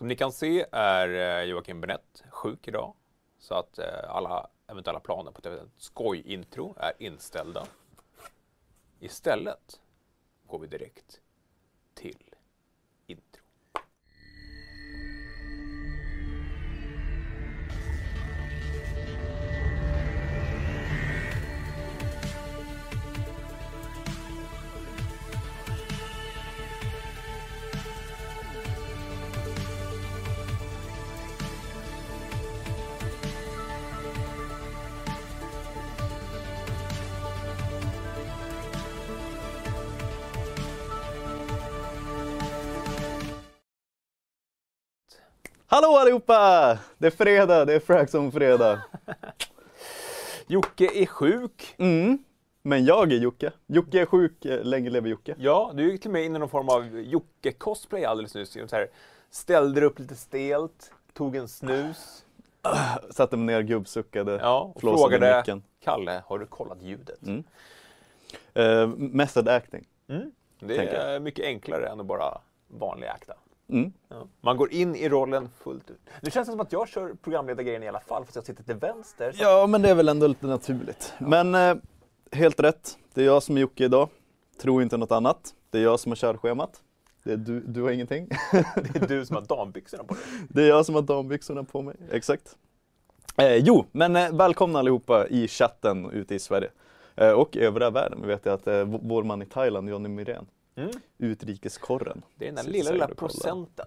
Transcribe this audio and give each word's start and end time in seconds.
Som 0.00 0.08
ni 0.08 0.16
kan 0.16 0.32
se 0.32 0.66
är 0.72 1.08
eh, 1.08 1.44
Joakim 1.44 1.80
Bennett 1.80 2.24
sjuk 2.30 2.68
idag. 2.68 2.94
Så 3.38 3.54
att 3.54 3.78
eh, 3.78 4.10
alla 4.10 4.50
eventuella 4.66 5.00
planer 5.00 5.32
på 5.32 5.48
ett 5.48 5.62
skoj-intro 5.76 6.74
är 6.78 6.92
inställda. 6.98 7.66
Istället 9.00 9.80
går 10.46 10.58
vi 10.58 10.66
direkt 10.66 11.20
till 11.94 12.34
intro. 13.06 13.39
Hallå 45.72 45.96
allihopa! 45.96 46.78
Det 46.98 47.06
är 47.06 47.10
fredag, 47.10 47.64
det 47.64 47.74
är 47.74 47.80
Fraxon-fredag. 47.80 48.82
Jocke 50.46 50.90
är 50.94 51.06
sjuk. 51.06 51.74
Mm. 51.78 52.24
Men 52.62 52.84
jag 52.84 53.12
är 53.12 53.16
Jocke. 53.16 53.52
Jocke 53.66 54.00
är 54.00 54.06
sjuk, 54.06 54.44
eh, 54.44 54.64
länge 54.64 54.90
lever 54.90 55.08
Jocke. 55.08 55.34
Ja, 55.38 55.70
du 55.74 55.92
gick 55.92 56.02
till 56.02 56.10
mig 56.10 56.24
in 56.24 56.36
i 56.36 56.38
någon 56.38 56.48
form 56.48 56.68
av 56.68 57.00
Jocke-cosplay 57.00 58.04
alldeles 58.04 58.34
nyss. 58.34 58.52
Så 58.52 58.76
här, 58.76 58.88
ställde 59.30 59.80
dig 59.80 59.86
upp 59.86 59.98
lite 59.98 60.14
stelt, 60.16 60.92
tog 61.12 61.36
en 61.36 61.48
snus. 61.48 62.24
Satte 63.10 63.36
mig 63.36 63.54
ner, 63.54 63.62
gubbsuckade, 63.62 64.38
Ja, 64.42 64.72
och 64.74 64.80
frågade 64.80 65.36
micken. 65.36 65.62
Kalle, 65.84 66.22
har 66.26 66.38
du 66.38 66.46
kollat 66.46 66.82
ljudet? 66.82 67.22
Mm. 67.22 67.44
Eh, 68.54 68.88
method 68.96 69.48
acting. 69.48 69.86
Mm. 70.08 70.32
Det 70.58 70.76
är 70.76 71.20
mycket 71.20 71.44
enklare 71.44 71.88
än 71.88 72.00
att 72.00 72.06
bara 72.06 72.40
vanlig 72.68 73.06
akta. 73.06 73.34
Mm. 73.72 73.92
Ja. 74.08 74.26
Man 74.40 74.56
går 74.56 74.72
in 74.72 74.96
i 74.96 75.08
rollen 75.08 75.48
fullt 75.58 75.90
ut. 75.90 76.00
Det 76.20 76.30
känns 76.30 76.48
som 76.48 76.60
att 76.60 76.72
jag 76.72 76.88
kör 76.88 77.14
programledargrejen 77.22 77.82
i 77.82 77.88
alla 77.88 78.00
fall, 78.00 78.24
fast 78.24 78.36
jag 78.36 78.44
sitter 78.44 78.62
till 78.62 78.74
vänster. 78.74 79.32
Så 79.32 79.42
Ja, 79.42 79.66
men 79.66 79.82
det 79.82 79.90
är 79.90 79.94
väl 79.94 80.08
ändå 80.08 80.26
lite 80.26 80.46
naturligt. 80.46 81.12
Men 81.18 81.54
eh, 81.54 81.74
helt 82.32 82.60
rätt. 82.60 82.98
Det 83.14 83.20
är 83.20 83.26
jag 83.26 83.42
som 83.42 83.56
är 83.56 83.60
Jocke 83.60 83.84
idag. 83.84 84.08
Tror 84.60 84.82
inte 84.82 84.96
något 84.96 85.12
annat. 85.12 85.54
Det 85.70 85.78
är 85.78 85.82
jag 85.82 86.00
som 86.00 86.12
har 86.12 86.16
körschemat. 86.16 86.82
Det 87.24 87.32
är 87.32 87.36
du, 87.36 87.60
du 87.60 87.82
har 87.82 87.90
ingenting. 87.90 88.28
Det 88.92 89.02
är 89.02 89.08
du 89.08 89.26
som 89.26 89.36
har 89.36 89.42
dambyxorna 89.42 90.04
på 90.04 90.14
dig. 90.14 90.22
Det 90.48 90.62
är 90.62 90.68
jag 90.68 90.86
som 90.86 90.94
har 90.94 91.02
dambyxorna 91.02 91.64
på 91.64 91.82
mig. 91.82 91.96
Exakt. 92.10 92.56
Eh, 93.36 93.56
jo, 93.56 93.84
men 93.92 94.16
eh, 94.16 94.32
välkomna 94.32 94.78
allihopa 94.78 95.26
i 95.28 95.48
chatten 95.48 96.10
ute 96.10 96.34
i 96.34 96.38
Sverige. 96.38 96.70
Eh, 97.16 97.30
och 97.30 97.56
i 97.56 97.60
övriga 97.60 97.90
världen. 97.90 98.18
Vi 98.22 98.26
vet 98.28 98.46
att 98.46 98.66
eh, 98.66 98.84
vår 98.84 99.22
man 99.22 99.42
i 99.42 99.46
Thailand, 99.46 99.88
Johnny 99.88 100.08
Myrén, 100.08 100.46
Mm. 100.80 101.00
utrikeskorren. 101.18 102.22
Det 102.36 102.48
är 102.48 102.52
den 102.52 102.64
där 102.64 102.72
lilla, 102.72 102.90
lilla 102.90 103.08
procenten. 103.08 103.86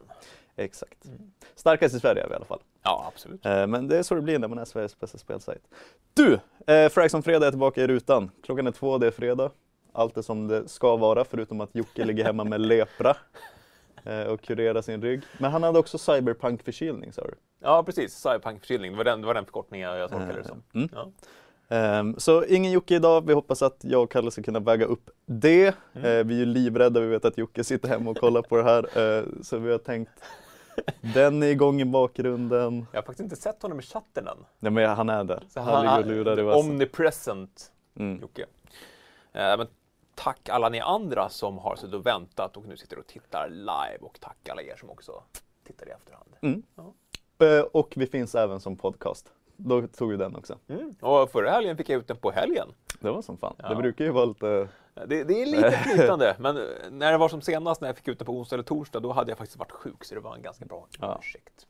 Exakt. 0.55 1.03
Starkast 1.55 1.95
i 1.95 1.99
Sverige 1.99 2.23
är 2.23 2.27
vi 2.27 2.33
i 2.33 2.36
alla 2.36 2.45
fall. 2.45 2.59
Ja, 2.83 3.11
absolut. 3.13 3.45
Eh, 3.45 3.67
men 3.67 3.88
det 3.88 3.97
är 3.97 4.03
så 4.03 4.16
det 4.16 4.22
blir 4.22 4.39
när 4.39 4.47
man 4.47 4.58
är 4.58 4.66
Sveriges 4.66 4.99
bästa 4.99 5.17
spelsajt. 5.17 5.67
Du! 6.14 6.39
Eh, 6.67 6.89
Fraxon 6.89 7.23
Fredag 7.23 7.47
är 7.47 7.52
tillbaka 7.52 7.83
i 7.83 7.88
rutan. 7.88 8.31
Klockan 8.44 8.67
är 8.67 8.71
två, 8.71 8.97
det 8.97 9.08
är 9.08 9.11
fredag. 9.11 9.52
Allt 9.91 10.17
är 10.17 10.21
som 10.21 10.47
det 10.47 10.67
ska 10.67 10.95
vara, 10.95 11.25
förutom 11.25 11.61
att 11.61 11.75
Jocke 11.75 12.05
ligger 12.05 12.23
hemma 12.23 12.44
med 12.44 12.61
lepra. 12.61 13.16
Eh, 14.03 14.23
och 14.23 14.41
kurerar 14.41 14.81
sin 14.81 15.02
rygg. 15.02 15.21
Men 15.38 15.52
han 15.52 15.64
hade 15.64 15.80
också 15.80 15.97
cyberpunk-förkylning 15.97 17.14
sa 17.14 17.21
du? 17.21 17.33
Ja, 17.59 17.83
precis. 17.83 18.14
Cyberpunk-förkylning. 18.14 18.91
Det 18.91 18.97
var 18.97 19.03
den, 19.03 19.21
det 19.21 19.27
var 19.27 19.33
den 19.33 19.45
förkortningen 19.45 19.89
jag 19.89 20.09
tolkade 20.09 20.33
det 20.33 20.47
som. 20.47 20.64
Mm. 20.73 20.89
Ja. 20.94 21.11
Ehm, 21.73 22.19
så 22.19 22.45
ingen 22.45 22.71
Jocke 22.71 22.95
idag. 22.95 23.27
Vi 23.27 23.33
hoppas 23.33 23.61
att 23.61 23.77
jag 23.81 24.03
och 24.03 24.11
Kalle 24.11 24.31
ska 24.31 24.43
kunna 24.43 24.59
väga 24.59 24.86
upp 24.86 25.09
det. 25.25 25.67
Eh, 25.67 25.73
vi 26.03 26.08
är 26.09 26.31
ju 26.31 26.45
livrädda. 26.45 26.99
Vi 26.99 27.08
vet 27.08 27.25
att 27.25 27.37
Jocke 27.37 27.64
sitter 27.64 27.89
hemma 27.89 28.11
och 28.11 28.17
kollar 28.17 28.42
på 28.42 28.58
det 28.58 28.64
här. 28.64 28.83
Eh, 29.17 29.23
så 29.42 29.58
vi 29.58 29.71
har 29.71 29.77
tänkt 29.77 30.11
den 31.14 31.43
är 31.43 31.48
igång 31.48 31.81
i 31.81 31.86
bakgrunden. 31.86 32.86
Jag 32.92 32.98
har 32.98 33.03
faktiskt 33.05 33.20
inte 33.20 33.36
sett 33.36 33.61
honom 33.61 33.80
i 33.80 33.81
chatten 33.81 34.27
än. 34.27 34.37
Nej 34.59 34.71
men 34.71 34.89
han 34.89 35.09
är 35.09 35.23
där. 35.23 35.43
Så 35.49 35.59
Han 35.59 35.81
ligger 35.86 35.99
och 35.99 36.05
lurar 36.05 36.39
i 36.39 36.42
vassen. 36.42 36.70
Omnipresent 36.71 37.70
Mm. 37.95 38.21
Jocke. 38.21 38.42
Eh, 39.33 39.58
men 39.58 39.67
tack 40.15 40.49
alla 40.49 40.69
ni 40.69 40.80
andra 40.80 41.30
som 41.30 41.58
har 41.58 41.75
suttit 41.75 41.95
och 41.95 42.05
väntat 42.05 42.58
och 42.58 42.65
nu 42.67 42.77
sitter 42.77 42.99
och 42.99 43.08
tittar 43.08 43.49
live 43.49 43.98
och 44.02 44.19
tack 44.19 44.49
alla 44.49 44.61
er 44.61 44.75
som 44.75 44.89
också 44.89 45.23
tittar 45.67 45.87
i 45.87 45.92
efterhand. 45.92 46.30
Mm. 46.42 46.64
Ja. 46.75 46.93
Eh, 47.45 47.61
och 47.61 47.93
vi 47.95 48.08
finns 48.08 48.36
även 48.36 48.59
som 48.59 48.77
podcast. 48.77 49.31
Då 49.58 49.87
tog 49.87 50.09
vi 50.11 50.17
den 50.17 50.36
också. 50.36 50.58
Mm. 50.67 50.95
Och 51.02 51.31
förra 51.31 51.49
helgen 51.52 51.77
fick 51.77 51.89
jag 51.89 51.99
ut 51.99 52.08
den 52.08 52.17
på 52.17 52.31
helgen. 52.31 52.67
Det 52.99 53.11
var 53.11 53.21
som 53.21 53.37
fan. 53.37 53.55
Ja. 53.58 53.69
Det 53.69 53.75
brukar 53.75 54.05
ju 54.05 54.11
vara 54.11 54.25
lite... 54.25 54.67
Det, 55.08 55.23
det 55.23 55.41
är 55.41 55.45
lite 55.45 55.71
flytande, 55.95 56.36
men 56.39 56.55
när 56.91 57.11
det 57.11 57.17
var 57.17 57.30
som 57.30 57.41
senast 57.41 57.81
när 57.81 57.87
jag 57.89 57.97
fick 57.97 58.08
ut 58.08 58.19
den 58.19 58.25
på 58.25 58.31
onsdag 58.31 58.55
eller 58.55 58.63
torsdag, 58.63 58.99
då 58.99 59.11
hade 59.11 59.31
jag 59.31 59.37
faktiskt 59.37 59.59
varit 59.59 59.71
sjuk, 59.71 60.03
så 60.03 60.15
det 60.15 60.21
var 60.21 60.36
en 60.36 60.42
ganska 60.42 60.65
bra 60.65 60.87
Ja. 60.99 61.17
ursäkt. 61.21 61.67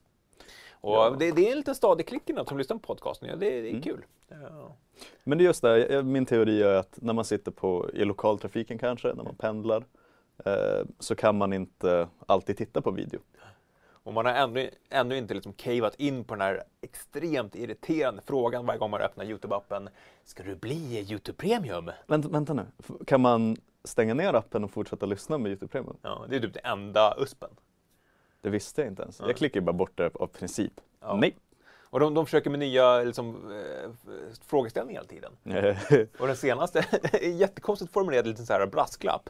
Och 0.72 0.94
Ja. 0.94 1.16
det, 1.20 1.32
det 1.32 1.48
är 1.48 1.52
en 1.52 1.58
liten 1.58 1.76
stadig 1.76 2.08
klick 2.08 2.30
innan 2.30 2.46
som 2.46 2.58
lyssnar 2.58 2.78
på 2.78 2.84
podcasten, 2.88 3.30
ja, 3.30 3.36
det, 3.36 3.62
det 3.62 3.68
är 3.68 3.70
Mm. 3.70 3.82
kul. 3.82 4.06
Ja. 4.30 4.76
Men 5.24 5.38
det 5.38 5.44
är 5.44 5.46
just 5.46 5.62
det, 5.62 5.86
eh, 5.86 6.04
min 6.04 6.26
teori 6.26 6.64
är 6.64 6.74
att 6.76 6.98
när 7.02 7.14
man 7.14 7.26
sitter 7.26 7.52
på, 7.52 7.90
i 7.94 8.06
lokaltrafiken 8.06 8.78
kanske, 8.78 9.14
när 9.14 9.24
man 9.24 9.36
pendlar, 9.36 9.84
eh, 10.46 10.86
så 11.00 11.16
kan 11.16 11.38
man 11.38 11.54
inte 11.54 12.08
alltid 12.26 12.58
titta 12.58 12.82
på 12.82 12.92
video. 12.92 13.20
Och 14.04 14.14
man 14.14 14.26
har 14.26 14.34
ännu, 14.34 14.70
ännu 14.90 15.18
inte 15.18 15.34
liksom 15.34 15.54
cavat 15.54 15.96
in 15.96 16.24
på 16.24 16.34
den 16.34 16.42
här 16.42 16.64
extremt 16.82 17.56
irriterande 17.56 18.22
frågan 18.26 18.66
varje 18.66 18.80
gång 18.80 18.92
man 18.92 19.02
öppnar 19.02 19.26
Youtube-appen. 19.26 19.90
Ska 20.24 20.44
du 20.44 20.56
bli 20.56 21.06
Youtube 21.10 21.38
Premium? 21.38 21.92
Vänta, 22.08 22.30
vänta 22.30 22.54
nu, 22.54 22.66
kan 23.08 23.22
man 23.22 23.58
stänga 23.84 24.14
ner 24.14 24.34
appen 24.34 24.64
och 24.64 24.72
fortsätta 24.72 25.06
lyssna 25.06 25.38
med 25.38 25.50
Youtube 25.50 25.72
Premium? 25.72 25.98
Ja, 26.02 26.26
det 26.30 26.36
är 26.36 26.40
typ 26.40 26.54
det 26.54 26.60
enda 26.60 27.16
USPen. 27.18 27.50
Det 28.42 28.50
visste 28.50 28.82
jag 28.82 28.88
inte 28.88 29.02
ens. 29.02 29.20
Ja. 29.20 29.28
Jag 29.28 29.38
klickar 29.38 29.62
bara 29.62 29.74
bort 29.74 29.98
det 29.98 30.16
av 30.16 30.28
princip. 30.28 30.74
Ja. 31.00 31.16
Nej. 31.22 31.36
Och 31.84 32.00
de, 32.00 32.14
de 32.14 32.26
försöker 32.26 32.50
med 32.50 32.60
nya 32.60 33.04
liksom, 33.04 33.52
eh, 33.52 33.92
frågeställningar 34.46 35.02
hela 35.02 35.32
tiden. 35.44 36.08
Och 36.20 36.28
den 36.28 36.36
senaste 36.36 36.86
jättekonstigt 37.22 37.94
formulerad 37.94 38.28
liten 38.28 38.46
så 38.46 38.54
här 38.54 38.68
brasklapp. 38.68 39.30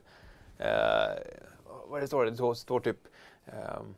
Eh, 0.58 0.68
vad 1.88 1.98
är 1.98 2.02
det 2.02 2.08
står? 2.08 2.26
Det 2.26 2.36
står, 2.36 2.54
står 2.54 2.80
typ 2.80 2.98
ehm, 3.46 3.96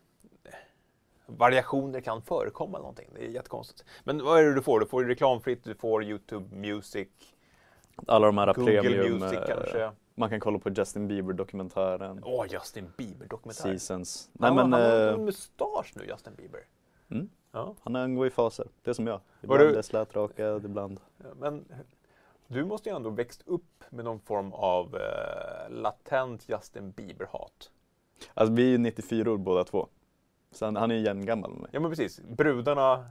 variationer 1.27 2.01
kan 2.01 2.21
förekomma 2.21 2.77
någonting. 2.77 3.09
Det 3.15 3.25
är 3.25 3.29
jättekonstigt. 3.29 3.85
Men 4.03 4.23
vad 4.23 4.39
är 4.39 4.43
det 4.43 4.53
du 4.53 4.61
får? 4.61 4.79
Du 4.79 4.85
får 4.85 5.03
reklamfritt, 5.05 5.63
du 5.63 5.75
får 5.75 6.03
Youtube 6.03 6.55
Music, 6.55 7.07
Alla 8.07 8.25
de 8.25 8.37
här 8.37 8.53
Google 8.53 8.81
premium, 8.81 9.19
Music 9.19 9.39
eh, 9.39 9.45
kanske. 9.47 9.91
man 10.15 10.29
kan 10.29 10.39
kolla 10.39 10.59
på 10.59 10.69
Justin 10.69 11.07
Bieber-dokumentären, 11.07 12.21
Åh, 12.25 12.45
Justin 12.49 12.87
Bieber-dokumentär. 12.97 13.63
Seasons. 13.63 14.29
Nej 14.33 14.47
Han, 14.51 14.55
men 14.69 14.73
han 14.73 14.91
har 14.91 15.07
eh, 15.07 15.13
en 15.13 15.25
mustasch 15.25 15.93
nu, 15.95 16.05
Justin 16.07 16.33
Bieber. 16.35 16.59
Mm. 17.11 17.29
Ja. 17.51 17.75
han 17.83 18.15
går 18.15 18.27
i 18.27 18.29
faser, 18.29 18.67
det 18.83 18.89
är 18.89 18.93
som 18.93 19.07
jag. 19.07 19.19
Var 19.41 19.55
Ibland 19.55 19.73
du- 19.73 19.77
är 19.77 19.81
slätrakad, 19.81 20.65
ibland. 20.65 20.99
Men 21.35 21.65
du 22.47 22.65
måste 22.65 22.89
ju 22.89 22.95
ändå 22.95 23.09
växt 23.09 23.43
upp 23.45 23.83
med 23.89 24.05
någon 24.05 24.19
form 24.19 24.53
av 24.53 24.95
eh, 24.95 25.69
latent 25.69 26.49
Justin 26.49 26.91
Bieber-hat. 26.91 27.71
Alltså 28.33 28.53
vi 28.53 28.63
är 28.65 28.69
ju 28.69 28.77
94 28.77 29.31
år 29.31 29.37
båda 29.37 29.63
två. 29.63 29.87
Så 30.57 30.65
han, 30.65 30.75
han 30.75 30.91
är 30.91 30.95
ju 30.95 31.01
jämngammal 31.01 31.51
med 31.51 31.59
mig. 31.61 31.69
Ja 31.73 31.79
men 31.79 31.91
precis, 31.91 32.21
brudarna 32.37 33.05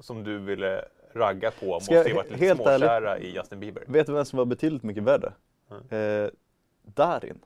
som 0.00 0.24
du 0.24 0.38
ville 0.38 0.84
ragga 1.14 1.50
på 1.50 1.66
måste 1.66 1.94
ju 1.94 2.14
varit 2.14 2.30
lite 2.30 2.44
helt 2.44 2.60
ärligt- 2.60 2.80
småkära 2.80 3.18
i 3.18 3.34
Justin 3.34 3.60
Bieber. 3.60 3.84
Vet 3.86 4.06
du 4.06 4.12
vem 4.12 4.24
som 4.24 4.36
var 4.36 4.44
betydligt 4.44 4.82
mycket 4.82 5.02
värre? 5.02 5.32
Eh, 5.90 6.30
Darin. 6.82 7.38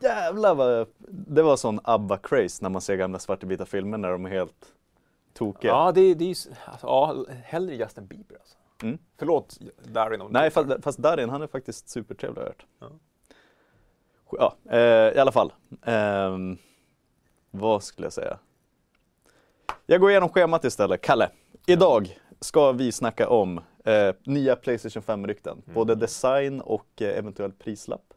Jävlar 0.00 0.54
vad... 0.54 0.86
Det 1.08 1.42
var 1.42 1.56
sån 1.56 1.80
ABBA-craze 1.80 2.62
när 2.62 2.70
man 2.70 2.80
ser 2.82 2.96
gamla 2.96 3.18
svartvita 3.18 3.64
filmer 3.64 3.98
när 3.98 4.10
de 4.10 4.26
är 4.26 4.30
helt 4.30 4.72
tokiga. 5.32 5.70
Ja, 5.70 5.92
det, 5.92 6.14
det 6.14 6.24
är 6.24 6.28
ju 6.28 6.34
alltså, 6.64 6.86
ja, 6.86 7.24
hellre 7.44 7.74
Justin 7.74 8.06
Bieber 8.06 8.36
alltså. 8.36 8.56
Mm. 8.82 8.98
Förlåt 9.18 9.58
Darin 9.82 10.20
om 10.20 10.32
Nej, 10.32 10.50
fast, 10.50 10.68
fast 10.84 10.98
Darin 10.98 11.30
han 11.30 11.42
är 11.42 11.46
faktiskt 11.46 11.88
supertrevlig 11.88 12.42
har 12.42 12.42
jag 12.42 12.50
hört. 12.50 12.66
Ja. 12.80 12.88
Ja, 14.38 14.76
eh, 14.76 15.16
i 15.16 15.18
alla 15.18 15.32
fall. 15.32 15.52
Ehm, 15.82 16.58
vad 17.54 17.82
skulle 17.82 18.06
jag 18.06 18.12
säga? 18.12 18.38
Jag 19.86 20.00
går 20.00 20.10
igenom 20.10 20.28
schemat 20.28 20.64
istället. 20.64 21.00
Kalle, 21.00 21.30
idag 21.66 22.18
ska 22.40 22.72
vi 22.72 22.92
snacka 22.92 23.28
om 23.28 23.60
eh, 23.84 24.14
nya 24.24 24.56
Playstation 24.56 25.02
5-rykten. 25.02 25.52
Mm. 25.52 25.74
Både 25.74 25.94
design 25.94 26.60
och 26.60 27.02
eh, 27.02 27.18
eventuell 27.18 27.52
prislapp. 27.52 28.14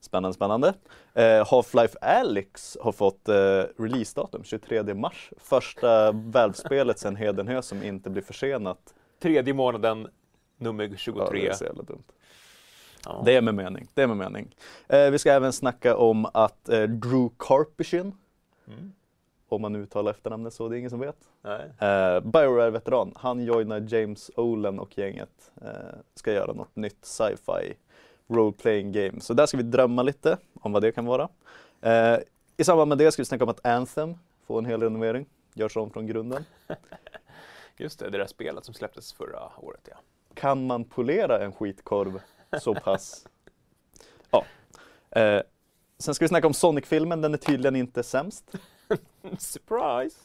Spännande, 0.00 0.34
spännande. 0.34 0.74
Eh, 1.14 1.22
Half-Life 1.22 1.96
Alyx 2.00 2.76
har 2.80 2.92
fått 2.92 3.28
eh, 3.28 3.34
releasedatum 3.78 4.44
23 4.44 4.94
mars. 4.94 5.30
Första 5.38 6.12
Valve-spelet 6.12 6.98
sedan 6.98 7.16
Hedenhö 7.16 7.62
som 7.62 7.82
inte 7.82 8.10
blir 8.10 8.22
försenat. 8.22 8.94
Tredje 9.22 9.54
månaden, 9.54 10.08
nummer 10.58 10.84
Ja, 10.84 10.96
23. 10.96 11.40
det 11.40 11.48
är 11.48 11.52
så 11.52 11.64
jävla 11.64 11.82
dumt. 11.82 12.04
Ja. 13.04 13.22
Det 13.24 13.36
är 13.36 13.40
med 13.40 13.54
mening. 13.54 13.88
Det 13.94 14.02
är 14.02 14.06
med 14.06 14.16
mening. 14.16 14.56
Eh, 14.88 15.10
vi 15.10 15.18
ska 15.18 15.32
även 15.32 15.52
snacka 15.52 15.96
om 15.96 16.26
att 16.34 16.68
eh, 16.68 16.82
Drew 16.82 17.30
Karpyshyn 17.38 18.12
Mm. 18.68 18.92
om 19.48 19.62
man 19.62 19.76
uttalar 19.76 20.10
efternamnet 20.10 20.54
så, 20.54 20.68
det 20.68 20.76
är 20.76 20.78
ingen 20.78 20.90
som 20.90 21.00
vet. 21.00 21.28
Eh, 21.44 22.20
Bioware-veteran, 22.20 23.12
han 23.16 23.44
joinar 23.44 23.94
James 23.94 24.30
Olen 24.36 24.78
och 24.78 24.98
gänget. 24.98 25.52
Eh, 25.62 25.70
ska 26.14 26.32
göra 26.32 26.52
något 26.52 26.76
nytt 26.76 27.04
sci-fi 27.04 27.76
role 28.26 28.52
playing 28.52 28.92
game. 28.92 29.20
Så 29.20 29.34
där 29.34 29.46
ska 29.46 29.56
vi 29.56 29.62
drömma 29.62 30.02
lite 30.02 30.38
om 30.60 30.72
vad 30.72 30.82
det 30.82 30.92
kan 30.92 31.04
vara. 31.04 31.28
Eh, 31.80 32.18
I 32.56 32.64
samband 32.64 32.88
med 32.88 32.98
det 32.98 33.12
ska 33.12 33.22
vi 33.22 33.26
snacka 33.26 33.44
om 33.44 33.50
att 33.50 33.66
Anthem 33.66 34.14
får 34.46 34.58
en 34.58 34.66
hel 34.66 34.82
renovering, 34.82 35.26
görs 35.54 35.76
om 35.76 35.90
från 35.90 36.06
grunden. 36.06 36.44
Just 37.76 37.98
det, 37.98 38.10
det 38.10 38.18
där 38.18 38.26
spelet 38.26 38.64
som 38.64 38.74
släpptes 38.74 39.12
förra 39.12 39.50
året 39.58 39.88
ja. 39.90 39.96
Kan 40.34 40.66
man 40.66 40.84
polera 40.84 41.44
en 41.44 41.52
skitkorv 41.52 42.20
så 42.60 42.74
pass? 42.74 43.26
ja. 44.30 44.44
Eh, 45.10 45.42
sen 45.98 46.14
ska 46.14 46.24
vi 46.24 46.28
snacka 46.28 46.46
om 46.46 46.54
Sonic-filmen, 46.54 47.20
den 47.20 47.34
är 47.34 47.38
tydligen 47.38 47.76
inte 47.76 48.02
sämst. 48.02 48.44
Surprise! 49.38 50.16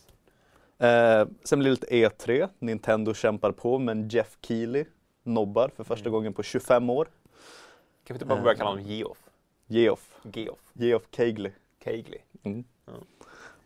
Eh, 0.78 1.28
sen 1.44 1.60
blir 1.60 1.70
det 1.70 1.72
lite 1.72 1.88
E3, 2.26 2.50
Nintendo 2.60 3.14
kämpar 3.14 3.52
på 3.52 3.80
men 3.80 4.10
Jeff 4.10 4.38
Keely 4.42 4.86
nobbar 5.24 5.70
för 5.76 5.84
första 5.84 6.04
Mm. 6.10 6.12
gången 6.14 6.34
på 6.34 6.44
25 6.44 6.90
år. 6.90 7.06
Kan 8.04 8.14
vi 8.14 8.14
inte 8.14 8.26
bara 8.26 8.42
börja 8.42 8.56
kalla 8.56 8.70
honom 8.70 8.84
Geoff? 8.86 9.18
Geoff, 9.68 10.16
Geoff 10.34 10.60
Geoff 10.74 11.04
Keighley. 11.12 11.52
Keighley. 11.84 12.20
Mm. 12.44 12.64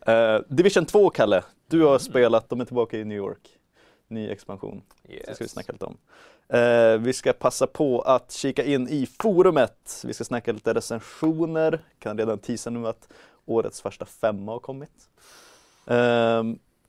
Ja. 0.06 0.12
Eh, 0.12 0.42
Division 0.48 0.86
2, 0.86 1.10
Kalle. 1.10 1.44
Du 1.66 1.82
har 1.82 1.98
spelat, 1.98 2.48
de 2.48 2.60
är 2.60 2.64
tillbaka 2.64 2.98
i 2.98 3.04
New 3.04 3.18
York. 3.18 3.55
Ny 4.08 4.30
expansion. 4.30 4.82
Yes. 5.08 5.26
Det 5.26 5.34
ska 5.34 5.44
vi 5.44 5.48
snacka 5.48 5.72
lite 5.72 5.84
om. 5.84 5.96
Eh, 6.48 6.98
vi 6.98 7.12
ska 7.12 7.32
passa 7.32 7.66
på 7.66 8.00
att 8.00 8.32
kika 8.32 8.64
in 8.64 8.88
i 8.88 9.06
forumet. 9.22 10.02
Vi 10.06 10.14
ska 10.14 10.24
snacka 10.24 10.52
lite 10.52 10.74
recensioner. 10.74 11.84
Kan 11.98 12.18
redan 12.18 12.38
teasa 12.38 12.70
nu 12.70 12.86
att 12.88 13.08
årets 13.46 13.80
första 13.80 14.04
femma 14.04 14.52
har 14.52 14.58
kommit. 14.58 15.08
Eh, 15.86 16.42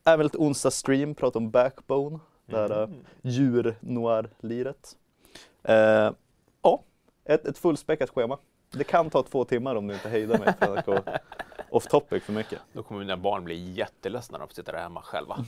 även 0.04 0.24
lite 0.26 0.38
onsdag 0.38 0.72
stream, 0.72 1.16
prata 1.16 1.40
om 1.40 1.50
Backbone. 1.52 2.20
Här 2.48 2.84
Mm. 2.84 3.06
djur-noir-liret. 3.22 4.96
Eh, 5.64 6.12
ja, 6.62 6.84
ett, 7.26 7.46
ett 7.46 7.58
fullspäckat 7.58 8.10
schema. 8.10 8.38
Det 8.72 8.84
kan 8.84 9.10
ta 9.10 9.24
två 9.24 9.46
timmar 9.46 9.76
om 9.76 9.88
du 9.88 9.94
inte 9.94 10.10
hejdar 10.10 10.40
mig 10.40 10.54
från 10.60 10.78
att 10.78 10.86
gå 10.86 11.00
off 11.70 11.88
topic 11.88 12.24
för 12.24 12.34
mycket. 12.34 12.60
Då 12.74 12.84
kommer 12.84 13.00
mina 13.00 13.18
barn 13.18 13.44
bli 13.44 13.72
jätteledsna 13.72 14.38
när 14.38 14.40
de 14.40 14.48
får 14.48 14.56
sitta 14.56 14.72
där 14.72 14.80
hemma 14.80 15.02
själva. 15.02 15.46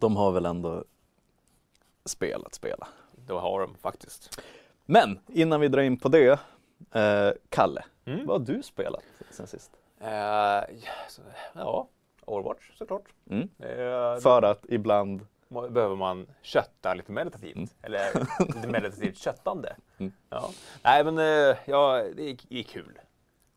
De 0.00 0.16
har 0.16 0.32
väl 0.32 0.46
ändå 0.46 0.84
spelat 2.04 2.54
spela. 2.54 2.88
Då 3.26 3.38
har 3.38 3.60
de 3.60 3.74
faktiskt. 3.74 4.40
Men 4.86 5.20
innan 5.26 5.60
vi 5.60 5.68
drar 5.68 5.82
in 5.82 5.96
på 5.98 6.08
det, 6.08 6.40
eh, 6.92 7.30
Kalle, 7.48 7.84
Mm. 8.04 8.26
vad 8.26 8.40
har 8.40 8.54
du 8.54 8.62
spelat 8.62 9.02
sen 9.30 9.46
sist? 9.46 9.70
Eh, 10.00 10.62
ja, 11.54 11.88
Overwatch 12.24 12.70
såklart. 12.78 13.04
Mm. 13.30 13.48
Eh, 13.58 14.20
För 14.20 14.42
att 14.42 14.64
ibland, 14.68 15.26
behöver 15.48 15.96
man 15.96 16.26
kötta 16.42 16.94
lite 16.94 17.12
meditativt. 17.12 17.56
Mm. 17.56 17.68
Eller 17.82 18.26
lite 18.54 18.68
meditativt 18.68 19.18
köttande. 19.18 19.76
Mm. 19.98 20.12
Ja. 20.30 20.50
Nej 20.82 21.04
men 21.04 21.18
eh, 21.18 21.56
ja, 21.66 22.02
det 22.16 22.22
är, 22.30 22.36
det 22.48 22.58
är 22.58 22.62
kul. 22.62 22.98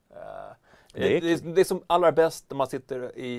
Eh, 0.09 0.51
Det 0.93 1.17
är 1.17 1.21
det, 1.21 1.31
är, 1.31 1.53
det 1.53 1.61
är 1.61 1.65
som 1.65 1.83
allra 1.87 2.11
bäst 2.11 2.45
när 2.49 2.57
man 2.57 2.67
sitter 2.67 3.17
i, 3.17 3.31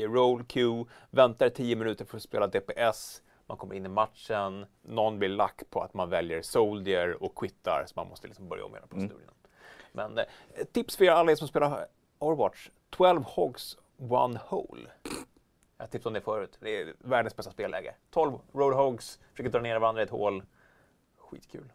i 0.00 0.06
roll 0.06 0.44
queue, 0.44 0.84
väntar 1.10 1.48
10 1.48 1.76
minuter 1.76 2.04
för 2.04 2.16
att 2.16 2.22
spela 2.22 2.46
DPS, 2.46 3.22
man 3.46 3.56
kommer 3.56 3.74
in 3.74 3.86
i 3.86 3.88
matchen, 3.88 4.66
någon 4.82 5.18
blir 5.18 5.28
lack 5.28 5.62
på 5.70 5.82
att 5.82 5.94
man 5.94 6.10
väljer 6.10 6.42
Soldier 6.42 7.22
och 7.22 7.34
quittar 7.34 7.84
så 7.86 7.92
man 7.96 8.08
måste 8.08 8.26
liksom 8.26 8.48
börja 8.48 8.64
om 8.64 8.74
hela 8.74 8.86
proceduren. 8.86 9.34
Men 9.92 10.18
eh, 10.18 10.24
tips 10.72 10.96
för 10.96 11.04
er 11.04 11.10
alla 11.10 11.32
er 11.32 11.36
som 11.36 11.48
spelar 11.48 11.86
Overwatch, 12.18 12.68
12 12.90 13.22
Hogs 13.22 13.76
One 13.96 14.40
Hole. 14.44 14.90
Jag 15.78 15.90
tipsade 15.90 16.08
om 16.08 16.14
det 16.14 16.20
förut. 16.20 16.58
Det 16.60 16.80
är 16.80 16.94
världens 16.98 17.36
bästa 17.36 17.52
spelläge. 17.52 17.94
12 18.10 18.38
Roadhogs, 18.52 19.18
försöker 19.30 19.50
dra 19.50 19.60
ner 19.60 19.78
varandra 19.78 20.02
i 20.02 20.04
ett 20.04 20.10
hål. 20.10 20.42
Skitkul. 21.16 21.72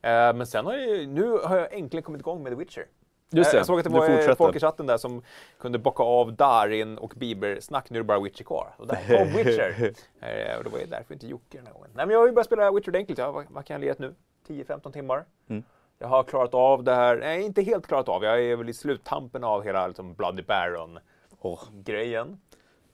Eh, 0.00 0.34
men 0.34 0.46
sen 0.46 0.66
har 0.66 0.74
jag, 0.74 1.08
nu 1.08 1.30
har 1.30 1.56
jag 1.56 1.72
äntligen 1.72 2.02
kommit 2.02 2.20
igång 2.20 2.42
med 2.42 2.52
The 2.52 2.56
Witcher. 2.56 2.86
Just 3.30 3.48
Eh, 3.48 3.52
det, 3.52 3.58
jag 3.58 3.66
såg 3.66 3.78
att 3.78 3.84
det 3.84 3.90
var 3.90 4.28
eh, 4.28 4.34
folk 4.34 4.56
i 4.56 4.60
chatten 4.60 4.86
där 4.86 4.96
som 4.96 5.22
kunde 5.58 5.78
bocka 5.78 6.02
av 6.02 6.32
Darin 6.32 6.98
och 6.98 7.12
Bieber-snack. 7.16 7.90
Nu 7.90 7.98
är 7.98 8.02
det 8.02 8.06
bara 8.06 8.20
Witcher 8.20 8.44
kvar. 8.44 8.74
Och 8.76 8.86
där 8.86 9.18
kom 9.18 9.28
Witcher. 9.36 9.92
Eh, 10.20 10.58
och 10.58 10.64
det 10.64 10.70
var 10.70 10.78
ju 10.78 10.86
därför 10.86 11.14
inte 11.14 11.26
Jocke 11.26 11.56
den 11.58 11.66
här 11.66 11.72
gången. 11.72 11.90
Nej 11.94 12.06
men 12.06 12.12
jag 12.12 12.20
har 12.20 12.26
ju 12.26 12.32
börjat 12.32 12.46
spela 12.46 12.70
Witcher 12.72 12.88
ordentligt. 12.90 13.18
Ja, 13.18 13.32
vad, 13.32 13.44
vad 13.50 13.64
kan 13.64 13.74
jag 13.74 13.80
lirat 13.80 13.98
nu? 13.98 14.14
10-15 14.48 14.92
timmar. 14.92 15.24
Mm. 15.48 15.62
Jag 15.98 16.08
har 16.08 16.22
klarat 16.22 16.54
av 16.54 16.84
det 16.84 16.94
här, 16.94 17.16
nej 17.16 17.42
inte 17.42 17.62
helt 17.62 17.86
klarat 17.86 18.08
av. 18.08 18.24
Jag 18.24 18.44
är 18.44 18.56
väl 18.56 18.68
i 18.68 18.74
sluttampen 18.74 19.44
av 19.44 19.62
hela 19.64 19.86
liksom, 19.86 20.14
Bloody 20.14 20.42
Baron-grejen. 20.42 22.40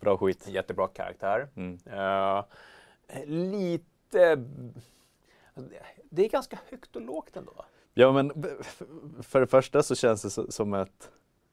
bra 0.00 0.16
skit. 0.16 0.48
Jättebra 0.48 0.88
karaktär. 0.88 1.48
Mm. 1.56 1.78
Eh, 1.86 2.44
lite... 3.26 4.30
alltså, 5.54 5.72
Det 6.10 6.24
är 6.24 6.28
ganska 6.28 6.58
högt 6.70 6.96
och 6.96 7.02
lågt 7.02 7.36
ändå. 7.36 7.64
Ja 7.94 8.12
men 8.12 8.32
för 9.22 9.40
det 9.40 9.46
första 9.46 9.82
så 9.82 9.94
känns 9.94 10.22
det 10.36 10.52
som 10.52 10.74
ett, 10.74 11.10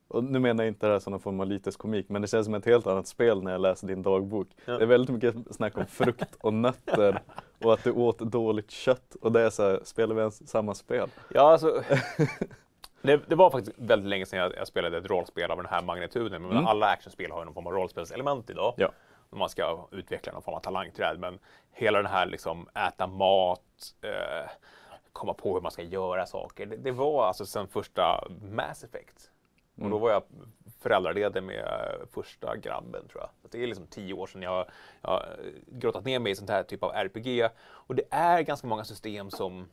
och 0.07 0.23
nu 0.23 0.39
menar 0.39 0.63
jag 0.63 0.71
inte 0.71 0.88
det 0.88 0.91
här 0.93 0.99
som 0.99 1.11
någon 1.11 1.19
form 1.19 1.39
av 1.39 1.47
lites 1.47 1.75
komik, 1.75 2.09
men 2.09 2.21
det 2.21 2.27
känns 2.27 2.45
som 2.45 2.53
ett 2.53 2.65
helt 2.65 2.88
annat 2.88 3.07
spel 3.07 3.43
när 3.43 3.51
jag 3.51 3.61
läser 3.61 3.88
din 3.88 4.01
dagbok. 4.01 4.47
Ja. 4.65 4.77
Det 4.77 4.83
är 4.83 4.88
väldigt 4.88 5.09
mycket 5.15 5.35
snack 5.55 5.77
om 5.77 5.85
frukt 5.85 6.35
och 6.41 6.53
nötter 6.53 7.21
och 7.63 7.73
att 7.73 7.83
du 7.83 7.91
åt 7.91 8.19
dåligt 8.19 8.71
kött 8.71 9.15
och 9.21 9.31
det 9.31 9.41
är 9.41 9.49
så 9.49 9.63
här, 9.63 9.79
spelar 9.83 10.15
vi 10.15 10.19
ens 10.21 10.49
samma 10.49 10.73
spel? 10.73 11.09
Ja, 11.29 11.51
alltså, 11.51 11.83
det, 13.01 13.21
det 13.29 13.35
var 13.35 13.49
faktiskt 13.49 13.77
väldigt 13.79 14.09
länge 14.09 14.25
sedan 14.25 14.39
jag, 14.39 14.55
jag 14.57 14.67
spelade 14.67 14.97
ett 14.97 15.05
rollspel 15.09 15.51
av 15.51 15.57
den 15.57 15.65
här 15.65 15.81
magnituden. 15.81 16.41
Men 16.41 16.51
Mm. 16.51 16.67
alla 16.67 16.85
actionspel 16.88 17.31
har 17.31 17.39
ju 17.39 17.45
någon 17.45 17.53
form 17.53 17.67
av 17.67 17.73
rollspelselement 17.73 18.49
idag. 18.49 18.73
Ja. 18.77 18.91
När 19.31 19.39
man 19.39 19.49
ska 19.49 19.88
utveckla 19.91 20.33
någon 20.33 20.41
form 20.41 20.55
av 20.55 20.59
talangträd. 20.59 21.19
Men 21.19 21.39
hela 21.71 21.97
den 22.01 22.11
här 22.11 22.25
liksom 22.25 22.67
äta 22.88 23.07
mat, 23.07 23.61
eh, 24.01 24.49
komma 25.13 25.34
på 25.34 25.54
hur 25.54 25.62
man 25.62 25.72
ska 25.72 25.81
göra 25.81 26.25
saker. 26.25 26.66
Det, 26.66 26.75
det 26.75 26.92
var 26.92 27.25
alltså 27.25 27.46
sen 27.46 27.68
första 27.68 28.28
Mass 28.52 28.84
Effect. 28.84 29.31
Och 29.75 29.80
Mm. 29.80 29.92
då 29.92 29.98
var 29.98 30.12
jag 30.12 30.24
föräldraledig 30.80 31.44
med 31.44 31.66
första 32.12 32.56
grabben 32.58 33.08
tror 33.08 33.22
jag. 33.22 33.30
Så 33.42 33.48
det 33.58 33.63
är 33.63 33.68
liksom 33.68 33.88
tio 33.88 34.13
år 34.13 34.28
sedan 34.28 34.42
jag, 34.42 34.66
jag 35.02 35.10
har 35.10 35.25
grottat 35.68 36.06
ner 36.06 36.19
mig 36.19 36.31
i 36.31 36.36
sånt 36.36 36.50
här 36.50 36.63
typ 36.63 36.84
av 36.84 36.92
RPG. 36.96 37.50
Och 37.63 37.96
det 37.96 38.04
är 38.10 38.42
ganska 38.42 38.68
många 38.68 38.84
system 38.84 39.30
som 39.31 39.66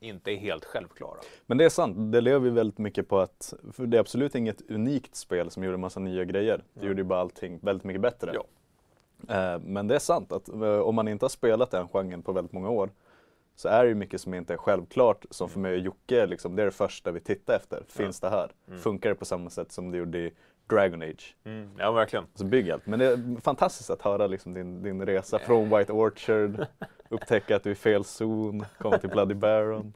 inte 0.00 0.30
är 0.32 0.36
helt 0.36 0.64
självklara. 0.64 1.16
Men 1.46 1.58
det 1.58 1.64
är 1.64 1.68
sant, 1.68 2.12
det 2.12 2.20
lever 2.20 2.46
ju 2.46 2.52
väldigt 2.52 2.78
mycket 2.78 3.08
på 3.08 3.18
att, 3.18 3.54
för 3.72 3.86
det 3.86 3.96
är 3.96 4.00
absolut 4.00 4.34
inget 4.34 4.70
unikt 4.70 5.14
spel 5.16 5.50
som 5.50 5.64
gjorde 5.64 5.76
massa 5.76 6.00
nya 6.00 6.24
grejer. 6.24 6.56
Det 6.74 6.80
Ja. 6.80 6.86
gjorde 6.88 7.00
ju 7.00 7.04
bara 7.04 7.20
allting 7.20 7.58
väldigt 7.62 7.84
mycket 7.84 8.02
bättre. 8.02 8.34
Ja. 8.34 8.44
Eh, 9.54 9.58
Men 9.60 9.88
det 9.88 9.94
är 9.94 9.98
sant 9.98 10.32
att 10.32 10.48
eh, 10.48 10.62
om 10.78 10.94
man 10.94 11.08
inte 11.08 11.24
har 11.24 11.30
spelat 11.30 11.70
den 11.70 11.88
genren 11.88 12.22
på 12.22 12.32
väldigt 12.32 12.52
många 12.52 12.70
år 12.70 12.90
så 13.62 13.68
är 13.68 13.82
det 13.82 13.88
ju 13.88 13.94
mycket 13.94 14.20
som 14.20 14.34
inte 14.34 14.52
är 14.52 14.56
självklart. 14.56 15.24
Som 15.30 15.48
för 15.48 15.60
mig 15.60 15.72
och 15.72 15.78
Jocke, 15.78 16.26
liksom, 16.26 16.56
det 16.56 16.62
är 16.62 16.66
det 16.66 16.72
första 16.72 17.10
vi 17.10 17.20
tittar 17.20 17.56
efter. 17.56 17.84
Finns 17.88 18.20
det 18.20 18.30
här? 18.30 18.50
Mm. 18.68 18.80
Funkar 18.80 19.08
det 19.08 19.14
på 19.14 19.24
samma 19.24 19.50
sätt 19.50 19.72
som 19.72 19.90
det 19.90 19.98
gjorde 19.98 20.18
i 20.18 20.32
Dragon 20.66 21.02
Age? 21.02 21.36
Mm, 21.44 21.70
ja, 21.78 21.92
verkligen. 21.92 22.26
Så 22.34 22.44
bygg 22.44 22.70
allt. 22.70 22.86
Men 22.86 22.98
det 22.98 23.06
är 23.06 23.40
fantastiskt 23.40 23.90
att 23.90 24.02
höra 24.02 24.26
liksom 24.26 24.54
din, 24.54 24.82
din 24.82 25.06
resa 25.06 25.38
från 25.38 25.76
White 25.78 25.92
Orchard, 25.92 26.66
upptäcka 27.08 27.56
att 27.56 27.62
du 27.62 27.70
är 27.70 27.72
i 27.72 27.76
fel 27.76 28.04
zon, 28.04 28.64
komma 28.78 28.98
till 28.98 29.10
Bloody 29.10 29.34
Baron. 29.34 29.92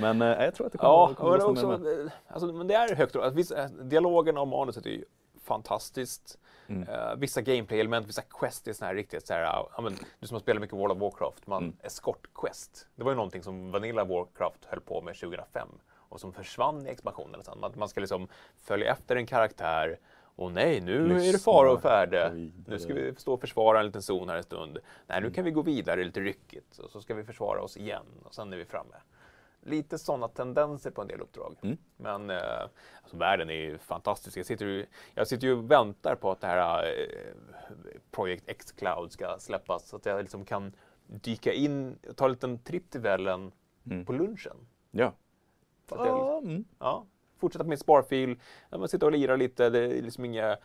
Men 0.00 0.22
eh, 0.22 0.44
jag 0.44 0.54
tror 0.54 0.66
att 0.66 0.72
det 0.72 0.78
kommer, 0.78 0.90
Ja, 0.92 1.14
kommer 1.14 1.36
att 1.36 1.44
också, 1.44 1.78
med. 1.78 2.00
eh, 2.06 2.12
alltså, 2.28 2.52
men 2.52 2.66
det 2.66 2.74
är 2.74 2.94
högt. 2.94 3.16
Alltså, 3.16 3.36
vissa, 3.36 3.68
dialogen 3.68 4.38
och 4.38 4.48
manuset 4.48 4.86
är 4.86 4.90
ju 4.90 5.04
fantastiskt. 5.44 6.38
Mm. 6.70 6.88
Eh, 6.88 7.14
vissa 7.16 7.40
gameplay-element, 7.42 8.06
vissa 8.08 8.22
quest 8.22 8.68
är 8.68 8.72
såna 8.72 8.88
här 8.88 8.94
riktigt 8.94 9.26
så 9.26 9.34
här, 9.34 9.42
ja, 9.42 9.80
men, 9.82 9.96
du 10.20 10.26
som 10.26 10.34
har 10.34 10.40
spelat 10.40 10.60
mycket 10.60 10.76
World 10.76 10.92
of 10.92 10.98
Warcraft, 10.98 11.46
man, 11.46 11.62
Mm. 11.62 11.76
escort-quest. 11.82 12.86
Det 12.96 13.04
var 13.04 13.10
ju 13.12 13.16
någonting 13.16 13.42
som 13.42 13.70
Vanilla 13.70 14.04
Warcraft 14.04 14.64
höll 14.64 14.80
på 14.80 15.00
med 15.02 15.14
2005 15.16 15.68
och 15.96 16.20
som 16.20 16.32
försvann 16.32 16.86
i 16.86 16.90
expansionen. 16.90 17.42
sen. 17.44 17.60
Man, 17.60 17.72
man 17.76 17.88
ska 17.88 18.00
liksom 18.00 18.28
följa 18.56 18.92
efter 18.92 19.16
en 19.16 19.26
karaktär 19.26 19.98
och 20.36 20.52
nej, 20.52 20.80
nu 20.80 21.04
är 21.04 21.08
det 21.08 21.14
Lyssna 21.14 21.38
fara 21.38 21.72
och 21.72 21.82
färde. 21.82 22.50
Nu 22.66 22.78
ska 22.78 22.94
vi 22.94 23.14
stå 23.14 23.32
och 23.34 23.40
försvara 23.40 23.80
en 23.80 23.86
liten 23.86 24.02
zon 24.02 24.28
här 24.28 24.36
en 24.36 24.42
stund. 24.42 24.78
Nej, 25.06 25.18
Mm. 25.18 25.28
nu 25.28 25.34
kan 25.34 25.44
vi 25.44 25.50
gå 25.50 25.62
vidare 25.62 26.04
lite 26.04 26.20
ryckigt 26.20 26.78
och 26.78 26.90
så 26.90 27.00
ska 27.00 27.14
vi 27.14 27.24
försvara 27.24 27.62
oss 27.62 27.76
igen 27.76 28.06
och 28.24 28.34
sen 28.34 28.52
är 28.52 28.56
vi 28.56 28.64
framme. 28.64 28.96
Lite 29.62 29.98
sådana 29.98 30.28
tendenser 30.28 30.90
på 30.90 31.00
en 31.02 31.08
del 31.08 31.20
uppdrag. 31.20 31.56
Mm. 31.62 31.76
Men 31.96 32.30
eh, 32.30 32.60
alltså, 33.02 33.16
världen 33.16 33.50
är 33.50 33.54
ju 33.54 33.78
fantastisk. 33.78 34.36
Jag 34.36 34.46
sitter, 34.46 34.66
ju, 34.66 34.86
jag 35.14 35.28
sitter 35.28 35.46
ju 35.46 35.52
och 35.52 35.70
väntar 35.70 36.14
på 36.14 36.30
att 36.30 36.40
det 36.40 36.46
här 36.46 36.84
eh, 36.84 37.34
Project 38.10 38.44
X-Cloud 38.46 39.12
ska 39.12 39.36
släppas 39.38 39.88
så 39.88 39.96
att 39.96 40.06
jag 40.06 40.20
liksom 40.22 40.44
kan 40.44 40.72
dyka 41.06 41.52
in 41.52 41.98
och 42.08 42.16
ta 42.16 42.24
en 42.24 42.30
liten 42.30 42.58
tripp 42.58 42.90
till 42.90 43.00
Vällen 43.00 43.52
Mm. 43.86 44.04
på 44.04 44.12
lunchen. 44.12 44.56
Ja. 44.90 45.12
Så 45.88 45.94
att 45.94 46.06
jag, 46.06 46.18
Ja, 46.18 46.38
mm. 46.38 46.64
ja, 46.78 47.06
fortsätta 47.38 47.64
på 47.64 47.68
min 47.68 47.78
sparfil, 47.78 48.40
ja, 48.70 48.88
sitter 48.88 49.06
och 49.06 49.12
lirar 49.12 49.36
lite. 49.36 49.70
Det 49.70 49.78
är 49.78 50.02
liksom 50.02 50.24
inga, 50.24 50.56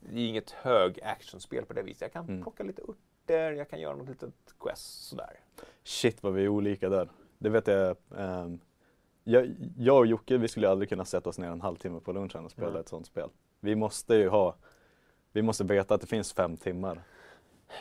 det 0.00 0.20
är 0.20 0.28
inget 0.28 0.50
hög 0.50 1.00
actionspel 1.02 1.64
på 1.64 1.72
det 1.72 1.82
viset. 1.82 2.00
Jag 2.02 2.12
kan 2.12 2.24
Mm. 2.28 2.42
plocka 2.42 2.62
lite 2.64 2.82
örter, 2.82 3.52
jag 3.52 3.70
kan 3.70 3.80
göra 3.80 3.96
något 3.96 4.08
litet 4.08 4.34
quest 4.60 5.08
sådär. 5.08 5.40
Shit 5.84 6.22
vad 6.22 6.32
vi 6.32 6.44
är 6.44 6.48
olika 6.48 6.88
där. 6.88 7.08
Det 7.40 7.48
vet 7.48 7.66
jag. 7.66 7.96
ehm, 8.16 8.60
jag, 9.24 9.56
jag 9.78 9.98
och 9.98 10.06
Jocke, 10.06 10.36
vi 10.36 10.48
skulle 10.48 10.68
aldrig 10.68 10.88
kunna 10.88 11.04
sätta 11.04 11.30
oss 11.30 11.38
ner 11.38 11.50
en 11.50 11.60
halvtimme 11.60 12.00
på 12.00 12.12
lunchen 12.12 12.44
och 12.44 12.50
spela 12.50 12.70
Nej. 12.70 12.80
ett 12.80 12.88
sånt 12.88 13.06
spel. 13.06 13.28
Vi 13.60 13.76
måste 13.76 14.14
ju 14.14 14.28
ha, 14.28 14.56
vi 15.32 15.42
måste 15.42 15.64
veta 15.64 15.94
att 15.94 16.00
det 16.00 16.06
finns 16.06 16.32
fem 16.32 16.56
timmar. 16.56 17.02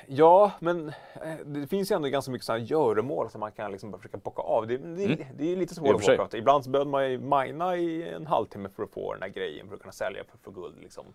Ja, 0.07 0.51
men 0.59 0.87
eh, 0.87 1.45
det 1.45 1.67
finns 1.67 1.91
ju 1.91 1.95
ändå 1.95 2.07
ganska 2.07 2.31
mycket 2.31 2.45
sådana 2.45 2.63
göromål 2.63 3.29
som 3.29 3.39
man 3.39 3.51
kan 3.51 3.71
liksom 3.71 3.93
försöka 3.93 4.17
bocka 4.17 4.41
av. 4.41 4.67
Det, 4.67 4.77
det, 4.77 5.05
mm. 5.05 5.19
det 5.37 5.51
är 5.51 5.55
lite 5.55 5.75
svårt 5.75 5.95
att 5.95 6.01
bocka 6.01 6.21
av. 6.21 6.35
Ibland 6.35 6.63
så 6.63 6.69
behöver 6.69 6.91
man 6.91 7.11
ju 7.11 7.19
mina 7.19 7.77
i 7.77 8.09
en 8.09 8.27
halvtimme 8.27 8.69
för 8.69 8.83
att 8.83 8.91
få 8.91 9.13
den 9.13 9.21
här 9.21 9.29
grejen 9.29 9.67
för 9.67 9.75
att 9.75 9.81
kunna 9.81 9.91
sälja 9.91 10.23
för, 10.23 10.37
för 10.37 10.51
guld. 10.51 10.75
Liksom. 10.81 11.05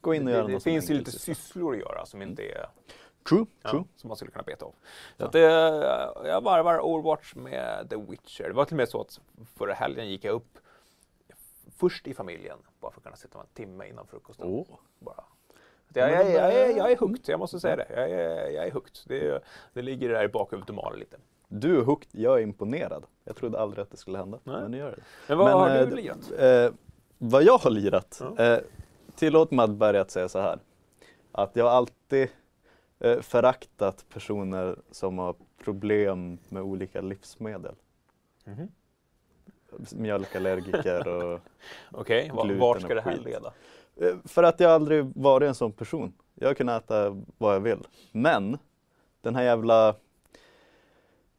Gå 0.00 0.14
in 0.14 0.26
och 0.26 0.32
göra 0.32 0.46
det, 0.46 0.52
det 0.52 0.60
finns 0.60 0.90
ju 0.90 0.94
lite 0.94 1.10
sysslor 1.10 1.74
att 1.74 1.80
göra 1.80 2.06
som 2.06 2.22
inte 2.22 2.42
är 2.42 2.66
True, 3.28 3.46
ja, 3.62 3.70
true. 3.70 3.84
Som 3.96 4.08
man 4.08 4.16
skulle 4.16 4.30
kunna 4.30 4.42
beta 4.42 4.64
av. 4.64 4.74
Så 5.18 5.24
att 5.24 5.32
det, 5.32 5.40
jag 6.24 6.40
varvar 6.40 6.80
Overwatch 6.80 7.34
med 7.34 7.90
The 7.90 7.96
Witcher. 7.96 8.44
Det 8.44 8.52
var 8.52 8.64
till 8.64 8.74
och 8.74 8.76
med 8.76 8.88
så 8.88 9.00
att 9.00 9.20
förra 9.56 9.74
helgen 9.74 10.08
gick 10.08 10.24
jag 10.24 10.34
upp 10.34 10.58
först 11.76 12.06
i 12.06 12.14
familjen 12.14 12.58
bara 12.80 12.92
för 12.92 13.00
att 13.00 13.04
kunna 13.04 13.16
sitta 13.16 13.40
en 13.40 13.46
timme 13.54 13.88
innan 13.88 14.06
frukosten. 14.06 14.46
Oh. 14.46 14.66
Bara. 14.98 15.24
Jag, 15.94 16.12
jag, 16.12 16.30
jag, 16.30 16.76
jag, 16.76 16.92
är 16.92 16.96
hooked, 16.96 17.24
jag 17.26 17.38
måste 17.38 17.60
säga 17.60 17.76
det. 17.76 17.86
Jag, 17.94 18.10
jag, 18.10 18.52
jag 18.52 18.66
är 18.66 18.70
hooked. 18.70 18.96
Det, 19.06 19.42
det 19.72 19.82
ligger 19.82 20.08
där 20.08 20.24
i 20.24 20.28
bakhuvudet 20.28 20.68
och 20.68 20.74
maler 20.74 20.96
lite. 20.96 21.16
Du 21.48 21.78
är 21.78 21.84
hooked, 21.84 22.08
jag 22.12 22.38
är 22.38 22.42
imponerad. 22.42 23.06
Jag 23.24 23.36
trodde 23.36 23.60
aldrig 23.60 23.82
att 23.82 23.90
det 23.90 23.96
skulle 23.96 24.18
hända, 24.18 24.38
Nej. 24.44 24.60
men 24.60 24.70
nu 24.70 24.78
gör 24.78 24.90
det. 24.90 25.02
Men 25.28 25.38
vad 25.38 25.46
men, 25.46 25.58
har 25.58 25.68
du 25.68 25.74
äh, 25.76 25.90
lirat? 25.90 26.32
Äh, 26.38 26.72
vad 27.18 27.42
jag 27.42 27.58
har 27.58 27.70
lirat? 27.70 28.22
Ja. 28.36 28.44
Äh, 28.44 28.58
tillåt 29.14 29.50
mig 29.50 29.64
att 29.64 29.70
börja 29.70 30.00
att 30.00 30.10
säga 30.10 30.28
så 30.28 30.40
här. 30.40 30.58
Att 31.32 31.56
jag 31.56 31.66
alltid 31.66 32.28
eh, 33.00 33.20
föraktat 33.20 34.04
personer 34.08 34.76
som 34.90 35.18
har 35.18 35.34
problem 35.64 36.38
med 36.48 36.62
olika 36.62 37.00
livsmedel. 37.00 37.74
Mm 38.44 38.58
-hmm. 38.58 38.68
Mjölkallergiker 39.94 41.08
och 41.08 41.40
Okej, 41.90 42.32
okay, 42.32 42.58
vart 42.58 42.80
ska 42.80 42.94
det 42.94 43.00
här 43.00 43.16
leda? 43.16 43.52
Eh, 43.96 44.16
för 44.24 44.42
att 44.42 44.60
jag 44.60 44.70
aldrig 44.70 45.04
varit 45.14 45.48
en 45.48 45.54
sån 45.54 45.72
person. 45.72 46.12
Jag 46.34 46.56
kan 46.56 46.68
äta 46.68 47.22
vad 47.38 47.54
jag 47.54 47.60
vill. 47.60 47.86
Men 48.12 48.58
den 49.20 49.36
här 49.36 49.42
jävla 49.42 49.88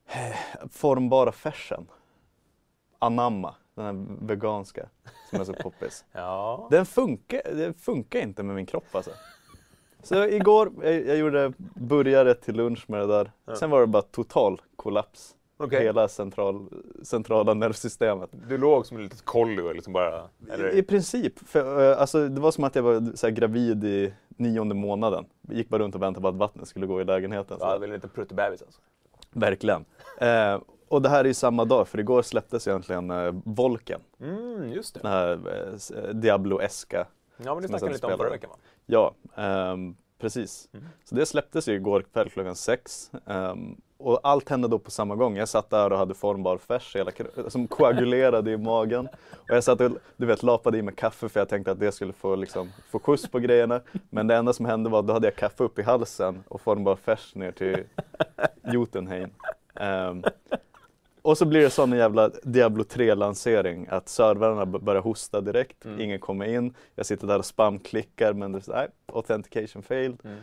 eh, 0.06 0.68
formbara 0.72 1.32
färsen, 1.32 1.88
anamma, 3.00 3.56
den 3.76 3.86
här 3.86 4.26
veganska 4.28 4.90
som 5.30 5.42
är 5.42 5.44
så 5.44 5.54
poppis. 5.54 6.06
ja. 6.12 6.68
Den 6.72 6.86
funkar, 6.86 7.42
det 7.44 7.74
funkar 7.74 8.20
inte 8.20 8.44
med 8.44 8.56
min 8.56 8.66
kropp 8.66 8.96
alltså. 8.96 9.12
Så 10.04 10.26
igår, 10.26 10.72
jag, 10.84 11.08
jag 11.08 11.18
gjorde 11.18 11.54
burgare 11.76 12.34
till 12.34 12.56
lunch 12.56 12.86
med 12.88 13.00
det 13.00 13.08
där. 13.08 13.32
Ja. 13.46 13.56
Sen 13.56 13.70
var 13.70 13.82
det 13.82 13.88
bara 13.88 14.02
total 14.02 14.62
kollaps. 14.76 15.36
Okay. 15.64 15.84
Hela 15.84 16.08
central, 16.08 16.68
centrala 17.04 17.54
nervsystemet. 17.54 18.30
Du 18.48 18.58
låg 18.58 18.86
som 18.86 18.98
ett 18.98 19.04
litet 19.04 19.26
kollo 19.26 19.74
liksom 19.74 19.94
bara? 19.94 20.30
Eller? 20.52 20.70
I, 20.70 20.78
I, 20.78 20.84
princip. 20.84 21.48
För, 21.48 21.92
uh, 21.92 22.02
alltså, 22.02 22.28
det 22.28 22.42
var 22.42 22.52
som 22.52 22.64
att 22.64 22.76
jag 22.76 22.84
var 22.84 23.16
så 23.16 23.28
här, 23.28 23.32
gravid 23.34 23.84
i 23.84 24.14
nionde 24.28 24.76
månaden. 24.76 25.26
Jag 25.42 25.58
gick 25.58 25.70
bara 25.70 25.84
runt 25.84 25.96
och 25.96 26.02
väntade 26.02 26.22
på 26.22 26.28
att 26.28 26.36
vattnet 26.36 26.68
skulle 26.68 26.86
gå 26.86 27.02
i 27.02 27.04
lägenheten. 27.04 27.58
Ja, 27.60 27.74
det 27.74 27.80
var 27.80 27.88
en 27.88 27.94
liten 27.94 28.10
pruttebebis 28.10 28.62
alltså? 28.62 28.82
Verkligen. 29.32 29.86
Uh, 30.22 30.62
och 30.88 31.02
det 31.02 31.10
här 31.10 31.20
är 31.20 31.28
ju 31.28 31.34
samma 31.34 31.66
dag, 31.66 31.88
för 31.88 32.00
igår 32.00 32.22
släpptes 32.22 32.68
egentligen 32.68 33.12
uh, 33.12 33.36
Volken. 33.46 34.02
Mm, 34.22 34.70
just 34.74 34.94
det. 34.94 35.00
Den 35.04 35.12
här 35.12 35.34
uh, 35.34 36.14
Diablo-eska. 36.14 37.08
Ja, 37.38 37.54
men 37.54 37.62
det 37.62 37.68
snackade 37.68 37.94
lite 37.94 38.08
om 38.08 38.18
förra 38.18 38.30
veckan 38.30 38.50
va? 38.50 38.56
Ja, 38.92 39.14
um, 39.36 39.96
precis. 40.20 40.70
Mm. 40.74 40.86
Så 41.04 41.16
det 41.16 41.26
släpptes 41.26 41.68
ju 41.68 41.74
igår 41.74 42.06
kväll 42.14 42.30
klockan 42.30 42.56
sex. 42.56 43.12
Um, 43.26 43.82
och 43.98 44.20
allt 44.24 44.50
hände 44.50 44.68
då 44.68 44.80
på 44.80 44.92
samma 44.92 45.16
gång. 45.16 45.38
Jag 45.38 45.50
satt 45.50 45.70
där 45.70 45.92
och 45.92 45.98
hade 45.98 46.14
formbar 46.14 46.58
färs 46.58 46.96
hela, 46.96 47.12
som 47.48 47.68
koagulerade 47.68 48.52
i 48.52 48.58
magen. 48.58 49.08
Och 49.32 49.56
jag 49.56 49.64
satt 49.64 49.82
och 49.82 49.92
du 50.18 50.26
vet, 50.26 50.44
lapade 50.44 50.78
i 50.78 50.82
mig 50.82 50.96
kaffe 50.96 51.30
för 51.30 51.40
jag 51.40 51.50
tänkte 51.50 51.72
att 51.72 51.80
det 51.80 51.92
skulle 51.92 52.14
få, 52.14 52.36
liksom, 52.36 52.72
få 52.90 53.00
skjuts 53.00 53.28
på 53.28 53.40
grejerna. 53.40 53.82
Men 54.10 54.28
det 54.28 54.36
enda 54.36 54.54
som 54.54 54.66
hände 54.66 54.90
var 54.90 55.00
att 55.00 55.08
då 55.08 55.14
hade 55.14 55.28
jag 55.28 55.36
kaffe 55.36 55.64
upp 55.64 55.80
i 55.80 55.82
halsen 55.82 56.44
och 56.48 56.62
formbar 56.62 56.96
färs 56.96 57.36
ner 57.36 57.52
till 57.52 57.84
Jotunheim. 58.74 59.30
Um, 59.74 60.24
och 61.22 61.38
så 61.38 61.46
blir 61.46 61.62
det 61.62 61.70
sån 61.70 61.92
jävla 61.92 62.30
Diablo 62.44 62.84
3-lansering 62.84 63.88
att 63.90 64.10
servrarna 64.10 64.66
börjar 64.66 65.02
hosta 65.02 65.42
direkt, 65.42 65.86
mm. 65.86 66.02
ingen 66.02 66.20
kommer 66.20 66.46
in. 66.46 66.74
Jag 66.96 67.06
sitter 67.06 67.28
där 67.28 67.40
och 67.40 67.46
spamklickar 67.46 68.34
men 68.34 68.52
det 68.52 68.68
är 68.68 68.74
nej, 68.74 68.88
authentication 69.06 69.84
failed. 69.84 70.20
Mm. 70.24 70.40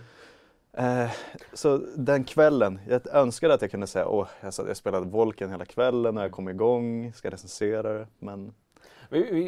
Eh, 0.79 1.11
så 1.53 1.81
den 1.97 2.25
kvällen, 2.25 2.79
jag 2.89 3.07
önskade 3.07 3.55
att 3.55 3.63
jag 3.63 3.71
kunde 3.71 3.87
säga 3.87 4.09
åh, 4.09 4.29
jag, 4.41 4.53
jag 4.69 4.77
spelade 4.77 5.07
Volken 5.07 5.51
hela 5.51 5.65
kvällen 5.65 6.15
när 6.15 6.23
jag 6.23 6.33
kom 6.33 6.49
igång, 6.49 7.13
ska 7.13 7.31
recensera 7.31 7.93
det, 7.93 8.07
men 8.19 8.53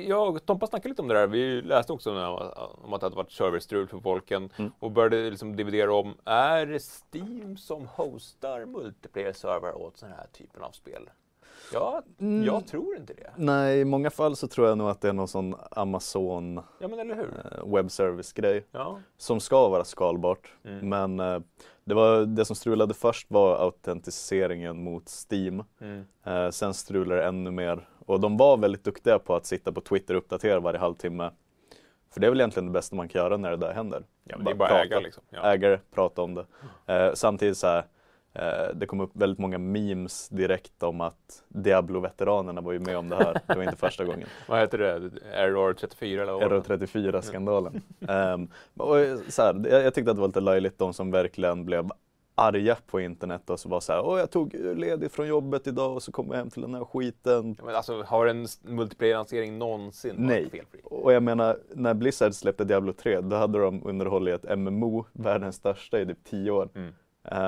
jag 0.08 0.28
och 0.28 0.46
Tompa 0.46 0.66
snackade 0.66 0.88
lite 0.88 1.02
om 1.02 1.08
det 1.08 1.14
där. 1.14 1.26
Vi 1.26 1.62
läste 1.62 1.92
också 1.92 2.10
om 2.82 2.92
att 2.92 3.00
det 3.00 3.06
hade 3.06 3.16
varit 3.16 3.32
serverstrul 3.32 3.88
för 3.88 3.96
Volken 3.96 4.50
mm. 4.56 4.72
och 4.78 4.90
började 4.90 5.30
liksom 5.30 5.56
dividera 5.56 5.94
om, 5.94 6.14
är 6.24 6.66
det 6.66 6.82
Steam 6.82 7.56
som 7.56 7.86
hostar 7.86 8.66
multiplayer-server 8.66 9.74
åt 9.74 10.00
den 10.00 10.10
här 10.10 10.26
typen 10.32 10.62
av 10.62 10.70
spel? 10.70 11.10
Ja, 11.72 12.02
mm. 12.18 12.44
jag 12.44 12.66
tror 12.66 12.96
inte 12.96 13.14
det. 13.14 13.30
Nej, 13.36 13.80
i 13.80 13.84
många 13.84 14.10
fall 14.10 14.36
så 14.36 14.48
tror 14.48 14.68
jag 14.68 14.78
nog 14.78 14.88
att 14.88 15.00
det 15.00 15.08
är 15.08 15.12
någon 15.12 15.28
sån 15.28 15.54
Amazon 15.70 16.60
ja? 16.78 16.88
Eh, 16.88 17.74
webbservice-grej 17.74 18.66
ja. 18.70 19.00
som 19.16 19.40
ska 19.40 19.68
vara 19.68 19.84
skalbart. 19.84 20.54
Mm. 20.64 20.88
Men 20.88 21.20
eh, 21.20 21.40
det, 21.84 21.94
var, 21.94 22.24
det 22.24 22.44
som 22.44 22.56
strulade 22.56 22.94
först 22.94 23.30
var 23.30 23.64
autentiseringen 23.64 24.84
mot 24.84 25.08
Steam. 25.30 25.64
Mm. 25.80 26.04
Eh, 26.24 26.50
sen 26.50 26.74
strulade 26.74 27.20
det 27.20 27.26
ännu 27.26 27.50
mer 27.50 27.88
och 28.10 28.20
de 28.20 28.36
var 28.36 28.56
väldigt 28.56 28.84
duktiga 28.84 29.18
på 29.18 29.34
att 29.34 29.46
sitta 29.46 29.72
på 29.72 29.80
Twitter 29.80 30.14
och 30.14 30.18
uppdatera 30.18 30.60
varje 30.60 30.78
halvtimme. 30.78 31.30
För 32.10 32.20
det 32.20 32.26
är 32.26 32.30
väl 32.30 32.40
egentligen 32.40 32.66
det 32.66 32.72
bästa 32.72 32.96
man 32.96 33.08
kan 33.08 33.22
göra 33.22 33.36
när 33.36 33.50
det 33.50 33.56
där 33.56 33.72
händer. 33.72 34.04
Ja, 34.24 34.36
det 34.38 34.50
är 34.50 34.54
bara 34.54 34.68
prata, 34.68 34.82
äga 34.82 35.00
liksom. 35.00 35.22
Ja. 35.30 35.52
Ägare, 35.52 35.78
prata 35.94 36.22
om 36.22 36.34
det. 36.34 36.46
Eh, 36.86 37.14
samtidigt 37.14 37.56
så 37.56 37.66
här, 37.66 37.84
Eh, 38.32 38.74
det 38.74 38.86
kom 38.86 39.00
upp 39.00 39.10
väldigt 39.12 39.38
många 39.38 39.58
memes 39.58 40.28
direkt 40.28 40.82
om 40.82 41.00
att 41.00 41.42
Diablo-veteranerna 41.48 42.60
var 42.60 42.72
ju 42.72 42.78
med 42.78 42.98
om 42.98 43.08
det 43.08 43.16
här. 43.16 43.40
Det 43.46 43.54
var 43.54 43.62
inte 43.62 43.76
första 43.76 44.04
gången. 44.04 44.28
vad 44.48 44.60
heter 44.60 44.78
det? 44.78 45.10
Error 45.32 45.72
34 45.72 46.22
eller? 46.22 46.42
Error 46.42 46.60
34-skandalen. 46.60 47.82
um, 48.08 48.48
och 48.76 48.96
så 49.28 49.42
här, 49.42 49.68
jag, 49.70 49.82
jag 49.82 49.94
tyckte 49.94 50.10
att 50.10 50.16
det 50.16 50.20
var 50.20 50.28
lite 50.28 50.40
löjligt 50.40 50.78
de 50.78 50.94
som 50.94 51.10
verkligen 51.10 51.64
blev 51.64 51.90
arga 52.40 52.76
på 52.86 53.00
internet 53.00 53.50
och 53.50 53.60
så 53.60 53.68
var 53.68 53.80
så 53.80 53.92
här, 53.92 54.04
åh 54.04 54.18
jag 54.18 54.30
tog 54.30 54.54
ledigt 54.54 55.12
från 55.12 55.26
jobbet 55.26 55.66
idag 55.66 55.94
och 55.94 56.02
så 56.02 56.12
kom 56.12 56.30
jag 56.30 56.36
hem 56.36 56.50
till 56.50 56.62
den 56.62 56.74
här 56.74 56.84
skiten. 56.84 57.54
Ja, 57.58 57.64
men 57.64 57.74
alltså 57.74 58.02
har 58.02 58.26
en 58.26 58.46
multiplayer-lansering 58.62 59.58
någonsin 59.58 60.14
Nej. 60.18 60.42
varit 60.42 60.50
felfri? 60.50 60.80
Och 60.84 61.12
jag 61.12 61.22
menar, 61.22 61.58
när 61.74 61.94
Blizzard 61.94 62.34
släppte 62.34 62.64
Diablo 62.64 62.92
3, 62.92 63.20
då 63.20 63.36
hade 63.36 63.58
de 63.58 63.86
underhållit 63.86 64.44
ett 64.44 64.58
MMO, 64.58 65.06
världens 65.12 65.56
största 65.56 66.00
i 66.00 66.06
typ 66.06 66.24
10 66.24 66.50
år. 66.50 66.68
Mm. 66.74 66.92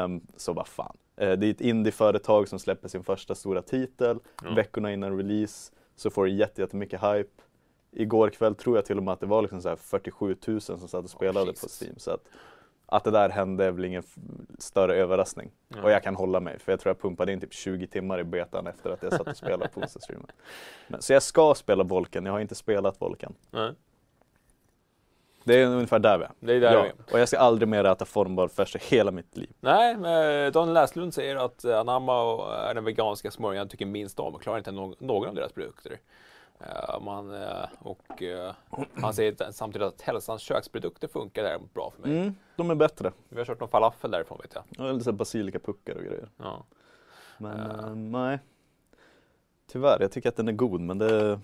Um, 0.05 0.27
så 0.37 0.53
vad 0.53 0.67
fan. 0.67 0.97
Uh, 1.23 1.33
det 1.33 1.47
är 1.47 1.51
ett 1.51 1.61
indieföretag 1.61 2.49
som 2.49 2.59
släpper 2.59 2.89
sin 2.89 3.05
första 3.05 3.35
stora 3.35 3.63
titel. 3.63 4.19
Mm. 4.43 4.55
Veckorna 4.55 4.93
innan 4.93 5.17
release 5.17 5.73
så 5.97 6.11
får 6.11 6.25
det 6.25 6.33
jättemycket 6.33 7.03
hype. 7.03 7.43
Igår 7.93 8.31
kväll 8.31 8.55
tror 8.55 8.77
jag 8.77 8.85
till 8.85 8.99
och 8.99 9.05
med 9.05 9.13
att 9.13 9.21
det 9.21 9.27
var 9.27 9.43
liksom 9.43 9.63
så 9.63 9.77
47 9.77 10.37
000 10.47 10.61
som 10.61 10.79
satt 10.79 11.05
och 11.05 11.11
spelade 11.11 11.51
oh, 11.51 11.55
på 11.55 11.67
Steam. 11.81 11.95
Så 11.99 12.11
att, 12.11 12.29
att 12.93 13.05
det 13.05 13.11
där 13.11 13.29
hände 13.29 13.65
är 13.65 13.71
väl 13.71 13.85
ingen 13.85 14.03
större 14.59 14.97
överraskning. 14.97 15.51
Mm. 15.73 15.85
Och 15.85 15.91
jag 15.91 16.03
kan 16.03 16.17
hålla 16.17 16.41
mig, 16.41 16.59
för 16.59 16.73
jag 16.73 16.81
tror 16.81 16.91
jag 16.91 17.01
pumpade 17.01 17.33
in 17.33 17.41
typ 17.41 17.53
20 17.53 17.87
timmar 17.87 18.19
i 18.19 18.25
betan 18.25 18.67
efter 18.67 18.91
att 18.91 19.03
jag 19.03 19.13
satt 19.13 19.29
och 19.29 19.37
spelade 19.37 19.69
på 19.75 19.81
onsdagsstreamen. 19.81 20.27
Så 20.99 21.13
jag 21.13 21.23
ska 21.23 21.55
spela 21.55 21.85
Volken, 21.85 22.27
jag 22.27 22.33
har 22.33 22.41
inte 22.41 22.55
spelat 22.55 23.01
Volken. 23.01 23.35
Mm. 23.53 23.75
Det 25.45 25.63
är 25.63 25.67
ungefär 25.67 25.99
där 25.99 26.19
vi 26.19 26.25
är. 26.25 26.31
Det 26.41 26.53
är 26.53 26.61
där 26.61 26.73
ja. 26.73 26.83
vi 26.83 26.89
är. 26.89 26.95
Och 27.13 27.21
jag 27.21 27.29
ska 27.29 27.39
aldrig 27.39 27.69
mer 27.69 27.85
äta 27.85 28.05
formbar 28.05 28.49
färs 28.49 28.77
i 28.77 28.79
hela 28.79 29.11
mitt 29.11 29.37
liv. 29.37 29.51
Nej, 29.61 29.97
men 29.97 30.53
Daniel 30.53 30.75
Läslund 30.75 31.15
säger 31.15 31.37
att 31.37 31.65
eh, 31.65 31.79
Anamma 31.79 32.47
är 32.57 32.75
den 32.75 32.85
veganska 32.85 33.31
smörjan 33.31 33.69
tycker 33.69 33.87
minst 33.87 34.21
om 34.21 34.35
och 34.35 34.43
klarar 34.43 34.59
inte 34.59 34.73
någon 34.73 35.29
av 35.29 35.35
deras 35.35 35.53
produkter. 35.53 35.99
Uh, 36.61 37.01
man, 37.01 37.31
uh, 37.31 37.67
och 37.79 38.23
uh, 38.23 38.53
han 38.95 39.15
säger 39.15 39.53
samtidigt 39.53 39.89
att 39.89 40.01
hälsans 40.01 40.43
köksprodukter 40.43 41.09
funkar 41.09 41.43
däremot 41.43 41.75
bra 41.75 41.93
för 41.97 42.09
mig. 42.09 42.19
Mm, 42.19 42.35
de 42.57 42.71
är 42.71 42.75
bättre. 42.75 43.13
Vi 43.29 43.39
har 43.39 43.45
kört 43.45 43.61
någon 43.61 43.69
falafel 43.69 44.11
därifrån 44.11 44.39
vet 44.43 44.55
jag. 44.55 44.65
Ja, 44.69 44.93
lite 44.93 45.13
basilikapuckar 45.13 45.95
och 45.95 46.03
grejer. 46.03 46.29
Ja. 46.37 46.65
Men 47.39 48.13
nej. 48.13 48.39
Tyvärr, 49.67 50.01
jag 50.01 50.13
tycker 50.13 50.29
att 50.29 50.37
den 50.37 50.49
är 50.49 50.53
god 50.53 50.81
men 50.81 50.99
det, 50.99 51.41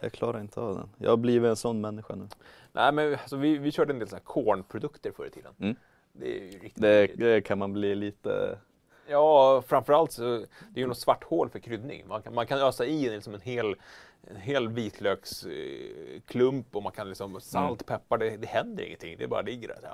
jag 0.00 0.12
klarar 0.12 0.40
inte 0.40 0.60
av 0.60 0.74
den. 0.74 0.90
Jag 0.98 1.10
har 1.10 1.16
blivit 1.16 1.48
en 1.48 1.56
sån 1.56 1.80
människa 1.80 2.14
nu. 2.14 2.28
Nej, 2.72 2.92
men 2.92 3.12
alltså, 3.12 3.36
vi, 3.36 3.58
vi 3.58 3.72
körde 3.72 3.92
en 3.92 3.98
del 3.98 4.08
kornprodukter 4.08 5.12
förr 5.12 5.26
i 5.26 5.30
tiden. 5.30 5.54
Mm. 5.60 5.76
Det, 6.12 6.38
är 6.38 6.44
ju 6.44 6.58
riktigt 6.58 6.82
det, 6.82 7.06
det, 7.06 7.40
kan 7.40 7.58
man 7.58 7.72
bli 7.72 7.94
lite... 7.94 8.58
Ja, 9.06 9.62
framförallt 9.66 10.12
så 10.12 10.22
det 10.22 10.80
är 10.80 10.80
ju 10.80 10.86
något 10.86 10.98
svart 10.98 11.24
hål 11.24 11.50
för 11.50 11.58
kryddning. 11.58 12.08
Man 12.08 12.22
kan, 12.22 12.34
man 12.34 12.46
kan 12.46 12.58
ösa 12.58 12.86
i 12.86 13.10
liksom 13.10 13.34
en 13.34 13.40
hel, 13.40 13.76
en 14.22 14.36
hel 14.36 14.68
vitlöksklump 14.68 16.76
och 16.76 16.82
man 16.82 16.92
kan 16.92 17.08
liksom 17.08 17.40
salt, 17.40 17.88
mm. 17.88 17.98
peppar, 17.98 18.18
det, 18.18 18.36
det 18.36 18.46
händer 18.46 18.84
ingenting. 18.84 19.16
Det 19.18 19.28
bara 19.28 19.42
ligger 19.42 19.68
där. 19.68 19.90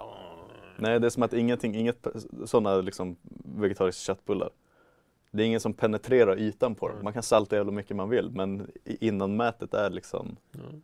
Nej, 0.76 1.00
det 1.00 1.06
är 1.06 1.10
som 1.10 1.22
att 1.22 1.32
ingenting, 1.32 1.74
inget 1.74 2.06
sådana 2.46 2.76
liksom 2.76 3.16
vegetariska 3.44 4.00
köttbullar. 4.00 4.50
Det 5.30 5.42
är 5.42 5.46
ingen 5.46 5.60
som 5.60 5.74
penetrerar 5.74 6.38
ytan 6.38 6.74
på 6.74 6.88
dem. 6.88 6.96
Mm. 6.96 7.04
Man 7.04 7.12
kan 7.12 7.22
salta 7.22 7.56
hur 7.56 7.64
mycket 7.64 7.96
man 7.96 8.08
vill 8.08 8.30
men 8.30 8.70
innanmätet 8.84 9.74
är 9.74 9.90
liksom 9.90 10.36
mm. 10.54 10.82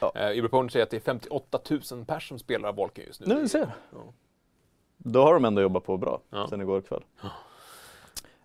Ja. 0.00 0.32
Uberpony 0.34 0.68
säger 0.68 0.82
att 0.82 0.90
det 0.90 0.96
är 0.96 1.00
58 1.00 1.60
000 1.70 1.80
personer 1.80 2.20
som 2.20 2.38
spelar 2.38 2.72
Volken 2.72 3.04
just 3.06 3.20
nu. 3.20 3.34
Nu 3.34 3.48
ser. 3.48 3.72
Ja. 3.92 4.12
Då 4.96 5.22
har 5.22 5.34
de 5.34 5.44
ändå 5.44 5.62
jobbat 5.62 5.84
på 5.84 5.96
bra 5.96 6.20
ja. 6.30 6.46
sen 6.48 6.60
igår 6.60 6.80
kväll. 6.80 7.04
Ja. 7.22 7.30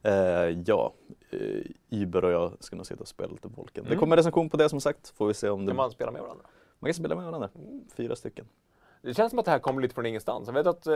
Uh, 0.06 0.62
ja, 0.66 0.94
uh, 1.34 1.66
Iber 1.90 2.26
och 2.26 2.32
jag 2.32 2.52
ska 2.60 2.76
nog 2.76 2.86
sitta 2.86 3.02
och 3.02 3.08
spela 3.08 3.32
lite 3.32 3.48
Volken. 3.48 3.84
Mm. 3.84 3.90
Det 3.90 4.00
kommer 4.00 4.18
recension 4.18 4.50
på 4.50 4.58
det 4.58 4.70
som 4.70 4.82
sagt. 4.82 5.10
Får 5.10 5.28
vi 5.28 5.34
se 5.34 5.50
om 5.50 5.66
det... 5.66 5.70
Kan 5.70 5.78
man 5.78 5.92
spela 5.92 6.12
med 6.12 6.22
varandra? 6.22 6.46
Man 6.80 6.88
kan 6.88 6.94
spela 6.94 7.16
med 7.16 7.26
varandra. 7.26 7.50
Fyra 7.96 8.16
stycken. 8.16 8.46
Det 9.02 9.14
känns 9.14 9.30
som 9.30 9.40
att 9.40 9.46
det 9.46 9.52
här 9.52 9.60
kommer 9.60 9.82
lite 9.82 9.96
från 9.96 10.06
ingenstans. 10.06 10.48
Jag 10.48 10.54
vet 10.54 10.68
att 10.68 10.88
eh, 10.88 10.94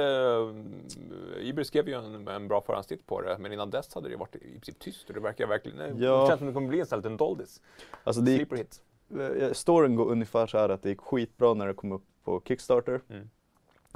Iber 1.42 1.64
skrev 1.64 1.88
ju 1.90 1.94
en, 1.94 2.28
en 2.28 2.48
bra 2.48 2.62
förhandstitt 2.62 3.08
på 3.08 3.22
det, 3.22 3.38
men 3.40 3.54
innan 3.54 3.70
dess 3.70 3.94
hade 3.94 4.10
det 4.10 4.16
varit 4.16 4.36
i 4.36 4.40
princip 4.40 4.80
tyst 4.80 5.08
och 5.08 5.14
det 5.14 5.20
verkar 5.20 5.48
verkligen... 5.48 6.02
Ja. 6.02 6.22
Det 6.22 6.28
känns 6.28 6.40
som 6.40 6.48
att 6.48 6.54
det 6.54 6.54
kommer 6.54 6.68
bli 6.68 6.80
en 6.80 6.86
sån 6.86 7.00
liten 7.00 7.18
doldis. 7.18 7.62
Alltså 8.04 8.22
det 8.22 8.32
gick, 8.32 8.54
hit. 8.54 8.82
Eh, 9.20 9.52
storyn 9.52 9.96
går 9.96 10.12
ungefär 10.12 10.48
så 10.48 10.58
här 10.58 10.70
att 10.70 10.84
det 10.84 10.90
gick 10.90 11.02
skitbra 11.02 11.54
när 11.54 11.68
det 11.68 11.74
kom 11.74 11.92
upp 11.92 12.06
på 12.24 12.42
Kickstarter. 12.46 13.02
Mm. 13.10 13.30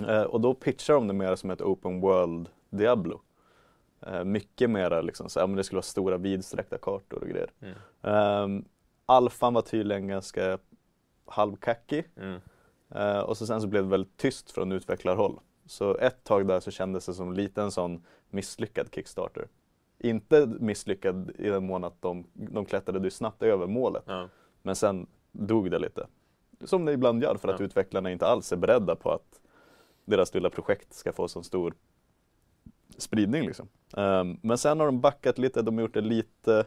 Eh, 0.10 0.24
och 0.24 0.42
då 0.42 0.54
pitchar 0.54 0.94
de 0.94 1.08
det 1.08 1.14
mer 1.14 1.36
som 1.36 1.50
ett 1.50 1.62
open 1.62 2.02
world 2.02 2.50
Diablo. 2.70 3.22
Eh, 4.08 4.24
mycket 4.24 4.70
mera 4.70 5.02
liksom 5.02 5.30
så, 5.30 5.40
ja, 5.40 5.48
men 5.48 5.56
det 5.56 5.64
skulle 5.64 5.78
vara 5.78 5.84
stora 5.84 6.18
vidsträckta 6.18 6.78
kartor 6.78 7.22
och 7.22 7.28
grejer. 7.28 7.52
Mm. 7.62 8.44
Um, 8.44 8.66
alfan 9.06 9.54
var 9.54 9.62
tydligen 9.62 10.08
ganska 10.08 10.58
halvkackig. 11.26 12.10
Mm. 12.16 12.40
Uh, 12.96 13.20
och 13.20 13.38
så 13.38 13.46
sen 13.48 13.62
så 13.62 13.68
blev 13.68 13.84
det 13.84 13.90
väldigt 13.90 14.18
tyst 14.18 14.52
från 14.52 14.72
utvecklarhåll. 14.72 15.40
Så 15.66 15.98
ett 15.98 16.24
tag 16.24 16.48
där 16.48 16.60
så 16.60 16.72
kändes 16.72 17.06
det 17.06 17.14
som 17.14 17.34
lite 17.34 17.62
en 17.62 17.72
sån 17.72 18.06
misslyckad 18.30 18.88
Kickstarter. 18.96 19.48
Inte 20.00 20.46
misslyckad 20.60 21.32
i 21.40 21.50
den 21.50 21.66
mån 21.66 21.84
att 21.84 22.02
de, 22.02 22.28
de 22.34 22.66
klättrade 22.66 23.12
snabbt 23.12 23.44
över 23.44 23.68
målet. 23.68 24.04
Ja. 24.06 24.30
Men 24.62 24.76
sen 24.76 25.08
dog 25.32 25.72
det 25.72 25.80
lite. 25.80 26.08
Som 26.64 26.86
det 26.86 26.92
ibland 26.92 27.24
gör 27.24 27.36
för 27.36 27.48
att 27.48 27.62
utvecklarna 27.62 28.12
inte 28.12 28.28
alls 28.28 28.52
är 28.52 28.58
beredda 28.58 28.96
på 28.96 29.12
att 29.12 29.42
deras 30.06 30.34
lilla 30.34 30.50
projekt 30.50 30.94
ska 30.94 31.14
få 31.14 31.28
så 31.28 31.44
stor 31.44 31.74
spridning. 33.02 33.46
Liksom. 33.48 33.68
Um, 33.94 34.40
men 34.42 34.58
sen 34.58 34.80
har 34.80 34.86
de 34.86 35.02
backat 35.02 35.38
lite, 35.38 35.62
de 35.62 35.76
har 35.76 35.82
gjort 35.82 35.94
det 35.94 36.02
lite 36.02 36.66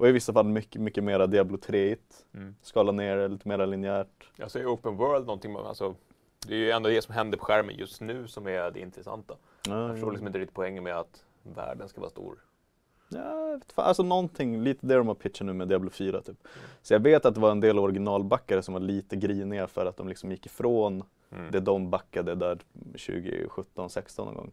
och 0.00 0.08
i 0.08 0.12
vissa 0.12 0.32
fall 0.32 0.44
mycket, 0.44 0.80
mycket 0.80 1.04
mera 1.04 1.26
Diablo 1.26 1.56
3 1.56 1.96
mm. 2.34 2.54
Skala 2.62 2.92
ner 2.92 3.16
det 3.16 3.28
lite 3.28 3.48
mer 3.48 3.66
linjärt. 3.66 4.30
Jag 4.36 4.50
säger 4.50 4.66
Open 4.66 4.96
World 4.96 5.26
någonting, 5.26 5.56
alltså, 5.56 5.94
det 6.46 6.54
är 6.54 6.58
ju 6.58 6.70
ändå 6.70 6.88
det 6.88 7.02
som 7.02 7.14
händer 7.14 7.38
på 7.38 7.44
skärmen 7.44 7.74
just 7.78 8.00
nu 8.00 8.28
som 8.28 8.46
är 8.46 8.70
det 8.70 8.80
intressanta. 8.80 9.34
Ja, 9.66 9.80
jag 9.82 9.90
förstår 9.90 10.10
liksom 10.10 10.26
inte 10.26 10.38
riktigt 10.38 10.54
poängen 10.54 10.84
med 10.84 10.96
att 10.96 11.24
världen 11.42 11.88
ska 11.88 12.00
vara 12.00 12.10
stor. 12.10 12.38
Ja, 13.08 13.60
alltså 13.74 14.02
någonting, 14.02 14.62
lite 14.62 14.86
det 14.86 14.94
de 14.94 15.08
har 15.08 15.14
pitchat 15.14 15.46
nu 15.46 15.52
med 15.52 15.68
Diablo 15.68 15.90
4 15.90 16.20
typ. 16.20 16.28
Mm. 16.28 16.68
Så 16.82 16.94
jag 16.94 17.00
vet 17.00 17.26
att 17.26 17.34
det 17.34 17.40
var 17.40 17.50
en 17.50 17.60
del 17.60 17.78
originalbackare 17.78 18.62
som 18.62 18.74
var 18.74 18.80
lite 18.80 19.16
griniga 19.16 19.66
för 19.66 19.86
att 19.86 19.96
de 19.96 20.08
liksom 20.08 20.30
gick 20.30 20.46
ifrån 20.46 21.02
mm. 21.30 21.50
det 21.50 21.60
de 21.60 21.90
backade 21.90 22.34
där 22.34 22.58
2017, 22.90 23.90
16 23.90 24.26
någon 24.26 24.34
gång. 24.34 24.50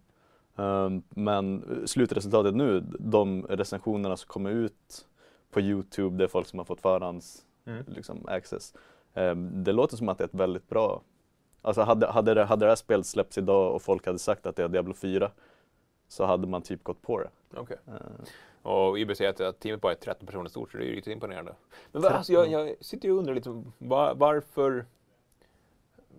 Um, 0.57 1.03
men 1.09 1.65
slutresultatet 1.87 2.55
nu, 2.55 2.83
de 2.99 3.43
recensionerna 3.43 4.17
som 4.17 4.27
kommer 4.27 4.49
ut 4.49 5.07
på 5.51 5.61
Youtube, 5.61 6.17
det 6.17 6.23
är 6.23 6.27
folk 6.27 6.47
som 6.47 6.59
har 6.59 6.65
fått 6.65 6.81
förhands 6.81 7.45
mm. 7.65 7.85
liksom, 7.87 8.25
access. 8.27 8.73
Um, 9.13 9.63
det 9.63 9.71
låter 9.71 9.97
som 9.97 10.09
att 10.09 10.17
det 10.17 10.23
är 10.23 10.27
ett 10.27 10.33
väldigt 10.33 10.69
bra 10.69 11.01
Alltså 11.67 11.81
hade, 11.81 12.07
hade, 12.07 12.33
det, 12.33 12.43
hade 12.43 12.65
det 12.65 12.71
här 12.71 12.75
spelet 12.75 13.05
släppts 13.05 13.37
idag 13.37 13.75
och 13.75 13.81
folk 13.81 14.05
hade 14.05 14.19
sagt 14.19 14.45
att 14.45 14.55
det 14.55 14.63
är 14.63 14.67
Diablo 14.67 14.93
4 14.93 15.31
så 16.07 16.25
hade 16.25 16.47
man 16.47 16.61
typ 16.61 16.83
gått 16.83 17.01
på 17.01 17.19
det. 17.19 17.59
Okay. 17.59 17.77
Uh. 17.87 17.95
Och 18.61 18.99
IB 18.99 19.17
säger 19.17 19.43
att 19.43 19.59
teamet 19.59 19.81
bara 19.81 19.91
är 19.91 19.95
13 19.95 20.25
personer 20.25 20.49
stort 20.49 20.71
så 20.71 20.77
det 20.77 20.83
är 20.83 20.87
ju 20.87 20.95
riktigt 20.95 21.13
imponerande. 21.13 21.55
Men 21.91 22.05
alltså, 22.05 22.33
jag, 22.33 22.51
jag 22.51 22.75
sitter 22.81 23.07
ju 23.07 23.13
och 23.13 23.19
undrar 23.19 23.35
lite 23.35 23.63
var, 23.77 24.15
varför 24.15 24.85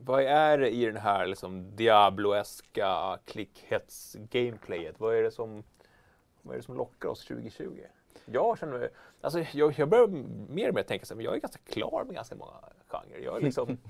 vad 0.04 0.22
är 0.22 0.58
det 0.58 0.70
i 0.70 0.86
den 0.86 0.96
här 0.96 1.26
liksom 1.26 1.76
Diablo-eska 1.76 3.18
klickhets-gameplayet? 3.24 4.94
Vad 4.98 5.14
är 5.14 5.22
det 5.22 5.30
som 5.30 5.62
vad 6.42 6.54
är 6.54 6.58
det 6.58 6.64
som 6.64 6.76
lockar 6.76 7.08
oss 7.08 7.24
2020? 7.24 7.80
Jag 8.24 8.58
känner 8.58 8.90
alltså 9.20 9.40
jag, 9.52 9.78
jag 9.78 9.88
börjar 9.88 10.06
mer 10.52 10.68
och 10.68 10.74
mer 10.74 10.82
tänka 10.82 11.06
så 11.06 11.14
här, 11.14 11.16
men 11.16 11.24
jag 11.24 11.34
är 11.34 11.40
ganska 11.40 11.60
klar 11.64 12.04
med 12.06 12.14
ganska 12.14 12.36
många 12.36 12.52
genrer. 12.86 13.18
Jag 13.24 13.36
är 13.36 13.40
liksom, 13.40 13.78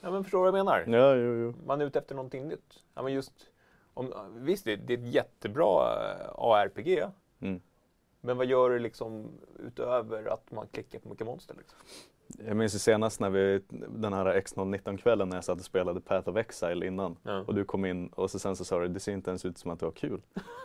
ja 0.00 0.10
men 0.10 0.24
förstår 0.24 0.44
du 0.44 0.50
vad 0.50 0.58
jag 0.58 0.66
menar? 0.66 0.98
Ja, 0.98 1.14
jo, 1.14 1.34
jo. 1.34 1.54
Man 1.66 1.80
är 1.80 1.84
ute 1.84 1.98
efter 1.98 2.14
någonting 2.14 2.48
nytt. 2.48 2.84
Ja, 2.94 3.02
men 3.02 3.12
just, 3.12 3.32
om, 3.94 4.12
visst, 4.36 4.64
det, 4.64 4.76
det 4.76 4.94
är 4.94 4.98
ett 4.98 5.14
jättebra 5.14 5.94
eh, 6.10 6.30
ARPG. 6.34 7.04
Mm. 7.40 7.60
Men 8.20 8.36
vad 8.36 8.46
gör 8.46 8.70
det 8.70 8.78
liksom 8.78 9.30
utöver 9.58 10.24
att 10.32 10.50
man 10.50 10.66
klickar 10.66 10.98
på 10.98 11.08
mycket 11.08 11.26
monster? 11.26 11.54
Liksom? 11.58 11.78
Jag 12.46 12.56
minns 12.56 12.74
ju 12.74 12.78
senast 12.78 13.20
när 13.20 13.30
vi, 13.30 13.60
den 13.88 14.12
här 14.12 14.40
X019-kvällen 14.40 15.28
när 15.28 15.36
jag 15.36 15.44
satt 15.44 15.58
och 15.58 15.64
spelade 15.64 16.00
Path 16.00 16.28
of 16.28 16.36
Exile 16.36 16.86
innan 16.86 17.16
ja. 17.22 17.44
och 17.46 17.54
du 17.54 17.64
kom 17.64 17.84
in 17.84 18.08
och 18.08 18.30
så 18.30 18.38
sen 18.38 18.56
så 18.56 18.64
sa 18.64 18.80
du 18.80 18.88
det 18.88 19.00
ser 19.00 19.12
inte 19.12 19.30
ens 19.30 19.44
ut 19.44 19.58
som 19.58 19.70
att 19.70 19.80
du 19.80 19.86
har 19.86 19.92
kul. 19.92 20.20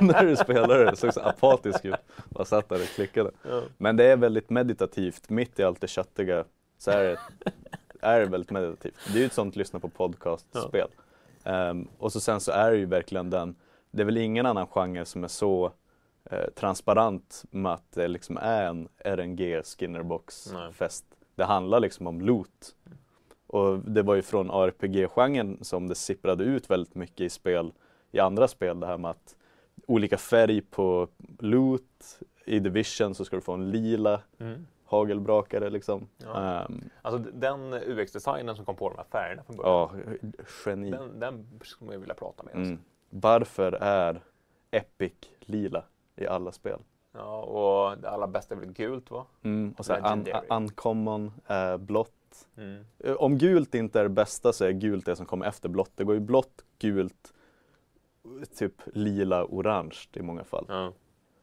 när 0.00 0.24
du 0.24 0.36
spelade 0.36 0.84
det, 0.84 0.96
såg 0.96 1.14
så 1.14 1.20
apatisk 1.20 1.84
ut. 1.84 1.94
och 2.34 2.48
satt 2.48 2.68
där 2.68 2.82
och 2.82 2.88
klickade. 2.88 3.30
Ja. 3.42 3.62
Men 3.78 3.96
det 3.96 4.04
är 4.04 4.16
väldigt 4.16 4.50
meditativt, 4.50 5.30
mitt 5.30 5.58
i 5.58 5.62
allt 5.62 5.80
det 5.80 5.88
köttiga 5.88 6.44
så 6.78 6.90
är 6.90 7.04
det, 7.04 7.18
är 8.00 8.20
det 8.20 8.26
väldigt 8.26 8.50
meditativt. 8.50 8.94
Det 9.12 9.18
är 9.18 9.20
ju 9.20 9.26
ett 9.26 9.32
sånt 9.32 9.56
lyssna 9.56 9.80
på 9.80 9.88
podcast-spel. 9.88 10.88
Ja. 11.42 11.70
Um, 11.70 11.88
och 11.98 12.12
så 12.12 12.20
sen 12.20 12.40
så 12.40 12.52
är 12.52 12.70
det 12.70 12.76
ju 12.76 12.86
verkligen 12.86 13.30
den, 13.30 13.56
det 13.90 14.02
är 14.02 14.06
väl 14.06 14.16
ingen 14.16 14.46
annan 14.46 14.66
genre 14.66 15.04
som 15.04 15.24
är 15.24 15.28
så 15.28 15.72
eh, 16.30 16.50
transparent 16.54 17.44
med 17.50 17.72
att 17.72 17.92
det 17.92 18.08
liksom 18.08 18.36
är 18.36 18.66
en 18.66 18.88
RNG 19.04 19.62
Skinnerbox-fest. 19.62 21.04
Det 21.34 21.44
handlar 21.44 21.80
liksom 21.80 22.06
om 22.06 22.20
loot. 22.20 22.74
Och 23.46 23.78
det 23.78 24.02
var 24.02 24.14
ju 24.14 24.22
från 24.22 24.50
RPG-genren 24.50 25.58
som 25.64 25.88
det 25.88 25.94
sipprade 25.94 26.44
ut 26.44 26.70
väldigt 26.70 26.94
mycket 26.94 27.20
i 27.20 27.30
spel, 27.30 27.72
i 28.10 28.18
andra 28.18 28.48
spel, 28.48 28.80
det 28.80 28.86
här 28.86 28.98
med 28.98 29.10
att 29.10 29.36
olika 29.86 30.18
färg 30.18 30.60
på 30.60 31.08
loot, 31.38 32.18
i 32.44 32.58
Division 32.58 33.14
så 33.14 33.24
ska 33.24 33.36
du 33.36 33.42
få 33.42 33.52
en 33.52 33.70
lila 33.70 34.20
mm. 34.38 34.66
hagelbrakare 34.84 35.70
liksom. 35.70 36.08
Ja. 36.16 36.66
Um, 36.68 36.90
alltså 37.02 37.30
den 37.32 37.74
UX-designen 37.74 38.56
som 38.56 38.64
kom 38.64 38.76
på 38.76 38.88
de 38.88 38.96
här 38.96 39.04
färgerna 39.04 39.42
från 39.42 39.56
början. 39.56 40.02
Ja, 40.32 40.40
geni. 40.66 40.90
Den, 40.90 41.20
den 41.20 41.60
skulle 41.62 41.90
man 41.90 42.00
vilja 42.00 42.14
prata 42.14 42.42
med. 42.42 42.54
Mm. 42.54 42.78
Varför 43.10 43.72
är 43.72 44.20
Epic 44.70 45.12
lila? 45.40 45.84
I 46.18 46.26
alla 46.26 46.52
spel. 46.52 46.80
Ja, 47.12 47.42
och 47.42 47.98
det 47.98 48.10
allra 48.10 48.26
bästa 48.26 48.54
är 48.54 48.58
väl 48.58 48.72
gult 48.72 49.10
va? 49.10 49.26
Mm, 49.42 49.74
och 49.78 49.86
så 49.86 49.94
un 49.94 50.26
uncommon, 50.50 51.32
eh, 51.46 51.76
blått. 51.76 52.48
Mm. 52.56 52.84
Eh, 52.98 53.12
om 53.12 53.38
gult 53.38 53.74
inte 53.74 54.00
är 54.00 54.02
det 54.02 54.08
bästa 54.08 54.52
så 54.52 54.64
är 54.64 54.70
gult 54.70 55.06
det 55.06 55.16
som 55.16 55.26
kommer 55.26 55.46
efter 55.46 55.68
blått. 55.68 55.90
Det 55.94 56.04
går 56.04 56.14
ju 56.14 56.20
blått, 56.20 56.64
gult, 56.78 57.32
typ 58.58 58.82
lila, 58.86 59.44
orange 59.44 59.96
i 60.12 60.22
många 60.22 60.44
fall. 60.44 60.64
Ja. 60.68 60.92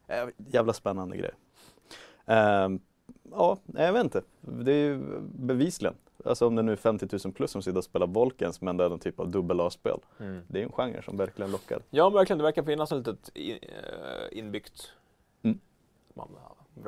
Eh, 0.08 0.28
jävla 0.38 0.74
spännande 0.74 1.18
grej. 1.18 1.32
Eh, 2.26 2.70
ja, 3.32 3.58
jag 3.66 3.94
vet 3.94 4.04
inte. 4.04 4.22
Det 4.42 4.72
är 4.72 4.86
ju 4.86 5.20
bevisligen. 5.22 5.96
Alltså 6.24 6.48
om 6.48 6.56
det 6.56 6.62
nu 6.62 6.72
är 6.72 6.76
50 6.76 7.08
000 7.24 7.34
plus 7.34 7.52
som 7.52 7.62
sitter 7.62 7.78
och 7.78 7.84
spelar 7.84 8.08
Volkens 8.08 8.62
men 8.62 8.78
det 8.78 8.86
är 8.86 8.90
någon 8.90 9.00
typ 9.00 9.20
av 9.20 9.30
dubbel 9.30 9.60
A-spel. 9.60 10.00
Mm. 10.20 10.42
Det 10.48 10.60
är 10.60 10.64
en 10.64 10.72
genre 10.72 11.02
som 11.02 11.18
verkligen 11.18 11.52
lockar. 11.52 11.82
Ja, 11.90 12.10
verkligen. 12.10 12.38
Det 12.38 12.44
verkar 12.44 12.64
finnas 12.64 12.92
ett 12.92 12.98
litet 12.98 13.32
eh, 13.36 14.38
inbyggt 14.40 14.92
mm. 15.44 15.60
man 16.14 16.30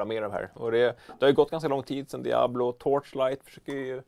med 0.07 0.23
det 0.23 0.31
här. 0.31 0.51
Och 0.53 0.71
det, 0.71 0.79
det 0.79 1.25
har 1.25 1.27
ju 1.27 1.33
gått 1.33 1.51
ganska 1.51 1.69
lång 1.69 1.83
tid 1.83 2.09
sedan 2.09 2.23
Diablo. 2.23 2.71
Torchlight 2.71 3.43
försöker 3.43 3.73
ju 3.73 4.01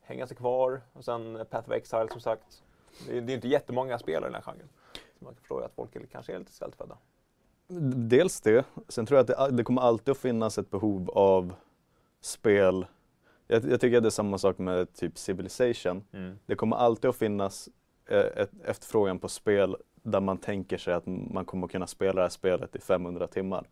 hänga 0.00 0.26
sig 0.26 0.36
kvar. 0.36 0.80
Och 0.92 1.04
sen 1.04 1.46
Path 1.50 1.68
of 1.68 1.74
Exile 1.74 2.08
som 2.12 2.20
sagt. 2.20 2.62
Det 3.06 3.16
är, 3.16 3.20
det 3.20 3.32
är 3.32 3.34
inte 3.34 3.48
jättemånga 3.48 3.98
spelare 3.98 4.30
i 4.30 4.32
den 4.32 4.34
här 4.34 4.52
genren. 4.52 4.68
Så 5.18 5.24
man 5.24 5.34
kan 5.34 5.40
förstå 5.40 5.58
att 5.58 5.74
folk 5.74 5.96
är, 5.96 6.06
kanske 6.12 6.34
är 6.34 6.38
lite 6.38 6.52
svältfödda. 6.52 6.98
Dels 7.94 8.40
det. 8.40 8.64
Sen 8.88 9.06
tror 9.06 9.18
jag 9.18 9.30
att 9.30 9.50
det, 9.50 9.56
det 9.56 9.64
kommer 9.64 9.82
alltid 9.82 10.12
att 10.12 10.18
finnas 10.18 10.58
ett 10.58 10.70
behov 10.70 11.10
av 11.10 11.54
spel 12.20 12.86
jag, 13.48 13.70
jag, 13.70 13.80
tycker 13.80 13.96
att 13.96 14.02
det 14.02 14.08
är 14.08 14.10
samma 14.10 14.38
sak 14.38 14.58
med 14.58 14.92
typ 14.92 15.18
Civilization. 15.18 16.04
Mm. 16.12 16.38
Det 16.46 16.54
kommer 16.54 16.76
alltid 16.76 17.10
att 17.10 17.16
finnas 17.16 17.68
eh, 18.08 18.18
ett, 18.18 18.50
efterfrågan 18.64 19.18
på 19.18 19.28
spel 19.28 19.76
där 20.02 20.20
man 20.20 20.38
tänker 20.38 20.78
sig 20.78 20.94
att 20.94 21.06
man 21.06 21.44
kommer 21.44 21.68
kunna 21.68 21.86
spela 21.86 22.14
det 22.14 22.22
här 22.22 22.28
spelet 22.28 22.76
i 22.76 22.78
500 22.78 23.26
timmar. 23.26 23.68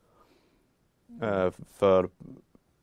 Mm. 1.08 1.22
Eh, 1.22 1.50
för 1.74 2.08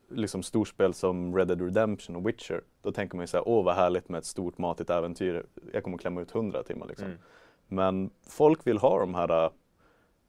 liksom 0.09 0.43
storspel 0.43 0.93
som 0.93 1.37
Red 1.37 1.47
Dead 1.47 1.61
Redemption 1.61 2.15
och 2.15 2.27
Witcher, 2.27 2.61
då 2.81 2.91
tänker 2.91 3.15
man 3.15 3.23
ju 3.23 3.27
såhär, 3.27 3.47
åh 3.47 3.65
vad 3.65 3.75
härligt 3.75 4.09
med 4.09 4.17
ett 4.17 4.25
stort 4.25 4.57
matigt 4.57 4.89
äventyr, 4.89 5.45
jag 5.73 5.83
kommer 5.83 5.97
klämma 5.97 6.21
ut 6.21 6.35
100 6.35 6.63
timmar 6.63 6.87
liksom. 6.87 7.07
Mm. 7.07 7.19
Men 7.67 8.09
folk 8.27 8.67
vill 8.67 8.77
ha 8.77 8.99
de 8.99 9.15
här 9.15 9.45
uh, 9.45 9.51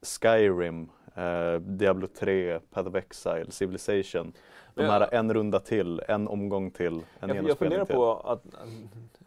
Skyrim, 0.01 0.89
uh, 1.17 1.59
Diablo 1.59 2.07
3, 2.07 2.59
Path 2.59 2.89
of 2.89 2.95
Exile, 2.95 3.51
Civilization. 3.51 4.33
De 4.75 4.83
här 4.85 5.13
en 5.13 5.33
runda 5.33 5.59
till, 5.59 6.01
en 6.07 6.27
omgång 6.27 6.71
till, 6.71 7.05
en 7.19 7.29
Jag, 7.29 7.49
jag 7.49 7.57
funderar 7.57 7.85
till. 7.85 7.95
på 7.95 8.13
att 8.13 8.43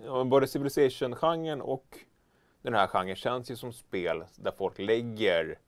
ja, 0.05 0.25
både 0.25 0.47
Civilization-genren 0.47 1.61
och 1.61 1.99
den 2.63 2.75
här 2.75 2.87
genren 2.87 3.17
känns 3.17 3.51
ju 3.51 3.57
som 3.57 3.73
spel 3.73 4.25
där 4.37 4.53
folk 4.59 4.79
lägger 4.79 5.59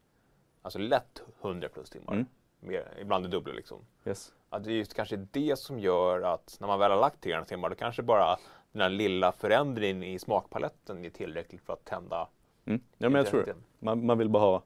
alltså 0.62 0.78
lätt 0.78 1.22
100 1.42 1.68
plus 1.68 1.90
timmar. 1.90 2.12
Mm. 2.12 2.26
Mer, 2.60 2.92
ibland 3.00 3.24
det 3.24 3.28
dubbla 3.28 3.52
liksom. 3.52 3.78
Yes. 4.04 4.32
att 4.48 4.64
det 4.64 4.70
är 4.72 4.74
just 4.74 4.94
kanske 4.94 5.16
det 5.16 5.58
som 5.58 5.78
gör 5.78 6.22
att 6.22 6.56
när 6.60 6.66
man 6.68 6.78
väl 6.78 6.90
har 6.90 7.00
lagt 7.00 7.20
300 7.20 7.44
timmar, 7.44 7.68
då 7.68 7.74
kanske 7.74 8.02
bara 8.02 8.36
den 8.72 8.82
här 8.82 8.90
lilla 8.90 9.32
förändringen 9.32 10.02
i 10.02 10.18
smakpaletten 10.18 11.04
är 11.04 11.10
tillräckligt 11.10 11.60
för 11.62 11.72
att 11.72 11.84
tända 11.84 12.28
Mm. 12.64 12.80
Ja, 12.98 13.08
men 13.08 13.14
jag 13.18 13.26
tror 13.26 13.42
det. 13.44 13.54
Man, 13.78 14.06
man 14.06 14.18
vill 14.18 14.28
bara 14.28 14.42
ha 14.42 14.62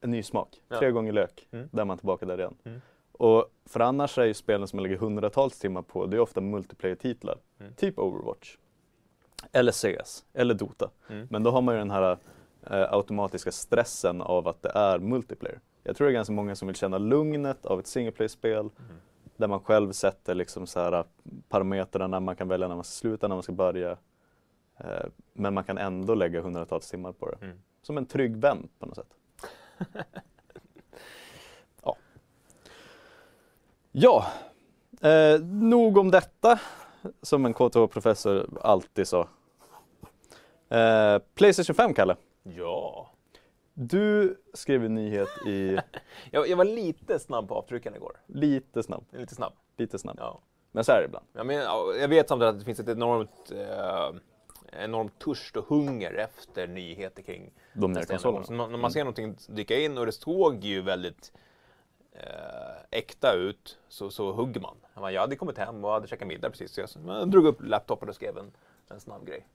en 0.00 0.10
ny 0.10 0.22
smak. 0.22 0.62
Ja. 0.68 0.78
Tre 0.78 0.90
gånger 0.90 1.12
lök, 1.12 1.48
Mm. 1.50 1.68
där 1.72 1.80
är 1.80 1.84
man 1.84 1.98
tillbaka 1.98 2.26
där 2.26 2.38
igen. 2.38 2.54
Mm. 2.64 2.80
Och 3.18 3.50
för 3.64 3.80
annars 3.80 4.18
är 4.18 4.24
ju 4.24 4.34
spelen 4.34 4.68
som 4.68 4.76
man 4.76 4.82
lägger 4.82 4.96
hundratals 4.96 5.58
timmar 5.58 5.82
på, 5.82 6.06
det 6.06 6.16
är 6.16 6.20
ofta 6.20 6.40
multiplayer-titlar. 6.40 7.38
Mm. 7.60 7.74
Typ 7.74 7.98
Overwatch. 7.98 8.56
Eller 9.52 9.72
CS, 9.72 10.24
eller 10.32 10.54
Dota. 10.54 10.90
Mm. 11.08 11.26
Men 11.30 11.42
då 11.42 11.50
har 11.50 11.62
man 11.62 11.74
ju 11.74 11.78
den 11.78 11.90
här 11.90 12.18
eh, 12.62 12.92
automatiska 12.92 13.52
stressen 13.52 14.22
av 14.22 14.48
att 14.48 14.62
det 14.62 14.70
är 14.74 14.98
multiplayer. 14.98 15.60
Jag 15.82 15.96
tror 15.96 16.06
det 16.06 16.10
är 16.12 16.14
ganska 16.14 16.32
många 16.32 16.56
som 16.56 16.68
vill 16.68 16.76
känna 16.76 16.98
lugnet 16.98 17.66
av 17.66 17.80
ett 17.80 17.86
single 17.86 18.12
player-spel 18.12 18.58
Mm. 18.78 18.96
där 19.36 19.48
man 19.48 19.60
själv 19.60 19.92
sätter 19.92 20.34
liksom 20.34 20.66
så 20.66 20.80
här 20.80 21.04
parametrarna, 21.48 22.20
man 22.20 22.36
kan 22.36 22.48
välja 22.48 22.68
när 22.68 22.74
man 22.74 22.84
ska 22.84 22.92
sluta, 22.92 23.28
när 23.28 23.36
man 23.36 23.42
ska 23.42 23.52
börja. 23.52 23.90
Eh, 24.76 25.06
men 25.32 25.54
man 25.54 25.64
kan 25.64 25.78
ändå 25.78 26.14
lägga 26.14 26.40
hundratals 26.40 26.90
timmar 26.90 27.12
på 27.12 27.30
det. 27.30 27.44
Mm. 27.46 27.58
Som 27.82 27.98
en 27.98 28.06
trygg 28.06 28.36
vän 28.36 28.68
på 28.78 28.86
något 28.86 28.96
sätt. 28.96 29.14
Ja, 33.98 34.26
eh, 35.00 35.40
nog 35.44 35.98
om 35.98 36.10
detta. 36.10 36.60
Som 37.22 37.46
en 37.46 37.54
KTH-professor 37.54 38.58
alltid 38.62 39.08
sa. 39.08 39.28
Eh, 40.68 41.18
Playstation 41.34 41.74
5, 41.76 41.94
Kalle. 41.94 42.16
Ja. 42.42 43.10
Du 43.74 44.36
skrev 44.54 44.84
en 44.84 44.94
nyhet 44.94 45.28
i 45.46 45.78
Jag, 46.30 46.48
jag 46.48 46.56
var 46.56 46.64
lite 46.64 47.18
snabb 47.18 47.48
på 47.48 47.54
avtrycken 47.54 47.94
igår. 47.94 48.16
lite 48.26 48.82
snabb, 48.82 49.04
Lite 49.10 49.34
snabb. 49.34 49.52
lite 49.76 49.98
snabb. 49.98 50.16
Ja. 50.20 50.40
Men 50.72 50.84
så 50.84 50.92
är 50.92 50.98
det 51.00 51.04
ibland. 51.04 51.26
Jag, 51.32 51.46
men, 51.46 51.56
ja, 51.56 51.94
jag 52.00 52.08
vet 52.08 52.28
samtidigt 52.28 52.52
att 52.52 52.58
det 52.58 52.64
finns 52.64 52.80
ett 52.80 52.88
enormt, 52.88 53.52
eh, 53.52 54.10
enormt 54.84 55.18
törst 55.18 55.56
och 55.56 55.64
hunger 55.68 56.12
efter 56.14 56.66
nyheter 56.66 57.22
kring 57.22 57.50
De 57.72 57.92
nya 57.92 58.04
konsolerna. 58.04 58.44
man, 58.56 58.70
när 58.70 58.78
man 58.78 58.90
ser 58.90 59.00
någonting 59.04 59.36
dyka 59.48 59.78
in 59.78 59.98
och 59.98 60.06
det 60.06 60.12
såg 60.12 60.64
ju 60.64 60.82
väldigt 60.82 61.32
eh, 62.20 62.76
äkta 62.90 63.32
ut 63.32 63.78
så, 63.88 64.10
så 64.10 64.32
hugger 64.32 64.60
man. 64.60 64.76
Jag, 64.94 65.00
bara, 65.00 65.12
jag 65.12 65.20
hade 65.20 65.36
kommit 65.36 65.58
hem 65.58 65.84
och 65.84 65.90
hade 65.90 66.06
käkat 66.06 66.28
middag 66.28 66.50
precis 66.50 66.72
så 66.72 66.80
jag, 66.80 66.88
så 66.88 66.98
jag 67.06 67.30
drog 67.30 67.46
upp 67.46 67.58
laptopen 67.60 68.08
och 68.08 68.14
skrev 68.14 68.38
en, 68.38 68.52
en 68.88 69.00
snabb 69.00 69.26
grej. 69.26 69.46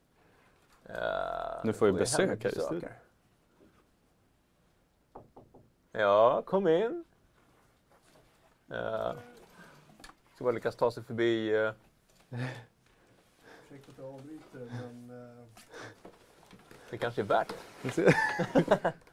Eh, 0.85 0.95
Nu 1.63 1.73
får 1.73 1.85
vi 1.85 1.91
besök 1.91 2.43
här 2.43 2.57
i 2.57 2.61
studion. 2.61 2.89
Ja, 5.91 6.41
kom 6.45 6.67
in. 6.67 7.05
Uh, 8.71 9.13
ska 10.35 10.43
bara 10.43 10.51
lyckas 10.51 10.75
ta 10.75 10.91
sig 10.91 11.03
förbi. 11.03 11.55
Uh, 11.55 11.71
Ursäkta 13.71 13.91
att 13.91 13.97
jag 13.97 14.13
avbryter, 14.13 14.81
men 14.81 15.09
eh, 15.09 15.45
det 16.89 16.97
kanske 16.97 17.21
är 17.21 17.25
värt 17.25 17.53
det. 17.81 18.93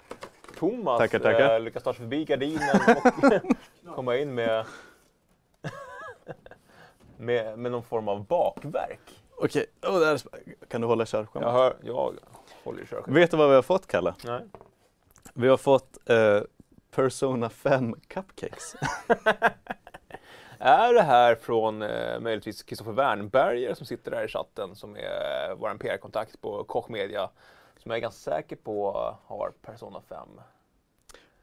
Thomas 0.59 0.99
Tackar, 0.99 1.19
tackar. 1.19 1.55
eh, 1.55 1.61
lyckas 1.61 1.83
ta 1.83 1.93
sig 1.93 2.01
förbi 2.01 2.25
gardinen 2.25 2.81
och 3.85 3.95
komma 3.95 4.17
in 4.17 4.35
med, 4.35 4.65
med, 7.17 7.59
med 7.59 7.73
någon 7.73 7.83
form 7.83 8.09
av 8.09 8.25
bakverk. 8.27 9.01
Okej, 9.37 9.67
oh, 9.83 10.01
där 10.01 10.13
är 10.13 10.17
sp- 10.17 10.55
kan 10.69 10.81
du 10.81 10.87
hålla 10.87 11.07
körschemat? 11.07 11.43
Jag, 11.49 11.53
hör, 11.53 11.77
jag 11.83 12.15
håller 12.65 12.83
i 12.83 12.87
körschemat. 12.87 13.09
Vet 13.09 13.31
du 13.31 13.37
vad 13.37 13.49
vi 13.49 13.55
har 13.55 13.63
fått, 13.63 13.87
Kalle? 13.87 14.15
Nej. 14.25 14.41
Vi 15.35 15.49
har 15.49 15.57
fått 15.57 15.99
eh, 16.11 16.41
Persona 16.91 17.51
5 17.51 17.95
Cupcakes. 18.09 18.77
Är 20.59 20.95
det 20.95 21.03
här 21.03 21.35
från 21.35 21.83
eh, 21.83 22.21
möjligtvis 22.21 22.63
Kristoffer 22.63 22.93
Wernberger 22.93 23.75
som 23.75 23.87
sitter 23.87 24.11
där 24.11 24.25
i 24.25 24.29
chatten 24.29 24.75
som 24.77 24.97
är 24.97 25.49
eh, 25.51 25.55
vår 25.57 25.75
PR-kontakt 25.79 26.41
på 26.41 26.65
Koch 26.65 26.89
Media 26.91 27.31
som 27.79 27.91
jag 27.91 27.97
är 27.97 28.01
ganska 28.03 28.31
säker 28.31 28.57
på 28.57 28.93
har 29.27 29.53
Persona 29.63 30.01
5. 30.09 30.29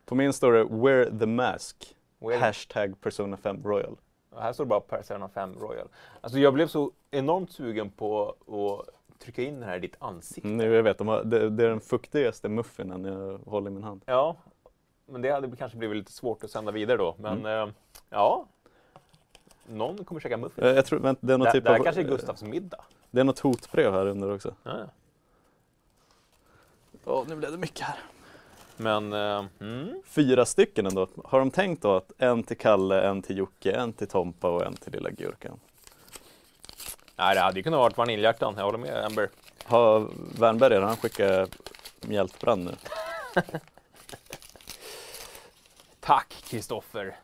På 0.05 0.15
min 0.15 0.33
står 0.33 0.51
det 0.53 0.63
Wear 0.63 1.19
the 1.19 1.25
mask. 1.25 1.95
Wear- 2.19 2.39
Hashtag 2.39 3.01
Persona 3.01 3.37
5 3.37 3.63
Royal. 3.63 3.95
Och 4.29 4.41
här 4.41 4.53
står 4.53 4.65
det 4.65 4.69
bara 4.69 4.79
Persona 4.79 5.29
5 5.29 5.53
Royal. 5.59 5.87
Alltså 6.21 6.39
jag 6.39 6.53
blev 6.53 6.67
så 6.67 6.91
enormt 7.11 7.51
sugen 7.51 7.89
på 7.91 8.29
att 8.47 9.19
trycka 9.19 9.41
in 9.41 9.53
den 9.59 9.69
här 9.69 9.77
i 9.77 9.79
ditt 9.79 9.95
ansikte. 9.99 10.49
Mm, 10.49 10.71
jag 10.73 10.83
vet, 10.83 10.97
de 10.97 11.07
har, 11.07 11.23
det, 11.23 11.49
det 11.49 11.63
är 11.65 11.69
den 11.69 11.81
fuktigaste 11.81 12.49
muffinen 12.49 13.05
jag 13.05 13.37
håller 13.37 13.71
i 13.71 13.73
min 13.73 13.83
hand. 13.83 14.01
Ja, 14.05 14.35
men 15.05 15.21
det 15.21 15.29
hade 15.31 15.55
kanske 15.55 15.77
blivit 15.77 15.97
lite 15.97 16.11
svårt 16.11 16.43
att 16.43 16.51
sända 16.51 16.71
vidare 16.71 16.97
då. 16.97 17.15
Men 17.19 17.39
Mm. 17.39 17.69
eh, 17.69 17.73
ja, 18.09 18.45
någon 19.67 20.05
kommer 20.05 20.21
käka 20.21 20.37
muffins. 20.37 20.65
Eh, 20.67 20.75
Jag 20.75 20.85
tror, 20.85 20.99
vänta, 20.99 21.25
det 21.27 21.33
är 21.33 21.37
något 21.37 21.45
det, 21.45 21.51
typ 21.51 21.63
det 21.63 21.69
här 21.69 21.79
av, 21.79 21.83
kanske 21.83 22.01
är 22.01 22.07
Gustavs 22.07 22.43
middag. 22.43 22.83
Det 23.11 23.19
är 23.19 23.23
något 23.23 23.39
hotbrev 23.39 23.93
här 23.93 24.05
under 24.05 24.33
också. 24.35 24.53
Ja, 24.63 24.71
ja. 24.79 24.85
Åh, 27.05 27.23
nu 27.27 27.35
blev 27.35 27.51
det 27.51 27.57
mycket 27.57 27.81
här. 27.81 27.99
Men, 28.77 29.13
eh, 29.13 29.45
mm, 29.61 30.01
Fyra 30.05 30.45
stycken 30.45 30.85
ändå. 30.85 31.07
Har 31.23 31.39
de 31.39 31.51
tänkt 31.51 31.81
då 31.81 31.95
att 31.95 32.11
en 32.17 32.43
till 32.43 32.57
Kalle, 32.57 33.01
en 33.01 33.21
till 33.21 33.37
Jocke, 33.37 33.71
en 33.71 33.93
till 33.93 34.07
Tompa 34.07 34.49
och 34.49 34.65
en 34.65 34.73
till 34.75 34.93
lilla 34.93 35.09
Gurkan? 35.09 35.59
nej, 37.15 37.35
det 37.35 37.41
hade 37.41 37.59
ju 37.59 37.63
kunnat 37.63 37.77
vara 37.77 37.93
vaniljhjärtan. 37.95 38.53
Jag 38.57 38.63
håller 38.63 38.77
med 38.77 39.05
Amber. 39.05 39.29
Har 39.63 40.09
Wernberger, 40.39 40.81
han 40.81 40.97
skickat 40.97 41.49
mjältbrand 42.01 42.65
nu? 42.65 42.75
Tack 45.99 46.43
Kristoffer. 46.49 47.15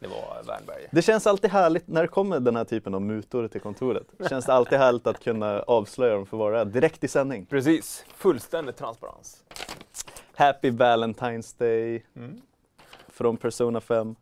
Det 0.00 0.06
var 0.06 0.42
Wernberger. 0.46 0.88
Det 0.92 1.02
känns 1.02 1.26
alltid 1.26 1.50
härligt 1.50 1.88
när 1.88 2.02
det 2.02 2.08
kommer 2.08 2.40
den 2.40 2.56
här 2.56 2.64
typen 2.64 2.94
av 2.94 3.02
mutor 3.02 3.48
till 3.48 3.60
kontoret. 3.60 4.06
Det 4.18 4.28
känns 4.28 4.48
alltid 4.48 4.78
härligt 4.78 5.06
att 5.06 5.20
kunna 5.24 5.60
avslöja 5.62 6.14
dem 6.14 6.26
för 6.26 6.36
vad 6.36 6.52
det 6.52 6.58
är, 6.58 6.64
direkt 6.64 7.04
i 7.04 7.08
sändning. 7.08 7.46
Precis, 7.46 8.04
fullständig 8.14 8.76
transparens. 8.76 9.44
Happy 10.34 10.70
Valentine's 10.70 11.58
Day 11.58 12.04
Mm. 12.16 12.40
från 13.08 13.36
Persona 13.36 13.80
5. 13.80 14.14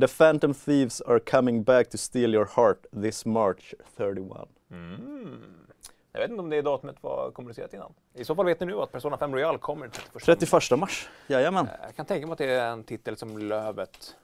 The 0.00 0.08
Phantom 0.08 0.54
Thieves 0.54 1.00
are 1.00 1.20
coming 1.20 1.62
back 1.64 1.90
to 1.90 1.98
steal 1.98 2.34
your 2.34 2.48
heart 2.56 2.86
this 3.02 3.24
March 3.26 3.74
31. 3.96 4.48
Mm. 4.70 5.42
Jag 6.12 6.20
vet 6.20 6.30
inte 6.30 6.40
om 6.42 6.50
det 6.50 6.62
datumet 6.62 6.96
var 7.02 7.30
kommunicerat 7.30 7.74
innan. 7.74 7.92
I 8.14 8.24
så 8.24 8.34
fall 8.34 8.46
vet 8.46 8.60
ni 8.60 8.66
nu 8.66 8.80
att 8.80 8.92
Persona 8.92 9.18
5 9.18 9.34
Royal 9.34 9.58
kommer 9.58 9.82
den 9.82 9.90
31. 9.90 10.24
31 10.40 10.78
mars, 10.78 11.08
jajamän. 11.26 11.66
Eh, 11.66 11.72
Jag 11.86 11.96
kan 11.96 12.06
tänka 12.06 12.26
mig 12.26 12.32
att 12.32 12.38
det 12.38 12.50
är 12.50 12.70
en 12.70 12.84
titel 12.84 13.16
som 13.16 13.38
Lövet 13.38 14.16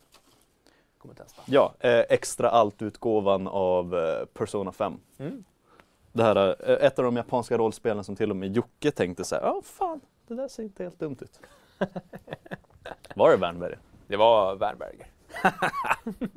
kommer 1.01 1.15
testa. 1.15 1.43
Ja, 1.47 1.75
eh, 1.81 1.99
extra 2.09 2.51
allt-utgåvan 2.51 3.49
av 3.49 3.95
eh, 3.99 4.25
Persona 4.25 4.73
5. 4.73 4.95
Mm. 5.19 5.45
Det 6.13 6.23
här, 6.23 6.57
eh, 6.71 6.87
ett 6.87 6.99
av 6.99 7.05
de 7.05 7.17
japanska 7.17 7.59
rollspelen 7.59 8.05
som 8.05 8.17
till 8.17 8.31
och 8.31 8.37
med 8.37 8.57
Jocke 8.57 8.91
tänkte 8.91 9.25
så 9.25 9.35
här, 9.35 9.43
ja 9.43 9.63
fan, 9.65 10.01
det 10.27 10.35
där 10.35 10.49
ser 10.49 10.63
inte 10.63 10.83
helt 10.83 10.99
dumt 10.99 11.17
ut. 11.21 11.41
Var 13.15 13.31
det 13.31 13.37
Wernberg? 13.37 13.77
Det 14.07 14.17
var 14.17 14.57
Wernberger. 14.57 15.07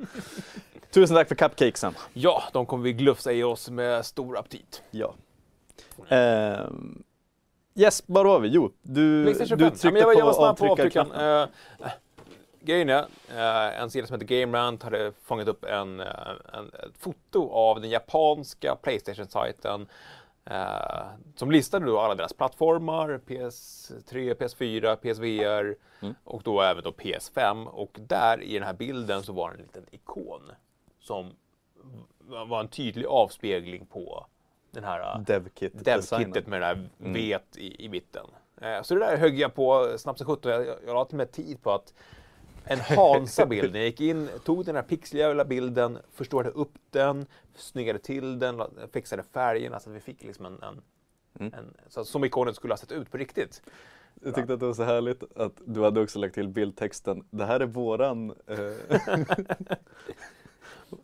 Tusen 0.90 1.16
tack 1.16 1.28
för 1.28 1.34
cupcakesen. 1.34 1.94
Ja, 2.12 2.42
de 2.52 2.66
kommer 2.66 2.84
vi 2.84 2.92
glufsa 2.92 3.32
i 3.32 3.42
oss 3.42 3.70
med 3.70 4.06
stor 4.06 4.38
aptit. 4.38 4.82
Ja. 4.90 5.14
Ehm, 6.08 7.02
yes, 7.74 8.02
vad 8.06 8.26
har 8.26 8.40
vi? 8.40 8.48
Jo, 8.48 8.70
du, 8.82 9.24
du 9.24 9.34
5. 9.34 9.48
tryckte 9.48 9.88
Ja, 9.88 9.98
jag, 9.98 10.06
var- 10.06 10.14
jag 10.14 10.24
var 10.26 10.52
på 10.52 10.56
på 10.66 10.72
avtryckarknappen. 10.72 11.12
avtryckaren. 11.12 11.48
Uh, 11.80 11.88
grejen 12.64 12.88
är, 12.88 13.06
eh, 13.30 13.80
en 13.82 13.90
sida 13.90 14.06
som 14.06 14.20
heter 14.20 14.40
GameRant 14.40 14.82
hade 14.82 15.12
fångat 15.22 15.48
upp 15.48 15.64
en, 15.64 16.00
eh, 16.00 16.06
en, 16.54 16.66
ett 16.68 16.98
foto 16.98 17.50
av 17.50 17.80
den 17.80 17.90
japanska 17.90 18.76
Playstation-sajten 18.82 19.86
eh, 20.44 21.06
som 21.36 21.50
listade 21.50 21.86
då 21.86 21.98
alla 22.00 22.14
deras 22.14 22.32
plattformar, 22.32 23.20
PS3, 23.26 24.34
PS4, 24.34 24.96
PSVR 24.96 25.76
Mm. 26.02 26.14
och 26.24 26.42
då 26.42 26.60
även 26.60 26.84
då 26.84 26.90
PS5. 26.90 27.66
Och 27.66 27.96
där 28.00 28.42
i 28.42 28.54
den 28.54 28.62
här 28.62 28.72
bilden 28.72 29.22
så 29.22 29.32
var 29.32 29.48
det 29.50 29.54
en 29.56 29.60
liten 29.62 29.86
ikon 29.90 30.52
som 31.00 31.26
v- 31.26 32.44
var 32.46 32.60
en 32.60 32.68
tydlig 32.68 33.06
avspegling 33.06 33.86
på 33.86 34.26
den 34.70 34.84
här 34.84 35.00
eh, 35.00 35.20
Devkit-designen. 35.20 35.82
Dev-kittet 36.32 36.46
med 36.46 36.60
den 36.60 36.68
här 36.68 36.88
Mm. 37.00 37.12
vet 37.12 37.56
i, 37.56 37.84
i 37.84 37.88
mitten. 37.88 38.26
Så 38.82 38.94
det 38.94 39.00
där 39.00 39.16
högg 39.16 39.38
jag 39.40 39.54
på 39.54 39.94
snabbt 39.98 40.18
som 40.18 40.26
sjutton. 40.26 40.52
Jag, 40.52 40.66
jag 40.66 40.94
la 40.94 41.04
till 41.04 41.14
och 41.14 41.18
med 41.18 41.32
tid 41.32 41.62
på 41.62 41.70
att 41.72 41.94
enhansa 42.66 43.46
bilden. 43.46 43.74
Jag 43.74 43.84
gick 43.84 44.00
in, 44.00 44.28
tog 44.44 44.64
den 44.64 44.76
här 44.76 44.82
pixliga 44.82 45.44
bilden, 45.44 45.98
förstorade 46.12 46.50
upp 46.50 46.72
den, 46.90 47.26
snyggade 47.56 47.98
till 47.98 48.38
den, 48.38 48.62
fixade 48.92 49.22
färgerna 49.22 49.80
så 49.80 49.90
att 49.90 49.96
vi 49.96 50.00
fick 50.00 50.22
liksom 50.22 50.46
en, 50.46 50.62
en, 50.62 50.82
Mm. 51.40 51.54
en 51.54 51.74
så 51.88 52.04
som 52.04 52.24
ikonen 52.24 52.54
skulle 52.54 52.72
ha 52.72 52.78
sett 52.78 52.92
ut 52.92 53.10
på 53.10 53.16
riktigt. 53.16 53.62
Jag 54.22 54.34
tyckte 54.34 54.54
att 54.54 54.60
det 54.60 54.66
var 54.66 54.74
så 54.74 54.82
härligt 54.82 55.36
att 55.36 55.52
du 55.64 55.82
hade 55.82 56.00
också 56.00 56.18
lagt 56.18 56.34
till 56.34 56.48
bildtexten. 56.48 57.24
Det 57.30 57.44
här 57.44 57.60
är 57.60 57.66
våran 57.66 58.34
eh, 58.46 58.56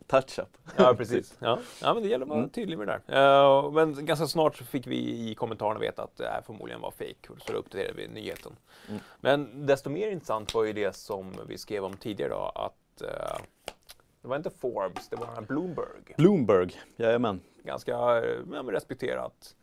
touch-up. 0.07 0.57
Ja, 0.77 0.93
precis. 0.97 1.35
Ja. 1.39 1.59
ja, 1.81 1.93
men 1.93 2.03
det 2.03 2.09
gäller 2.09 2.25
att 2.25 2.29
vara 2.29 2.39
Mm. 2.39 2.49
tydlig 2.49 2.77
med 2.77 2.87
det 2.87 3.01
där. 3.07 3.63
Eh, 3.65 3.71
men 3.71 4.05
ganska 4.05 4.27
snart 4.27 4.57
så 4.57 4.63
fick 4.63 4.87
vi 4.87 5.29
i 5.29 5.35
kommentarerna 5.35 5.79
veta 5.79 6.03
att 6.03 6.17
det 6.17 6.27
här 6.27 6.41
förmodligen 6.41 6.81
var 6.81 6.91
fake 6.91 7.29
och 7.29 7.41
så 7.41 7.53
uppdaterade 7.53 7.93
vi 7.93 8.07
nyheten. 8.07 8.51
Mm. 8.89 9.01
Men 9.21 9.65
desto 9.65 9.89
mer 9.89 10.11
intressant 10.11 10.53
var 10.53 10.63
ju 10.63 10.73
det 10.73 10.95
som 10.95 11.31
vi 11.47 11.57
skrev 11.57 11.83
om 11.85 11.93
tidigare 11.97 12.31
då, 12.31 12.51
att 12.55 13.01
eh, 13.01 13.41
det 14.21 14.27
var 14.27 14.35
inte 14.35 14.49
Forbes, 14.49 15.09
det 15.09 15.15
var 15.15 15.41
Bloomberg. 15.41 16.15
Bloomberg, 16.17 16.71
jajamän. 16.95 17.41
Ganska 17.63 17.91
eh, 17.91 18.39
ja, 18.53 18.63
respekterat 18.67 19.55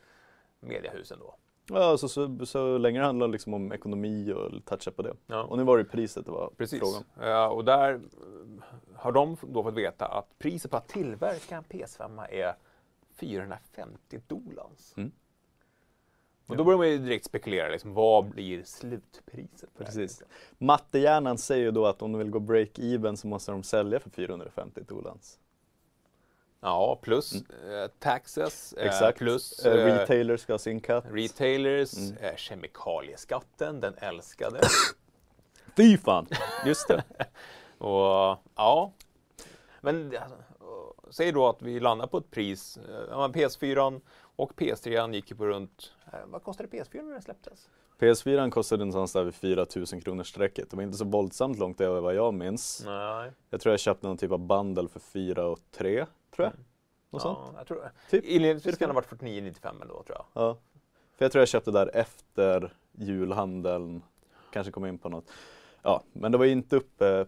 mediehus 0.61 1.13
ändå. 1.13 1.35
Ja, 1.71 1.97
så, 1.99 2.09
så, 2.09 2.47
så 2.47 2.79
länge 2.79 2.99
det 3.01 3.05
handlar 3.07 3.29
liksom 3.29 3.55
om 3.55 3.73
ekonomi 3.73 4.33
och 4.33 4.65
toucha 4.65 4.91
på 4.91 5.03
det. 5.03 5.15
Ja. 5.27 5.43
Och 5.43 5.57
nu 5.59 5.65
var 5.65 5.79
det 5.79 5.85
priset 5.85 6.27
det 6.27 6.33
var 6.33 6.51
Precis. 6.57 6.81
frågan. 6.81 7.05
Ja, 7.21 7.49
och 7.49 7.65
där 7.65 8.01
har 8.99 9.13
de 9.13 9.37
då 9.43 9.63
fått 9.63 9.75
veta 9.75 10.07
att 10.07 10.39
priset 10.39 10.71
på 10.71 10.77
att 10.77 10.89
tillverka 10.89 11.57
en 11.57 11.65
PS5 11.65 12.27
är 12.31 12.55
450 13.17 14.21
dollar. 14.27 14.67
Mm. 14.97 15.13
Och 16.47 16.57
då 16.57 16.65
börjar 16.65 16.79
man 16.79 16.89
ju 16.89 16.99
direkt 16.99 17.25
spekulera, 17.25 17.69
liksom, 17.69 17.95
vad 17.95 18.25
blir 18.25 18.63
slutpriset? 18.65 19.71
Precis. 19.79 20.23
Mattehjärnan 20.59 21.39
säger 21.39 21.65
ju 21.65 21.71
då 21.71 21.87
att 21.87 22.03
om 22.03 22.13
de 22.13 22.19
vill 22.19 22.31
gå 22.31 22.39
break-even 22.39 23.17
så 23.17 23.27
måste 23.27 23.53
de 23.53 23.63
sälja 23.63 24.01
för 24.01 24.11
450 24.11 24.81
dollar. 24.83 25.15
Ja, 26.61 26.99
plus 27.03 27.33
eh, 27.35 27.87
taxes, 27.99 28.73
eh, 28.73 29.11
plus 29.13 29.67
Eh, 29.67 29.73
eh, 29.73 29.85
retailers 29.85 30.41
ska 30.41 30.53
ha 30.53 30.59
sin 30.59 30.81
cut. 30.81 31.05
retailers, 31.11 31.97
Mm. 31.97 32.17
eh, 32.17 32.37
kemikalieskatten, 32.37 33.81
den 33.81 33.95
älskade. 33.99 34.61
Fy 35.77 35.99
fan! 35.99 36.27
Just 36.67 36.89
det. 36.89 37.05
Och 37.79 38.39
ja, 38.55 38.93
men 39.81 40.17
alltså, 40.23 40.37
säg 41.11 41.33
då 41.33 41.49
att 41.49 41.63
vi 41.63 41.81
landar 41.81 42.07
på 42.07 42.19
ett 42.19 42.31
pris. 42.31 42.77
eh, 42.77 43.05
ja, 43.11 43.19
men 43.19 43.33
PS4 43.33 44.01
och 44.37 44.53
PS3 44.53 45.13
gick 45.15 45.31
ju 45.31 45.37
på 45.37 45.47
runt, 45.47 45.93
eh, 46.13 46.19
vad 46.27 46.43
kostade 46.43 46.69
PS4 46.69 47.03
när 47.03 47.13
den 47.13 47.23
släpptes? 47.23 47.69
PS4 47.99 48.51
kostade 48.51 48.85
någonstans 48.85 49.13
där 49.13 49.25
vid 49.25 49.35
4000 49.35 50.01
kronor 50.01 50.25
strecket. 50.25 50.71
Det 50.71 50.77
var 50.77 50.83
inte 50.83 50.99
så 50.99 51.05
våldsamt 51.05 51.59
långt 51.59 51.81
över 51.81 52.01
vad 52.01 52.15
jag 52.15 52.35
minns. 52.35 52.83
Nej. 52.85 53.33
Jag 53.51 53.61
tror 53.61 53.73
jag 53.73 53.81
köpte 53.81 54.07
någon 54.07 54.17
typ 54.17 54.33
av 54.33 54.39
bundle 54.39 54.89
för 54.89 55.01
4 55.01 55.47
och 55.47 55.59
3, 55.71 56.07
tror 56.37 56.47
jag. 56.47 56.53
Något 57.11 57.23
sånt. 57.23 57.39
Ja, 57.43 57.59
jag 57.59 57.67
tror 57.67 57.91
Typ. 58.11 58.25
Inledningsvis 58.25 58.79
kan 58.79 58.89
det 58.89 58.95
ha 58.95 59.01
varit 59.01 59.21
49,95 59.23 59.83
ändå 59.83 60.03
tror 60.03 60.19
jag. 60.19 60.25
Ja. 60.33 60.57
För 61.17 61.25
jag 61.25 61.33
tror 61.33 61.41
jag 61.41 61.49
köpte 61.49 61.71
där 61.71 61.91
efter 61.97 62.73
julhandeln. 62.93 64.03
Kanske 64.53 64.73
kom 64.73 64.87
in 64.87 64.99
på 64.99 65.09
något. 65.09 65.31
Ja, 65.89 66.03
men 66.13 66.33
det 66.33 66.39
var 66.39 66.45
inte 66.45 66.77
uppe, 66.77 67.27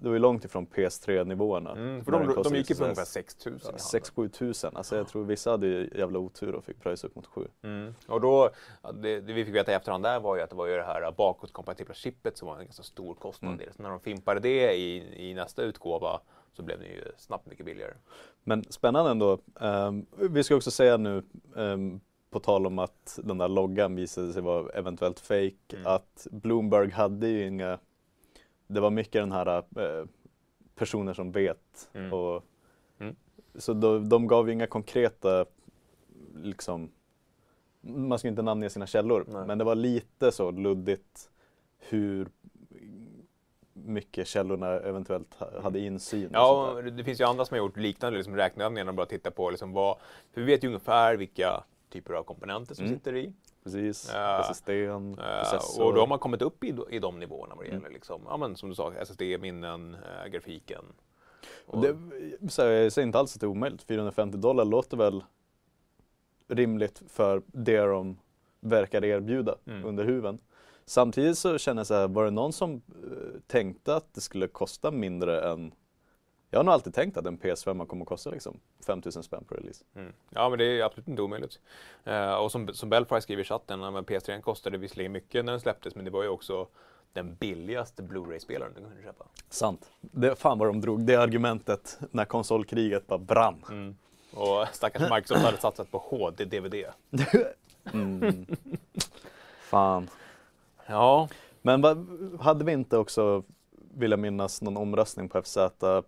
det 0.00 0.08
var 0.08 0.12
ju 0.12 0.18
långt 0.18 0.44
ifrån 0.44 0.66
PS3-nivåerna. 0.66 1.72
Mm, 1.72 2.04
för 2.04 2.12
de, 2.12 2.42
de 2.42 2.54
gick 2.54 2.70
ju 2.70 2.76
på 2.76 2.82
ungefär 2.84 3.04
6 3.04 3.46
000 3.46 3.54
i 3.54 3.58
handeln. 3.64 3.78
6-7 3.78 4.28
tusen. 4.28 4.76
Alltså 4.76 4.96
jag 4.96 5.08
tror 5.08 5.24
vissa 5.24 5.50
hade 5.50 5.66
ju 5.66 5.90
jävla 5.94 6.18
otur 6.18 6.54
och 6.54 6.64
fick 6.64 6.80
pröjsa 6.80 7.06
upp 7.06 7.14
mot 7.14 7.26
7. 7.26 7.48
Mm. 7.62 7.94
Och 8.06 8.20
då, 8.20 8.50
ja, 8.82 8.92
det, 8.92 9.20
det 9.20 9.32
vi 9.32 9.44
fick 9.44 9.54
veta 9.54 9.72
i 9.72 9.74
efterhand 9.74 10.04
där 10.04 10.20
var 10.20 10.36
ju 10.36 10.42
att 10.42 10.50
det 10.50 10.56
var 10.56 10.66
ju 10.66 10.76
det 10.76 10.82
här 10.82 11.12
bakåtkompatibla 11.12 11.94
chippet 11.94 12.38
som 12.38 12.48
var 12.48 12.58
en 12.58 12.64
ganska 12.64 12.82
stor 12.82 13.14
kostnad 13.14 13.54
Mm. 13.54 13.72
Så 13.76 13.82
när 13.82 13.90
de 13.90 14.00
fimpade 14.00 14.40
det 14.40 14.72
i, 14.74 15.28
i 15.30 15.34
nästa 15.34 15.62
utgåva 15.62 16.20
så 16.52 16.62
blev 16.62 16.78
det 16.78 16.86
ju 16.86 17.02
snabbt 17.16 17.46
mycket 17.46 17.66
billigare. 17.66 17.94
Men 18.44 18.64
spännande 18.70 19.10
ändå. 19.10 19.38
Ehm, 19.60 20.06
vi 20.16 20.44
ska 20.44 20.56
också 20.56 20.70
säga 20.70 20.96
nu, 20.96 21.22
ehm, 21.56 22.00
på 22.30 22.40
tal 22.40 22.66
om 22.66 22.78
att 22.78 23.18
den 23.24 23.38
där 23.38 23.48
loggan 23.48 23.94
visade 23.94 24.32
sig 24.32 24.42
vara 24.42 24.70
eventuellt 24.72 25.20
fake, 25.20 25.56
Mm. 25.72 25.86
att 25.86 26.26
Bloomberg 26.30 26.90
hade 26.90 27.28
ju 27.28 27.46
inga, 27.46 27.78
det 28.74 28.80
var 28.80 28.90
mycket 28.90 29.12
den 29.22 29.32
här 29.32 29.46
eh, 29.58 30.06
personer 30.74 31.14
som 31.14 31.32
vet. 31.32 31.90
Mm. 31.92 32.12
Och, 32.12 32.44
Mm. 32.98 33.16
Så 33.54 33.72
de, 33.72 34.08
de 34.08 34.26
gav 34.26 34.46
ju 34.48 34.52
inga 34.52 34.66
konkreta, 34.66 35.44
liksom, 36.34 36.90
man 37.80 38.18
ska 38.18 38.28
inte 38.28 38.42
namnge 38.42 38.70
sina 38.70 38.86
källor, 38.86 39.24
Nej. 39.28 39.46
men 39.46 39.58
det 39.58 39.64
var 39.64 39.74
lite 39.74 40.32
så 40.32 40.50
luddigt 40.50 41.30
hur 41.78 42.28
mycket 43.72 44.26
källorna 44.26 44.66
eventuellt 44.66 45.34
ha- 45.34 45.60
hade 45.62 45.78
insyn. 45.80 46.26
och 46.26 46.32
Ja, 46.34 46.82
det 46.92 47.04
finns 47.04 47.20
ju 47.20 47.24
andra 47.24 47.44
som 47.44 47.54
har 47.54 47.58
gjort 47.64 47.76
liknande 47.76 48.16
liksom 48.18 48.36
räkneövningar 48.36 48.84
de 48.84 48.96
bara 48.96 49.06
tittar 49.06 49.30
på 49.30 49.50
liksom 49.50 49.72
vad, 49.72 49.96
för 50.32 50.40
vi 50.40 50.46
vet 50.46 50.64
ju 50.64 50.68
ungefär 50.68 51.16
vilka 51.16 51.64
typer 51.90 52.14
av 52.14 52.22
komponenter 52.22 52.74
som 52.74 52.84
Mm. 52.84 52.96
sitter 52.98 53.14
i. 53.16 53.32
Precis, 53.64 54.10
Ja. 54.14 54.40
SSD, 54.50 54.66
processor. 55.16 55.84
och 55.84 55.94
då 55.94 56.00
har 56.00 56.06
man 56.06 56.18
kommit 56.18 56.42
upp 56.42 56.64
i, 56.64 56.74
i 56.90 56.98
de 56.98 57.18
nivåerna 57.20 57.54
vad 57.54 57.64
det 57.64 57.68
Mm. 57.70 57.82
gäller 57.82 57.94
liksom, 57.94 58.22
ja, 58.28 58.36
men 58.36 58.56
som 58.56 58.68
du 58.68 58.74
sa, 58.74 58.92
SSD-minnen, 58.94 59.94
äh, 60.24 60.28
grafiken. 60.30 60.84
Och 61.66 61.80
det, 61.82 61.96
så 62.50 62.62
här, 62.62 62.68
jag 62.70 62.92
säger 62.92 63.06
inte 63.06 63.18
alls 63.18 63.34
att 63.34 63.40
det 63.40 63.46
är 63.46 63.48
omöjligt. 63.48 63.82
450 63.82 64.38
dollar 64.38 64.64
låter 64.64 64.96
väl 64.96 65.24
rimligt 66.48 67.02
för 67.08 67.42
det 67.46 67.78
de 67.80 68.18
verkar 68.60 69.04
erbjuda 69.04 69.54
Mm. 69.66 69.84
under 69.84 70.04
huven. 70.04 70.38
Samtidigt 70.84 71.38
så 71.38 71.58
känner 71.58 71.80
jag 71.80 71.86
så 71.86 71.94
här, 71.94 72.08
var 72.08 72.24
det 72.24 72.30
någon 72.30 72.52
som 72.52 72.72
eh, 72.74 72.80
tänkte 73.46 73.94
att 73.96 74.14
det 74.14 74.20
skulle 74.20 74.46
kosta 74.48 74.90
mindre 74.90 75.50
än 75.50 75.72
jag 76.50 76.58
har 76.58 76.64
nog 76.64 76.74
alltid 76.74 76.94
tänkt 76.94 77.16
att 77.16 77.26
en 77.26 77.38
PS5 77.38 77.86
kommer 77.86 78.02
att 78.02 78.08
kosta 78.08 78.30
liksom 78.30 78.60
5000 78.86 79.22
spänn 79.22 79.44
på 79.44 79.54
release. 79.54 79.84
Mm. 79.94 80.12
Ja, 80.30 80.48
men 80.48 80.58
det 80.58 80.64
är 80.64 80.84
absolut 80.84 81.08
inte 81.08 81.22
omöjligt. 81.22 81.60
Eh, 82.04 82.34
och 82.34 82.52
som, 82.52 82.74
som 82.74 82.90
Belfry 82.90 83.20
skriver 83.20 83.42
i 83.42 83.46
chatten, 83.46 83.80
men 83.80 84.04
PS3 84.04 84.40
kostade 84.40 84.78
visserligen 84.78 85.12
mycket 85.12 85.44
när 85.44 85.52
den 85.52 85.60
släpptes, 85.60 85.94
men 85.94 86.04
det 86.04 86.10
var 86.10 86.22
ju 86.22 86.28
också 86.28 86.66
den 87.12 87.34
billigaste 87.34 88.02
Blu-ray-spelaren 88.02 88.72
du 88.74 88.80
kunde 88.80 89.02
köpa. 89.02 89.24
Sant. 89.48 89.90
Det, 90.00 90.36
fan 90.36 90.58
vad 90.58 90.68
de 90.68 90.80
drog 90.80 91.00
det 91.00 91.16
argumentet 91.16 91.98
när 92.10 92.24
konsolkriget 92.24 93.06
bara 93.06 93.18
brann. 93.18 93.64
Mm. 93.68 93.96
Och 94.32 94.66
stackars 94.72 95.10
Microsoft 95.10 95.40
hade 95.40 95.56
satsat 95.58 95.90
på 95.90 95.98
HD-DVD. 95.98 96.84
Mm. 97.92 98.46
fan. 99.60 100.10
Ja, 100.86 101.28
Men 101.62 101.80
vad, 101.80 102.08
hade 102.40 102.64
vi 102.64 102.72
inte 102.72 102.96
också, 102.96 103.42
vill 103.94 104.10
jag 104.10 104.20
minnas, 104.20 104.62
någon 104.62 104.76
omröstning 104.76 105.28
på 105.28 105.42
FZ 105.42 105.54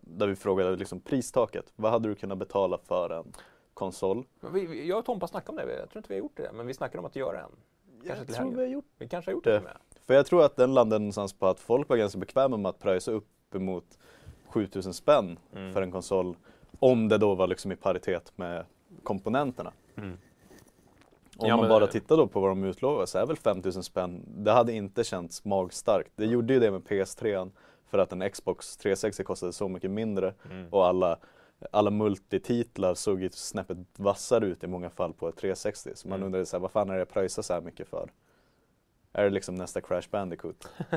där 0.01 0.27
vi 0.27 0.37
frågade 0.37 0.77
liksom 0.77 1.01
pristaket. 1.01 1.73
Vad 1.77 1.92
hade 1.92 2.09
du 2.09 2.14
kunnat 2.14 2.38
betala 2.38 2.79
för 2.79 3.11
en 3.11 3.33
konsol? 3.75 4.25
vi, 4.53 4.88
jag 4.88 4.99
och 4.99 5.05
Tompa 5.05 5.27
snackade 5.27 5.62
om 5.62 5.68
det, 5.68 5.79
jag 5.79 5.90
tror 5.90 5.99
inte 5.99 6.09
vi 6.09 6.14
har 6.14 6.21
gjort 6.21 6.37
det, 6.37 6.51
men 6.53 6.66
vi 6.66 6.75
snackade 6.75 6.99
om 6.99 7.05
att 7.05 7.16
göra 7.16 7.40
en. 7.40 7.51
Kanske 8.07 8.25
till 8.25 8.35
helgen. 8.35 8.57
vi 8.57 8.62
har 8.62 8.68
gjort 8.71 8.85
Vi 8.99 9.09
kanske 9.09 9.31
har 9.31 9.35
gjort 9.35 9.45
det. 9.45 9.61
med. 9.61 9.77
För 10.07 10.14
jag 10.14 10.27
tror 10.27 10.45
att 10.45 10.57
den 10.57 10.75
landade 10.75 10.99
någonstans 10.99 11.33
på 11.33 11.47
att 11.47 11.61
folk 11.61 11.88
var 11.88 11.97
ganska 11.97 12.18
bekväma 12.18 12.57
med 12.57 12.68
att 12.68 12.79
pröjsa 12.79 13.11
upp 13.12 13.55
emot 13.55 13.99
7000 14.47 14.95
spänn 14.95 15.38
Mm. 15.57 15.73
för 15.73 15.83
en 15.83 15.92
konsol. 15.92 16.37
Om 16.79 17.09
det 17.09 17.18
då 17.18 17.35
var 17.35 17.47
liksom 17.47 17.73
i 17.73 17.77
paritet 17.77 18.33
med 18.37 18.64
komponenterna. 19.03 19.73
Mm. 19.97 20.18
Om 21.38 21.49
Ja, 21.49 21.57
man 21.57 21.68
bara 21.68 21.87
tittar 21.87 22.16
då 22.16 22.27
på 22.27 22.40
vad 22.40 22.51
de 22.51 22.64
utlovar 22.64 23.07
så 23.07 23.18
är 23.18 23.27
väl 23.27 23.37
5000 23.37 23.83
spänn, 23.83 24.25
det 24.27 24.53
hade 24.53 24.73
inte 24.73 25.05
känts 25.05 25.45
magstarkt. 25.45 26.12
Det 26.16 26.27
gjorde 26.27 26.55
ju 26.55 26.61
det 26.61 26.71
med 26.71 26.81
PS3 26.85 27.51
för 27.92 27.98
att 27.98 28.12
en 28.12 28.31
Xbox 28.31 28.76
360 28.76 29.24
kostade 29.24 29.52
så 29.52 29.68
mycket 29.68 29.90
mindre 29.90 30.35
Mm. 30.50 30.68
och 30.72 30.87
alla, 30.87 31.18
alla 31.70 31.90
multititlar 31.90 32.94
såg 32.94 33.22
ju 33.22 33.31
snäppet 33.31 33.78
vassare 33.96 34.46
ut 34.46 34.64
i 34.64 34.66
många 34.66 34.90
fall 34.90 35.12
på 35.12 35.28
ett 35.28 35.37
360. 35.37 35.90
Så 35.94 36.09
man 36.09 36.16
Mm. 36.16 36.26
undrade 36.26 36.46
så 36.46 36.57
här, 36.57 36.61
vad 36.62 36.70
fan 36.70 36.88
är 36.90 36.92
det 36.94 36.98
jag 36.98 37.09
pröjsar 37.09 37.42
så 37.42 37.52
här 37.55 37.61
mycket 37.61 37.88
för? 37.88 38.11
Är 39.12 39.24
det 39.24 39.31
liksom 39.31 39.55
nästa 39.55 39.81
Crash 39.81 40.09
Bandicoot? 40.11 40.68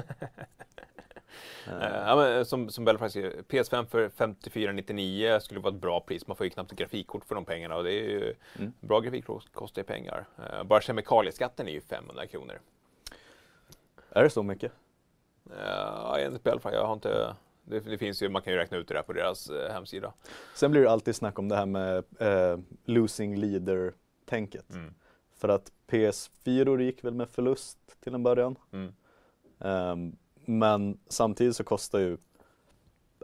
Eh, 1.68 1.74
Ja, 2.08 2.16
men, 2.16 2.46
som, 2.46 2.70
som 2.70 2.86
Belfry 2.86 3.10
säger, 3.10 3.32
PS5 3.42 3.86
för 3.86 4.10
5499 4.10 5.40
skulle 5.40 5.60
vara 5.60 5.74
ett 5.76 5.82
bra 5.82 6.00
pris. 6.00 6.28
Man 6.28 6.38
får 6.38 6.46
ju 6.46 6.50
knappt 6.50 6.72
grafikkort 6.72 7.26
för 7.26 7.36
de 7.36 7.46
pengarna 7.46 7.76
och 7.76 7.84
det 7.84 7.92
är 7.92 8.10
ju 8.10 8.34
Mm. 8.60 8.74
bra 8.80 9.00
grafikkort 9.00 9.46
kostar 9.54 9.82
ju 9.82 9.86
pengar. 9.86 10.26
Eh, 10.52 10.64
Bara 10.64 10.82
kemikalieskatten 10.82 11.68
är 11.68 11.72
ju 11.72 11.82
500 11.82 12.28
kronor. 12.28 12.60
Är 14.10 14.24
det 14.24 14.30
så 14.30 14.44
mycket? 14.44 14.72
Ja, 15.50 16.18
enligt 16.20 16.44
Belfry, 16.44 16.74
jag 16.74 16.86
har 16.86 16.94
inte 16.94 17.36
det, 17.64 17.80
det 17.80 17.98
finns 17.98 18.22
ju, 18.24 18.30
man 18.30 18.42
kan 18.42 18.54
ju 18.54 18.60
räkna 18.60 18.78
ut 18.78 18.88
det 18.88 18.94
där 18.94 19.02
på 19.02 19.14
deras 19.14 19.50
eh, 19.50 19.74
hemsida. 19.74 20.14
Sen 20.56 20.72
blir 20.72 20.82
det 20.82 20.92
alltid 20.92 21.16
snack 21.16 21.40
om 21.40 21.50
det 21.50 21.56
här 21.56 21.66
med 21.66 22.04
eh, 22.20 22.60
losing 22.86 23.36
leader-tänket. 23.36 24.74
Mm. 24.74 24.94
För 25.38 25.50
att 25.50 25.72
PS4 25.88 26.82
gick 26.82 27.04
väl 27.04 27.14
med 27.14 27.30
förlust 27.30 27.78
till 28.04 28.14
en 28.14 28.24
början. 28.24 28.56
Mm. 28.72 28.94
Ehm, 29.60 30.16
men 30.46 31.00
samtidigt 31.08 31.56
så 31.56 31.64
kostar 31.64 32.00
ju 32.00 32.18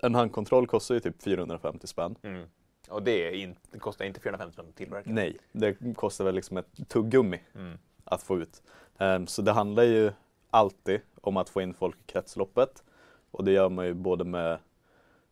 en 0.03 0.15
handkontroll 0.15 0.67
kostar 0.67 0.95
ju 0.95 1.01
typ 1.01 1.23
450 1.23 1.87
spänn. 1.87 2.15
Mm. 2.21 2.47
Och 2.89 3.03
det, 3.03 3.35
in, 3.37 3.55
det 3.71 3.79
kostar 3.79 4.05
inte 4.05 4.19
450 4.19 4.53
spänn 4.53 4.65
att 4.69 4.75
tillverka. 4.75 5.09
Nej, 5.09 5.37
det 5.51 5.95
kostar 5.95 6.25
väl 6.25 6.35
liksom 6.35 6.57
ett 6.57 6.89
tuggummi 6.89 7.39
Mm. 7.55 7.77
att 8.03 8.23
få 8.23 8.37
ut. 8.39 8.63
Ehm, 8.97 9.27
så 9.27 9.41
det 9.41 9.51
handlar 9.51 9.83
ju 9.83 10.11
alltid 10.49 11.01
om 11.21 11.37
att 11.37 11.49
få 11.49 11.61
in 11.61 11.73
folk 11.73 11.95
i 11.99 12.11
kretsloppet. 12.11 12.83
Och 13.31 13.43
det 13.43 13.51
gör 13.51 13.69
man 13.69 13.85
ju 13.85 13.93
både 13.93 14.23
med 14.23 14.59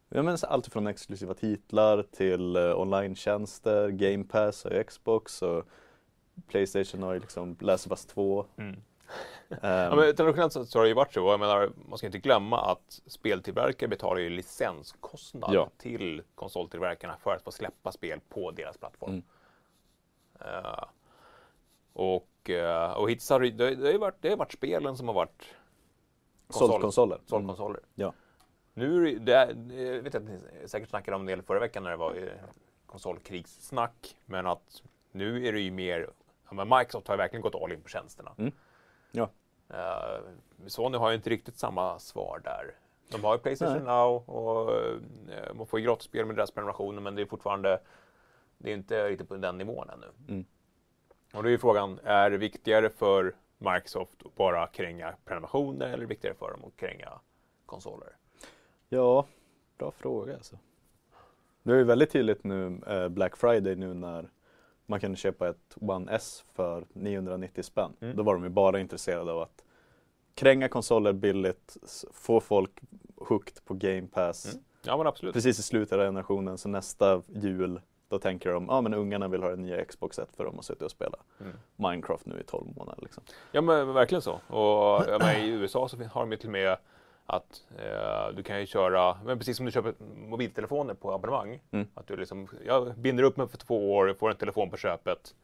ja, 0.10 0.22
men 0.22 0.38
så 0.38 0.48
allt 0.48 0.68
från 0.68 0.88
exklusiva 0.88 1.34
titlar 1.34 2.04
till 2.04 2.58
uh, 2.58 2.80
online-tjänster, 2.80 3.90
Game 3.90 4.24
Pass 4.24 4.66
och 4.66 4.88
Xbox 4.88 5.42
och 5.42 5.66
Playstation 6.48 7.04
har 7.04 7.14
ju 7.14 7.20
liksom 7.20 7.58
Last 7.60 7.86
of 7.86 7.92
Us 7.92 8.06
2. 8.06 8.46
Mm. 8.58 8.70
Ehm, 8.70 8.80
Ja, 9.62 9.96
men 9.96 10.16
traditionellt 10.16 10.54
sett 10.54 10.70
så 10.70 10.80
har 10.80 10.84
det 10.84 10.90
ju 10.90 10.96
varit 10.96 11.14
så. 11.14 11.20
Jag 11.20 11.40
menar, 11.40 11.72
man 11.90 11.98
ska 11.98 12.08
inte 12.08 12.20
glömma 12.20 12.72
att 12.72 13.02
speltillverkare 13.08 13.90
betalar 13.90 14.22
ju 14.22 14.30
licenskostnad 14.30 15.54
Ja. 15.54 15.70
till 15.78 16.22
konsoltillverkarna 16.36 17.18
för 17.18 17.36
att 17.36 17.42
få 17.42 17.52
släppa 17.52 17.92
spel 17.92 18.20
på 18.30 18.52
deras 18.52 18.78
plattform. 18.78 19.10
Mm. 19.12 19.24
Eh, 20.40 20.84
och, 21.94 22.50
uh, 22.50 22.92
och 22.98 23.10
hittills 23.10 23.30
har 23.30 23.40
det, 23.40 23.52
det, 23.52 23.76
det, 23.76 23.86
har 23.86 23.92
ju 23.92 23.98
varit, 23.98 24.22
det 24.22 24.30
har 24.30 24.38
varit 24.38 24.54
spelen 24.54 24.98
som 24.98 25.08
har 25.08 25.16
varit 25.16 25.56
Sålt 26.50 26.82
konsoler. 26.82 27.20
sålt 27.26 27.42
Mm. 27.42 27.48
konsoler. 27.48 27.82
Ja. 27.96 28.14
Nu 28.74 29.08
är 29.08 29.20
det, 29.20 29.54
det 29.54 29.84
jag 29.84 30.02
vet 30.02 30.16
att 30.16 30.24
ni 30.24 30.40
säkert 30.66 30.90
snackade 30.90 31.16
om 31.16 31.26
det 31.26 31.42
förra 31.42 31.60
veckan 31.60 31.84
när 31.84 31.92
det 31.92 31.98
var 31.98 32.16
eh, 32.16 32.28
konsolkrigssnack, 32.86 34.18
men 34.26 34.48
att 34.48 34.84
nu 35.12 35.48
är 35.48 35.54
det 35.54 35.60
ju 35.60 35.72
mer, 35.72 36.10
ja, 36.52 36.66
Microsoft 36.66 37.08
har 37.08 37.16
ju 37.16 37.18
verkligen 37.18 37.42
gått 37.42 37.56
all 37.56 37.72
in 37.72 37.82
på 37.82 37.90
tjänsterna. 37.90 38.32
Mm. 38.38 38.52
Ja. 39.12 39.30
Uh, 39.74 40.68
Sony 40.68 40.98
har 40.98 41.10
ju 41.10 41.16
inte 41.16 41.30
riktigt 41.30 41.58
samma 41.58 42.00
svar 42.00 42.42
där. 42.44 42.76
De 43.12 43.24
har 43.24 43.34
ju 43.34 43.40
Playstation 43.40 43.84
Nej. 43.84 43.96
Now 43.96 44.30
och 44.30 44.70
uh, 44.70 45.54
man 45.54 45.68
får 45.68 45.80
ju 45.80 45.86
gratisspel 45.86 46.26
med 46.26 46.36
deras 46.36 46.52
prenumerationer, 46.52 47.02
men 47.02 47.16
det 47.16 47.22
är 47.22 47.26
fortfarande, 47.26 47.80
det 48.58 48.70
är 48.70 48.74
inte 48.74 49.10
riktigt 49.10 49.30
på 49.30 49.36
den 49.36 49.58
nivån 49.58 49.90
ännu. 49.90 50.08
Mm. 50.28 50.46
Och 51.34 51.44
då 51.44 51.50
är 51.50 51.52
ju 51.52 51.58
frågan, 51.58 52.00
är 52.04 52.30
det 52.30 52.38
viktigare 52.38 52.90
för 52.90 53.36
Microsoft 53.60 54.36
bara 54.36 54.68
kränga 54.68 55.16
prenumerationer 55.26 55.86
eller 55.86 55.98
är 55.98 56.02
det 56.02 56.06
viktigare 56.06 56.36
för 56.36 56.52
dem 56.52 56.60
att 56.66 56.76
kränga 56.76 57.20
konsoler? 57.66 58.16
Ja, 58.90 59.26
bra 59.78 59.92
fråga 59.92 60.34
alltså. 60.34 60.58
Det 61.64 61.72
är 61.72 61.78
ju 61.78 61.84
väldigt 61.84 62.12
tydligt 62.12 62.44
nu 62.44 62.82
eh, 62.88 63.10
Black 63.10 63.38
Friday 63.38 63.76
nu 63.76 63.94
när 63.94 64.30
man 64.86 65.00
kunde 65.00 65.18
köpa 65.18 65.50
ett 65.50 65.76
One 65.76 66.12
S 66.12 66.46
för 66.54 66.86
990 66.94 67.64
spänn. 67.64 67.92
Mm. 68.00 68.16
Då 68.16 68.24
var 68.24 68.34
de 68.34 68.44
ju 68.44 68.50
bara 68.50 68.80
intresserade 68.80 69.32
av 69.32 69.42
att 69.42 69.64
kränga 70.36 70.68
konsoler 70.70 71.14
billigt, 71.14 71.78
få 72.14 72.40
folk 72.40 72.80
hooked 73.16 73.66
på 73.66 73.74
Game 73.74 74.08
Pass. 74.08 74.54
Mm. 74.54 74.64
Ja 74.84 74.98
men 74.98 75.08
absolut. 75.08 75.34
Precis 75.34 75.60
i 75.60 75.64
slutet 75.64 75.94
av 75.94 76.00
generationen, 76.00 76.58
så 76.58 76.70
nästa 76.70 77.22
jul 77.28 77.82
då 78.10 78.20
tänker 78.20 78.52
de, 78.52 78.66
ja 78.66 78.74
ah, 78.74 78.82
men 78.82 78.94
ungarna 78.94 79.28
vill 79.28 79.44
ha 79.44 79.50
det 79.50 79.56
nya 79.56 79.86
Xboxet 79.86 80.30
för 80.36 80.46
de 80.46 80.56
har 80.56 80.62
suttit 80.62 80.82
och 80.82 80.92
spelat 80.92 81.22
mm. 81.40 81.54
Minecraft 81.76 82.26
nu 82.26 82.40
i 82.40 82.44
12 82.44 82.66
månader. 82.78 83.02
Liksom. 83.02 83.24
Ja 83.52 83.62
men 83.62 83.94
verkligen 83.94 84.22
så. 84.22 84.32
Och 84.34 85.06
ja, 85.08 85.34
i 85.34 85.50
USA 85.50 85.90
så 85.90 85.98
har 85.98 86.22
de 86.22 86.32
ju 86.32 86.38
till 86.38 86.48
och 86.48 86.52
med 86.52 86.78
att 87.26 87.64
eh, 87.78 88.36
du 88.36 88.44
kan 88.44 88.60
ju 88.60 88.66
köra, 88.66 89.18
men 89.26 89.38
precis 89.38 89.58
som 89.58 89.66
du 89.66 89.72
köper 89.72 89.94
mobiltelefoner 90.16 90.94
på 90.94 91.14
abonnemang. 91.14 91.62
Mm. 91.72 91.88
Att 91.94 92.08
du 92.08 92.16
liksom, 92.16 92.48
jag 92.66 92.98
binder 92.98 93.24
upp 93.24 93.38
mig 93.38 93.48
för 93.48 93.58
två 93.58 93.96
år, 93.96 94.16
får 94.20 94.30
en 94.30 94.36
telefon 94.36 94.70
på 94.70 94.78
köpet. 94.78 95.36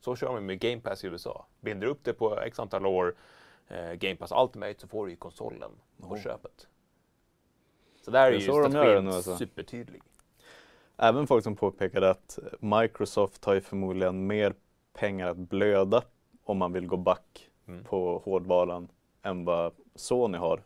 Så 0.00 0.16
kör 0.16 0.32
man 0.32 0.46
med 0.46 0.58
Game 0.58 0.80
Pass 0.80 1.04
i 1.04 1.06
USA. 1.06 1.46
Binder 1.60 1.86
upp 1.86 2.04
det 2.04 2.12
på 2.12 2.40
x 2.40 2.58
antal 2.58 2.86
år, 2.86 3.14
eh, 3.68 3.92
Game 3.92 4.16
Pass 4.16 4.32
Ultimate, 4.32 4.80
så 4.80 4.88
får 4.88 5.06
du 5.06 5.12
ju 5.12 5.16
konsolen 5.16 5.70
på 6.00 6.14
oh. 6.14 6.22
köpet. 6.22 6.68
Så 8.04 8.10
där 8.10 8.26
är, 8.26 8.32
är 8.32 8.32
ju 8.32 8.40
strategin 8.40 9.08
alltså. 9.08 9.36
supertydlig. 9.36 10.02
Även 11.02 11.26
folk 11.26 11.44
som 11.44 11.56
påpekade 11.56 12.10
att 12.10 12.38
Microsoft 12.60 13.44
har 13.44 13.54
ju 13.54 13.60
förmodligen 13.60 14.26
mer 14.26 14.54
pengar 14.92 15.28
att 15.28 15.36
blöda 15.36 16.02
om 16.44 16.58
man 16.58 16.72
vill 16.72 16.86
gå 16.86 16.96
back 16.96 17.50
mm. 17.68 17.84
på 17.84 18.22
hårdvaran 18.24 18.88
än 19.22 19.44
vad 19.44 19.72
Sony 19.94 20.38
har. 20.38 20.62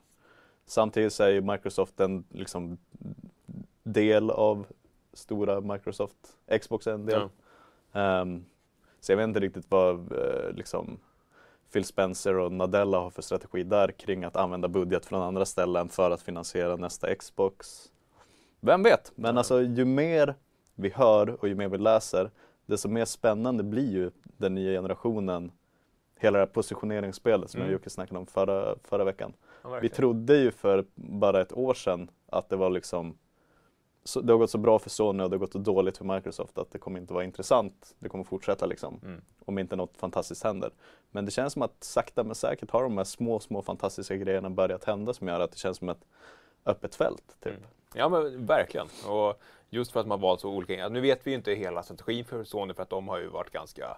Samtidigt 0.66 1.12
så 1.12 1.24
är 1.24 1.28
ju 1.28 1.40
Microsoft 1.40 2.00
en 2.00 2.24
liksom, 2.30 2.78
del 3.82 4.30
av 4.30 4.66
stora 5.12 5.60
Microsoft. 5.60 6.16
Xbox 6.60 6.86
är 6.86 6.92
en 6.92 7.06
del. 7.06 7.28
Ja. 7.92 8.20
Um, 8.20 8.44
så 9.00 9.12
jag 9.12 9.16
vet 9.16 9.24
inte 9.24 9.40
riktigt 9.40 9.66
vad 9.68 10.12
uh, 10.12 10.50
liksom, 10.52 10.98
Phil 11.72 11.84
Spencer 11.84 12.38
och 12.38 12.52
Nadella 12.52 12.98
har 12.98 13.10
för 13.10 13.22
strategi 13.22 13.62
där 13.62 13.88
kring 13.88 14.24
att 14.24 14.36
använda 14.36 14.68
budget 14.68 15.06
från 15.06 15.22
andra 15.22 15.44
ställen 15.44 15.88
för 15.88 16.10
att 16.10 16.22
finansiera 16.22 16.76
nästa 16.76 17.14
Xbox. 17.14 17.90
Vem 18.66 18.82
vet? 18.82 19.12
Men 19.14 19.38
alltså 19.38 19.62
ju 19.62 19.84
mer 19.84 20.34
vi 20.74 20.88
hör 20.88 21.28
och 21.40 21.48
ju 21.48 21.54
mer 21.54 21.68
vi 21.68 21.78
läser, 21.78 22.30
desto 22.66 22.88
mer 22.88 23.04
spännande 23.04 23.62
blir 23.62 23.92
ju 23.92 24.10
den 24.24 24.54
nya 24.54 24.72
generationen. 24.72 25.52
Hela 26.18 26.38
det 26.38 26.44
här 26.44 26.52
positioneringsspelet 26.52 27.50
som 27.50 27.60
mm. 27.60 27.70
jag 27.70 27.76
och 27.76 27.80
Jocke 27.80 27.90
snackade 27.90 28.18
om 28.18 28.26
förra, 28.26 28.76
förra 28.84 29.04
veckan. 29.04 29.32
Ja, 29.62 29.78
vi 29.82 29.88
trodde 29.88 30.36
ju 30.36 30.50
för 30.50 30.84
bara 30.94 31.40
ett 31.40 31.52
år 31.52 31.74
sedan 31.74 32.10
att 32.26 32.48
det 32.48 32.56
var 32.56 32.70
liksom 32.70 33.18
så, 34.04 34.20
det 34.20 34.32
har 34.32 34.38
gått 34.38 34.50
så 34.50 34.58
bra 34.58 34.78
för 34.78 34.90
Sony 34.90 35.22
och 35.22 35.30
det 35.30 35.36
har 35.36 35.38
gått 35.38 35.52
så 35.52 35.58
dåligt 35.58 35.98
för 35.98 36.04
Microsoft 36.04 36.58
att 36.58 36.70
det 36.70 36.78
kommer 36.78 37.00
inte 37.00 37.14
vara 37.14 37.24
intressant. 37.24 37.94
Det 37.98 38.08
kommer 38.08 38.24
fortsätta 38.24 38.66
liksom. 38.66 39.00
Mm. 39.04 39.20
Om 39.44 39.58
inte 39.58 39.76
något 39.76 39.96
fantastiskt 39.96 40.44
händer. 40.44 40.70
Men 41.10 41.24
det 41.24 41.30
känns 41.30 41.52
som 41.52 41.62
att 41.62 41.84
sakta 41.84 42.24
men 42.24 42.34
säkert 42.34 42.70
har 42.70 42.82
de 42.82 42.96
här 42.96 43.04
små, 43.04 43.40
små 43.40 43.62
fantastiska 43.62 44.16
grejerna 44.16 44.50
börjat 44.50 44.84
hända 44.84 45.14
som 45.14 45.28
gör 45.28 45.40
att 45.40 45.50
det 45.50 45.58
känns 45.58 45.78
som 45.78 45.88
ett 45.88 46.04
öppet 46.66 46.94
fält. 46.94 47.36
Typ. 47.40 47.52
Mm. 47.52 47.68
Ja 47.96 48.08
men 48.08 48.46
verkligen. 48.46 48.86
Och 49.08 49.40
just 49.70 49.92
för 49.92 50.00
att 50.00 50.06
man 50.06 50.20
valt 50.20 50.40
så 50.40 50.50
olika. 50.50 50.88
Nu 50.88 51.00
vet 51.00 51.26
vi 51.26 51.30
ju 51.30 51.36
inte 51.36 51.52
hela 51.52 51.82
strategin 51.82 52.24
för 52.24 52.44
Sony 52.44 52.74
för 52.74 52.82
att 52.82 52.90
de 52.90 53.08
har 53.08 53.18
ju 53.18 53.26
varit 53.26 53.50
ganska 53.50 53.96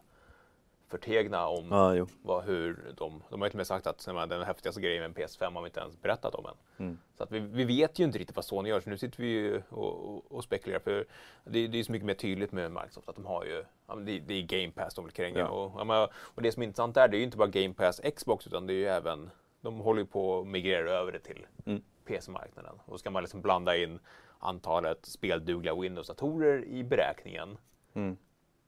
förtegna 0.88 1.48
om 1.48 1.72
ah, 1.72 2.06
vad, 2.22 2.44
hur 2.44 2.94
de... 2.96 3.22
De 3.30 3.40
har 3.40 3.46
ju 3.46 3.50
till 3.50 3.56
och 3.56 3.58
med 3.58 3.66
sagt 3.66 3.87
att 3.87 4.04
den 4.04 4.42
häftigaste 4.42 4.80
grejen 4.80 5.00
med 5.00 5.18
en 5.18 5.26
PS5 5.26 5.54
har 5.54 5.62
vi 5.62 5.66
inte 5.66 5.80
ens 5.80 6.02
berättat 6.02 6.34
om 6.34 6.46
än. 6.46 6.54
Mm. 6.78 6.98
Så 7.16 7.22
att 7.22 7.30
vi, 7.30 7.38
vi, 7.38 7.64
vet 7.64 7.98
ju 7.98 8.04
inte 8.04 8.18
riktigt 8.18 8.37
vad 8.37 8.44
Sony 8.44 8.68
gör, 8.68 8.80
så 8.80 8.90
nu 8.90 8.98
sitter 8.98 9.22
vi 9.22 9.28
ju 9.28 9.62
och, 9.68 10.14
och, 10.14 10.32
och 10.32 10.44
spekulerar. 10.44 10.80
För 10.80 11.06
det, 11.44 11.66
det 11.66 11.78
är 11.78 11.82
så 11.82 11.92
mycket 11.92 12.06
mer 12.06 12.14
tydligt 12.14 12.52
med 12.52 12.72
Microsoft 12.72 13.08
att 13.08 13.16
de 13.16 13.26
har 13.26 13.44
ju... 13.44 13.64
Ja, 13.87 13.94
det, 13.94 14.18
det, 14.18 14.34
är 14.34 14.42
Game 14.42 14.72
Pass 14.72 14.94
de 14.94 15.04
vill 15.04 15.14
kränga. 15.14 15.38
Ja. 15.38 15.48
Och, 15.48 16.11
och 16.18 16.42
det 16.42 16.52
som 16.52 16.62
är 16.62 16.66
intressant 16.66 16.94
där, 16.94 17.08
det 17.08 17.16
är 17.16 17.18
ju 17.18 17.24
inte 17.24 17.37
bara 17.37 17.48
Game 17.48 17.74
Pass 17.74 18.00
Xbox, 18.16 18.46
utan 18.46 18.66
det 18.66 18.72
är 18.72 18.76
ju 18.76 18.87
även... 18.87 19.30
De 19.60 19.80
håller 19.80 20.00
ju 20.00 20.06
på 20.06 20.40
att 20.40 20.46
migrera 20.46 20.90
över 20.90 21.12
det 21.12 21.18
till 21.18 21.46
mm. 21.66 21.82
PC-marknaden. 22.04 22.74
Och 22.84 22.92
då 22.92 22.98
ska 22.98 23.10
man 23.10 23.22
liksom 23.22 23.42
blanda 23.42 23.76
in 23.76 23.98
antalet 24.38 25.06
speldugliga 25.06 25.74
Windows-datorer 25.74 26.64
i 26.64 26.84
beräkningen. 26.84 27.58
Mm 27.94 28.16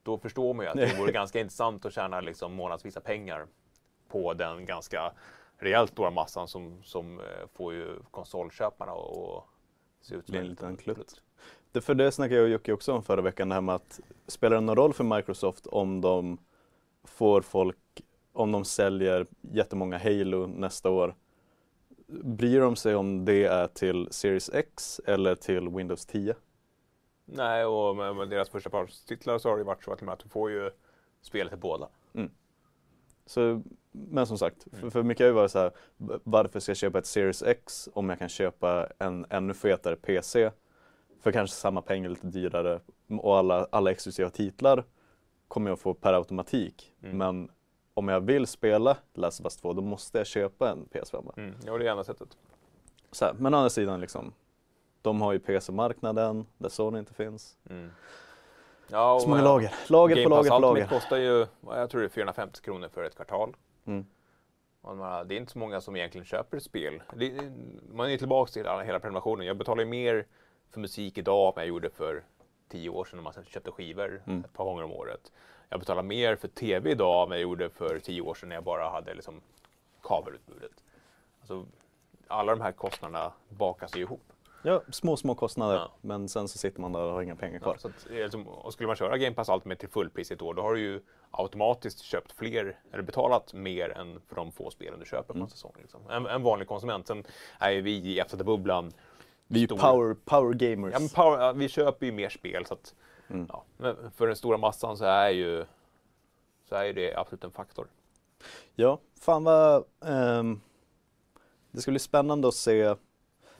då 0.02 0.18
förstår 0.18 0.54
man 0.54 0.64
ju 0.64 0.70
att 0.70 0.76
det 0.76 0.94
vore 0.98 1.12
ganska 1.12 1.40
intressant 1.40 1.84
att 1.84 1.92
tjäna 1.92 2.20
liksom 2.20 2.54
månadsvisa 2.54 3.00
pengar 3.00 3.46
på 4.08 4.34
den 4.34 4.66
ganska 4.66 5.12
rejält 5.58 5.90
stora 5.90 6.10
massan 6.10 6.48
som, 6.48 6.82
som 6.82 7.18
eh, 7.18 7.24
får 7.54 7.74
ju 7.74 7.96
konsolköparna 8.10 8.92
att 8.92 9.44
se 10.00 10.14
ut 10.14 10.26
som 10.26 10.34
en 10.34 10.46
liten 10.46 10.76
klutt. 10.76 11.22
Det, 11.72 11.80
för 11.80 11.94
det 11.94 12.12
snackade 12.12 12.34
jag 12.34 12.44
och 12.44 12.50
Jocke 12.50 12.72
också 12.72 12.92
om 12.92 13.02
förra 13.02 13.20
veckan, 13.20 13.48
det 13.48 13.54
här 13.54 13.62
med 13.62 13.74
att 13.74 14.00
spelar 14.26 14.56
det 14.56 14.60
någon 14.60 14.76
roll 14.76 14.92
för 14.92 15.04
Microsoft 15.04 15.66
om 15.66 16.00
de 16.00 16.38
får 17.04 17.40
folk, 17.40 18.02
om 18.40 18.52
de 18.52 18.64
säljer 18.64 19.26
jättemånga 19.40 19.98
Halo 19.98 20.46
nästa 20.46 20.90
år? 20.90 21.14
Bryr 22.06 22.60
de 22.60 22.76
sig 22.76 22.94
om 22.94 23.24
det 23.24 23.44
är 23.44 23.66
till 23.66 24.08
Series 24.10 24.50
X 24.54 25.00
eller 25.06 25.34
till 25.34 25.68
Windows 25.68 26.06
10? 26.06 26.34
Nej, 27.24 27.64
och 27.64 27.96
med, 27.96 28.16
med 28.16 28.28
deras 28.28 28.48
första 28.48 28.70
partstitlar 28.70 29.38
så 29.38 29.48
har 29.48 29.58
det 29.58 29.64
varit 29.64 29.84
så 29.84 29.92
att 29.92 30.18
du 30.18 30.28
får 30.28 30.50
ju 30.50 30.70
spelet 31.20 31.50
till 31.50 31.60
båda. 31.60 31.88
Mm. 32.12 32.30
Så, 33.26 33.62
men 33.92 34.26
som 34.26 34.38
sagt, 34.38 34.66
mm. 34.66 34.80
för, 34.80 34.90
för 34.90 35.02
mycket 35.02 35.24
har 35.24 35.28
ju 35.28 35.32
varit 35.32 35.50
så 35.50 35.58
här, 35.58 35.72
varför 36.24 36.60
ska 36.60 36.70
jag 36.70 36.76
köpa 36.76 36.98
ett 36.98 37.06
Series 37.06 37.42
X 37.42 37.88
om 37.92 38.08
jag 38.08 38.18
kan 38.18 38.28
köpa 38.28 38.88
en 38.98 39.26
ännu 39.30 39.54
fetare 39.54 39.96
PC 39.96 40.50
för 41.20 41.32
kanske 41.32 41.56
samma 41.56 41.82
pengar, 41.82 42.08
lite 42.08 42.26
dyrare 42.26 42.80
och 43.20 43.36
alla, 43.36 43.66
alla 43.70 43.90
exklusiva 43.90 44.30
titlar 44.30 44.84
kommer 45.48 45.70
jag 45.70 45.78
få 45.78 45.94
per 45.94 46.12
automatik. 46.12 46.94
Mm. 47.02 47.18
Men 47.18 47.50
om 48.00 48.08
jag 48.08 48.20
vill 48.20 48.46
spela 48.46 48.96
Last 49.14 49.40
of 49.40 49.44
Us 49.44 49.56
2 49.56 49.72
då 49.72 49.82
måste 49.82 50.18
jag 50.18 50.26
köpa 50.26 50.70
en 50.70 50.86
PS5. 50.92 51.32
Mm. 51.36 51.54
Ja, 51.66 51.78
det 51.78 51.84
är 51.84 51.92
ena 51.92 52.04
sättet. 52.04 52.28
Så 53.12 53.24
här, 53.24 53.34
men 53.38 53.54
å 53.54 53.56
andra 53.56 53.70
sidan 53.70 54.00
liksom, 54.00 54.32
de 55.02 55.20
har 55.20 55.32
ju 55.32 55.38
PC-marknaden 55.38 56.46
där 56.58 56.68
Sony 56.68 56.98
inte 56.98 57.14
finns. 57.14 57.56
Mm. 57.70 57.90
Ja, 58.88 59.20
så 59.20 59.28
många 59.28 59.42
lager. 59.42 59.74
Lager 59.88 60.16
Game 60.16 60.24
på 60.24 60.30
lager 60.30 60.50
på 60.50 60.58
lager. 60.58 60.86
kostar 60.86 61.16
ju, 61.16 61.46
jag 61.66 61.90
tror 61.90 62.00
det 62.00 62.06
är 62.06 62.08
450 62.08 62.60
kronor 62.60 62.88
för 62.88 63.04
ett 63.04 63.14
kvartal. 63.14 63.56
Mm. 63.84 64.06
Det 65.26 65.34
är 65.34 65.38
inte 65.38 65.52
så 65.52 65.58
många 65.58 65.80
som 65.80 65.96
egentligen 65.96 66.24
köper 66.24 66.56
ett 66.56 66.62
spel. 66.62 67.02
man 67.92 68.10
är 68.10 68.18
tillbaka 68.18 68.52
till 68.52 68.62
hela 68.62 69.00
prenumerationen. 69.00 69.46
Jag 69.46 69.56
betalar 69.56 69.82
ju 69.82 69.88
mer 69.88 70.26
för 70.70 70.80
musik 70.80 71.18
idag 71.18 71.52
än 71.56 71.60
jag 71.60 71.68
gjorde 71.68 71.90
för 71.90 72.22
tio 72.68 72.88
år 72.88 73.04
sedan 73.04 73.16
när 73.16 73.24
man 73.24 73.32
köpte 73.44 73.70
skivor 73.70 74.22
mm. 74.26 74.44
ett 74.44 74.52
par 74.52 74.64
gånger 74.64 74.82
om 74.82 74.92
året. 74.92 75.32
Jag 75.70 75.80
betalar 75.80 76.02
mer 76.02 76.36
för 76.36 76.48
TV 76.48 76.90
idag 76.90 77.26
än 77.26 77.30
jag 77.30 77.40
gjorde 77.40 77.70
för 77.70 77.98
tio 77.98 78.20
år 78.20 78.34
sedan 78.34 78.48
när 78.48 78.56
jag 78.56 78.64
bara 78.64 78.88
hade 78.88 79.14
liksom 79.14 79.40
kabelutbudet. 80.02 80.84
Alltså, 81.40 81.66
alla 82.28 82.54
de 82.54 82.60
här 82.60 82.72
kostnaderna 82.72 83.32
bakas 83.48 83.96
ju 83.96 84.00
ihop. 84.00 84.22
Ja, 84.62 84.82
små, 84.90 85.16
små 85.16 85.34
kostnader. 85.34 85.74
Ja. 85.74 85.92
Men 86.00 86.28
sen 86.28 86.48
så 86.48 86.58
sitter 86.58 86.80
man 86.80 86.92
där 86.92 87.00
och 87.00 87.12
har 87.12 87.22
inga 87.22 87.36
pengar 87.36 87.58
kvar. 87.58 87.76
Ja, 87.82 87.88
att, 87.88 88.10
liksom, 88.10 88.48
och 88.48 88.72
skulle 88.72 88.86
man 88.86 88.96
köra 88.96 89.18
Game 89.18 89.34
Pass 89.34 89.48
Ultimate 89.48 89.80
till 89.80 89.88
fullpris 89.88 90.30
ett 90.30 90.42
år, 90.42 90.54
då 90.54 90.62
har 90.62 90.74
du 90.74 90.80
ju 90.80 91.00
automatiskt 91.30 92.00
köpt 92.00 92.32
fler, 92.32 92.78
eller 92.92 93.02
betalat 93.02 93.54
mer 93.54 93.90
än 93.90 94.20
för 94.28 94.36
de 94.36 94.52
få 94.52 94.70
spelen 94.70 95.00
du 95.00 95.06
köper 95.06 95.26
på 95.26 95.32
en 95.32 95.38
mm. 95.38 95.48
säsong. 95.48 95.72
Liksom. 95.80 96.00
En, 96.10 96.26
en, 96.26 96.42
vanlig 96.42 96.68
konsument. 96.68 97.06
Sen 97.06 97.24
är 97.58 97.70
ju 97.70 97.80
vi 97.80 97.96
i 97.96 98.22
FZ-bubblan 98.28 98.92
Vi 99.46 99.58
är 99.58 99.60
ju 99.60 99.66
power, 99.66 100.16
power 100.24 100.52
gamers. 100.54 100.94
Ja, 101.00 101.08
power, 101.14 101.52
vi 101.52 101.68
köper 101.68 102.06
ju 102.06 102.12
mer 102.12 102.28
spel. 102.28 102.66
Så 102.66 102.74
att, 102.74 102.94
mm. 103.30 103.46
ja, 103.48 103.64
för 104.16 104.26
den 104.26 104.36
stora 104.36 104.58
massan 104.58 104.96
så 104.96 105.04
är 105.04 105.30
ju 105.30 105.64
så 106.68 106.74
är 106.74 106.92
det 106.92 107.14
absolut 107.14 107.44
en 107.44 107.50
faktor. 107.50 107.88
Ja, 108.74 108.98
fan 109.20 109.44
vad... 109.44 109.84
Um, 110.00 110.60
det 111.70 111.80
ska 111.80 111.90
bli 111.90 112.00
spännande 112.00 112.48
att 112.48 112.54
se 112.54 112.94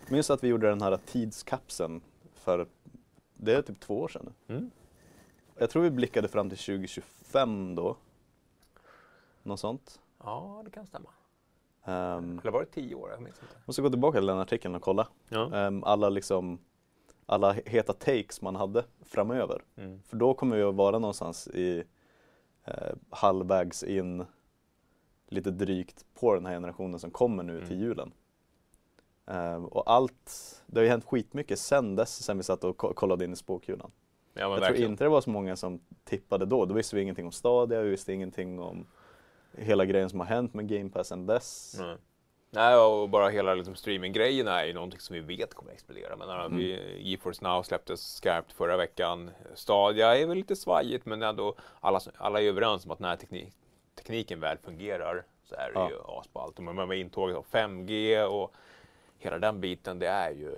Minns 0.08 0.30
att 0.30 0.44
vi 0.44 0.48
gjorde 0.48 0.68
den 0.68 0.82
här 0.82 0.98
tidskapseln 1.06 2.00
för, 2.34 2.66
det 3.34 3.54
är 3.54 3.62
typ 3.62 3.80
två 3.80 4.00
år 4.00 4.08
sedan 4.08 4.34
mm. 4.48 4.70
Jag 5.58 5.70
tror 5.70 5.82
vi 5.82 5.90
blickade 5.90 6.28
fram 6.28 6.48
till 6.48 6.58
2025 6.58 7.74
då. 7.74 7.96
Något 9.42 9.60
sånt. 9.60 10.00
Ja, 10.18 10.62
det 10.64 10.70
kan 10.70 10.86
stämma. 10.86 11.08
Um, 11.84 12.38
Eller 12.38 12.50
var 12.50 12.60
det 12.60 12.66
tio 12.66 12.94
år? 12.94 13.10
Jag 13.10 13.22
minns 13.22 13.42
inte. 13.42 13.54
måste 13.66 13.82
gå 13.82 13.90
tillbaka 13.90 14.18
till 14.18 14.26
den 14.26 14.38
artikeln 14.38 14.74
och 14.74 14.82
kolla. 14.82 15.08
Ja. 15.28 15.56
Ehm, 15.56 15.84
alla 15.84 16.08
liksom 16.08 16.58
alla 17.30 17.52
heta 17.52 17.92
takes 17.92 18.42
man 18.42 18.56
hade 18.56 18.84
framöver. 19.02 19.62
Mm. 19.76 20.02
För 20.02 20.16
då 20.16 20.34
kommer 20.34 20.56
vi 20.56 20.62
att 20.62 20.74
vara 20.74 20.98
någonstans 20.98 21.48
i 21.48 21.84
eh, 22.64 22.92
halvvägs 23.10 23.82
in 23.82 24.24
lite 25.28 25.50
drygt 25.50 26.04
på 26.14 26.34
den 26.34 26.46
här 26.46 26.52
generationen 26.52 26.98
som 27.00 27.10
kommer 27.10 27.42
nu 27.42 27.58
till 27.60 27.72
Mm. 27.76 27.80
julen. 27.80 28.12
Ehm, 29.26 29.64
och 29.66 29.90
allt, 29.90 30.62
det 30.66 30.80
har 30.80 30.84
ju 30.84 30.90
hänt 30.90 31.04
skitmycket 31.04 31.58
sen 31.58 31.96
dess, 31.96 32.22
sen 32.24 32.36
vi 32.36 32.42
satt 32.42 32.64
och 32.64 32.76
ko- 32.76 32.94
kollade 32.94 33.24
in 33.24 33.32
i 33.32 33.36
spåkulan. 33.36 33.90
Ja, 34.34 34.40
Jag 34.40 34.50
verkligen. 34.50 34.74
tror 34.76 34.90
inte 34.90 35.04
det 35.04 35.08
var 35.08 35.20
så 35.20 35.30
många 35.30 35.56
som 35.56 35.80
tippade 36.04 36.46
då. 36.46 36.64
Då 36.64 36.74
visste 36.74 36.96
vi 36.96 37.02
ingenting 37.02 37.26
om 37.26 37.32
Stadia, 37.32 37.82
vi 37.82 37.90
visste 37.90 38.12
ingenting 38.12 38.60
om 38.60 38.86
hela 39.52 39.84
grejen 39.84 40.10
som 40.10 40.20
har 40.20 40.26
hänt 40.26 40.54
med 40.54 40.68
Game 40.68 40.90
Pass 40.90 41.08
sen 41.08 41.26
dess. 41.26 41.76
Nej. 41.78 41.96
Nej, 42.52 42.76
och 42.76 43.08
bara 43.08 43.28
hela 43.28 43.54
liksom, 43.54 43.74
streaminggrejen 43.74 44.48
är 44.48 44.64
ju 44.64 44.72
någonting 44.72 45.00
som 45.00 45.14
vi 45.14 45.20
vet 45.20 45.54
kommer 45.54 45.70
att 45.70 45.74
explodera. 45.74 46.16
Men 46.16 46.30
Mm. 46.30 46.56
vi, 46.58 46.96
GeForce 47.02 47.44
Now 47.44 47.62
släpptes 47.62 48.14
skarpt 48.14 48.52
förra 48.52 48.76
veckan. 48.76 49.30
Stadia 49.54 50.16
är 50.18 50.26
väl 50.26 50.36
lite 50.36 50.56
svajigt, 50.56 51.06
men 51.06 51.22
ändå 51.22 51.54
alla, 51.80 52.00
alla 52.16 52.40
är 52.40 52.44
överens 52.44 52.84
om 52.84 52.90
att 52.90 52.98
när 52.98 53.16
teknik, 53.16 53.52
tekniken 53.94 54.40
väl 54.40 54.58
fungerar 54.58 55.24
så 55.44 55.54
är 55.54 55.66
det 55.72 55.78
Ja. 55.80 55.90
ju 55.90 55.96
asballt. 56.06 56.58
Och 56.58 56.64
med 56.64 56.98
intåget 56.98 57.36
av 57.36 57.46
5G 57.50 58.24
och 58.24 58.52
hela 59.18 59.38
den 59.38 59.60
biten, 59.60 59.98
det 59.98 60.08
är 60.08 60.30
ju, 60.30 60.56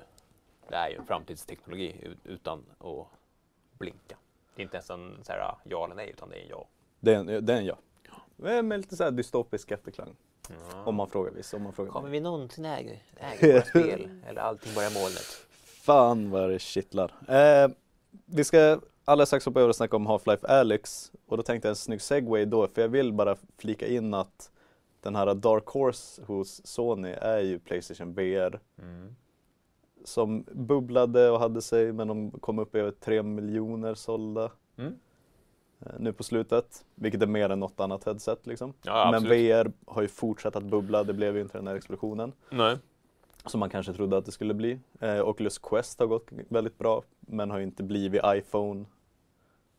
det 0.68 0.76
är 0.76 0.88
ju 0.90 0.97
en 0.97 1.07
framtidsteknologi 1.07 1.97
ut- 2.03 2.18
utan 2.26 2.64
att 2.78 3.07
blinka. 3.78 4.16
Det 4.55 4.62
är 4.62 4.64
inte 4.64 4.76
ens 4.76 4.90
en 4.90 5.18
så 5.24 5.32
här, 5.32 5.55
ja 5.64 5.84
eller 5.84 5.95
nej, 5.95 6.11
utan 6.11 6.28
det 6.30 6.36
är 6.36 6.43
en 6.43 6.49
ja. 6.49 6.66
Det 7.01 7.14
är 7.14 7.18
en, 7.18 7.47
det 7.47 7.53
är 7.53 7.57
en 7.59 7.64
ja. 7.66 7.76
Med 8.36 8.80
lite 8.80 8.97
så 8.97 9.05
här 9.05 9.11
dystopisk 9.11 9.70
efterklang. 9.70 10.16
Ja. 10.49 10.84
Om 10.84 10.95
man 10.95 11.09
frågar 11.09 11.32
vissa. 11.32 11.57
Om 11.57 11.62
man 11.62 11.72
frågar 11.72 11.93
Kommer 11.93 12.09
mig. 12.09 12.18
vi 12.18 12.20
någonsin 12.20 12.64
äga, 12.64 12.90
äga 13.16 13.53
våra 13.53 13.62
spel? 13.64 14.09
Eller 14.26 14.40
allting 14.40 14.74
bara 14.74 14.86
i 14.86 14.95
molnet? 14.95 15.47
Fan 15.64 16.30
vad 16.30 16.51
det 16.51 16.59
kittlar. 16.59 17.14
Eh, 17.28 17.68
vi 18.26 18.45
ska 18.45 18.80
alldeles 19.05 19.28
strax 19.28 19.45
hoppa 19.47 19.61
över 19.61 19.68
och 19.68 19.76
snacka 19.76 19.97
om 19.97 20.07
Half-Life 20.07 20.47
Alyx. 20.47 21.12
Och 21.26 21.36
då 21.36 21.43
tänkte 21.43 21.68
jag 21.68 21.70
en 21.72 21.76
snygg 21.76 22.01
segway 22.03 22.45
då, 22.45 22.66
för 22.68 22.82
jag 22.82 22.88
vill 22.88 23.12
bara 23.12 23.36
flika 23.59 23.86
in 23.86 24.14
att 24.14 24.51
den 25.01 25.16
här 25.16 25.34
Dark 25.34 25.66
Horse 25.66 26.22
hos 26.22 26.66
Sony 26.66 27.11
är 27.11 27.38
ju 27.38 27.59
Playstation 27.59 28.14
VR. 28.14 28.61
Mm. 28.78 29.14
Som 30.05 30.45
bubblade 30.53 31.30
och 31.30 31.38
hade 31.40 31.62
sig, 31.62 31.93
men 31.93 32.09
de 32.09 32.30
kom 32.30 32.59
upp 32.59 32.74
över 32.74 32.90
3 32.90 33.22
miljoner 33.22 33.95
sålda 33.95 34.51
Mm. 34.78 34.99
Eh, 35.86 35.92
nu 35.98 36.12
på 36.12 36.22
slutet. 36.22 36.84
Vilket 36.94 37.22
är 37.22 37.26
mer 37.26 37.50
än 37.50 37.60
något 37.60 37.80
annat 37.80 38.04
headset 38.04 38.46
liksom. 38.46 38.74
Ja, 38.82 39.10
men. 39.10 39.24
VR 39.24 39.72
har 39.86 40.02
ju 40.02 40.08
fortsatt 40.08 40.56
att 40.56 40.64
bubbla, 40.64 41.04
det 41.04 41.12
blev 41.12 41.36
ju 41.36 41.42
inte 41.42 41.58
den 41.58 41.66
här 41.66 41.74
explosionen. 41.74 42.32
Nej. 42.50 42.78
som 43.46 43.60
man 43.60 43.70
kanske 43.70 43.92
trodde 43.92 44.16
att 44.16 44.24
det 44.24 44.32
skulle 44.32 44.54
bli. 44.54 44.78
Eh, 45.00 45.28
Oculus 45.28 45.58
Quest 45.58 46.00
har 46.00 46.06
gått 46.06 46.28
väldigt 46.30 46.78
bra 46.78 47.02
men 47.20 47.50
har 47.50 47.58
ju 47.58 47.64
inte 47.64 47.82
blivit 47.82 48.22
iPhone 48.26 48.84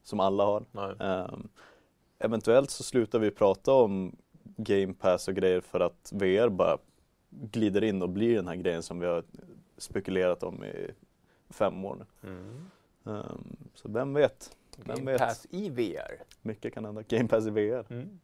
som 0.03 0.19
alla 0.19 0.45
har. 0.45 0.65
Ehm, 0.99 1.47
eventuellt 2.19 2.69
så 2.69 2.83
slutar 2.83 3.19
vi 3.19 3.31
prata 3.31 3.73
om 3.73 4.15
Game 4.43 4.93
Pass 4.93 5.27
och 5.27 5.33
grejer 5.33 5.61
för 5.61 5.79
att 5.79 6.11
VR 6.13 6.49
bara 6.49 6.77
glider 7.29 7.83
in 7.83 8.01
och 8.01 8.09
blir 8.09 8.35
den 8.35 8.47
här 8.47 8.55
grejen 8.55 8.83
som 8.83 8.99
vi 8.99 9.05
har 9.05 9.23
spekulerat 9.77 10.43
om 10.43 10.63
i 10.63 10.91
fem 11.49 11.85
år 11.85 11.95
nu. 11.95 12.29
Mm. 12.29 12.65
Ehm, 13.05 13.55
så 13.73 13.89
vem 13.89 14.13
vet? 14.13 14.57
Game 14.78 15.11
vet? 15.11 15.21
Pass 15.21 15.47
i 15.49 15.69
VR. 15.69 16.24
Mycket 16.41 16.74
kan 16.74 16.86
hända. 16.86 17.01
Game 17.07 17.28
Pass 17.28 17.47
i 17.47 17.49
VR. 17.49 17.86
Mm. 17.89 18.19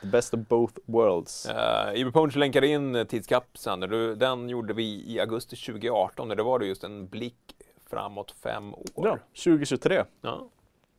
The 0.00 0.06
best 0.06 0.34
of 0.34 0.40
both 0.40 0.74
worlds. 0.86 1.46
Uh, 1.46 2.00
Iberpunch 2.00 2.36
länkade 2.36 2.66
in 2.66 2.94
eh, 2.94 3.04
tidskapseln. 3.04 3.80
Den 4.18 4.48
gjorde 4.48 4.74
vi 4.74 5.04
i 5.06 5.20
augusti 5.20 5.56
2018 5.56 6.30
och 6.30 6.36
det 6.36 6.42
var 6.42 6.58
det 6.58 6.66
just 6.66 6.84
en 6.84 7.08
blick 7.08 7.56
framåt 7.90 8.34
fem 8.42 8.74
år. 8.74 8.84
Ja, 8.94 9.18
2023. 9.44 10.04
Ja. 10.20 10.48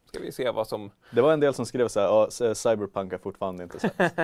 Ska 0.05 0.19
vi 0.19 0.31
se 0.31 0.51
vad 0.51 0.67
som... 0.67 0.91
Det 1.11 1.21
var 1.21 1.33
en 1.33 1.39
del 1.39 1.53
som 1.53 1.65
skrev 1.65 1.87
så 1.87 1.99
här, 1.99 2.53
Cyberpunk 2.53 3.11
har 3.11 3.19
fortfarande 3.19 3.63
inte 3.63 3.79
sett. 3.79 3.93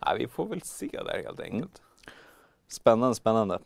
ja, 0.00 0.14
vi 0.18 0.28
får 0.28 0.46
väl 0.46 0.62
se 0.62 0.90
där 0.92 1.22
helt 1.24 1.40
enkelt. 1.40 1.82
Spännande, 2.68 3.14
spännande. 3.14 3.58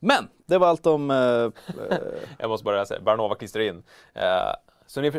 Men 0.00 0.28
det 0.46 0.58
var 0.58 0.66
allt 0.66 0.86
om... 0.86 1.10
Eh, 1.10 1.16
eh, 1.16 1.98
Jag 2.38 2.48
måste 2.50 2.64
bara 2.64 2.86
säga, 2.86 3.00
Baranova 3.00 3.34
klistrar 3.34 3.62
in. 3.62 3.82
Eh, 4.14 4.52
så 4.88 5.00
ni 5.00 5.12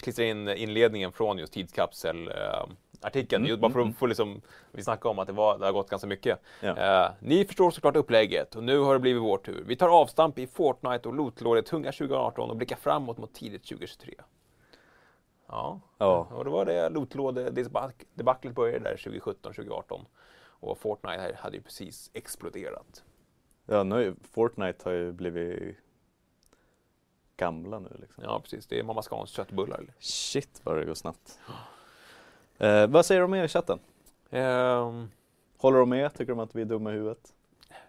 klistrar 0.00 0.24
in 0.26 0.48
inledningen 0.48 1.12
från 1.12 1.38
just 1.38 1.52
tidskapsel. 1.52 2.28
Eh, 2.28 2.64
artikeln, 3.00 3.46
Mm, 3.46 3.60
bara 3.60 3.66
mm, 3.66 3.72
för 3.72 3.80
mm. 3.80 3.90
att 3.90 3.96
få 3.96 4.06
liksom, 4.06 4.40
vi 4.72 4.82
snackade 4.82 5.10
om 5.10 5.18
att 5.18 5.26
det, 5.26 5.32
var, 5.32 5.58
det 5.58 5.64
har 5.64 5.72
gått 5.72 5.88
ganska 5.90 6.08
mycket. 6.08 6.38
Ja. 6.60 6.76
Eh, 7.06 7.10
ni 7.20 7.44
förstår 7.44 7.70
såklart 7.70 7.96
upplägget 7.96 8.54
och 8.56 8.64
nu 8.64 8.78
har 8.78 8.92
det 8.94 9.00
blivit 9.00 9.22
vår 9.22 9.38
tur. 9.38 9.64
Vi 9.66 9.76
tar 9.76 9.88
avstamp 9.88 10.38
i 10.38 10.46
Fortnite 10.46 11.08
och 11.08 11.14
lootlådet 11.14 11.66
tunga 11.66 11.92
2018 11.92 12.50
och 12.50 12.56
blickar 12.56 12.76
framåt 12.76 13.18
mot 13.18 13.34
tidigt 13.34 13.62
2023. 13.68 14.14
Ja, 15.48 15.80
Ja. 15.98 16.28
och 16.34 16.44
det 16.44 16.50
var 16.50 16.64
det 16.64 16.88
lootlåde-debaclet 16.88 18.54
började 18.54 18.84
där 18.84 18.96
2017-2018. 18.96 20.00
Och 20.60 20.78
Fortnite 20.78 21.36
hade 21.40 21.56
ju 21.56 21.62
precis 21.62 22.10
exploderat. 22.14 23.04
ja, 23.66 23.82
nu, 23.82 24.14
Fortnite 24.32 24.78
har 24.84 24.92
ju 24.92 25.12
blivit 25.12 25.76
gamla 27.38 27.78
nu 27.78 27.88
liksom. 28.00 28.24
Ja, 28.24 28.40
precis. 28.40 28.66
Det 28.66 28.78
är 28.78 28.82
Mamma 28.82 29.02
Scans 29.02 29.30
köttbullar. 29.30 29.84
Shit 29.98 30.60
vad 30.64 30.76
det 30.76 30.84
går 30.84 30.94
snabbt. 30.94 31.38
Eh, 32.58 32.86
vad 32.86 33.06
säger 33.06 33.20
de 33.20 33.30
mer 33.30 33.44
i 33.44 33.48
chatten? 33.48 33.78
Ehm, 34.30 35.10
Håller 35.58 35.78
de 35.78 35.88
med? 35.88 36.14
Tycker 36.14 36.32
de 36.32 36.38
att 36.38 36.54
vi 36.54 36.60
är 36.60 36.66
dumma 36.66 36.90
i 36.90 36.92
huvudet? 36.92 37.34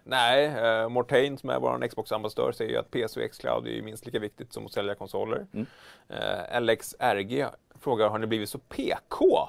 nej, 0.04 0.48
uh, 0.82 0.88
Mortain 0.88 1.38
som 1.38 1.50
är 1.50 1.60
vår 1.60 1.88
Xbox-ambassadör 1.88 2.52
säger 2.52 2.70
ju 2.70 2.76
att 2.76 3.16
och 3.16 3.30
Xcloud 3.30 3.66
är 3.66 3.82
minst 3.82 4.06
lika 4.06 4.18
viktigt 4.18 4.52
som 4.52 4.66
att 4.66 4.72
sälja 4.72 4.94
konsoler. 4.94 5.46
Mm. 5.52 5.66
Eh, 6.08 6.60
LXRG 6.60 7.46
frågar, 7.80 8.08
har 8.08 8.18
ni 8.18 8.26
blivit 8.26 8.48
så 8.48 8.58
PK 8.58 9.48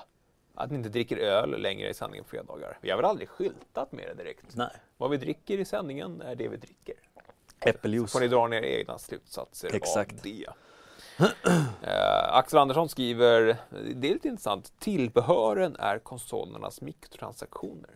att 0.56 0.72
ni 0.72 0.78
inte 0.78 0.90
dricker 0.90 1.18
öl 1.18 1.62
längre 1.62 1.90
i 1.90 1.94
sändningen 1.94 2.24
på 2.24 2.30
fredagar? 2.30 2.78
Vi 2.82 2.90
har 2.90 2.98
väl 2.98 3.06
aldrig 3.06 3.30
skyltat 3.30 3.92
med 3.92 4.08
det 4.08 4.24
direkt? 4.24 4.56
Nej. 4.56 4.72
Vad 4.98 5.10
vi 5.10 5.18
dricker 5.18 5.58
i 5.58 5.66
sändningen 5.66 6.22
är 6.22 6.36
det 6.36 6.48
vi 6.48 6.58
dricker. 6.58 6.96
Äppeljuice. 7.66 8.12
får 8.12 8.20
ni 8.20 8.28
dra 8.28 8.48
ner 8.48 8.62
egna 8.62 8.98
slutsatser 8.98 9.76
Exakt. 9.76 10.14
av 10.14 10.20
det. 10.24 10.46
Eh, 11.82 12.36
Axel 12.36 12.60
Andersson 12.60 12.90
skriver, 12.90 13.58
det 13.96 14.10
är 14.10 14.14
lite 14.14 14.28
intressant, 14.28 14.74
tillbehören 14.80 15.76
är 15.80 16.00
konsolernas 16.00 16.82
mikrotransaktioner. 16.82 17.90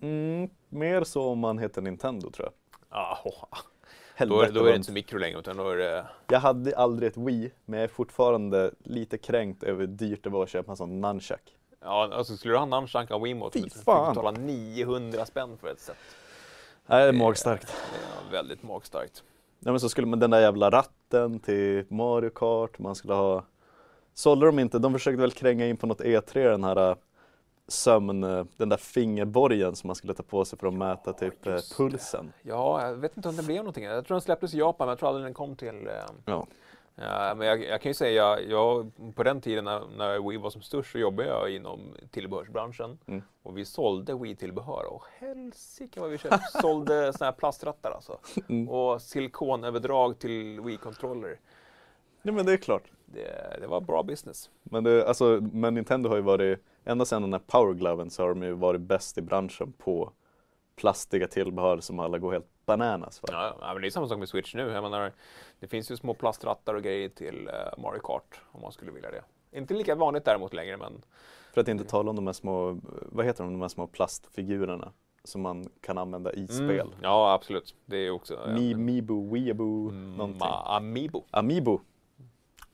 Mm, 0.00 0.50
mer 0.68 1.04
så 1.04 1.22
om 1.22 1.38
man 1.38 1.58
heter 1.58 1.82
Nintendo 1.82 2.30
tror 2.30 2.48
jag. 2.48 2.54
Ah, 2.98 3.18
då, 3.24 3.32
Helvete, 4.14 4.46
är, 4.46 4.52
då 4.52 4.60
är 4.60 4.70
det 4.70 4.76
inte 4.76 4.86
så 4.86 4.92
mikro 4.92 5.18
längre 5.18 5.38
utan 5.38 5.56
då 5.56 5.70
är 5.70 5.76
det... 5.76 6.06
Jag 6.28 6.40
hade 6.40 6.76
aldrig 6.76 7.10
ett 7.10 7.16
Wii, 7.16 7.52
men 7.64 7.80
jag 7.80 7.84
är 7.84 7.88
fortfarande 7.94 8.70
lite 8.78 9.18
kränkt 9.18 9.62
över 9.62 9.80
hur 9.80 9.86
dyrt 9.86 10.24
det 10.24 10.30
var 10.30 10.42
att 10.42 10.48
köpa 10.48 10.70
en 10.70 10.76
sån 10.76 11.00
nunchuck. 11.00 11.56
Ja, 11.80 12.10
alltså 12.12 12.36
skulle 12.36 12.54
du 12.54 12.58
ha 12.58 12.66
Nunchunk 12.66 13.10
av 13.10 13.22
Wiimote 13.22 13.58
Fy 13.58 13.70
så 13.70 13.78
fick 13.78 13.84
fan. 13.84 14.14
du 14.14 14.20
betala 14.20 14.30
900 14.30 15.26
spänn 15.26 15.58
för 15.58 15.68
ett 15.68 15.80
set. 15.80 15.96
Nej, 16.86 17.02
det 17.02 17.08
är 17.08 17.12
Det- 17.12 17.18
magstarkt. 17.18 17.74
Är 18.28 18.32
väldigt 18.32 18.62
magstarkt. 18.62 19.22
Ja, 19.60 19.70
men 19.70 19.80
så 19.80 19.88
skulle 19.88 20.06
man 20.06 20.18
den 20.18 20.30
där 20.30 20.40
jävla 20.40 20.70
ratten 20.70 21.40
till 21.40 21.84
Mario 21.88 22.30
Kart, 22.30 22.78
man 22.78 22.94
skulle 22.94 23.14
ha... 23.14 23.44
Sålde 24.14 24.46
de 24.46 24.58
inte, 24.58 24.78
de 24.78 24.92
försökte 24.92 25.20
väl 25.20 25.30
kränga 25.30 25.66
in 25.66 25.76
på 25.76 25.86
något 25.86 26.00
E3 26.00 26.50
den 26.50 26.64
här 26.64 26.90
äh, 26.90 26.96
sömn, 27.68 28.20
den 28.56 28.68
där 28.68 28.76
fingerborgen 28.76 29.76
som 29.76 29.88
man 29.88 29.94
skulle 29.96 30.14
ta 30.14 30.22
på 30.22 30.44
sig 30.44 30.58
för 30.58 30.66
att 30.66 30.74
mäta 30.74 31.12
typ 31.12 31.46
äh, 31.46 31.52
just 31.52 31.70
det. 31.70 31.76
pulsen. 31.76 32.32
Ja, 32.42 32.86
jag 32.88 32.94
vet 32.94 33.16
inte 33.16 33.28
om 33.28 33.36
det 33.36 33.42
blev 33.42 33.56
någonting. 33.56 33.84
Jag 33.84 34.06
tror 34.06 34.14
den 34.14 34.20
släpptes 34.22 34.54
i 34.54 34.58
Japan, 34.58 34.86
men 34.86 34.88
jag 34.92 34.98
tror 34.98 35.08
aldrig 35.08 35.26
den 35.26 35.34
kom 35.34 35.56
till... 35.56 35.86
Eh, 35.86 35.92
Ja. 36.24 36.46
Ja, 36.96 37.34
men 37.34 37.46
jag, 37.46 37.64
jag 37.64 37.80
kan 37.80 37.90
ju 37.90 37.94
säga, 37.94 38.40
jag, 38.40 38.90
på 39.14 39.22
den 39.22 39.40
tiden 39.40 39.64
när, 39.64 39.86
när 39.96 40.28
Wii 40.28 40.38
var 40.38 40.50
som 40.50 40.62
störst 40.62 40.92
så 40.92 40.98
jobbade 40.98 41.28
jag 41.28 41.50
inom 41.50 41.80
tillbehörsbranschen. 42.10 42.98
Mm. 43.06 43.22
Och 43.42 43.58
vi 43.58 43.64
sålde 43.64 44.14
Wii-tillbehör 44.14 44.84
och 44.92 45.02
helsike 45.18 46.00
vad 46.00 46.10
vi 46.10 46.18
köpte. 46.18 46.60
sålde 46.60 47.12
såna 47.18 47.30
här 47.30 47.32
plastrattar 47.32 47.90
alltså. 47.90 48.18
Mm. 48.48 48.68
Och 48.68 49.02
silikonöverdrag 49.02 50.18
till 50.18 50.60
Wii-kontroller. 50.60 51.40
ja 52.22 52.32
men 52.32 52.46
det 52.46 52.52
är 52.52 52.56
klart. 52.56 52.84
Det, 53.06 53.58
det 53.60 53.66
var 53.66 53.80
bra 53.80 54.02
business. 54.02 54.50
Men, 54.62 54.84
det, 54.84 55.08
alltså, 55.08 55.40
men 55.52 55.74
Nintendo 55.74 56.08
har 56.08 56.16
ju 56.16 56.22
varit, 56.22 56.58
ända 56.84 57.04
sedan 57.04 57.22
den 57.22 57.32
här 57.32 57.40
powergloven 57.46 58.10
så 58.10 58.22
har 58.22 58.28
de 58.28 58.42
ju 58.42 58.52
varit 58.52 58.80
bäst 58.80 59.18
i 59.18 59.22
branschen 59.22 59.72
på 59.72 60.12
plastiga 60.76 61.26
tillbehör 61.26 61.80
som 61.80 61.98
alla 61.98 62.18
går 62.18 62.32
helt 62.32 62.66
bananas 62.66 63.18
för. 63.18 63.32
Ja, 63.32 63.70
men 63.72 63.82
det 63.82 63.88
är 63.88 63.90
samma 63.90 64.08
sak 64.08 64.18
med 64.18 64.28
Switch 64.28 64.54
nu. 64.54 64.62
Jag 64.70 64.82
menar, 64.82 65.12
det 65.60 65.66
finns 65.68 65.90
ju 65.90 65.96
små 65.96 66.14
plastrattar 66.14 66.74
och 66.74 66.82
grejer 66.82 67.08
till 67.08 67.48
eh, 67.48 67.82
Mario 67.82 68.00
Kart 68.00 68.40
om 68.52 68.60
man 68.60 68.72
skulle 68.72 68.90
vilja 68.90 69.10
det. 69.10 69.22
Inte 69.58 69.74
lika 69.74 69.94
vanligt 69.94 70.24
däremot 70.24 70.54
längre, 70.54 70.76
men 70.76 71.04
För 71.52 71.60
att 71.60 71.68
inte 71.68 71.84
tala 71.84 72.10
om 72.10 72.16
de 72.16 72.26
här 72.26 72.34
små, 72.34 72.80
vad 73.06 73.24
heter 73.26 73.44
de, 73.44 73.52
de 73.52 73.60
här 73.60 73.68
små 73.68 73.86
plastfigurerna 73.86 74.92
som 75.24 75.42
man 75.42 75.68
kan 75.80 75.98
använda 75.98 76.32
i 76.32 76.46
spel. 76.46 76.80
Mm, 76.80 76.94
ja, 77.02 77.32
absolut. 77.32 77.74
Det 77.84 77.96
är 77.96 78.10
också... 78.10 78.34
ja, 78.46 78.52
Mi, 78.52 78.74
Miibo, 78.74 79.34
Weeaboo, 79.34 79.88
Mm, 79.88 80.14
någonting. 80.16 80.48
Amiibo. 80.64 81.24
Amiibo. 81.30 81.80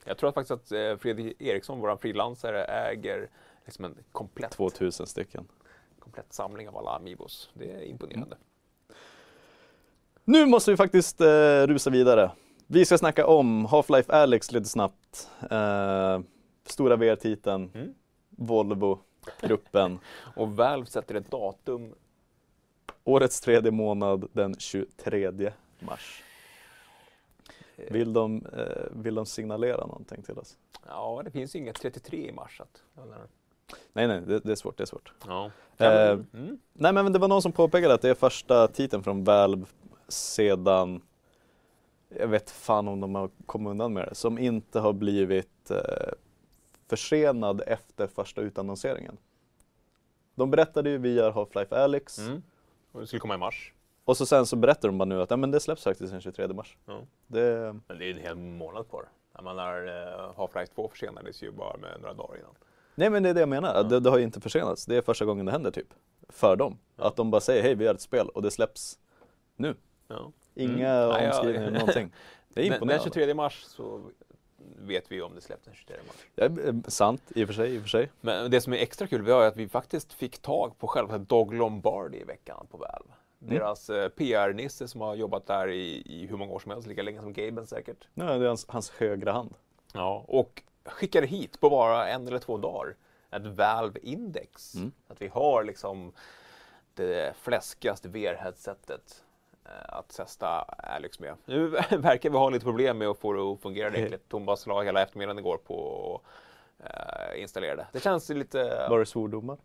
Jag 0.04 0.18
tror 0.18 0.32
faktiskt 0.32 0.50
att 0.50 0.72
eh, 0.72 0.96
Fredrik 0.96 1.42
Eriksson, 1.42 1.80
vår 1.80 1.96
frilansare, 1.96 2.64
äger 2.64 3.30
liksom 3.64 3.84
en 3.84 3.96
komplett, 4.12 4.50
2000 4.50 5.06
stycken. 5.06 5.48
Komplett 6.00 6.32
samling 6.32 6.68
av 6.68 6.76
alla 6.76 6.90
Amiibos. 6.96 7.50
Det 7.54 7.70
är 7.72 7.82
imponerande. 7.84 8.36
Nu 10.24 10.46
måste 10.46 10.70
vi 10.70 10.76
faktiskt 10.76 11.20
eh, 11.20 11.62
rusa 11.66 11.90
vidare. 11.90 12.30
Vi 12.66 12.84
ska 12.84 12.98
snacka 12.98 13.26
om 13.26 13.66
Half-Life 13.66 14.12
Alyx 14.12 14.52
lite 14.52 14.68
snabbt. 14.68 15.30
Eh, 15.50 16.20
stora 16.64 16.96
VR-titeln, 16.96 17.70
Mm. 17.74 17.94
Volvo, 18.30 18.98
gruppen. 19.40 19.98
Och 20.36 20.56
Valve 20.56 20.86
sätter 20.86 21.14
ett 21.14 21.30
datum. 21.30 21.94
Årets 23.04 23.40
tredje 23.40 23.70
månad 23.70 24.28
den 24.32 24.54
23 24.58 25.52
mars. 25.78 26.22
Eh, 27.76 27.92
Vill 27.92 28.12
de, 28.12 28.46
eh, 28.46 28.86
vill 28.90 29.14
de 29.14 29.26
signalera 29.26 29.86
någonting 29.86 30.22
till 30.22 30.38
oss? 30.38 30.56
Ja, 30.86 31.22
det 31.24 31.30
finns 31.30 31.54
inget 31.56 31.76
33 31.80 32.28
i 32.28 32.32
mars. 32.32 32.60
Att, 32.60 32.82
Nej, 33.92 34.06
nej, 34.08 34.20
det, 34.20 34.40
det 34.40 34.52
är 34.52 34.56
svårt. 34.56 34.76
Det 34.76 34.84
är 34.84 34.86
svårt. 34.86 35.12
ja. 35.26 35.50
Eh, 35.78 36.10
mm. 36.10 36.58
Nej, 36.72 36.92
men 36.92 37.12
det 37.12 37.18
var 37.18 37.28
någon 37.28 37.42
som 37.42 37.52
påpekade 37.52 37.94
att 37.94 38.02
det 38.02 38.10
är 38.10 38.14
första 38.14 38.68
titeln 38.68 39.02
från 39.02 39.24
Valve 39.24 39.66
sedan, 40.08 41.02
jag 42.18 42.28
vet 42.28 42.50
fan 42.50 42.88
om 42.88 43.00
de 43.00 43.14
har 43.14 43.30
kommit 43.46 43.70
undan 43.70 43.92
med 43.92 44.08
det, 44.08 44.14
som 44.14 44.38
inte 44.38 44.80
har 44.80 44.92
blivit 44.92 45.70
eh, 45.70 45.78
försenad 46.88 47.62
efter 47.66 48.06
första 48.06 48.40
utannonseringen. 48.40 49.16
De 50.34 50.50
berättade 50.50 50.90
ju 50.90 50.98
via 50.98 51.30
Half-Life 51.30 51.74
Alyx 51.74 52.18
Mm. 52.18 52.42
Och 52.92 53.00
det 53.00 53.06
skulle 53.06 53.20
komma 53.20 53.34
i 53.34 53.38
mars. 53.38 53.72
och 54.04 54.16
så 54.16 54.26
sen 54.26 54.46
så 54.46 54.56
berättar 54.56 54.88
de 54.88 54.98
bara 54.98 55.04
nu 55.04 55.22
att 55.22 55.30
ja, 55.30 55.36
men 55.36 55.50
det 55.50 55.60
släpps 55.60 55.84
faktiskt 55.84 56.12
den 56.12 56.20
23 56.20 56.48
mars. 56.48 56.76
Ja. 56.86 57.00
Det, 57.26 57.76
Men 57.88 57.98
det 57.98 58.04
är 58.04 58.06
ju 58.06 58.12
en 58.12 58.18
hel 58.18 58.36
månad 58.36 58.88
kvar. 58.88 59.08
Jag 59.34 59.44
menar, 59.44 59.86
eh, 59.86 60.34
Half-Life 60.36 60.74
2 60.74 60.88
försenades 60.88 61.42
ju 61.42 61.50
bara 61.52 61.76
med 61.76 62.00
några 62.00 62.14
dagar 62.14 62.36
innan. 62.38 62.54
Nej 62.94 63.10
men 63.10 63.22
det 63.22 63.28
är 63.28 63.34
det 63.34 63.40
jag 63.40 63.48
menar, 63.48 63.74
Ja. 63.74 63.82
det, 63.82 64.00
det 64.00 64.10
har 64.10 64.18
ju 64.18 64.24
inte 64.24 64.40
försenats. 64.40 64.86
Det 64.86 64.96
är 64.96 65.02
första 65.02 65.24
gången 65.24 65.46
det 65.46 65.52
händer 65.52 65.70
typ, 65.70 65.94
för 66.28 66.56
dem. 66.56 66.78
Ja. 66.96 67.04
Att 67.06 67.16
de 67.16 67.30
bara 67.30 67.40
säger 67.40 67.62
hej 67.62 67.74
vi 67.74 67.86
har 67.86 67.94
ett 67.94 68.00
spel 68.00 68.28
och 68.28 68.42
det 68.42 68.50
släpps 68.50 68.98
nu. 69.56 69.74
Ja. 70.08 70.32
Inga 70.54 70.88
Mm. 70.94 71.26
Omskrivningar, 71.30 71.70
någonting. 71.70 72.12
Det 72.54 72.60
är 72.60 72.62
Den, 72.64 72.70
den 72.70 72.74
imponerande. 72.74 73.04
23 73.04 73.34
mars 73.34 73.62
så 73.64 74.02
vet 74.78 75.12
vi 75.12 75.22
om 75.22 75.34
det 75.34 75.40
släpps 75.40 75.64
den 75.64 75.74
23 75.74 75.96
mars. 76.06 76.16
Ja, 76.34 76.44
eh, 76.44 76.74
sant, 76.88 77.22
i 77.34 77.44
och 77.44 77.48
för 77.48 77.54
sig. 77.54 77.74
I 77.74 77.78
och 77.78 77.82
för 77.82 77.88
sig. 77.88 78.10
Men 78.20 78.50
det 78.50 78.60
som 78.60 78.72
är 78.72 78.76
extra 78.76 79.06
kul 79.06 79.22
var 79.22 79.42
ju 79.42 79.48
att 79.48 79.56
vi 79.56 79.68
faktiskt 79.68 80.12
fick 80.12 80.38
tag 80.38 80.78
på 80.78 80.86
själva 80.86 81.18
Dog 81.18 81.54
Lombardi 81.54 82.18
i 82.20 82.24
veckan 82.24 82.66
på 82.70 82.76
Valve. 82.76 83.12
Mm. 83.42 83.54
Deras 83.54 83.90
eh, 83.90 84.08
PR-nisse 84.08 84.88
som 84.88 85.00
har 85.00 85.14
jobbat 85.14 85.46
där 85.46 85.68
i, 85.68 86.02
i 86.06 86.26
hur 86.26 86.36
många 86.36 86.52
år 86.52 86.58
som 86.58 86.70
helst, 86.70 86.88
lika 86.88 87.02
länge 87.02 87.20
som 87.20 87.32
Gaben 87.32 87.66
säkert. 87.66 88.08
Ja, 88.14 88.24
det 88.24 88.44
är 88.44 88.48
hans, 88.48 88.66
hans 88.68 88.90
högra 88.90 89.32
hand. 89.32 89.54
Ja, 89.94 90.24
och 90.28 90.62
skickade 90.84 91.26
hit 91.26 91.60
på 91.60 91.70
bara 91.70 92.08
en 92.08 92.26
eller 92.28 92.38
två 92.38 92.56
dagar 92.58 92.94
ett 93.30 93.42
Valve-index. 93.46 94.74
Mm. 94.74 94.92
Att 95.08 95.22
vi 95.22 95.28
har 95.28 95.64
liksom 95.64 96.12
det 96.94 97.36
fläskigaste 97.36 98.08
VR-headsetet 98.08 99.22
eh, 99.64 99.70
att 99.98 100.08
testa 100.08 100.48
Alex 100.78 101.20
med. 101.20 101.34
Nu 101.44 101.66
verkar 101.90 102.30
vi 102.30 102.36
ha 102.36 102.50
lite 102.50 102.64
problem 102.64 102.98
med 102.98 103.08
att 103.08 103.18
få 103.18 103.32
det 103.32 103.42
att 103.42 103.60
fungera 103.60 103.90
riktigt. 103.90 104.28
Thomas 104.28 104.66
la 104.66 104.82
hela 104.82 105.02
eftermiddagen 105.02 105.38
igår 105.38 105.56
på 105.56 106.20
att 106.78 107.34
uh, 107.34 107.42
installera 107.42 107.76
det. 107.76 107.86
Det 107.92 108.00
känns 108.00 108.28
lite... 108.28 108.86
Var 108.90 108.98
det 108.98 109.06
svordomar? 109.06 109.58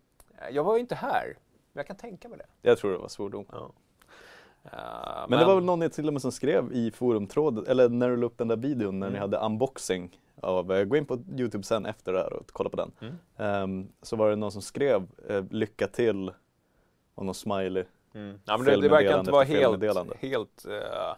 Jag 0.50 0.64
var 0.64 0.74
ju 0.74 0.80
inte 0.80 0.94
här, 0.94 1.36
men 1.72 1.80
jag 1.80 1.86
kan 1.86 1.96
tänka 1.96 2.28
mig 2.28 2.38
det. 2.38 2.68
Jag 2.68 2.78
tror 2.78 2.92
det 2.92 2.98
var 2.98 3.08
svordomar. 3.08 3.46
Ja. 3.52 3.70
Eh, 4.64 5.26
Men, 5.28 5.38
det 5.38 5.44
var 5.44 5.54
väl 5.54 5.64
någon 5.64 5.90
till 5.90 6.06
och 6.06 6.12
med 6.12 6.22
som 6.22 6.32
skrev 6.32 6.72
i 6.72 6.90
forumtråden, 6.90 7.66
eller 7.66 7.88
när 7.88 8.08
du 8.10 8.16
la 8.16 8.26
upp 8.26 8.38
den 8.38 8.48
där 8.48 8.56
videon 8.56 8.98
när 8.98 9.06
ni 9.06 9.16
Mm. 9.16 9.20
hade 9.20 9.36
unboxing 9.46 10.20
av, 10.42 10.84
gå 10.84 10.96
in 10.96 11.06
på 11.06 11.18
Youtube 11.38 11.64
sen 11.64 11.86
efter 11.86 12.12
det 12.12 12.18
här 12.18 12.32
och 12.32 12.50
kolla 12.52 12.70
på 12.70 12.76
den. 12.76 12.92
Mm. 13.00 13.14
Ehm, 13.36 13.88
så 14.02 14.16
var 14.16 14.30
det 14.30 14.36
någon 14.36 14.52
som 14.52 14.62
skrev 14.62 15.06
eh, 15.28 15.44
lycka 15.50 15.86
till 15.86 16.32
och 17.14 17.24
någon 17.24 17.34
smiley. 17.34 17.84
Mm. 18.14 18.40
Ja, 18.44 18.56
men 18.56 18.66
det, 18.66 18.80
det 18.80 18.88
verkar 18.88 19.18
inte 19.18 19.30
vara 19.30 19.44
helt, 19.44 19.82
helt 20.20 20.66
uh, 20.68 21.14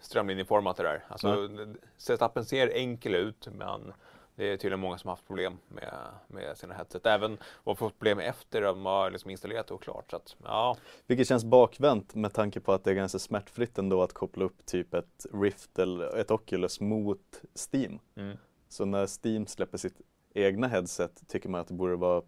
strömlinjeformat 0.00 0.76
det 0.76 0.82
där. 0.82 1.04
Alltså, 1.08 1.48
Setupen 1.96 2.44
ser 2.44 2.68
enkel 2.74 3.14
ut 3.14 3.48
men 3.52 3.92
det 4.40 4.52
är 4.52 4.56
tydligen 4.56 4.80
många 4.80 4.98
som 4.98 5.08
har 5.08 5.12
haft 5.12 5.26
problem 5.26 5.58
med, 5.68 5.94
med 6.26 6.58
sina 6.58 6.74
headset. 6.74 7.06
Även 7.06 7.38
och 7.44 7.78
fått 7.78 7.98
problem 7.98 8.18
efter 8.18 8.62
de 8.62 8.86
har 8.86 9.10
liksom 9.10 9.30
installerat 9.30 9.70
och 9.70 9.82
klart. 9.82 10.10
Så 10.10 10.16
att, 10.16 10.36
ja, 10.44 10.76
Vilket 11.06 11.28
känns 11.28 11.44
bakvänt 11.44 12.14
med 12.14 12.32
tanke 12.32 12.60
på 12.60 12.72
att 12.72 12.84
det 12.84 12.90
är 12.90 12.94
ganska 12.94 13.18
smärtfritt 13.18 13.78
ändå 13.78 14.02
att 14.02 14.12
koppla 14.12 14.44
upp 14.44 14.66
typ 14.66 14.94
ett 14.94 15.26
Rift 15.32 15.78
eller 15.78 16.16
ett 16.16 16.30
Oculus 16.30 16.80
mot 16.80 17.42
Steam. 17.72 17.98
mm. 18.16 18.36
Så 18.70 18.84
när 18.84 19.06
Steam 19.26 19.46
släpper 19.46 19.78
sitt 19.78 20.00
egna 20.34 20.68
headset 20.68 21.22
tycker 21.28 21.48
man 21.48 21.60
att 21.60 21.68
det 21.68 21.74
borde 21.74 21.96
vara 21.96 22.22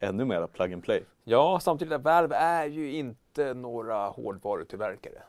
ännu 0.00 0.24
mera 0.24 0.46
plug 0.46 0.72
and 0.72 0.82
play. 0.84 1.04
ja 1.24 1.60
samtidigt 1.62 1.94
att 1.94 2.02
Valve 2.02 2.36
är 2.36 2.66
ju 2.66 2.92
inte 2.92 3.54
några 3.54 4.08
hårdvarutillverkare. 4.08 5.22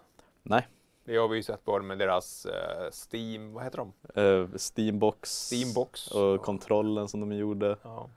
Nej. 0.44 0.68
Det 1.06 1.18
har 1.18 1.28
vi 1.28 1.36
ju 1.36 1.44
sett 1.44 1.66
både 1.66 1.84
med 1.86 2.00
deras 2.00 2.46
eh, 2.46 2.90
Steam, 2.92 3.54
vad 3.54 3.64
heter 3.64 3.78
de? 3.78 4.22
Uh, 4.22 4.50
Steambox, 4.56 5.30
Steambox. 5.46 6.12
och 6.12 6.42
kontrollen 6.42 7.08
som 7.08 7.20
de 7.20 7.32
gjorde. 7.32 7.78
Ja. 7.84 8.10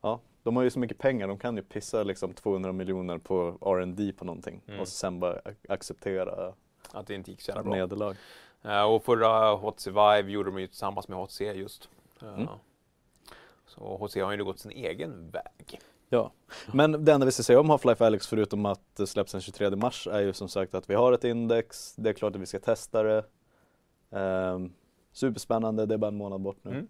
Ja, 0.00 0.20
de 0.42 0.56
har 0.56 0.62
ju 0.62 0.70
så 0.70 0.78
mycket 0.78 0.98
pengar, 0.98 1.28
de 1.28 1.38
kan 1.38 1.56
ju 1.56 1.62
pissa 1.62 2.02
liksom 2.02 2.32
200 2.32 2.72
miljoner 2.72 3.18
på 3.18 3.58
R&D 3.60 4.12
på 4.16 4.24
någonting 4.24 4.62
Mm. 4.68 4.80
och 4.80 4.88
sen 4.88 5.20
bara 5.20 5.38
ac- 5.40 5.66
acceptera 5.68 6.52
Att 6.92 7.06
det 7.06 7.14
inte 7.14 7.30
gick 7.30 7.40
så 7.40 7.50
jävla 7.50 7.62
bra. 7.62 7.72
nederlag. 7.74 8.14
Eh, 8.62 8.82
och 8.82 9.04
förra 9.04 9.54
HTC 9.54 9.90
Vive 9.90 10.30
gjorde 10.30 10.50
de 10.50 10.60
ju 10.60 10.66
tillsammans 10.66 11.08
med 11.08 11.18
HTC 11.18 11.44
just. 11.52 11.88
Eh, 12.22 12.34
Mm. 12.34 12.48
Så 13.66 13.96
HTC 13.96 14.20
har 14.20 14.32
ju 14.32 14.44
gått 14.44 14.58
sin 14.58 14.70
egen 14.70 15.30
väg. 15.30 15.80
Ja, 16.08 16.32
men 16.72 17.04
det 17.04 17.12
enda 17.12 17.26
vi 17.26 17.32
ska 17.32 17.42
säga 17.42 17.60
om 17.60 17.70
Half-Life 17.70 18.06
Alyx 18.06 18.26
förutom 18.26 18.66
att 18.66 18.96
det 18.96 19.06
släpps 19.06 19.32
den 19.32 19.40
23 19.40 19.76
mars 19.76 20.06
är 20.06 20.20
ju 20.20 20.32
som 20.32 20.48
sagt 20.48 20.74
att 20.74 20.90
vi 20.90 20.94
har 20.94 21.12
ett 21.12 21.24
index, 21.24 21.94
det 21.96 22.08
är 22.10 22.14
klart 22.14 22.34
att 22.34 22.40
vi 22.40 22.46
ska 22.46 22.58
testa 22.58 23.02
det. 23.02 23.24
Ehm, 24.10 24.72
superspännande, 25.12 25.86
det 25.86 25.94
är 25.94 25.98
bara 25.98 26.08
en 26.08 26.16
månad 26.16 26.40
bort 26.40 26.58
nu. 26.62 26.70
Mm. 26.70 26.86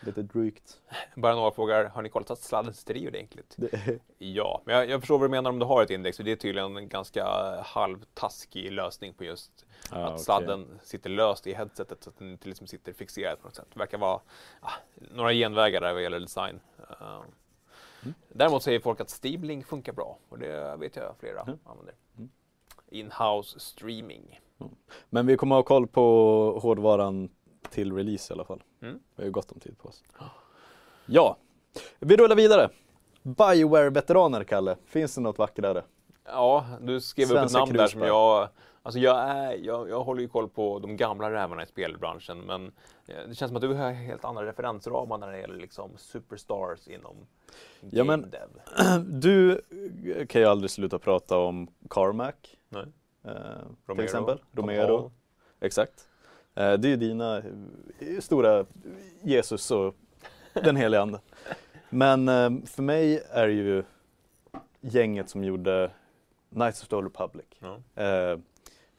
Lite 0.00 0.22
drygt. 0.22 0.80
Bara 1.16 1.34
några 1.34 1.50
frågar, 1.50 1.84
har 1.84 2.02
ni 2.02 2.08
kollat 2.08 2.30
att 2.30 2.38
sladden 2.38 2.74
sitter 2.74 2.96
i 2.96 3.08
ordentligt? 3.08 3.56
Ja, 4.18 4.62
men 4.64 4.74
jag, 4.74 4.88
jag 4.90 5.00
förstår 5.00 5.18
vad 5.18 5.28
du 5.28 5.30
menar 5.30 5.50
om 5.50 5.58
du 5.58 5.66
har 5.66 5.82
ett 5.82 5.90
index, 5.90 6.16
för 6.16 6.24
det 6.24 6.32
är 6.32 6.36
tydligen 6.36 6.76
en 6.76 6.88
ganska 6.88 7.24
halvtaskig 7.62 8.72
lösning 8.72 9.14
på 9.14 9.24
just 9.24 9.66
ja, 9.90 9.96
att 9.96 10.10
okej. 10.12 10.24
sladden 10.24 10.80
sitter 10.82 11.10
löst 11.10 11.46
i 11.46 11.54
headsetet 11.54 12.02
så 12.04 12.10
att 12.10 12.18
den 12.18 12.32
inte 12.32 12.48
liksom 12.48 12.66
sitter 12.66 12.92
fixerad 12.92 13.40
på 13.40 13.46
något 13.46 13.56
sätt. 13.56 13.66
Det 13.72 13.78
verkar 13.78 13.98
vara 13.98 14.20
ah, 14.60 14.72
några 14.96 15.32
genvägar 15.32 15.80
där 15.80 15.92
vad 15.92 16.02
gäller 16.02 16.20
design. 16.20 16.60
Uh, 17.00 17.22
Mm. 18.04 18.14
Däremot 18.28 18.62
säger 18.62 18.80
folk 18.80 19.00
att 19.00 19.10
Steamlink 19.10 19.66
funkar 19.66 19.92
bra 19.92 20.18
och 20.28 20.38
det 20.38 20.76
vet 20.76 20.96
jag 20.96 21.14
flera 21.18 21.40
Mm. 21.42 21.58
använder. 21.64 21.94
Mm. 22.18 22.30
In-house 22.88 23.60
streaming. 23.60 24.40
Men 25.10 25.26
vi 25.26 25.36
kommer 25.36 25.54
ha 25.56 25.62
koll 25.62 25.86
på 25.86 26.58
hårdvaran 26.62 27.28
till 27.70 27.92
release 27.92 28.32
i 28.32 28.34
alla 28.34 28.44
fall. 28.44 28.62
Mm. 28.84 28.98
Vi 29.16 29.22
har 29.22 29.24
ju 29.24 29.30
gott 29.30 29.52
om 29.52 29.60
tid 29.60 29.78
på 29.78 29.88
oss. 29.88 30.02
Ja, 31.06 31.36
vi 31.98 32.16
rullar 32.16 32.36
vidare. 32.36 32.68
Bioware-veteraner, 33.22 34.44
Kalle. 34.44 34.76
Finns 34.86 35.14
det 35.14 35.20
något 35.20 35.38
vackrare? 35.38 35.82
Ja, 36.24 36.66
du 36.80 37.00
skrev 37.00 37.24
upp 37.26 37.30
ett 37.32 37.38
Svenska 37.38 37.58
namn 37.58 37.72
där 37.72 37.78
som 37.86 38.00
krusbär. 38.00 38.06
jag... 38.06 38.48
Alltså 38.82 38.98
jag, 39.00 39.18
är, 39.20 39.52
jag, 39.62 39.88
jag 39.88 40.04
håller 40.04 40.22
ju 40.22 40.28
koll 40.28 40.48
på 40.48 40.78
de 40.78 40.96
gamla 40.96 41.30
rävarna 41.30 41.62
i 41.62 41.66
spelbranschen 41.66 42.40
men 42.40 42.66
eh, 43.06 43.14
det 43.28 43.34
känns 43.34 43.48
som 43.50 43.56
att 43.56 43.62
du 43.62 43.74
har 43.74 43.90
helt 43.92 44.24
andra 44.24 44.46
referensramar 44.46 45.18
när 45.18 45.32
det 45.32 45.38
gäller 45.38 45.56
liksom 45.56 45.90
superstars 45.96 46.88
inom 46.88 47.16
Ja, 47.80 47.88
game 48.04 48.16
men- 48.16 48.30
dev. 48.30 48.48
Du 49.20 49.60
kan 50.28 50.40
ju 50.40 50.46
aldrig 50.48 50.70
sluta 50.70 50.98
prata 50.98 51.38
om 51.38 51.68
Carmack. 51.90 52.58
Nej. 52.68 52.84
Eh, 53.24 53.94
till 53.94 54.04
exempel. 54.04 54.38
Romero. 54.52 55.12
Exakt. 55.60 56.08
Eh, 56.54 56.72
det 56.72 56.88
är 56.88 56.90
ju 56.90 56.96
dina 56.96 57.36
eh, 57.38 58.20
stora 58.20 58.66
Jesus 59.22 59.70
och 59.70 59.94
den 60.52 60.76
helige 60.76 61.02
Ande. 61.02 61.20
Men 61.90 62.28
eh, 62.28 62.50
för 62.66 62.82
mig 62.82 63.22
är 63.30 63.46
det 63.46 63.52
ju 63.52 63.84
gänget 64.80 65.30
som 65.30 65.44
gjorde 65.44 65.90
Knights 66.50 66.82
of 66.82 66.88
the 66.88 66.96
Old 66.96 67.04
Republic. 67.04 67.46
Eh, 67.94 68.38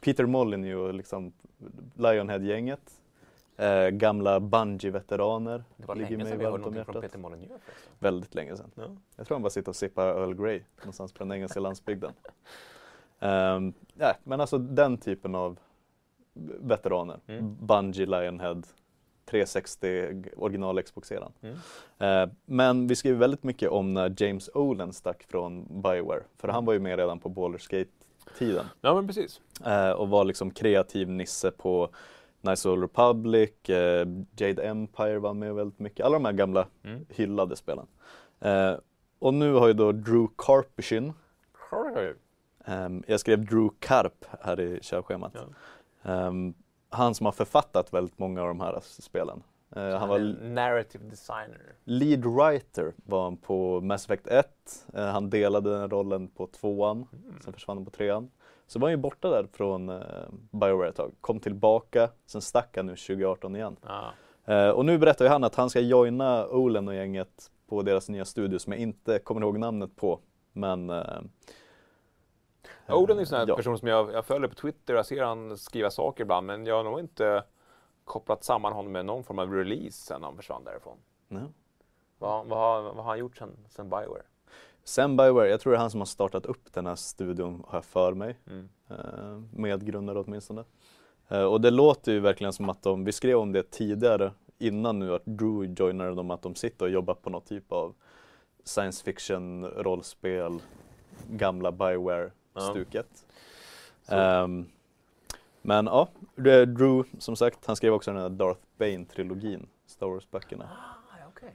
Peter 0.02 0.26
Molyneux 0.26 0.76
och 0.76 0.94
liksom 0.94 1.34
Lionhead-gänget. 1.96 3.02
Eh, 3.58 3.88
gamla 3.90 4.40
Bungie-veteraner. 4.40 5.64
Det 5.78 5.88
var 5.88 5.96
ligger 5.96 6.10
länge 6.10 6.24
mig 6.24 6.32
sedan 6.32 6.40
vi 6.40 6.46
hörde 6.46 6.58
någonting 6.58 6.86
från. 6.86 7.02
Peter 7.02 7.20
Molyneux. 7.20 7.62
Väldigt 8.00 8.36
länge 8.36 8.58
sedan. 8.58 8.72
Ja. 8.76 8.96
Jag 9.16 9.28
tror 9.28 9.36
han 9.36 9.42
bara 9.42 9.50
sitter 9.50 9.70
och 9.70 9.76
sippar 9.76 10.08
Earl 10.08 10.34
Grey 10.34 10.62
någonstans 10.80 11.14
på 11.14 11.24
den 11.24 11.32
engelska 11.32 11.60
landsbygden. 11.60 12.12
Um, 13.20 13.74
ja, 13.98 14.14
men 14.24 14.42
alltså 14.42 14.58
den 14.58 14.98
typen 14.98 15.36
av 15.36 15.60
veteraner. 16.60 17.20
Mm. 17.28 17.56
Bungie, 17.66 18.06
Lionhead, 18.06 18.62
360 19.26 20.24
original 20.38 20.82
Xbox-eran. 20.84 21.32
Mm. 21.42 21.56
Eh, 22.00 22.30
men 22.46 22.88
vi 22.88 22.96
skrev 22.96 23.16
väldigt 23.16 23.44
mycket 23.44 23.70
om 23.70 23.94
när 23.94 24.14
James 24.18 24.50
Olen 24.54 24.94
stack 24.94 25.24
från 25.24 25.82
Bioware. 25.82 26.24
För 26.38 26.48
han 26.48 26.66
var 26.66 26.74
ju 26.74 26.80
med 26.80 26.98
redan 27.00 27.20
på 27.20 27.30
Baldur's 27.30 27.72
Gate-tiden. 27.72 28.66
ja 28.82 28.96
men 28.96 29.08
precis. 29.08 29.42
Eh, 29.66 29.92
och 29.92 30.10
var 30.10 30.24
liksom 30.24 30.52
kreativ 30.52 31.10
nisse 31.10 31.52
på 31.52 31.90
Nice 32.42 32.70
Old 32.70 32.82
Republic, 32.82 33.70
eh, 33.70 34.08
Jade 34.38 34.64
Empire 34.64 35.20
var 35.20 35.34
med 35.34 35.56
väldigt 35.56 35.80
mycket. 35.80 36.06
Alla 36.06 36.14
de 36.14 36.26
här 36.26 36.34
gamla 36.34 36.68
Mm. 36.84 37.06
hyllade 37.10 37.56
spelen. 37.56 37.88
Eh, 38.40 38.74
och 39.20 39.34
nu 39.34 39.54
har 39.54 39.68
ju 39.68 39.74
då 39.74 39.92
Drew 39.92 40.28
Karpyshyn, 40.38 41.14
ehm, 42.66 43.04
jag 43.08 43.20
skrev 43.20 43.46
Drew 43.46 43.70
Karp 43.80 44.26
här 44.42 44.60
i 44.60 44.80
körschemat. 44.82 45.32
Ja. 45.36 45.42
Ehm, 46.06 46.54
han 46.90 47.16
som 47.16 47.26
har 47.26 47.32
författat 47.32 47.94
väldigt 47.94 48.20
många 48.20 48.42
av 48.42 48.48
de 48.48 48.60
här 48.60 48.80
spelen. 48.82 49.44
Eh, 49.76 49.82
han 49.84 49.92
Han 50.00 50.10
var 50.10 50.20
narrative 50.42 51.04
designer. 51.10 51.74
lead 51.84 52.26
writer 52.26 52.94
var 53.06 53.24
han 53.24 53.38
på 53.38 53.82
Mass 53.82 54.06
Effect 54.06 54.28
1. 54.28 54.48
Eh, 54.94 55.06
han 55.06 55.30
delade 55.30 55.80
den 55.80 55.90
rollen 55.90 56.28
på 56.28 56.48
tvåan, 56.48 57.08
Mm. 57.14 57.36
sen 57.44 57.54
försvann 57.54 57.78
han 57.78 57.86
på 57.86 57.92
trean. 57.92 58.32
Så 58.68 58.80
var 58.80 58.88
han 58.88 58.94
ju 58.94 58.98
borta 58.98 59.30
där 59.30 59.48
från 59.54 59.90
eh, 59.90 59.98
Bioware 60.52 60.90
ett 60.90 60.96
tag, 60.96 61.12
kom 61.22 61.40
tillbaka, 61.40 62.10
sen 62.26 62.42
stack 62.42 62.78
han 62.78 62.86
nu 62.86 62.96
2018 62.96 63.56
igen. 63.56 63.76
Ja. 63.88 64.14
Eh, 64.54 64.70
och 64.70 64.86
nu 64.86 64.98
berättar 64.98 65.26
ju 65.26 65.30
han 65.32 65.44
att 65.44 65.56
han 65.56 65.70
ska 65.70 65.80
joina 65.80 66.48
Olen 66.48 66.88
och 66.88 66.96
gänget 66.96 67.52
på 67.70 67.82
deras 67.82 68.10
nya 68.10 68.26
studio 68.26 68.60
som 68.60 68.74
jag 68.74 68.82
inte 68.82 69.20
kommer 69.20 69.42
ihåg 69.42 69.60
namnet 69.60 69.96
på. 69.96 70.20
Men... 70.54 70.92
Oden 72.88 73.18
är 73.18 73.22
en 73.22 73.28
sån 73.28 73.40
här 73.40 73.48
ja. 73.48 73.56
person 73.56 73.78
som 73.78 73.88
jag, 73.88 74.14
jag 74.14 74.26
följer 74.26 74.50
på 74.50 74.56
Twitter, 74.56 74.94
jag 74.94 75.06
ser 75.06 75.24
han 75.24 75.58
skriva 75.58 75.92
saker 75.92 76.24
ibland, 76.24 76.48
men 76.48 76.66
jag 76.66 76.76
har 76.76 76.84
nog 76.84 77.00
inte 77.00 77.44
kopplat 78.04 78.44
samman 78.44 78.74
honom 78.74 78.92
med 78.92 79.06
någon 79.06 79.24
form 79.24 79.40
av 79.40 79.54
release 79.54 80.06
sen 80.06 80.24
han 80.24 80.36
försvann 80.36 80.64
därifrån. 80.64 80.98
Ja. 81.28 81.38
Vad, 82.18 82.46
vad, 82.46 82.60
har, 82.60 82.82
vad 82.82 82.96
har 82.96 83.04
han 83.04 83.20
gjort 83.20 83.38
sen, 83.38 83.58
sen 83.70 83.90
Bioware? 83.90 84.24
Sen 84.84 85.18
Bioware, 85.18 85.50
jag 85.50 85.60
tror 85.60 85.72
det 85.72 85.78
är 85.78 85.82
han 85.82 85.92
som 85.92 86.02
har 86.02 86.06
startat 86.06 86.46
upp 86.46 86.74
den 86.74 86.86
här 86.86 86.96
studion, 86.96 87.64
har 87.68 87.78
jag 87.78 87.86
för 87.86 88.14
mig. 88.14 88.40
Mm. 88.48 88.70
Eh, 88.90 89.42
medgrundare 89.52 90.20
åtminstone. 90.20 90.64
Eh, 91.28 91.44
och 91.44 91.62
det 91.62 91.72
låter 91.72 92.12
ju 92.12 92.20
verkligen 92.20 92.54
som 92.54 92.70
att 92.70 92.84
de, 92.84 93.04
vi 93.04 93.12
skrev 93.12 93.38
om 93.38 93.52
det 93.52 93.72
tidigare 93.72 94.32
innan 94.58 95.00
nu 95.00 95.16
att 95.16 95.26
Drew 95.26 95.66
joinade 95.80 96.16
dem, 96.16 96.32
att 96.32 96.42
de 96.42 96.56
sitter 96.56 96.86
och 96.86 96.92
jobbar 96.92 97.14
på 97.14 97.30
något 97.30 97.46
typ 97.46 97.72
av 97.72 97.96
science 98.64 99.04
fiction 99.04 99.66
rollspel, 99.66 100.60
gamla 101.28 101.72
Bioware-stuket. 102.56 103.26
Så. 104.02 104.16
Ehm, 104.16 104.66
men 105.62 105.86
ja, 105.86 106.08
Drew 106.66 107.04
som 107.20 107.36
sagt, 107.36 107.66
han 107.66 107.76
skrev 107.76 107.94
också 107.94 108.12
den 108.12 108.22
här 108.22 108.30
Darth 108.30 108.62
Bane-trilogin, 108.78 109.68
Star 109.86 110.08
Wars-böckerna. 110.08 110.70
Ah, 110.72 111.28
okay. 111.30 111.50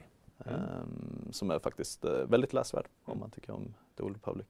Ehm, 0.45 1.27
som 1.31 1.51
är 1.51 1.59
faktiskt 1.59 2.05
eh, 2.05 2.11
väldigt 2.11 2.53
läsvärd 2.53 2.85
om 3.05 3.19
man 3.19 3.31
tycker 3.31 3.53
om 3.53 3.73
The 3.97 4.03
Old 4.03 4.15
Republic. 4.15 4.47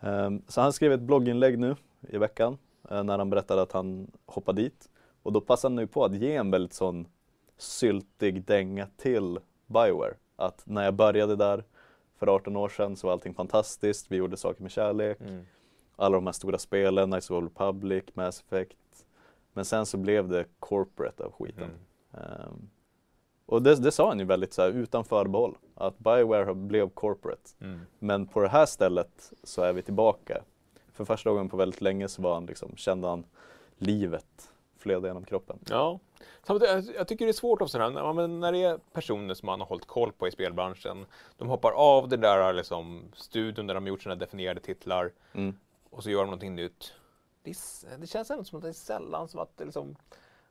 Ehm, 0.00 0.42
så 0.48 0.60
han 0.60 0.72
skrev 0.72 0.92
ett 0.92 1.00
blogginlägg 1.00 1.58
nu 1.58 1.76
i 2.08 2.18
veckan 2.18 2.58
eh, 2.90 3.04
när 3.04 3.18
han 3.18 3.30
berättade 3.30 3.62
att 3.62 3.72
han 3.72 4.10
hoppade 4.26 4.62
dit. 4.62 4.90
Och 5.22 5.32
då 5.32 5.40
passade 5.40 5.72
han 5.72 5.76
nu 5.76 5.86
på 5.86 6.04
att 6.04 6.14
ge 6.14 6.36
en 6.36 6.50
väldigt 6.50 6.72
sån 6.72 7.06
syltig 7.56 8.44
dänga 8.44 8.88
till 8.96 9.38
Bioware. 9.66 10.14
Att 10.36 10.62
när 10.66 10.84
jag 10.84 10.94
började 10.94 11.36
där 11.36 11.64
för 12.18 12.26
18 12.26 12.56
år 12.56 12.68
sedan 12.68 12.96
så 12.96 13.06
var 13.06 13.12
allting 13.12 13.34
fantastiskt, 13.34 14.06
vi 14.10 14.16
gjorde 14.16 14.36
saker 14.36 14.62
med 14.62 14.70
kärlek. 14.70 15.20
Mm. 15.20 15.46
Alla 15.96 16.16
de 16.16 16.26
här 16.26 16.32
stora 16.32 16.58
spelen, 16.58 17.10
Knights 17.10 17.30
of 17.30 17.44
Republic, 17.44 18.04
Mass 18.14 18.40
Effect. 18.40 18.76
Men 19.52 19.64
sen 19.64 19.86
så 19.86 19.96
blev 19.96 20.28
det 20.28 20.44
corporate 20.58 21.24
av 21.24 21.32
skiten. 21.32 21.70
Mm. 22.14 22.24
Ehm, 22.24 22.70
och 23.46 23.62
det, 23.62 23.74
det 23.74 23.92
sa 23.92 24.08
han 24.08 24.18
ju 24.18 24.24
väldigt 24.24 24.52
så 24.52 24.62
här, 24.62 24.70
utan 24.70 25.04
förbehåll, 25.04 25.56
att 25.74 25.98
Bioware 25.98 26.54
blev 26.54 26.88
corporate. 26.90 27.50
Mm. 27.60 27.80
Men 27.98 28.26
på 28.26 28.40
det 28.40 28.48
här 28.48 28.66
stället 28.66 29.32
så 29.42 29.62
är 29.62 29.72
vi 29.72 29.82
tillbaka. 29.82 30.42
För 30.92 31.04
första 31.04 31.30
gången 31.30 31.48
på 31.48 31.56
väldigt 31.56 31.80
länge 31.80 32.08
så 32.08 32.22
var 32.22 32.34
han 32.34 32.46
liksom, 32.46 32.76
kände 32.76 33.08
han 33.08 33.24
livet 33.76 34.52
flöda 34.78 35.08
genom 35.08 35.24
kroppen. 35.24 35.58
Ja. 35.68 35.98
Samtidigt, 36.42 36.94
jag- 36.96 37.08
tycker 37.08 37.24
det 37.24 37.30
är 37.30 37.32
svårt 37.32 37.62
också, 37.62 37.78
när 37.78 38.52
det 38.52 38.62
är 38.62 38.78
personer 38.92 39.34
som 39.34 39.46
man 39.46 39.60
har 39.60 39.66
hållit 39.66 39.86
koll 39.86 40.12
på 40.12 40.28
i 40.28 40.30
spelbranschen. 40.30 41.06
De 41.36 41.48
hoppar 41.48 41.72
av 41.72 42.08
den 42.08 42.20
där 42.20 42.52
liksom, 42.52 43.02
studion 43.14 43.66
där 43.66 43.74
de 43.74 43.86
gjort 43.86 44.02
sina 44.02 44.14
definierade 44.14 44.60
titlar 44.60 45.12
Mm. 45.32 45.54
Och 45.92 46.02
så 46.02 46.10
gör 46.10 46.18
de 46.18 46.26
någonting 46.26 46.54
nytt. 46.54 46.92
Det, 47.42 47.50
är, 47.50 47.98
det 47.98 48.06
känns 48.06 48.30
ändå 48.30 48.44
som 48.44 48.56
att 48.56 48.62
det 48.62 48.68
är 48.68 48.72
sällan 48.72 49.28
som 49.28 49.40
att, 49.40 49.60
liksom, 49.60 49.96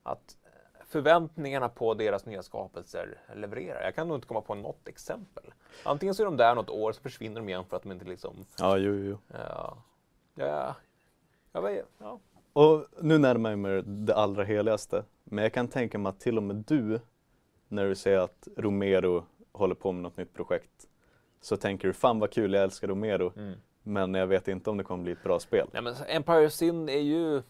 att 0.03 0.37
förväntningarna 0.85 1.69
på 1.69 1.93
deras 1.93 2.25
nya 2.25 2.43
skapelser 2.43 3.17
levererar. 3.35 3.83
Jag 3.83 3.95
kan 3.95 4.07
nog 4.07 4.17
inte 4.17 4.27
komma 4.27 4.41
på 4.41 4.55
något 4.55 4.87
exempel. 4.87 5.53
Antingen 5.83 6.15
så 6.15 6.23
är 6.23 6.25
de 6.25 6.37
där 6.37 6.55
något 6.55 6.69
år, 6.69 6.91
så 6.91 7.01
försvinner 7.01 7.41
de 7.41 7.49
igen 7.49 7.65
för 7.65 7.77
att 7.77 7.83
de 7.83 7.91
inte 7.91 8.05
liksom... 8.05 8.45
Ja, 8.57 8.77
jo, 8.77 8.93
jo. 8.93 9.17
Ja, 9.27 9.77
ja, 10.35 10.75
jag 11.51 11.61
vet, 11.61 11.87
ja. 11.97 12.19
Och 12.53 12.85
nu 12.99 13.17
närmar 13.17 13.49
jag 13.49 13.59
mig 13.59 13.83
det 13.83 14.15
allra 14.15 14.43
heligaste. 14.43 15.03
Men 15.23 15.43
jag 15.43 15.53
kan 15.53 15.67
tänka 15.67 15.97
mig 15.97 16.09
att 16.09 16.19
till 16.19 16.37
och 16.37 16.43
med 16.43 16.55
du, 16.55 16.99
när 17.67 17.85
du 17.85 17.95
ser 17.95 18.17
att 18.17 18.47
Romero 18.57 19.25
håller 19.51 19.75
på 19.75 19.91
med 19.91 20.03
något 20.03 20.17
nytt 20.17 20.33
projekt, 20.33 20.87
så 21.41 21.57
tänker 21.57 21.87
du 21.87 21.93
fan 21.93 22.19
vad 22.19 22.31
kul, 22.31 22.53
jag 22.53 22.63
älskar 22.63 22.87
Romero. 22.87 23.33
Mm. 23.35 23.59
Men 23.83 24.13
jag 24.13 24.27
vet 24.27 24.47
inte 24.47 24.69
om 24.69 24.77
det 24.77 24.83
kommer 24.83 25.03
bli 25.03 25.11
ett 25.11 25.23
bra 25.23 25.39
spel. 25.39 25.67
Nej, 25.73 25.81
men 25.81 25.95
Empire 26.07 26.45
of 26.45 26.51
Sin 26.51 26.89
är 26.89 26.99
ju 26.99 27.41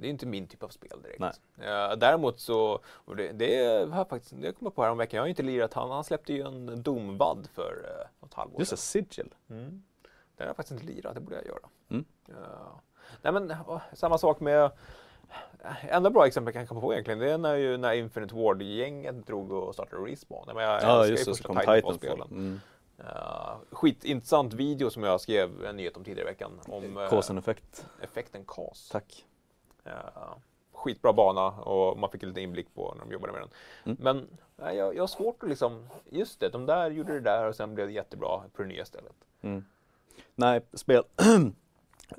det 0.00 0.06
är 0.06 0.10
inte 0.10 0.26
min 0.26 0.46
typ 0.46 0.62
av 0.62 0.68
spel 0.68 1.02
direkt. 1.02 1.20
Nej. 1.20 1.32
Eh, 1.58 1.96
däremot 1.96 2.40
så, 2.40 2.80
det, 3.16 3.32
det 3.32 3.56
har 3.90 3.98
jag 3.98 4.08
faktiskt, 4.08 4.34
det 4.40 4.52
kom 4.52 4.66
jag 4.66 4.74
på 4.74 4.82
häromveckan, 4.82 5.16
jag 5.16 5.22
har 5.22 5.28
inte 5.28 5.42
lirat 5.42 5.74
han, 5.74 5.90
han 5.90 6.04
släppte 6.04 6.32
ju 6.32 6.42
en 6.42 6.82
domvad 6.82 7.48
för 7.54 7.72
uh, 7.72 8.06
något 8.20 8.34
halvår 8.34 8.60
Just 8.60 8.70
det, 8.70 8.76
sedan. 8.76 9.04
Sigil. 9.10 9.34
Mm. 9.50 9.64
Den 9.66 9.82
har 10.38 10.46
jag 10.46 10.56
faktiskt 10.56 10.80
inte 10.80 10.92
lirat, 10.92 11.14
det 11.14 11.20
borde 11.20 11.36
jag 11.36 11.46
göra. 11.46 11.68
Mm. 11.90 12.04
Ja. 12.26 12.80
nej 13.22 13.32
men 13.32 13.54
åh, 13.66 13.80
samma 13.92 14.18
sak 14.18 14.40
med 14.40 14.70
Enda 15.88 16.10
bra 16.10 16.26
exempel 16.26 16.54
jag 16.54 16.60
kan 16.60 16.66
komma 16.66 16.80
på 16.80 16.92
egentligen, 16.92 17.18
det 17.18 17.30
är 17.30 17.38
när, 17.38 17.54
ju, 17.54 17.76
när 17.76 17.92
Infinite 17.92 18.34
Ward-gänget 18.34 19.26
drog 19.26 19.52
och 19.52 19.74
startade 19.74 20.02
Respawn. 20.02 20.44
Jag, 20.46 20.62
jag 20.62 20.82
Ja, 20.82 21.06
just 21.06 21.28
ju 21.28 21.32
det, 21.32 21.36
så 21.36 21.44
kom 21.44 21.56
Titanfall-spelen. 21.56 22.16
Titanfall. 22.16 22.38
Mm. 22.38 22.60
Uh, 23.04 23.56
skitintressant 23.70 24.54
video 24.54 24.90
som 24.90 25.02
jag 25.02 25.20
skrev 25.20 25.64
en 25.64 25.76
nyhet 25.76 25.96
om 25.96 26.04
tidigare 26.04 26.28
i 26.28 26.32
veckan. 26.32 26.60
Om 26.68 26.96
uh, 26.96 27.08
Kåsen-effekt. 27.08 27.86
effekten 28.02 28.44
KAS. 28.44 28.88
Tack. 28.88 29.26
Uh, 29.86 30.32
skitbra 30.72 31.12
bana 31.12 31.46
och 31.46 31.98
man 31.98 32.10
fick 32.10 32.22
lite 32.22 32.40
inblick 32.40 32.74
på 32.74 32.94
när 32.94 33.04
de 33.04 33.12
jobbade 33.12 33.32
med 33.32 33.42
den. 33.42 33.50
Mm. 33.84 33.96
Men 34.00 34.38
nej, 34.56 34.76
jag, 34.76 34.94
jag 34.94 35.02
har 35.02 35.06
svårt 35.06 35.42
att 35.42 35.48
liksom, 35.48 35.88
just 36.10 36.40
det, 36.40 36.48
de 36.48 36.66
där 36.66 36.90
gjorde 36.90 37.12
det 37.12 37.20
där 37.20 37.48
och 37.48 37.56
sen 37.56 37.74
blev 37.74 37.86
det 37.86 37.92
jättebra 37.92 38.42
på 38.52 38.62
det 38.62 38.68
nya 38.68 38.84
stället. 38.84 39.16
Mm. 39.40 39.64
Nej, 40.34 40.60
spel... 40.72 41.02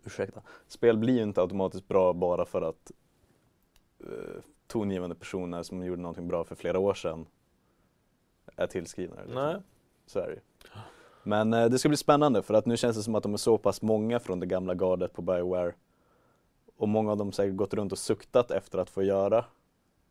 Ursäkta. 0.05 0.41
Spel 0.67 0.97
blir 0.97 1.13
ju 1.13 1.23
inte 1.23 1.41
automatiskt 1.41 1.88
bra 1.88 2.13
bara 2.13 2.45
för 2.45 2.61
att 2.61 2.91
uh, 4.03 4.41
tongivande 4.67 5.15
personer 5.15 5.63
som 5.63 5.84
gjorde 5.84 6.01
någonting 6.01 6.27
bra 6.27 6.43
för 6.43 6.55
flera 6.55 6.79
år 6.79 6.93
sedan 6.93 7.25
är 8.55 8.67
tillskrivna. 8.67 9.15
Liksom. 9.15 9.43
Nej. 9.43 9.61
Så 10.12 10.20
är 10.20 10.28
det 10.28 10.34
ju. 10.34 10.39
Men 11.24 11.53
eh, 11.53 11.70
det 11.70 11.80
ska 11.80 11.89
bli 11.89 11.97
spännande 11.97 12.41
för 12.41 12.53
att 12.53 12.66
nu 12.66 12.78
känns 12.78 12.97
det 12.97 13.03
som 13.03 13.16
att 13.16 13.24
de 13.24 13.34
är 13.34 13.38
så 13.38 13.57
pass 13.57 13.82
många 13.82 14.20
från 14.20 14.39
det 14.39 14.45
gamla 14.45 14.74
gardet 14.74 15.14
på 15.14 15.22
Bioware. 15.22 15.74
Och 16.76 16.89
många 16.89 17.12
av 17.12 17.18
dem 17.18 17.28
har 17.28 17.32
säkert 17.32 17.55
gått 17.55 17.74
runt 17.74 17.91
och 17.91 17.97
suktat 17.97 18.51
efter 18.51 18.78
att 18.78 18.89
få 18.89 19.03
göra 19.03 19.45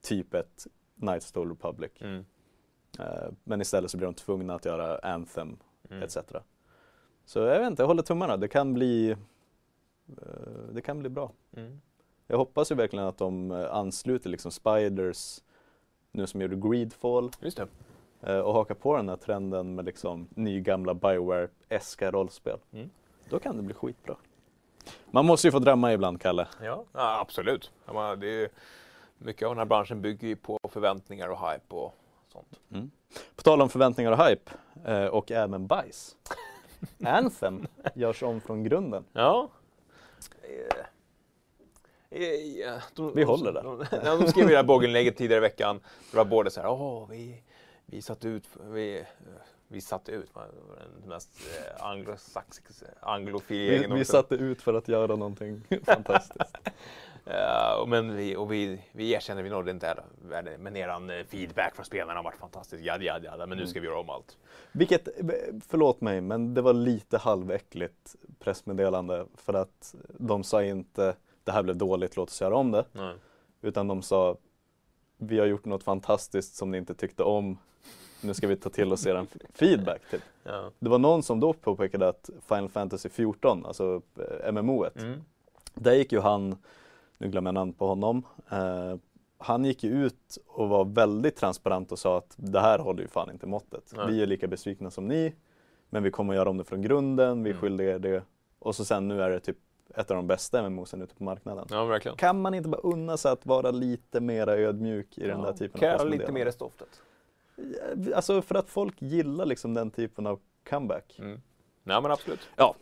typ 0.03 0.35
ett 0.35 0.67
Knights 1.01 1.37
of 1.37 1.49
Republic. 1.49 1.91
Mm. 2.01 2.25
Eh, 2.99 3.29
men 3.45 3.61
istället 3.61 3.91
så 3.91 3.97
blir 3.97 4.07
de 4.07 4.15
tvungna 4.15 4.55
att 4.55 4.65
göra 4.65 4.99
Anthem 4.99 5.57
Mm. 5.91 6.03
etc. 6.03 6.17
Så 7.25 7.39
jag 7.39 7.59
vet 7.59 7.67
inte, 7.67 7.83
jag 7.83 7.87
håller 7.89 8.03
tummarna. 8.03 8.37
Det 8.37 8.49
kan 8.49 8.75
bli, 8.75 9.11
eh, 9.11 9.17
det 10.73 10.81
kan 10.83 10.99
bli 10.99 11.09
bra. 11.09 11.33
Mm. 11.57 11.81
Jag 12.27 12.39
hoppas 12.39 12.71
ju 12.71 12.75
verkligen 12.75 13.05
att 13.05 13.19
de 13.19 13.51
eh, 13.51 13.75
ansluter 13.75 14.31
liksom 14.31 14.51
Spiders, 14.51 15.43
nu 16.13 16.27
som 16.27 16.41
gjorde 16.41 16.57
Greedfall, 16.69 17.31
Just 17.41 17.57
det. 17.57 17.67
Eh, 18.23 18.39
och 18.39 18.53
hakar 18.55 18.75
på 18.75 18.97
den 18.97 19.09
här 19.09 19.17
trenden 19.17 19.75
med 19.75 19.85
liksom 19.85 20.29
nygamla 20.31 20.95
Bioware-eska 20.95 22.11
rollspel. 22.11 22.59
Mm. 22.73 22.91
Då 23.29 23.39
kan 23.39 23.57
det 23.57 23.63
bli 23.63 23.75
skitbra. 23.75 24.17
Man 25.11 25.27
måste 25.27 25.47
ju 25.47 25.53
få 25.53 25.59
drömma 25.59 25.93
ibland, 25.93 26.21
Kalle. 26.21 26.49
Ja, 26.63 26.85
ja 26.93 27.21
absolut. 27.21 27.73
Menar, 27.87 28.17
det 28.17 28.45
är, 28.45 28.49
mycket 29.19 29.47
av 29.47 29.51
den 29.51 29.59
här 29.59 29.65
branschen 29.65 30.03
bygger 30.03 30.29
ju 30.29 30.37
på 30.37 30.59
förväntningar 30.69 31.29
och 31.29 31.51
hype 31.51 31.75
och 31.75 31.95
sånt. 32.33 32.61
På 33.37 33.43
tal 33.43 33.63
om 33.63 33.69
förväntningar 33.69 34.13
och 34.13 34.27
hype, 34.27 34.53
eh, 34.85 35.07
och 35.07 35.31
även 35.31 35.67
bajs. 35.67 36.17
Anthem 37.05 37.67
görs 37.95 38.23
om 38.23 38.41
från 38.41 38.65
grunden. 38.65 39.05
Ja. 39.13 39.51
Eh, 40.43 42.21
eh, 42.21 42.83
de, 42.95 43.15
Vi 43.15 43.23
håller 43.23 43.53
där. 43.53 43.63
De, 43.63 43.85
de, 43.91 44.21
de 44.21 44.29
skrev 44.29 44.47
i 44.47 44.51
det 44.51 44.57
här 44.57 44.65
blogginlägget 44.65 45.17
tidigare 45.17 45.39
i 45.39 45.49
veckan. 45.49 45.81
Det 46.11 46.17
var 46.17 46.25
både 46.25 46.51
så 46.51 46.61
här, 46.61 46.71
åh, 46.71 47.09
vi, 47.11 47.43
vi 47.91 48.03
satte 48.03 48.29
ut, 48.29 48.49
vi, 48.73 49.05
vi 49.69 49.81
satte 49.81 50.13
ut, 50.13 50.31
den 50.35 51.09
mest 51.09 51.31
eh, 51.39 51.87
anglosaxiska, 51.87 52.87
anglofil 53.01 53.87
Vi, 53.89 53.95
vi 53.95 54.05
satte 54.05 54.35
ut 54.35 54.63
för 54.63 54.75
att 54.75 54.89
göra 54.89 55.17
någonting 55.17 55.63
fantastiskt. 55.85 56.57
Och 57.81 57.89
men 57.89 58.17
vi, 58.17 58.37
och 58.37 58.53
vi, 58.53 58.85
vi 58.93 59.13
erkänner, 59.13 59.43
vi 59.43 59.51
nådde 59.51 59.71
inte 59.71 59.97
världen, 60.29 60.63
men 60.63 60.77
eran 60.77 61.11
eh, 61.11 61.25
feedback 61.25 61.75
från 61.75 61.85
spelarna 61.85 62.19
har 62.19 62.25
varit 62.25 62.37
fantastisk, 62.39 62.85
jada, 62.85 63.05
jada, 63.05 63.25
jada, 63.25 63.47
men 63.47 63.59
nu 63.59 63.67
ska 63.67 63.81
vi 63.81 63.87
göra 63.87 63.99
om 63.99 64.11
allt. 64.11 64.39
Vilket, 64.73 65.09
förlåt 65.67 66.01
mig, 66.01 66.21
men 66.21 66.55
det 66.55 66.63
var 66.63 66.73
lite 66.73 67.19
halväckligt 67.19 68.17
pressmeddelande 68.39 69.27
för 69.35 69.55
att 69.55 69.95
de 70.09 70.45
sa 70.45 70.63
inte 70.63 71.15
det 71.45 71.53
här 71.53 71.63
blev 71.63 71.77
dåligt, 71.77 72.17
låt 72.17 72.29
oss 72.29 72.41
göra 72.41 72.57
om 72.57 72.71
det. 72.71 72.85
Nej. 72.93 73.15
Utan 73.63 73.89
de 73.89 74.03
sa 74.03 74.37
vi 75.17 75.39
har 75.39 75.47
gjort 75.47 75.65
något 75.65 75.83
fantastiskt 75.83 76.55
som 76.55 76.71
ni 76.71 76.79
inte 76.79 76.95
tyckte 76.95 77.23
om. 77.23 77.59
Nu 78.23 78.35
ska 78.35 78.47
vi 78.47 78.57
ta 78.57 78.71
till 78.71 78.93
oss 78.93 79.07
er 79.07 79.27
feedback. 79.55 80.03
Typ. 80.11 80.23
Ja. 80.45 80.71
Det 80.79 80.89
var 80.89 80.99
någon 80.99 81.23
som 81.23 81.41
då 81.41 81.53
påpekade 81.53 82.09
att 82.09 82.31
Final 82.49 82.69
Fantasy 82.69 83.09
14, 83.09 83.67
alltså 83.67 84.03
eh, 84.43 84.53
MMO-et, 84.53 84.97
Mm. 85.03 85.21
där 85.75 85.93
gick 85.93 86.13
ju 86.13 86.21
han, 86.21 86.57
nu 87.19 87.29
glömmer 87.29 87.49
jag 87.49 87.55
namn 87.55 87.73
på 87.73 87.87
honom, 87.87 88.23
eh, 88.51 88.95
han 89.39 89.65
gick 89.65 89.85
ju 89.85 89.91
ut 90.07 90.39
och 90.47 90.69
var 90.69 90.85
väldigt 90.85 91.37
transparent 91.37 91.93
och 91.93 91.99
sa 91.99 92.19
att 92.19 92.35
det 92.37 92.61
här 92.61 92.79
håller 92.79 93.03
ju 93.03 93.09
fan 93.09 93.31
inte 93.31 93.47
måttet. 93.47 93.93
Nej. 93.97 94.07
Vi 94.09 94.23
är 94.23 94.27
lika 94.27 94.47
besvikna 94.49 94.91
som 94.91 95.09
ni, 95.09 95.35
men 95.91 96.03
vi 96.03 96.11
kommer 96.11 96.33
att 96.33 96.37
göra 96.37 96.51
om 96.51 96.57
det 96.57 96.65
från 96.65 96.83
grunden, 96.83 97.43
vi 97.43 97.51
Mm. 97.51 97.61
skyller 97.63 97.85
er 97.85 97.99
det. 97.99 98.23
Och 98.59 98.77
så 98.77 98.85
sen 98.85 99.09
nu 99.09 99.23
är 99.23 99.31
det 99.31 99.41
typ 99.41 99.57
ett 99.95 100.11
av 100.11 100.17
de 100.17 100.27
bästa 100.27 100.63
MMOsen 100.63 101.03
ute 101.03 101.15
på 101.15 101.25
marknaden. 101.25 101.67
ja, 101.71 101.85
verkligen. 101.85 102.17
Kan 102.17 102.41
man 102.41 102.55
inte 102.55 102.69
bara 102.69 102.81
unna 102.81 103.17
sig 103.17 103.33
att 103.33 103.47
vara 103.47 103.71
lite 103.71 104.21
mera 104.21 104.57
ödmjuk 104.57 105.19
i 105.19 105.27
den 105.27 105.43
där 105.43 105.53
typen 105.53 105.77
av 105.77 105.99
Kära 105.99 106.05
lite 106.09 106.33
mer 106.33 106.47
i 106.47 106.53
stoftet. 106.53 106.89
Ja, 108.07 108.17
Alltså 108.17 108.43
för 108.43 108.55
att 108.55 108.71
folk 108.71 109.03
gillar 109.03 109.47
liksom 109.47 109.75
den 109.75 109.91
typen 109.91 110.27
av 110.27 110.41
comeback. 110.71 111.17
Mm. 111.19 111.41
Nej 111.83 112.03
men 112.03 112.11
absolut. 112.11 112.49
Ja. 112.57 112.75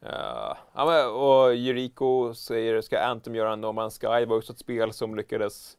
Eh, 0.00 0.56
ja, 0.74 0.86
men, 0.86 1.10
och 1.10 1.54
Jericho 1.54 2.34
säger, 2.34 2.80
ska 2.80 3.00
Anthem 3.00 3.34
göra 3.34 3.52
en 3.52 3.60
No 3.60 3.66
Man's 3.66 4.00
Sky? 4.00 4.24
Var 4.26 4.36
också 4.36 4.52
ett 4.52 4.58
spel 4.58 4.92
som 4.92 5.14
lyckades 5.16 5.78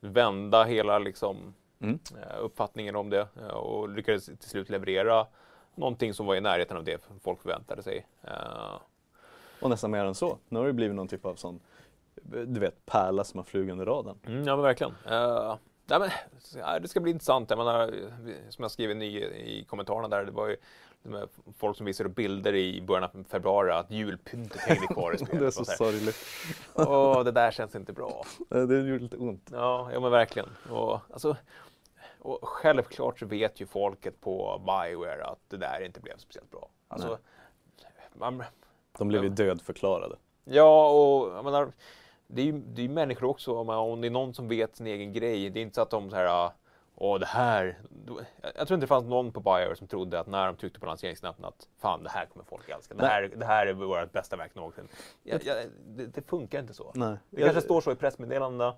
vända 0.00 0.64
hela 0.64 0.98
liksom, 0.98 1.54
Mm. 1.80 1.98
eh, 2.22 2.36
uppfattningen 2.40 2.96
om 2.96 3.10
det 3.10 3.28
eh, 3.40 3.48
och 3.48 3.88
lyckades 3.88 4.24
till 4.26 4.36
slut 4.48 4.70
leverera 4.70 5.26
någonting 5.74 6.14
som 6.14 6.26
var 6.26 6.34
i 6.34 6.40
närheten 6.40 6.76
av 6.76 6.84
det 6.84 7.08
folk 7.22 7.42
förväntade 7.42 7.82
sig. 7.82 8.06
Och 9.60 9.70
nästan 9.70 9.90
mer 9.90 10.04
än 10.04 10.14
så. 10.14 10.38
Nu 10.48 10.58
har 10.58 10.66
det 10.66 10.72
blivit 10.72 10.96
någon 10.96 11.08
typ 11.08 11.26
av 11.26 11.34
sån, 11.34 11.60
du 12.46 12.60
vet, 12.60 12.86
pärla 12.86 13.24
som 13.24 13.38
har 13.38 13.44
flugit 13.44 13.72
under 13.72 13.86
radarn. 13.86 14.18
Mm, 14.26 14.44
ja 14.46 14.56
men 14.56 14.62
verkligen. 14.62 14.94
Nej, 15.86 15.98
men, 15.98 16.82
det 16.82 16.88
ska 16.88 17.00
bli 17.00 17.10
intressant. 17.10 17.50
Jag 17.50 17.56
menar, 17.56 17.94
som 18.50 18.62
jag 18.62 18.70
skrev 18.70 19.02
i, 19.02 19.24
i 19.60 19.64
kommentarerna 19.64 20.08
där, 20.08 20.24
det 20.24 20.30
var 20.30 20.48
ju 20.48 20.56
folk 21.58 21.76
som 21.76 21.86
visade 21.86 22.08
bilder 22.08 22.54
i 22.54 22.82
början 22.82 23.04
av 23.04 23.24
februari 23.28 23.70
att 23.70 23.90
julpyntet 23.90 24.60
hängde 24.60 24.86
kvar 24.86 25.14
i 25.14 25.18
spelet. 25.18 25.40
det 25.40 25.46
är 25.46 25.50
så 25.50 25.64
så 25.64 25.72
sorgligt. 25.72 26.16
Åh, 26.74 27.24
det 27.24 27.32
där 27.32 27.50
känns 27.50 27.74
inte 27.74 27.92
bra. 27.92 28.24
Det 28.48 28.78
gjorde 28.78 28.98
lite 28.98 29.16
ont. 29.16 29.50
Ja, 29.52 29.90
ja 29.92 30.00
men 30.00 30.10
verkligen. 30.10 30.48
Och, 30.70 31.00
alltså, 31.12 31.36
och 32.18 32.48
självklart 32.48 33.18
så 33.18 33.26
vet 33.26 33.60
ju 33.60 33.66
folket 33.66 34.20
på 34.20 34.62
Bioware 34.66 35.24
att 35.24 35.38
det 35.48 35.56
där 35.56 35.84
inte 35.84 36.00
blev 36.00 36.16
speciellt 36.16 36.50
bra. 36.50 36.68
Alltså, 36.88 37.18
man, 38.12 38.44
De 38.98 39.08
blev 39.08 39.22
ju 39.22 39.28
dödförklarade. 39.28 40.16
Ja, 40.44 40.90
och 40.90 41.36
jag 41.36 41.44
menar, 41.44 41.72
det 42.26 42.42
är 42.42 42.46
ju 42.46 42.52
det 42.52 42.84
är 42.84 42.88
människor 42.88 43.28
också. 43.28 43.54
Om, 43.54 43.68
om 43.68 44.00
det 44.00 44.08
är 44.08 44.10
någon 44.10 44.34
som 44.34 44.48
vet 44.48 44.76
sin 44.76 44.86
egen 44.86 45.12
grej. 45.12 45.50
Det 45.50 45.60
är 45.60 45.62
inte 45.62 45.74
så 45.74 45.82
att 45.82 45.90
de 45.90 46.10
så 46.10 46.16
här, 46.16 46.50
åh 46.94 47.18
det 47.18 47.26
här. 47.26 47.78
Jag, 48.06 48.16
jag 48.56 48.68
tror 48.68 48.76
inte 48.76 48.84
det 48.84 48.88
fanns 48.88 49.06
någon 49.06 49.32
på 49.32 49.40
Bioware 49.40 49.76
som 49.76 49.86
trodde 49.86 50.20
att 50.20 50.26
när 50.26 50.46
de 50.46 50.56
tryckte 50.56 50.80
på 50.80 50.86
lanseringsnappen 50.86 51.44
att 51.44 51.68
fan 51.78 52.02
det 52.02 52.10
här 52.10 52.26
kommer 52.26 52.44
folk 52.44 52.68
älska. 52.68 52.94
Det 52.94 53.06
här, 53.06 53.30
det 53.36 53.46
här 53.46 53.66
är 53.66 53.72
vårt 53.72 54.12
bästa 54.12 54.36
verk 54.36 54.54
någonsin. 54.54 54.88
Ja, 55.22 55.38
ja, 55.44 55.54
det, 55.86 56.06
det 56.06 56.22
funkar 56.22 56.60
inte 56.60 56.74
så. 56.74 56.92
Nej. 56.94 57.16
Det 57.30 57.42
kanske 57.42 57.60
står 57.60 57.80
så 57.80 57.92
i 57.92 57.96
pressmeddelandena. 57.96 58.74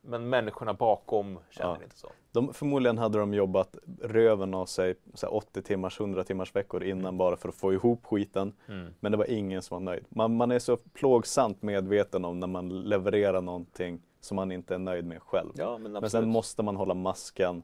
Men 0.00 0.28
människorna 0.28 0.74
bakom 0.74 1.38
känner 1.50 1.70
Ja. 1.70 1.82
inte 1.84 1.96
så. 1.98 2.08
De, 2.32 2.54
förmodligen 2.54 2.98
hade 2.98 3.18
de 3.18 3.34
jobbat 3.34 3.76
röven 4.02 4.54
av 4.54 4.66
sig 4.66 4.94
så 5.14 5.26
här 5.26 5.34
80 5.34 5.62
timmars, 5.62 6.00
100 6.00 6.24
timmars 6.24 6.56
veckor 6.56 6.82
innan 6.84 7.18
bara 7.18 7.36
för 7.36 7.48
att 7.48 7.54
få 7.54 7.72
ihop 7.72 8.06
skiten. 8.06 8.52
Mm. 8.68 8.94
Men 9.00 9.12
det 9.12 9.18
var 9.18 9.30
ingen 9.30 9.62
som 9.62 9.74
var 9.74 9.80
nöjd. 9.92 10.04
Man, 10.08 10.36
man 10.36 10.50
är 10.50 10.58
så 10.58 10.76
plågsamt 10.76 11.62
medveten 11.62 12.24
om 12.24 12.40
när 12.40 12.46
man 12.46 12.68
levererar 12.82 13.40
någonting 13.42 14.02
som 14.20 14.36
man 14.36 14.52
inte 14.52 14.74
är 14.74 14.78
nöjd 14.78 15.04
med 15.04 15.22
själv. 15.22 15.50
Ja, 15.54 15.78
men 15.78 15.92
Men 15.92 16.10
sen 16.10 16.28
måste 16.28 16.62
man 16.62 16.76
hålla 16.76 16.94
masken 16.94 17.62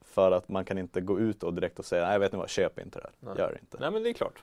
för 0.00 0.32
att 0.32 0.48
man 0.48 0.64
kan 0.64 0.78
inte 0.78 1.00
gå 1.00 1.18
ut 1.20 1.42
och 1.42 1.54
direkt 1.54 1.78
och 1.78 1.84
säga 1.84 2.06
nej 2.08 2.18
vet 2.18 2.32
ni 2.32 2.38
vad, 2.38 2.48
köp 2.48 2.78
inte 2.78 2.98
det 2.98 3.04
här. 3.04 3.12
Nej. 3.20 3.34
Gör 3.38 3.52
det 3.52 3.58
inte. 3.60 3.78
Nej 3.80 3.90
men 3.90 4.02
det 4.02 4.08
är 4.08 4.12
klart. 4.12 4.42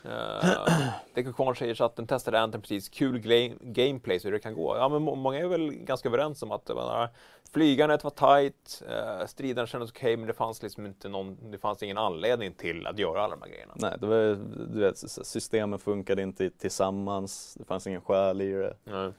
Uh, 0.04 0.88
Deco 1.14 1.32
Kvarn 1.32 1.56
säger 1.56 1.74
så 1.74 1.84
att 1.84 1.96
den 1.96 2.06
testade 2.06 2.40
Anthem 2.40 2.60
precis, 2.60 2.88
kul 2.88 3.18
gameplay 3.60 4.20
så 4.20 4.28
hur 4.28 4.32
det 4.32 4.38
kan 4.38 4.54
gå. 4.54 4.76
Ja 4.76 4.88
men 4.88 5.02
må- 5.02 5.14
många 5.14 5.38
är 5.38 5.46
väl 5.46 5.70
ganska 5.70 6.08
överens 6.08 6.42
om 6.42 6.52
att 6.52 6.66
det 6.66 6.74
var, 6.74 7.08
flygandet 7.52 8.04
var 8.04 8.10
tight, 8.10 8.82
uh, 8.88 9.26
striden 9.26 9.66
kändes 9.66 9.90
okej 9.90 10.16
men 10.16 10.26
det 10.26 10.32
fanns 10.32 10.62
liksom 10.62 10.86
inte 10.86 11.08
någon, 11.08 11.50
det 11.50 11.58
fanns 11.58 11.82
ingen 11.82 11.98
anledning 11.98 12.52
till 12.52 12.86
att 12.86 12.98
göra 12.98 13.22
alla 13.22 13.36
de 13.36 13.42
här 13.42 13.50
grejerna. 13.50 13.74
Nej, 13.76 13.96
det 14.00 14.06
var, 14.06 14.38
du 14.74 14.80
vet, 14.80 14.98
systemen 15.26 15.78
funkade 15.78 16.22
inte 16.22 16.50
tillsammans, 16.50 17.54
det 17.58 17.64
fanns 17.64 17.86
ingen 17.86 18.00
själ 18.00 18.40
i 18.40 18.52
det. 18.52 18.76
Nej. 18.84 19.12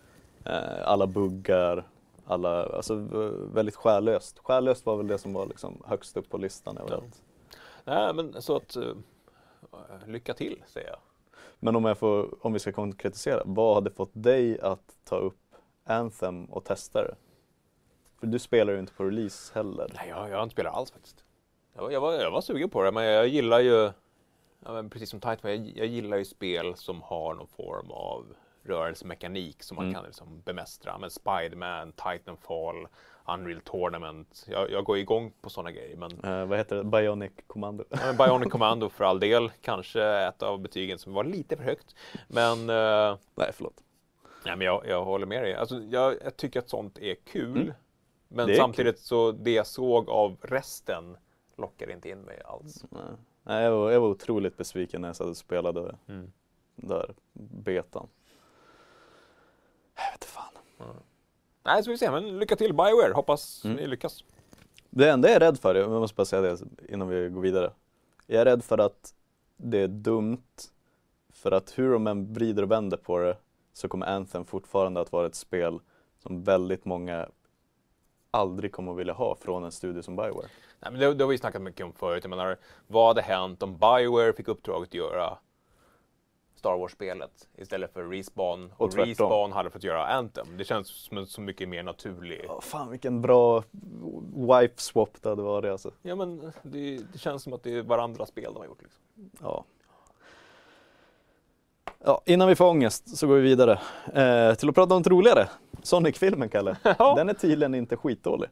Eh, 0.46 0.88
alla 0.88 1.08
buggar, 1.08 1.88
alla, 2.26 2.66
alltså 2.66 2.96
väldigt 3.54 3.76
själlöst. 3.76 4.40
Själlöst 4.40 4.86
var 4.86 4.98
väl 4.98 5.08
det 5.08 5.18
som 5.18 5.34
var 5.34 5.46
liksom 5.46 5.84
högst 5.86 6.18
upp 6.18 6.30
på 6.30 6.38
listan 6.38 6.78
överallt. 6.78 7.22
Nej 7.86 8.14
men 8.14 8.42
så 8.42 8.56
att, 8.56 8.78
uh, 8.78 8.96
lycka 10.06 10.34
till 10.34 10.64
säger 10.68 10.88
jag. 10.90 11.00
Men 11.60 11.76
om, 11.76 11.86
jag 11.86 11.98
får, 11.98 12.46
om 12.46 12.54
vi 12.54 12.60
ska 12.60 12.72
konkretisera, 12.72 13.42
vad 13.46 13.76
hade 13.76 13.92
fått 13.92 14.12
dig 14.14 14.60
att 14.60 14.98
ta 15.04 15.16
upp 15.18 15.56
Anthem 15.84 16.46
och 16.46 16.66
testa 16.66 17.04
det? 17.04 17.16
För 18.20 18.28
du 18.28 18.40
spelar 18.40 18.74
ju 18.74 18.80
inte 18.80 18.94
på 18.94 19.04
release 19.04 19.54
heller. 19.56 19.92
Nej 19.96 20.10
jag, 20.10 20.30
jag 20.30 20.36
har 20.36 20.44
inte 20.44 20.54
spelat 20.54 20.74
alls 20.76 20.92
faktiskt. 20.92 21.24
Jag, 21.74 21.82
var- 21.82 21.92
jag, 21.92 22.02
var, 22.02 22.14
jag 22.14 22.32
var 22.32 22.42
sugen 22.42 22.70
på 22.70 22.84
det 22.84 22.92
men 22.92 23.04
jag 23.04 23.28
gillar 23.28 23.60
ju, 23.60 23.92
ja, 24.66 24.84
precis 24.92 25.10
som 25.10 25.20
Titan, 25.20 25.52
jag, 25.52 25.72
jag 25.76 25.88
gillar 25.88 26.18
ju 26.18 26.26
spel 26.26 26.76
som 26.76 27.02
har 27.02 27.34
någon 27.34 27.48
form 27.48 27.92
av 27.92 28.26
rörelsemekanik 28.64 29.64
som 29.64 29.76
man 29.76 29.86
Mm. 29.86 29.96
kan 29.96 30.06
liksom 30.06 30.42
bemästra. 30.42 30.98
Men 30.98 31.10
Spiderman, 31.12 31.92
Titanfall, 31.92 32.88
Unreal 33.26 33.62
Tournament. 33.62 34.46
Jag, 34.50 34.72
jag 34.72 34.84
går 34.84 34.98
igång 34.98 35.34
på 35.42 35.50
sådana 35.50 35.72
grejer. 35.72 35.98
Men, 35.98 36.12
Eh, 36.24 36.46
vad 36.46 36.58
heter 36.58 36.76
det? 36.76 36.84
Bionic 36.84 37.32
Commando. 37.48 37.84
ja, 37.90 38.14
Bionic 38.14 38.52
Commando 38.52 38.90
för 38.90 39.04
all 39.04 39.20
del. 39.20 39.52
Kanske 39.62 40.04
ett 40.04 40.44
av 40.44 40.60
betygen 40.60 41.00
som 41.00 41.14
var 41.14 41.24
lite 41.24 41.58
för 41.58 41.64
högt. 41.64 41.96
Men, 42.28 42.70
eh, 42.70 43.18
Nej, 43.36 43.52
förlåt. 43.54 43.84
nej, 44.46 44.56
men 44.56 44.66
jag, 44.68 44.88
jag 44.88 45.04
håller 45.06 45.26
med 45.26 45.44
dig. 45.44 45.56
Alltså, 45.56 45.80
jag, 45.80 46.16
jag 46.24 46.38
tycker 46.38 46.60
att 46.60 46.70
sånt 46.70 46.98
är 47.00 47.16
kul. 47.16 47.62
Mm. 47.62 47.74
Men 48.28 48.50
är 48.50 48.56
samtidigt 48.56 49.00
så 49.00 49.32
det 49.32 49.52
jag 49.52 49.68
såg 49.68 50.10
av 50.10 50.38
resten 50.42 51.18
lockar 51.58 51.92
inte 51.92 52.10
in 52.10 52.22
mig 52.22 52.42
alls. 52.46 52.84
Nej. 52.90 53.02
Nej, 53.44 53.64
jag, 53.64 53.72
var, 53.72 53.92
jag 53.92 54.02
var 54.02 54.08
otroligt 54.08 54.58
besviken 54.58 55.02
när 55.02 55.10
jag 55.10 55.16
satt 55.16 55.28
och 55.28 55.38
spelade 55.38 55.96
Mm. 56.08 56.32
där 56.76 57.14
betan. 57.64 58.08
Jag 59.96 60.12
vet 60.12 60.26
fan. 60.26 60.54
Nej, 61.64 61.84
så 61.84 61.92
vi 61.92 61.98
se. 61.98 62.12
Men 62.12 62.40
lycka 62.40 62.56
till 62.56 62.74
Bioware. 62.74 63.14
Hoppas 63.14 63.66
Mm. 63.66 63.78
ni 63.78 63.88
lyckas. 63.88 64.24
Det 64.90 65.10
enda 65.10 65.28
jag 65.28 65.36
är 65.36 65.40
rädd 65.40 65.60
för, 65.60 65.76
jag 65.76 65.90
måste 65.92 66.16
bara 66.16 66.26
säga 66.26 66.42
det 66.42 66.58
innan 66.90 67.08
vi 67.10 67.30
går 67.30 67.42
vidare. 67.42 67.72
Jag 68.28 68.42
är 68.42 68.46
rädd 68.46 68.64
för 68.64 68.78
att 68.78 69.14
det 69.58 69.78
är 69.78 69.88
dumt. 69.88 70.42
För 71.34 71.52
att 71.52 71.78
hur 71.80 71.92
de 71.94 72.08
än 72.08 72.34
vrider 72.34 72.64
och 72.64 72.72
vänder 72.72 72.98
på 72.98 73.18
det 73.18 73.38
så 73.74 73.88
kommer 73.88 74.06
Anthem 74.06 74.46
fortfarande 74.46 75.02
att 75.02 75.12
vara 75.12 75.26
ett 75.28 75.36
spel 75.36 75.80
som 76.20 76.44
väldigt 76.44 76.86
många 76.86 77.28
aldrig 78.32 78.72
kommer 78.72 78.92
att 78.92 78.98
vilja 78.98 79.14
ha 79.14 79.36
från 79.36 79.64
en 79.64 79.72
studio 79.72 80.02
som 80.02 80.16
Bioware. 80.16 80.48
Nej, 80.80 80.92
men 80.92 81.00
det, 81.00 81.14
det 81.14 81.24
har 81.24 81.30
vi 81.30 81.38
snackat 81.38 81.62
mycket 81.62 81.86
om 81.86 81.94
förut. 81.94 82.24
Jag 82.24 82.30
menar, 82.30 82.58
vad 82.88 83.08
hade 83.08 83.22
hänt 83.22 83.64
om 83.64 83.78
Bioware 83.78 84.34
fick 84.34 84.48
uppdraget 84.48 84.90
att 84.90 84.94
göra 84.94 85.38
Star 86.62 86.78
Wars-spelet 86.78 87.50
istället 87.58 87.94
för 87.94 88.04
Respawn 88.04 88.74
och, 88.78 88.82
Och. 88.82 88.96
Respawn 88.98 89.52
hade 89.52 89.70
fått 89.70 89.84
göra 89.84 90.06
Anthem. 90.06 90.48
Det 90.58 90.64
känns 90.64 90.88
som 90.88 91.18
en 91.18 91.28
så 91.28 91.42
mycket 91.42 91.70
mer 91.70 91.84
naturlig. 91.84 92.46
Åh, 92.50 92.62
fan 92.62 92.90
vilken 92.90 93.22
bra 93.22 93.64
wipe 94.36 94.82
swap 94.82 95.22
det 95.22 95.30
hade 95.30 95.42
varit 95.42 95.72
alltså. 95.72 95.92
Ja, 96.02 96.16
men 96.16 96.52
det, 96.64 96.98
det 97.14 97.20
känns 97.20 97.44
som 97.44 97.54
att 97.54 97.64
det 97.64 97.78
är 97.78 97.82
varandras 97.82 98.30
spel 98.30 98.54
de 98.54 98.60
har 98.60 98.66
gjort. 98.66 98.82
Liksom. 98.82 99.02
Ja. 99.42 99.66
Ja, 102.04 102.22
innan 102.26 102.48
vi 102.48 102.56
får 102.56 102.66
ångest 102.70 103.18
så 103.18 103.28
går 103.28 103.36
vi 103.36 103.42
vidare 103.42 103.72
eh, 104.14 104.56
till 104.56 104.70
att 104.70 104.76
prata 104.76 104.94
om 104.94 105.00
något 105.00 105.08
roligare. 105.08 105.50
Sonic-filmen, 105.84 106.50
Kalle. 106.50 106.78
Ja. 107.00 107.16
Den 107.16 107.30
är 107.30 107.34
tydligen 107.34 107.76
inte 107.76 107.98
skitdålig. 107.98 108.50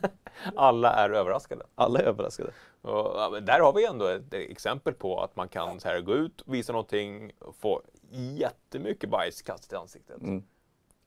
Alla 0.56 0.92
är 0.92 1.10
överraskade. 1.10 1.64
Alla 1.74 1.98
är 2.00 2.04
överraskade. 2.04 2.50
Och, 2.82 3.42
där 3.42 3.60
har 3.60 3.72
vi 3.72 3.86
ändå 3.86 4.06
ett 4.06 4.34
exempel 4.34 4.94
på 4.94 5.20
att 5.22 5.36
man 5.36 5.48
kan 5.48 5.80
så 5.80 5.88
här, 5.88 6.00
gå 6.00 6.14
ut 6.14 6.42
visa 6.46 6.72
någonting 6.72 7.32
få 7.60 7.82
jättemycket 8.10 9.10
bajs 9.10 9.42
kastat 9.42 9.72
i 9.72 9.76
ansiktet. 9.76 10.20
Mm. 10.22 10.42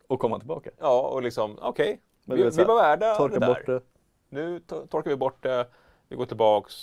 Och 0.08 0.20
komma 0.20 0.40
tillbaka. 0.40 0.70
Ja, 0.80 1.02
och 1.02 1.22
liksom, 1.24 1.58
okej, 1.62 2.02
Men 2.26 2.38
vi, 2.38 2.50
vi 2.50 2.64
var 2.64 2.76
värda 2.76 3.28
det 3.28 3.40
där. 3.40 3.48
bort 3.48 3.66
det. 3.66 3.82
Nu 4.30 4.60
to- 4.60 4.88
torkar 4.88 5.10
vi 5.10 5.16
bort 5.16 5.44
det, 5.44 5.68
vi 6.10 6.16
går 6.16 6.26
tillbaks, 6.26 6.74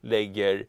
lägger 0.00 0.66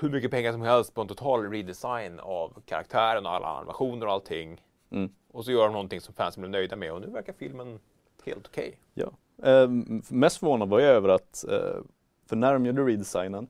hur 0.00 0.10
mycket 0.10 0.30
pengar 0.30 0.52
som 0.52 0.62
helst 0.62 0.94
på 0.94 1.00
en 1.00 1.08
total 1.08 1.50
redesign 1.50 2.20
av 2.20 2.62
karaktären 2.66 3.26
och 3.26 3.32
alla 3.32 3.46
animationer 3.46 4.06
och 4.06 4.12
allting. 4.12 4.62
Mm. 4.90 5.12
Och 5.30 5.44
så 5.44 5.52
gör 5.52 5.64
de 5.64 5.72
någonting 5.72 6.00
som 6.00 6.14
fansen 6.14 6.40
blir 6.40 6.50
nöjda 6.50 6.76
med 6.76 6.92
och 6.92 7.00
nu 7.00 7.06
verkar 7.06 7.32
filmen 7.32 7.78
helt 8.24 8.46
okej. 8.46 8.78
Ja. 8.94 9.10
Eh, 9.42 9.68
mest 10.08 10.38
förvånad 10.38 10.68
var 10.68 10.80
jag 10.80 10.90
över 10.90 11.08
att, 11.08 11.44
eh, 11.48 11.82
för 12.26 12.36
när 12.36 12.52
de 12.52 12.66
gjorde 12.66 12.82
redesignen 12.82 13.48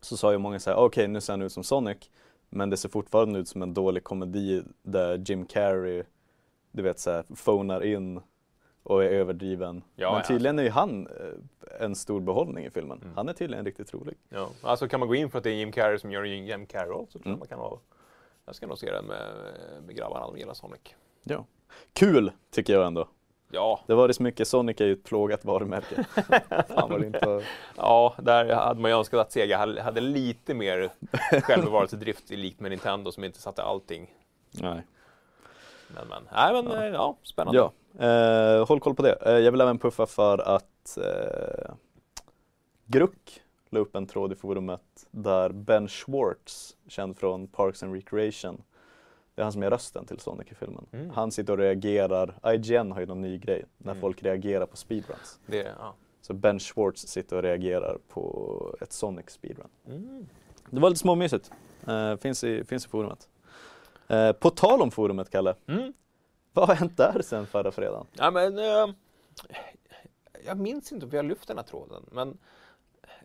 så 0.00 0.16
sa 0.16 0.32
ju 0.32 0.38
många 0.38 0.60
så 0.60 0.70
här, 0.70 0.76
okej 0.76 1.08
nu 1.08 1.20
ser 1.20 1.32
han 1.32 1.42
ut 1.42 1.52
som 1.52 1.64
Sonic, 1.64 2.10
men 2.50 2.70
det 2.70 2.76
ser 2.76 2.88
fortfarande 2.88 3.38
ut 3.38 3.48
som 3.48 3.62
en 3.62 3.74
dålig 3.74 4.04
komedi 4.04 4.62
där 4.82 5.22
Jim 5.26 5.46
Carrey, 5.46 6.02
du 6.72 6.82
vet 6.82 6.98
så 6.98 7.10
här, 7.10 7.24
phonar 7.44 7.84
in 7.84 8.20
och 8.88 9.04
är 9.04 9.08
överdriven. 9.08 9.82
Ja, 9.96 10.12
Men 10.12 10.22
tydligen 10.22 10.58
är 10.58 10.62
ju 10.62 10.70
han 10.70 11.06
eh, 11.06 11.84
en 11.84 11.94
stor 11.94 12.20
behållning 12.20 12.64
i 12.64 12.70
filmen. 12.70 12.98
Mm. 13.02 13.16
Han 13.16 13.28
är 13.28 13.32
tydligen 13.32 13.64
riktigt 13.64 13.94
rolig. 13.94 14.16
Ja. 14.28 14.48
Alltså 14.62 14.88
kan 14.88 15.00
man 15.00 15.08
gå 15.08 15.14
in 15.14 15.30
för 15.30 15.38
att 15.38 15.44
det 15.44 15.50
är 15.50 15.54
Jim 15.54 15.72
Carrey 15.72 15.98
som 15.98 16.12
gör 16.12 16.24
en 16.24 16.46
Jim 16.46 16.66
Carrey-roll 16.66 17.06
så 17.08 17.12
tror 17.18 17.22
jag 17.24 17.28
Mm. 17.28 17.38
man 17.38 17.48
kan 17.48 17.58
ha... 17.58 17.80
Jag 18.46 18.54
ska 18.54 18.66
nog 18.66 18.78
se 18.78 18.90
den 18.92 19.04
med, 19.04 19.26
med 19.86 19.96
grabbarna, 19.96 20.26
de 20.26 20.38
gillar 20.38 20.54
Sonic. 20.54 20.80
Ja. 21.22 21.44
Kul 21.92 22.32
tycker 22.50 22.72
jag 22.72 22.86
ändå. 22.86 23.08
Ja, 23.50 23.80
Det 23.86 23.94
var 23.94 24.08
det 24.08 24.14
så 24.14 24.22
mycket, 24.22 24.48
Sonic 24.48 24.80
är 24.80 24.84
ju 24.86 24.92
ett 24.92 25.04
plågat 25.04 25.44
varumärke. 25.44 26.04
Fan 26.68 26.90
vad 26.90 27.04
inte 27.04 27.42
ja, 27.76 28.14
där 28.18 28.54
hade 28.54 28.80
man 28.80 28.90
ju 28.90 28.96
önskat 28.96 29.20
att 29.20 29.32
Sega 29.32 29.58
hade, 29.58 29.82
hade 29.82 30.00
lite 30.00 30.54
mer 30.54 30.90
självbevarelsedrift 31.42 32.30
i 32.30 32.36
likt 32.36 32.60
med 32.60 32.70
Nintendo 32.70 33.12
som 33.12 33.24
inte 33.24 33.40
satte 33.40 33.62
allting. 33.62 34.14
Nej. 34.50 34.82
Men, 35.88 36.08
men, 36.08 36.22
nej 36.34 36.52
men 36.52 36.72
ja, 36.72 36.86
ja 36.86 37.16
spännande. 37.22 37.58
Ja, 37.58 37.72
eh, 37.98 38.66
håll 38.68 38.80
koll 38.80 38.94
på 38.94 39.02
det. 39.02 39.12
Eh, 39.12 39.32
jag 39.38 39.52
vill 39.52 39.60
även 39.60 39.78
puffa 39.78 40.06
för 40.06 40.38
att 40.38 40.98
eh, 40.98 41.74
Gruck 42.86 43.42
la 43.70 43.80
upp 43.80 43.96
en 43.96 44.06
tråd 44.06 44.32
i 44.32 44.34
forumet 44.34 45.06
där 45.10 45.50
Ben 45.52 45.88
Schwartz, 45.88 46.76
känd 46.86 47.16
från 47.18 47.46
Parks 47.46 47.82
and 47.82 47.94
Recreation, 47.94 48.62
det 49.34 49.42
är 49.42 49.44
han 49.44 49.52
som 49.52 49.62
är 49.62 49.70
rösten 49.70 50.06
till 50.06 50.18
Sonic 50.18 50.52
i 50.52 50.54
filmen. 50.54 50.86
Mm. 50.92 51.10
Han 51.10 51.32
sitter 51.32 51.52
och 51.52 51.58
reagerar, 51.58 52.34
IGN 52.54 52.92
har 52.92 53.00
ju 53.00 53.06
någon 53.06 53.20
ny 53.20 53.38
grej, 53.38 53.64
när 53.78 53.92
Mm. 53.92 54.00
folk 54.00 54.22
reagerar 54.22 54.66
på 54.66 54.76
speedruns. 54.76 55.40
Det, 55.46 55.72
ja. 55.78 55.94
Så 56.20 56.34
Ben 56.34 56.58
Schwartz 56.58 57.06
sitter 57.06 57.36
och 57.36 57.42
reagerar 57.42 57.98
på 58.08 58.76
ett 58.80 58.92
Sonic 58.92 59.30
speedrun. 59.30 59.68
Mm. 59.88 60.26
Det 60.70 60.80
var 60.80 60.88
lite 60.90 61.00
småmysigt. 61.00 61.50
Eh, 61.86 62.16
finns, 62.16 62.44
i, 62.44 62.64
finns 62.64 62.86
i 62.86 62.88
forumet. 62.88 63.28
Eh, 64.08 64.32
på 64.32 64.50
tal 64.50 64.82
om 64.82 64.90
forumet, 64.90 65.30
Kalle. 65.30 65.54
Mm. 65.66 65.92
Vad 66.58 66.68
har 66.68 66.74
hänt 66.74 66.96
där 66.96 67.22
sen 67.22 67.46
förra 67.46 67.70
fredagen? 67.70 68.06
Ja, 68.12 68.30
men, 68.30 68.58
eh, 68.58 68.86
jag 70.46 70.58
minns 70.58 70.92
inte 70.92 71.06
om 71.06 71.10
vi 71.10 71.16
har 71.16 71.24
lyft 71.24 71.48
den 71.48 71.56
här 71.56 71.64
tråden, 71.64 72.06
men 72.12 72.38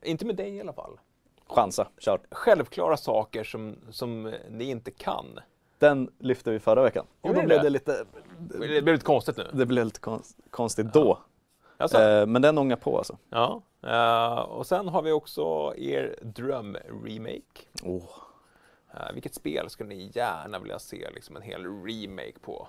inte 0.01 0.25
med 0.25 0.35
dig 0.35 0.55
i 0.55 0.61
alla 0.61 0.73
fall. 0.73 0.99
Chansa, 1.47 1.87
kör. 1.97 2.19
Självklara 2.31 2.97
saker 2.97 3.43
som, 3.43 3.75
som 3.91 4.33
ni 4.49 4.63
inte 4.63 4.91
kan. 4.91 5.39
Den 5.79 6.11
lyfte 6.19 6.51
vi 6.51 6.59
förra 6.59 6.83
veckan. 6.83 7.05
Och 7.21 7.33
då 7.35 7.41
blev 7.45 7.63
det? 7.63 7.69
lite, 7.69 8.05
Det 8.39 8.57
blev 8.57 8.93
lite 8.93 9.05
konstigt 9.05 9.37
nu. 9.37 9.47
det 9.53 9.65
blev 9.65 9.85
lite 9.85 9.99
konst, 9.99 10.37
konstigt 10.49 10.93
då. 10.93 11.19
Alltså, 11.77 12.01
Eh, 12.01 12.25
men 12.25 12.41
den 12.41 12.57
ångar 12.57 12.75
på 12.75 12.97
alltså. 12.97 13.17
ja. 13.29 13.61
eh, 13.83 14.39
och 14.39 14.67
sen 14.67 14.87
har 14.87 15.01
vi 15.01 15.11
också 15.11 15.73
er 15.77 16.15
dröm-remake. 16.21 17.67
Oh. 17.83 18.09
Eh, 18.93 19.13
vilket 19.13 19.35
spel 19.35 19.69
skulle 19.69 19.89
ni 19.89 20.11
gärna 20.13 20.59
vilja 20.59 20.79
se 20.79 21.09
liksom, 21.15 21.35
en 21.35 21.41
hel 21.41 21.63
remake 21.65 22.39
på? 22.41 22.67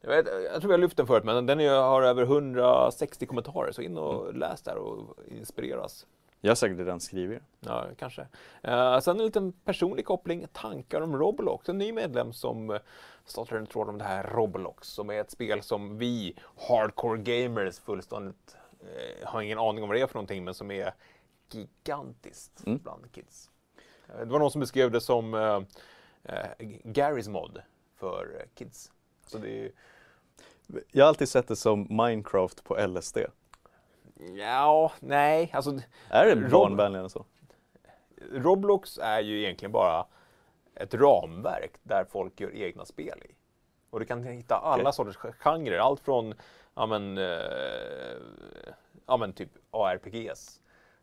Jag, 0.00 0.26
jag 0.52 0.60
tror 0.60 0.70
har 0.70 0.78
lyft 0.78 0.96
den 0.96 1.06
förut, 1.06 1.24
men 1.24 1.46
den 1.46 1.58
har 1.58 2.02
över 2.02 2.22
160 2.22 3.26
kommentarer, 3.26 3.72
så 3.72 3.82
in 3.82 3.98
och 3.98 4.34
läs 4.34 4.62
där 4.62 4.76
och 4.76 5.16
inspireras. 5.28 6.06
Jag 6.40 6.50
har 6.50 6.54
säkert 6.54 6.78
redan 6.78 7.00
skrivit 7.00 7.42
Ja, 7.60 7.84
kanske. 7.98 8.26
Eh, 8.62 9.00
sen 9.00 9.20
en 9.20 9.26
liten 9.26 9.52
personlig 9.52 10.04
koppling, 10.04 10.46
tankar 10.52 11.00
om 11.00 11.16
Roblox. 11.16 11.68
En 11.68 11.78
ny 11.78 11.92
medlem 11.92 12.32
som 12.32 12.70
eh, 12.70 12.78
startade 13.24 13.60
en 13.60 13.66
tråd 13.66 13.88
om 13.88 13.98
det 13.98 14.04
här 14.04 14.22
Roblox, 14.34 14.88
som 14.88 15.10
är 15.10 15.20
ett 15.20 15.30
spel 15.30 15.62
som 15.62 15.98
vi 15.98 16.36
hardcore 16.68 17.18
gamers 17.22 17.78
fullständigt 17.78 18.56
eh, 18.80 19.28
har 19.28 19.42
ingen 19.42 19.58
aning 19.58 19.82
om 19.82 19.88
vad 19.88 19.98
det 19.98 20.02
är 20.02 20.06
för 20.06 20.14
någonting, 20.14 20.44
men 20.44 20.54
som 20.54 20.70
är 20.70 20.94
gigantiskt 21.50 22.66
Mm. 22.66 22.78
bland 22.82 23.12
kids. 23.12 23.50
Eh, 24.08 24.18
det 24.18 24.32
var 24.32 24.38
någon 24.38 24.50
som 24.50 24.60
beskrev 24.60 24.90
det 24.90 25.00
som 25.00 25.34
eh, 25.34 25.60
eh, 26.34 26.46
Garys 26.84 27.28
mod 27.28 27.62
för 27.96 28.46
kids. 28.54 28.92
Så 29.30 29.38
det 29.38 29.64
är, 29.64 29.72
Jag 30.92 31.04
har 31.04 31.08
alltid 31.08 31.28
sett 31.28 31.48
det 31.48 31.56
som 31.56 31.86
Minecraft 31.90 32.64
på 32.64 32.86
LSD. 32.86 33.18
ja, 34.38 34.92
nej, 35.00 35.50
alltså 35.54 35.78
Är 36.08 36.26
det 36.26 36.48
barnvänligare 36.48 37.04
än 37.04 37.10
så? 37.10 37.24
Roblox 38.32 38.98
är 38.98 39.20
ju 39.20 39.42
egentligen 39.42 39.72
bara 39.72 40.06
ett 40.74 40.94
ramverk 40.94 41.72
där 41.82 42.04
folk 42.04 42.40
gör 42.40 42.54
egna 42.54 42.84
spel 42.84 43.22
i. 43.24 43.34
Och 43.90 44.00
du 44.00 44.06
kan 44.06 44.24
hitta 44.24 44.56
alla 44.56 44.82
Okej. 44.82 44.92
sorters 44.92 45.16
genrer, 45.16 45.78
allt 45.78 46.00
från 46.00 46.34
ja, 46.74 46.86
men, 46.86 47.18
eh, 47.18 48.16
ja, 49.06 49.16
men 49.16 49.32
typ 49.32 49.50
ARPGs 49.70 50.60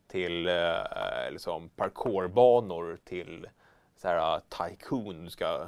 till 0.07 0.47
eh, 0.47 1.31
liksom 1.31 1.69
parkourbanor 1.69 2.97
till 3.03 3.47
så 3.95 4.07
här, 4.07 4.35
uh, 4.35 4.41
Tycoon, 4.49 5.23
du 5.23 5.29
ska 5.29 5.67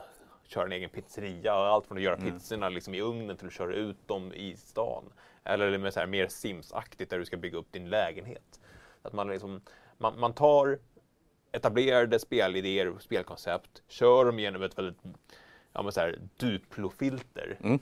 köra 0.49 0.65
en 0.65 0.71
egen 0.71 0.89
pizzeria. 0.89 1.53
Allt 1.53 1.87
från 1.87 1.97
att 1.97 2.03
göra 2.03 2.15
Mm. 2.15 2.31
pizzorna 2.31 2.69
liksom 2.69 2.93
i 2.93 3.01
ugnen 3.01 3.37
till 3.37 3.47
att 3.47 3.53
köra 3.53 3.73
ut 3.75 4.07
dem 4.07 4.33
i 4.33 4.55
stan. 4.55 5.03
Eller 5.43 5.77
med 5.77 5.93
så 5.93 5.99
här 5.99 6.07
mer 6.07 6.27
Sims-aktigt 6.27 7.09
där 7.09 7.19
du 7.19 7.25
ska 7.25 7.37
bygga 7.37 7.57
upp 7.57 7.71
din 7.71 7.89
lägenhet. 7.89 8.59
Att 9.01 9.13
man, 9.13 9.27
liksom, 9.27 9.61
man, 9.97 10.19
man 10.19 10.33
tar 10.33 10.79
etablerade 11.51 12.19
spelidéer 12.19 12.87
och 12.89 13.01
spelkoncept, 13.01 13.83
kör 13.87 14.25
dem 14.25 14.39
genom 14.39 14.63
ett 14.63 14.77
väldigt 14.77 14.97
ja, 15.73 15.81
men 15.83 15.91
så 15.91 15.99
här, 15.99 16.19
Duplo-filter. 16.37 17.57
Mm. 17.63 17.79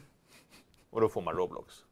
Och 0.89 1.01
då 1.01 1.09
får 1.09 1.21
man 1.21 1.33
Roblox. 1.35 1.83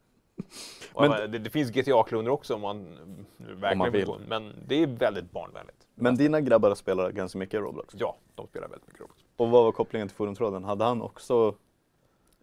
Men- 0.96 1.10
men, 1.10 1.32
det, 1.32 1.40
det 1.40 1.50
finns 1.50 1.72
GTA-kloner 1.72 2.30
också 2.32 2.56
om 2.56 2.62
man 2.62 2.98
verkligen 3.38 3.78
man 3.78 3.92
vill. 3.92 4.14
Men 4.28 4.54
det 4.68 4.76
är 4.76 4.88
väldigt 4.88 5.32
barnvänligt. 5.32 5.88
Men 5.96 6.16
dina 6.16 6.42
grabbar 6.42 6.76
spelar 6.76 7.12
ganska 7.12 7.38
mycket 7.40 7.60
Roblox. 7.60 7.94
Ja, 7.98 8.18
de 8.36 8.48
spelar 8.48 8.68
väldigt 8.68 8.88
mycket 8.88 9.02
Roblox. 9.02 9.25
Och 9.36 9.50
vad 9.50 9.64
var 9.64 9.72
kopplingen 9.72 10.08
till 10.08 10.18
forumtråden? 10.18 10.64
Hade 10.64 10.86
han 10.86 11.02
också... 11.02 11.56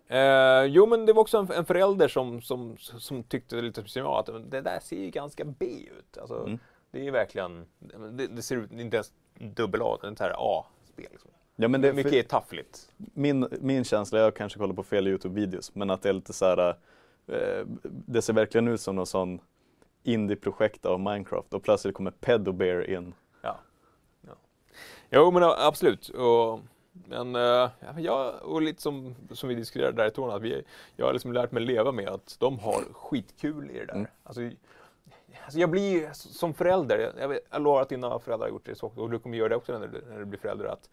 Eh, 0.09 0.65
jo, 0.65 0.87
men 0.87 1.07
det 1.07 1.13
var 1.13 1.23
också 1.23 1.39
en, 1.39 1.51
en 1.51 1.65
förälder 1.65 2.09
som, 2.09 2.43
som, 2.43 2.77
som 2.79 3.23
tyckte 3.23 3.61
lite 3.61 3.85
som 3.85 4.03
jag, 4.03 4.29
att 4.29 4.51
det 4.51 4.61
där 4.61 4.81
ser 4.81 4.97
ju 4.97 5.11
ganska 5.11 5.45
B 5.45 5.67
ut. 5.99 6.19
Alltså, 6.19 6.41
Mm. 6.41 6.59
Det 6.93 7.07
är 7.07 7.11
verkligen, 7.11 7.67
det, 8.13 8.27
det 8.27 8.43
ser 8.43 8.57
ut, 8.57 8.73
inte 8.73 8.97
ens 8.97 9.13
dubbel 9.39 9.83
A, 9.83 9.99
är 10.03 10.13
ett 10.13 10.21
här 10.21 10.35
A-spel. 10.39 11.07
Liksom. 11.11 11.31
Ja, 11.57 11.69
men 11.69 11.81
det 11.81 11.93
det, 11.93 12.01
är 12.01 12.05
mycket 12.05 12.29
taffligt. 12.29 12.93
min, 12.97 13.49
min 13.61 13.85
känsla, 13.85 14.19
jag 14.19 14.37
kanske 14.37 14.59
kollar 14.59 14.75
på 14.75 14.83
fel 14.83 15.09
Youtube-videos, 15.09 15.71
men 15.75 15.91
att 15.91 16.03
det 16.03 16.09
är 16.09 16.13
lite 16.13 16.33
så 16.33 16.45
här. 16.45 16.69
Eh, 17.27 17.67
det 17.83 18.23
ser 18.23 18.33
verkligen 18.33 18.69
ut 18.69 18.81
som 18.81 18.97
någon 18.97 19.07
sån 19.07 19.41
indie-projekt 20.03 20.87
av 20.87 21.01
Minecraft 21.01 21.55
och 21.55 21.63
plötsligt 21.63 21.95
kommer 21.95 22.11
Pedobear 22.11 22.91
in. 22.91 23.15
Ja. 23.43 23.59
ja. 24.21 24.35
Jo, 25.11 25.31
men 25.31 25.43
absolut. 25.43 26.09
Och, 26.09 26.61
men 27.13 27.37
eh, 27.37 27.71
ja, 27.81 27.99
jag, 27.99 28.43
och 28.43 28.63
lite 28.63 28.83
som, 28.83 29.15
som 29.31 29.49
vi 29.49 29.55
diskuterade 29.55 29.93
där 29.93 30.07
i 30.07 30.11
tårna, 30.11 30.35
att 30.35 30.43
vi, 30.43 30.63
jag 30.97 31.07
har 31.07 31.13
liksom 31.13 31.33
lärt 31.33 31.53
mig 31.53 31.63
leva 31.63 31.93
med 31.93 32.09
att 32.09 32.37
de 32.39 32.59
har 32.59 32.85
skitkul 32.93 33.71
i 33.71 33.79
det 33.79 33.85
där. 33.85 33.95
Mm. 33.95 34.07
Alltså, 34.23 34.43
alltså 35.45 35.59
jag 35.59 35.71
blir 35.71 35.91
ju 35.91 36.09
som 36.13 36.55
förälder, 36.55 36.99
jag, 36.99 37.13
jag, 37.19 37.29
vet, 37.29 37.47
jag 37.51 37.63
lovar 37.63 37.83
att 37.83 37.89
dina 37.89 38.19
föräldrar 38.19 38.47
har 38.47 38.53
gjort 38.53 38.67
det 38.67 38.75
så, 38.75 38.93
och 38.97 39.11
du 39.11 39.19
kommer 39.19 39.37
göra 39.37 39.49
det 39.49 39.57
också 39.57 39.79
när 39.79 39.87
du, 39.87 40.05
när 40.09 40.19
du 40.19 40.25
blir 40.25 40.39
förälder, 40.39 40.65
att 40.65 40.91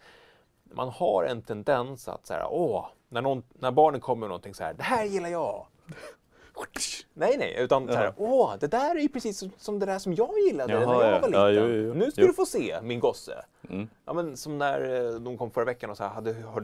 man 0.64 0.90
har 0.90 1.24
en 1.24 1.42
tendens 1.42 2.08
att 2.08 2.26
så 2.26 2.34
här, 2.34 2.48
åh, 2.50 2.86
när, 3.10 3.22
någon, 3.22 3.44
när 3.54 3.72
barnen 3.72 4.02
kommer 4.02 4.20
med 4.20 4.30
någonting 4.30 4.54
så 4.54 4.64
här, 4.64 4.74
det 4.74 4.84
här 4.84 5.06
gillar 5.06 5.30
jag. 5.30 5.68
Nej, 7.14 7.36
nej, 7.38 7.56
utan 7.60 7.88
så 7.88 7.94
här, 7.94 8.14
åh, 8.18 8.54
det 8.60 8.68
där 8.68 8.96
är 8.96 9.00
ju 9.00 9.10
precis 9.10 9.38
som, 9.38 9.52
som 9.58 9.80
det 9.80 9.86
där 9.86 10.00
som 10.00 10.14
jag 10.14 10.40
gillade 10.48 10.74
Jaha, 10.74 10.86
när 10.86 10.94
jag 10.94 11.16
ja. 11.16 11.20
var 11.20 11.28
liten. 11.28 11.42
Ja, 11.42 11.50
jo, 11.50 11.68
jo. 11.68 11.94
Nu 11.94 12.12
ska 12.12 12.22
du 12.22 12.34
få 12.34 12.46
se, 12.46 12.80
min 12.82 13.00
gosse. 13.00 13.46
Mm. 13.70 13.90
Ja, 14.06 14.14
men 14.14 14.38
som 14.38 14.58
när 14.58 15.06
eh, 15.14 15.20
de 15.20 15.38
kom 15.38 15.52
förra 15.52 15.66
veckan 15.66 15.90
och 15.90 15.98
så 15.98 16.04
här, 16.04 16.10
hade 16.10 16.34
hört 16.34 16.64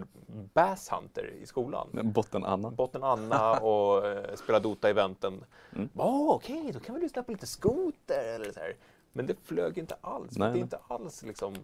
Bass 0.53 0.91
Hunter 0.91 1.34
i 1.41 1.45
skolan. 1.45 1.88
Botten 2.03 2.45
Anna. 2.45 2.72
Botten 2.72 3.03
Anna 3.03 3.60
och 3.60 4.08
eh, 4.08 4.36
spela 4.36 4.60
Dota-eventen. 4.60 5.43
Mm. 5.76 5.89
Åh, 5.95 6.36
okej, 6.36 6.72
då 6.74 6.80
kan 6.80 6.95
vi 6.95 7.01
lyssna 7.01 7.24
på 7.24 7.32
lite 7.32 7.47
skoter 7.47 8.36
eller 8.36 8.51
så 8.51 8.60
här. 8.60 8.76
Men 9.14 9.26
det 9.26 9.36
flög 9.43 9.78
inte 9.78 9.95
alls. 10.01 10.38
Nej, 10.38 10.51
det 10.51 10.60
är 10.60 10.62
inte 10.62 10.80
alls 10.88 11.24
liksom... 11.24 11.56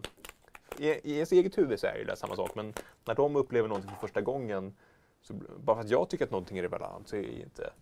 I, 0.77 0.87
I 0.87 1.13
ens 1.13 1.31
eget 1.31 1.57
huvud 1.57 1.79
så 1.79 1.87
är 1.87 1.97
det 1.97 2.03
där 2.03 2.15
samma 2.15 2.35
sak, 2.35 2.55
men 2.55 2.73
när 3.05 3.15
de 3.15 3.35
upplever 3.35 3.69
någonting 3.69 3.91
för 3.91 3.97
första 3.99 4.21
gången, 4.21 4.75
så, 5.21 5.33
bara 5.57 5.75
för 5.75 5.83
att 5.83 5.89
jag 5.89 6.09
tycker 6.09 6.25
att 6.25 6.31
någonting 6.31 6.57
är 6.57 6.61
relevant 6.61 7.07
så 7.07 7.15
är 7.15 7.21
det 7.21 7.41
inte... 7.41 7.73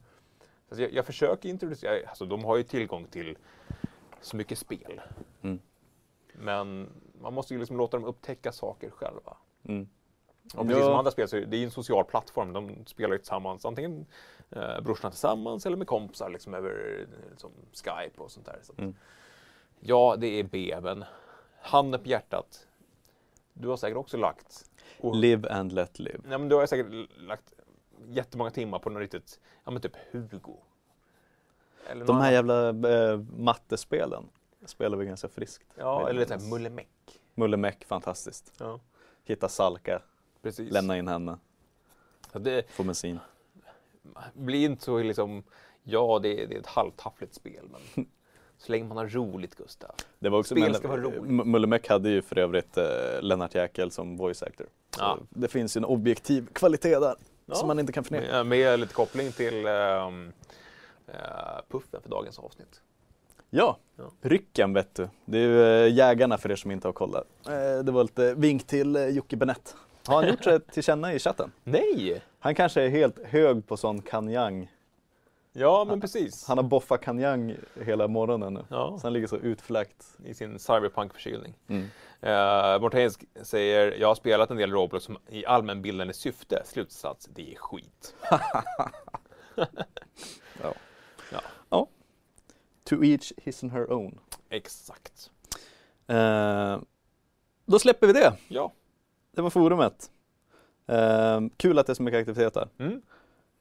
Alltså 0.69 0.81
jag, 0.81 0.93
jag 0.93 1.05
försöker 1.05 1.49
introducera, 1.49 2.09
alltså 2.09 2.25
de 2.25 2.43
har 2.43 2.57
ju 2.57 2.63
tillgång 2.63 3.05
till 3.05 3.37
så 4.21 4.37
mycket 4.37 4.57
spel. 4.57 5.01
Mm. 5.41 5.59
Men 6.33 6.89
man 7.21 7.33
måste 7.33 7.53
ju 7.53 7.59
liksom 7.59 7.77
låta 7.77 7.97
dem 7.97 8.05
upptäcka 8.05 8.51
saker 8.51 8.89
själva. 8.89 9.37
Mm. 9.63 9.87
Och 10.55 10.65
precis 10.67 10.77
Ja. 10.79 10.85
som 10.85 10.93
andra 10.95 11.11
spel 11.11 11.27
så 11.27 11.37
är 11.37 11.45
det 11.45 11.57
ju 11.57 11.63
en 11.65 11.71
social 11.71 12.05
plattform. 12.05 12.53
De 12.53 12.85
spelar 12.85 13.11
ju 13.13 13.17
tillsammans, 13.17 13.65
antingen 13.65 14.05
eh, 14.49 14.81
brorsorna 14.81 15.11
tillsammans 15.11 15.65
eller 15.65 15.77
med 15.77 15.87
kompisar 15.87 16.29
liksom 16.29 16.53
över 16.53 17.05
liksom, 17.31 17.51
Skype 17.73 18.21
och 18.21 18.31
sånt 18.31 18.45
där. 18.45 18.59
Så 18.63 18.73
Mm. 18.77 18.95
Ja, 19.79 20.15
det 20.19 20.27
är 20.27 20.43
B, 20.43 20.77
men 20.81 21.05
handen 21.61 22.01
på 22.03 22.07
hjärtat. 22.09 22.67
Du 23.53 23.67
har 23.67 23.77
säkert 23.77 23.97
också 23.97 24.17
lagt... 24.17 24.69
och- 24.99 25.15
Live 25.15 25.49
and 25.49 25.71
let 25.71 25.99
live. 25.99 26.19
Nej, 26.23 26.37
men 26.39 26.49
du 26.49 26.55
har 26.55 26.65
säkert 26.65 27.09
lagt 27.17 27.53
jättemånga 28.07 28.51
timmar 28.51 28.79
på 28.79 28.89
något 28.89 28.99
riktigt, 28.99 29.39
ja 29.63 29.71
men 29.71 29.81
typ 29.81 29.95
Hugo. 30.11 30.57
Eller 31.87 32.05
De 32.05 32.17
här 32.17 32.31
jävla 32.31 32.69
eh, 32.69 33.19
mattespelen 33.37 34.29
spelar 34.65 34.97
vi 34.97 35.05
ganska 35.05 35.27
friskt. 35.27 35.67
Ja, 35.75 36.09
eller 36.09 36.19
lite 36.19 36.33
minnas. 36.37 36.51
Mullemäck. 36.51 36.87
Mullemäck, 37.35 37.85
fantastiskt. 37.85 38.53
Ja, 38.59 38.79
Hitta 39.23 39.49
Salka, 39.49 40.01
precis. 40.41 40.71
lämna 40.71 40.97
in 40.97 41.07
henne, 41.07 41.37
Ja, 42.33 42.39
det 42.39 42.69
få 42.71 42.83
bensin. 42.83 43.19
blir 44.33 44.65
inte 44.65 44.83
så 44.83 44.97
liksom 45.03 45.43
Ja, 45.83 46.19
det 46.23 46.43
är, 46.43 46.47
det 46.47 46.55
är 46.55 46.59
ett 46.59 46.67
halvtaffligt 46.67 47.33
spel, 47.35 47.69
men 47.71 48.05
så 48.57 48.71
länge 48.71 48.85
man 48.87 48.97
har 48.97 49.07
roligt, 49.07 49.55
Gustav. 49.55 49.91
Det 50.19 50.29
var 50.29 50.39
också, 50.39 50.55
Spel 50.55 50.75
ska 50.75 50.87
vara 50.87 51.01
roligt. 51.01 51.19
M- 51.19 51.41
Mullemäck 51.51 51.87
hade 51.89 52.09
ju 52.09 52.21
för 52.21 52.37
övrigt 52.37 52.77
eh, 52.77 52.85
Lennart 53.21 53.55
Jäkel 53.55 53.91
som 53.91 54.17
voice 54.17 54.43
actor. 54.43 54.67
Ja. 54.97 55.17
Det 55.29 55.47
finns 55.47 55.77
ju 55.77 55.79
en 55.79 55.85
objektiv 55.85 56.47
kvalitet 56.53 56.99
där 56.99 57.15
Ja. 57.45 57.55
som 57.55 57.67
man 57.67 57.79
inte 57.79 57.93
kan 57.93 58.03
förneka. 58.03 58.31
Med, 58.31 58.45
med 58.45 58.79
lite 58.79 58.93
koppling 58.93 59.31
till 59.31 59.65
ehm, 59.67 60.31
eh, 61.07 61.15
puffen 61.69 62.01
för 62.01 62.09
dagens 62.09 62.39
avsnitt. 62.39 62.81
Ja, 63.49 63.77
Ja. 63.99 64.11
Rycken 64.21 64.73
vet 64.73 64.95
du. 64.95 65.09
Det 65.25 65.37
är 65.37 65.41
ju 65.41 65.63
eh, 65.63 65.93
Jägarna 65.93 66.37
för 66.37 66.51
er 66.51 66.55
som 66.55 66.71
inte 66.71 66.87
har 66.87 66.93
kollat. 66.93 67.27
Eh, 67.47 67.83
det 67.83 67.91
var 67.91 68.03
lite 68.03 68.33
vink 68.33 68.67
till 68.67 68.95
eh, 68.95 69.07
Jocke 69.07 69.35
Benett. 69.35 69.75
Har 70.05 70.15
han 70.15 70.27
gjort 70.27 70.43
sig 70.43 70.59
till 70.71 70.83
känna 70.83 71.13
i 71.13 71.19
chatten? 71.19 71.51
Nej! 71.63 72.21
Han 72.39 72.55
kanske 72.55 72.81
är 72.81 72.89
helt 72.89 73.25
hög 73.25 73.67
på 73.67 73.77
sån 73.77 74.01
kanjang. 74.01 74.71
Ja, 75.53 75.85
men 75.87 76.01
precis. 76.01 76.47
Han 76.47 76.57
har 76.57 76.63
boffat 76.63 77.01
kanjang 77.01 77.55
hela 77.85 78.07
morgonen 78.07 78.53
nu. 78.53 78.65
Ja. 78.69 78.97
Så 79.01 79.07
han 79.07 79.13
ligger 79.13 79.27
så 79.27 79.37
utfläkt. 79.37 80.05
I 80.25 80.33
sin 80.33 80.59
cyberpunk-förkylning. 80.59 81.53
Mm. 81.67 81.83
Uh, 82.23 83.09
säger, 83.41 83.91
jag 83.99 84.07
har 84.07 84.15
spelat 84.15 84.51
en 84.51 84.57
del 84.57 84.71
Roblox 84.71 85.05
som 85.05 85.17
i 85.29 85.45
allmänbildande 85.45 86.13
syfte. 86.13 86.61
Slutsats, 86.65 87.29
det 87.35 87.51
är 87.53 87.55
skit. 87.55 88.15
Ja. 90.63 90.73
To 92.89 93.03
each 93.03 93.33
his 93.37 93.63
and 93.63 93.71
her 93.71 93.91
own. 93.91 94.19
Exakt. 94.49 95.31
Eh, 96.07 96.79
då 97.65 97.79
släpper 97.79 98.07
vi 98.07 98.13
det. 98.13 98.33
Ja. 98.47 98.71
Det 99.35 99.41
var 99.41 99.49
forumet. 99.49 100.11
Eh, 100.87 101.41
kul 101.57 101.79
att 101.79 101.87
det 101.87 101.93
är 101.93 101.95
så 101.95 102.03
mycket 102.03 102.19
aktivitet 102.19 102.53
där. 102.53 102.67
Mm. 102.77 103.01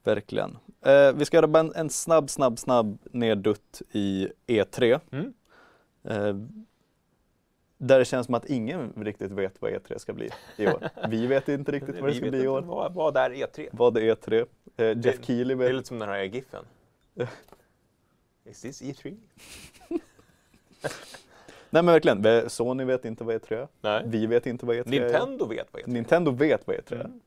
Verkligen. 0.04 0.58
Eh, 0.82 1.12
vi 1.12 1.24
ska 1.24 1.36
göra 1.36 1.60
en, 1.60 1.72
en 1.74 1.90
snabb, 1.90 2.30
snabb, 2.30 2.58
snabb 2.58 2.98
neddutt 3.12 3.82
i 3.92 4.28
E3. 4.46 5.00
Mm. 5.10 5.32
Eh, 6.04 6.34
där 7.78 7.98
det 7.98 8.04
känns 8.04 8.26
som 8.26 8.34
att 8.34 8.46
ingen 8.46 8.92
riktigt 8.96 9.30
vet 9.32 9.62
vad 9.62 9.72
E3 9.72 9.98
ska 9.98 10.12
bli 10.12 10.30
i 10.56 10.66
år. 10.66 10.88
Vi 11.08 11.26
vet 11.26 11.48
inte 11.48 11.72
riktigt 11.72 12.00
vad 12.00 12.10
det 12.10 12.14
ska 12.14 12.24
vet 12.24 12.32
bli 12.32 12.42
i 12.42 12.48
år. 12.48 12.62
Vad, 12.62 12.94
vad 12.94 13.16
är 13.16 13.30
E3? 13.30 13.68
Vad 13.72 13.96
är 13.96 14.14
E3? 14.14 14.46
Eh, 14.76 14.98
Jeff 15.06 15.24
Keely 15.24 15.54
Det 15.54 15.64
är 15.64 15.68
vet. 15.68 15.74
lite 15.74 15.88
som 15.88 15.98
den 15.98 16.08
här 16.08 16.22
giffen. 16.22 16.64
Is 18.50 18.60
this 18.60 18.82
E 18.82 18.92
E3? 18.92 19.16
Nej 21.70 21.82
men 21.82 21.86
verkligen, 21.86 22.50
Sony 22.50 22.84
vet 22.84 23.04
inte 23.04 23.24
vad 23.24 23.34
E3 23.34 23.52
är. 23.54 23.68
Nej. 23.80 24.02
Vi 24.06 24.26
vet 24.26 24.46
inte 24.46 24.66
vad 24.66 24.76
E3 24.76 24.80
är. 24.86 24.90
Nintendo 25.00 25.46
vet 25.46 25.68
vad 25.72 25.82
E3 25.82 25.88
är. 25.88 25.92
Nintendo 25.92 26.30
vet 26.30 26.66
vad 26.66 26.76
E3 26.76 26.92
är. 26.94 27.00
Mm. 27.00 27.20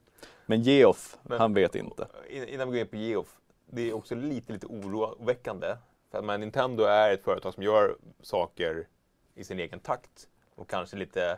Men 0.46 0.62
Geoff, 0.62 1.18
han 1.30 1.54
vet 1.54 1.76
inte. 1.76 2.08
In- 2.30 2.48
Innan 2.48 2.68
vi 2.72 2.78
går 2.78 2.82
in 2.82 2.88
på 2.88 2.96
Geoff, 2.96 3.38
det 3.70 3.90
är 3.90 3.94
också 3.94 4.16
lite, 4.16 4.54
lite 4.54 4.68
oroväckande. 4.68 5.76
För 6.12 6.18
att 6.34 6.40
Nintendo 6.40 6.84
är 6.84 7.14
ett 7.14 7.24
företag 7.24 7.54
som 7.54 7.64
gör 7.64 7.96
saker 8.22 8.88
i 9.36 9.44
sin 9.44 9.60
egen 9.60 9.80
takt 9.80 10.28
och 10.56 10.70
kanske 10.70 10.98
lite 10.98 11.38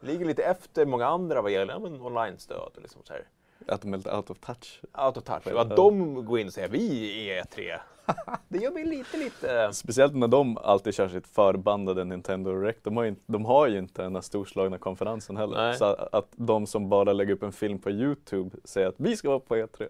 ligger 0.00 0.24
lite 0.26 0.42
efter 0.44 0.86
många 0.86 1.06
andra 1.06 1.42
vad 1.42 1.52
gäller 1.52 1.78
men 1.78 2.00
online-stöd 2.00 2.72
liksom 2.82 3.02
så 3.04 3.12
här. 3.12 3.24
Att 3.66 3.80
de 3.82 3.92
är 3.92 3.96
lite 3.96 4.16
out 4.16 4.30
of 4.30 4.38
touch. 4.38 4.80
Out 4.98 5.16
of 5.16 5.24
touch. 5.24 5.46
Och 5.46 5.60
att 5.60 5.76
de 5.76 6.24
går 6.24 6.38
in 6.38 6.46
och 6.46 6.52
säger 6.52 6.68
vi 6.68 7.30
är 7.30 7.42
E3. 7.44 7.78
Det 8.48 8.58
gör 8.58 8.70
mig 8.70 8.84
lite, 8.84 9.16
lite... 9.16 9.72
Speciellt 9.72 10.14
när 10.14 10.28
de 10.28 10.58
alltid 10.58 10.94
kör 10.94 11.08
sitt 11.08 11.26
förbandade 11.26 12.04
Nintendo 12.04 12.60
Direct. 12.60 12.84
De 12.84 12.96
har 12.96 13.04
ju 13.04 13.08
inte, 13.08 13.22
de 13.26 13.44
har 13.44 13.66
ju 13.66 13.78
inte 13.78 14.02
den 14.02 14.14
här 14.14 14.22
storslagna 14.22 14.78
konferensen 14.78 15.36
heller. 15.36 15.56
Nej. 15.56 15.78
Så 15.78 15.84
att 16.12 16.28
de 16.30 16.66
som 16.66 16.88
bara 16.88 17.12
lägger 17.12 17.32
upp 17.32 17.42
en 17.42 17.52
film 17.52 17.78
på 17.78 17.90
Youtube 17.90 18.56
säger 18.64 18.88
att 18.88 18.94
vi 18.96 19.16
ska 19.16 19.28
vara 19.28 19.40
på 19.40 19.56
E3. 19.56 19.88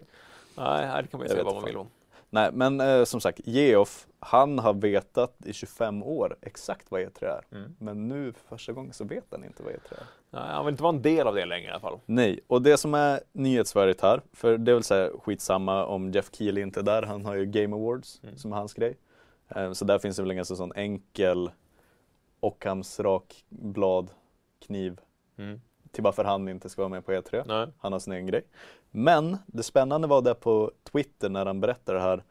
Nej, 0.57 0.85
här 0.85 1.03
kan 1.03 1.17
man 1.17 1.27
ju 1.27 1.33
säga 1.33 1.43
vad 1.43 1.53
man 1.53 1.61
fan. 1.61 1.67
vill 1.67 1.77
om. 1.77 1.87
Nej, 2.29 2.49
men 2.53 2.81
eh, 2.81 3.03
som 3.03 3.21
sagt, 3.21 3.39
Geoff, 3.43 4.07
han 4.19 4.59
har 4.59 4.73
vetat 4.73 5.45
i 5.45 5.53
25 5.53 6.03
år 6.03 6.35
exakt 6.41 6.91
vad 6.91 7.01
E3 7.01 7.25
är. 7.25 7.41
Mm. 7.51 7.75
Men 7.79 8.07
nu 8.07 8.33
för 8.33 8.47
första 8.47 8.73
gången 8.73 8.93
så 8.93 9.03
vet 9.03 9.25
han 9.31 9.43
inte 9.43 9.63
vad 9.63 9.73
E3 9.73 9.77
är. 9.91 10.03
Nej, 10.35 10.43
han 10.53 10.65
vill 10.65 10.73
inte 10.73 10.83
vara 10.83 10.95
en 10.95 11.01
del 11.01 11.27
av 11.27 11.35
det 11.35 11.45
längre 11.45 11.67
i 11.67 11.69
alla 11.71 11.79
fall. 11.79 11.99
Nej, 12.05 12.39
och 12.47 12.61
det 12.61 12.77
som 12.77 12.93
är 12.93 13.19
nyhetsvärdigt 13.31 14.01
här, 14.01 14.21
för 14.33 14.57
det 14.57 14.71
är 14.71 14.73
väl 14.73 14.83
så 14.83 14.93
här 14.95 15.11
skitsamma 15.23 15.85
om 15.85 16.11
Jeff 16.11 16.29
Keely 16.33 16.61
inte 16.61 16.79
är 16.79 16.83
där, 16.83 17.03
han 17.03 17.25
har 17.25 17.35
ju 17.35 17.45
Game 17.45 17.75
Awards 17.75 18.19
Mm. 18.23 18.37
som 18.37 18.51
är 18.53 18.57
hans 18.57 18.73
grej. 18.73 18.97
Eh, 19.49 19.71
Så 19.71 19.85
där 19.85 19.99
finns 19.99 20.15
det 20.15 20.21
väl 20.21 20.29
en 20.31 20.35
ganska 20.37 20.55
sån 20.55 20.71
enkel 20.75 21.51
Ockhams 22.39 22.99
blad 23.49 24.11
kniv 24.65 24.99
Mm. 25.37 25.61
till 25.91 26.03
varför 26.03 26.23
han 26.23 26.47
inte 26.47 26.69
ska 26.69 26.81
vara 26.81 26.89
med 26.89 27.05
på 27.05 27.11
E3. 27.11 27.43
Nej. 27.47 27.67
Han 27.79 27.91
har 27.91 27.99
sin 27.99 28.13
egen 28.13 28.25
grej. 28.27 28.41
Men 28.91 29.37
det 29.47 29.63
spännande 29.63 30.07
var 30.07 30.21
där 30.21 30.33
på 30.33 30.71
Twitter 30.91 31.29
när 31.29 31.45
han 31.45 31.59
berättade 31.61 31.97
det 31.97 32.03
här 32.03 32.23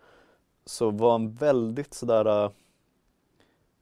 så 0.66 0.90
var 0.90 1.12
han 1.12 1.32
väldigt 1.34 1.94
sådär 1.94 2.44
äh, 2.44 2.50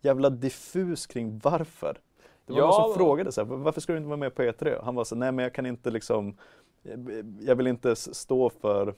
jävla 0.01 0.31
diffus 0.31 1.07
kring 1.07 1.39
varför. 1.39 1.99
Det 2.47 2.53
var 2.53 2.61
Ja, 2.61 2.67
någon 2.67 2.75
som 2.85 2.95
frågade 2.95 3.33
så 3.33 3.41
här, 3.45 3.49
varför 3.57 3.81
ska 3.81 3.93
du 3.93 3.97
inte 3.99 4.09
vara 4.09 4.17
med 4.17 4.35
på 4.35 4.43
E3? 4.43 4.85
Han 4.85 4.95
var 4.95 5.05
så 5.05 5.15
nej 5.15 5.33
men 5.33 5.43
jag 5.43 5.53
kan 5.55 5.67
inte 5.67 5.91
liksom, 5.91 6.37
jag 7.41 7.57
vill 7.57 7.67
inte 7.67 7.97
stå 7.97 8.51
för 8.51 8.95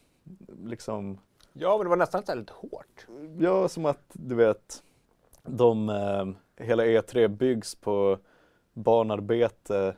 liksom, 0.65 1.19
Ja, 1.53 1.77
men 1.77 1.85
det 1.85 1.89
var 1.91 1.97
nästan 1.97 2.27
så 2.27 2.35
lite 2.35 2.53
hårt. 2.53 3.07
ja 3.39 3.69
som 3.69 3.87
att 3.87 4.05
du 4.13 4.35
vet, 4.35 4.83
de, 5.43 5.89
eh, 5.89 6.27
hela 6.67 6.85
E3 6.85 7.29
byggs 7.29 7.75
på 7.75 8.19
barnarbete 8.73 9.97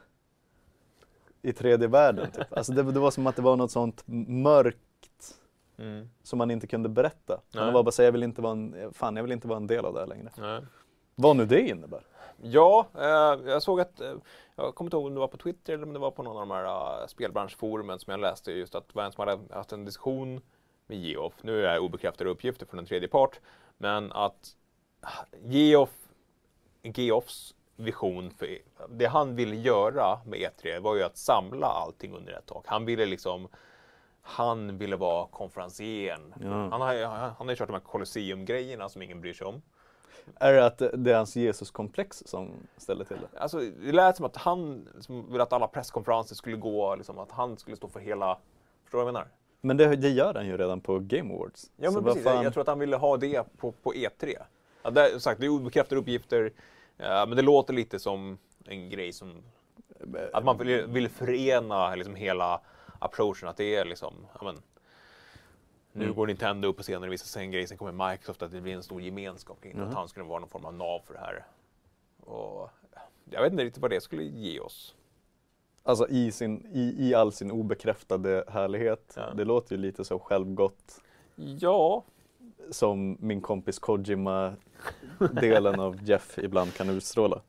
i 1.42 1.52
tredje 1.52 1.88
världen. 1.88 2.30
Typ. 2.30 2.56
Alltså 2.56 2.72
det, 2.72 2.82
det 2.82 3.00
var 3.00 3.10
som 3.10 3.26
att 3.26 3.36
det 3.36 3.42
var 3.42 3.56
något 3.56 3.70
sånt 3.70 4.02
mörkt 4.28 4.80
Mm. 5.78 6.08
som 6.22 6.38
man 6.38 6.50
inte 6.50 6.66
kunde 6.66 6.88
berätta. 6.88 7.40
Nej. 7.54 7.64
Man 7.64 7.74
var 7.74 7.82
bara 7.82 7.90
säga 7.90 8.06
jag 8.06 8.12
vill 8.12 8.22
inte 8.22 8.42
vara 8.42 8.52
en, 8.52 8.92
fan 8.92 9.16
jag 9.16 9.22
vill 9.22 9.32
inte 9.32 9.48
vara 9.48 9.56
en 9.56 9.66
del 9.66 9.84
av 9.84 9.94
det 9.94 10.00
här 10.00 10.06
längre. 10.06 10.30
Nej. 10.38 10.62
Vad 11.14 11.36
nu 11.36 11.46
det 11.46 11.60
innebär. 11.60 12.00
Ja, 12.42 12.86
eh, 12.94 13.50
jag 13.50 13.62
såg 13.62 13.80
att, 13.80 14.00
eh, 14.00 14.14
jag 14.56 14.74
kommer 14.74 14.86
inte 14.86 14.96
ihåg 14.96 15.06
om 15.06 15.14
det 15.14 15.20
var 15.20 15.28
på 15.28 15.36
Twitter 15.36 15.72
eller 15.72 15.86
om 15.86 15.92
det 15.92 15.98
var 15.98 16.10
på 16.10 16.22
någon 16.22 16.36
av 16.36 16.48
de 16.48 16.50
här 16.50 17.00
uh, 17.00 17.06
spelbranschforumen 17.06 17.98
som 17.98 18.10
jag 18.10 18.20
läste 18.20 18.52
just 18.52 18.74
att 18.74 18.88
det 18.88 18.94
var 18.94 19.04
en 19.04 19.12
som 19.12 19.28
hade 19.28 19.54
haft 19.54 19.72
en 19.72 19.84
diskussion 19.84 20.40
med 20.86 20.98
Geoff. 20.98 21.34
Nu 21.42 21.66
är 21.66 21.72
det 21.72 21.80
obekräftade 21.80 22.30
uppgifter 22.30 22.66
från 22.66 22.78
en 22.78 22.86
tredje 22.86 23.08
part, 23.08 23.40
men 23.78 24.12
att 24.12 24.56
ah, 25.00 25.24
Geoff, 25.42 25.94
Geoffs 26.82 27.54
vision 27.76 28.30
för 28.30 28.58
det 28.88 29.06
han 29.06 29.36
ville 29.36 29.56
göra 29.56 30.20
med 30.26 30.38
E3 30.38 30.80
var 30.80 30.96
ju 30.96 31.02
att 31.02 31.16
samla 31.16 31.66
allting 31.66 32.14
under 32.14 32.32
ett 32.32 32.46
tak. 32.46 32.64
Han 32.66 32.84
ville 32.84 33.06
liksom 33.06 33.48
han 34.22 34.78
ville 34.78 34.96
vara 34.96 35.26
konferencieren. 35.26 36.34
Ja. 36.40 36.48
Han 36.48 36.80
har 36.80 37.04
han 37.04 37.34
har 37.38 37.50
ju 37.50 37.56
kört 37.56 37.68
de 37.68 37.72
här 37.72 37.80
Colosseum-grejerna 37.80 38.88
som 38.88 39.02
ingen 39.02 39.20
bryr 39.20 39.34
sig 39.34 39.46
om. 39.46 39.62
Är 40.34 40.52
det 40.52 40.66
att 40.66 40.78
det 40.78 41.10
är 41.12 41.16
hans 41.16 41.36
Jesuskomplex 41.36 42.22
som 42.26 42.50
ställer 42.76 43.04
till 43.04 43.16
det? 43.32 43.38
Alltså, 43.38 43.60
det 43.60 43.92
lät 43.92 44.16
som 44.16 44.26
att 44.26 44.36
han 44.36 44.88
som 45.00 45.30
ville 45.32 45.42
att 45.42 45.52
alla 45.52 45.66
presskonferenser 45.66 46.34
skulle 46.34 46.56
gå, 46.56 46.96
liksom, 46.96 47.18
att 47.18 47.32
han 47.32 47.56
skulle 47.56 47.76
stå 47.76 47.88
för 47.88 48.00
hela... 48.00 48.38
Förstår 48.82 48.98
du 48.98 49.04
vad 49.04 49.08
jag 49.08 49.12
menar? 49.14 49.28
Men 49.60 49.76
det, 49.76 49.96
det 49.96 50.08
gör 50.08 50.34
han 50.34 50.46
ju 50.46 50.56
redan 50.56 50.80
på 50.80 50.98
Game 50.98 51.34
Awards. 51.34 51.70
Ja, 51.76 51.90
men 51.90 52.04
precis. 52.04 52.24
fan- 52.24 52.44
Jag 52.44 52.52
tror 52.52 52.60
att 52.60 52.68
han 52.68 52.78
ville 52.78 52.96
ha 52.96 53.16
det 53.16 53.56
på, 53.56 53.72
på 53.72 53.92
E3. 53.92 54.34
Ja, 54.82 54.90
det, 54.90 55.20
sagt, 55.20 55.40
det 55.40 55.46
är 55.46 55.50
obekräftade 55.50 56.00
uppgifter, 56.00 56.52
eh, 56.98 57.06
men 57.08 57.30
det 57.30 57.42
låter 57.42 57.74
lite 57.74 57.98
som 57.98 58.38
en 58.64 58.90
grej 58.90 59.12
som... 59.12 59.42
Att 60.32 60.44
man 60.44 60.58
vill, 60.58 60.86
vill 60.86 61.08
förena 61.08 61.94
liksom 61.94 62.14
hela 62.14 62.60
approachen, 62.98 63.48
att 63.48 63.56
det 63.56 63.76
är 63.76 63.84
liksom... 63.84 64.14
Ja, 64.40 64.44
men, 64.44 64.56
nu 65.96 66.04
Mm. 66.04 66.16
går 66.16 66.26
Nintendo 66.26 66.68
upp 66.68 66.76
på 66.76 66.82
scenen 66.82 67.02
och 67.02 67.12
visar 67.12 67.26
sig 67.26 67.44
en 67.44 67.50
grej, 67.50 67.66
sen 67.66 67.78
kommer 67.78 68.10
Microsoft, 68.10 68.42
att 68.42 68.52
det 68.52 68.60
blir 68.60 68.74
en 68.74 68.82
stor 68.82 69.00
gemenskap 69.00 69.60
kring 69.62 69.76
Mhm. 69.76 69.88
att 69.88 69.94
han 69.94 70.08
skulle 70.08 70.26
vara 70.26 70.40
någon 70.40 70.48
form 70.48 70.64
av 70.64 70.74
nav 70.74 71.00
för 71.06 71.14
det 71.14 71.20
här. 71.20 71.46
Och 72.20 72.70
jag 73.30 73.42
vet 73.42 73.52
inte 73.52 73.64
riktigt 73.64 73.82
vad 73.82 73.90
det 73.90 74.00
skulle 74.00 74.22
ge 74.24 74.60
oss. 74.60 74.94
Alltså 75.82 76.08
i, 76.08 76.32
sin, 76.32 76.66
i, 76.72 77.08
i 77.08 77.14
all 77.14 77.32
sin 77.32 77.50
obekräftade 77.50 78.44
härlighet. 78.48 79.12
Ja. 79.16 79.30
Det 79.34 79.44
låter 79.44 79.76
ju 79.76 79.82
lite 79.82 80.04
så 80.04 80.18
självgott 80.18 81.00
Ja, 81.36 82.04
som 82.70 83.16
min 83.20 83.40
kompis 83.40 83.78
Kojima-delen 83.78 85.80
av 85.80 86.02
Jeff 86.02 86.38
ibland 86.38 86.74
kan 86.74 86.90
utstråla. 86.90 87.40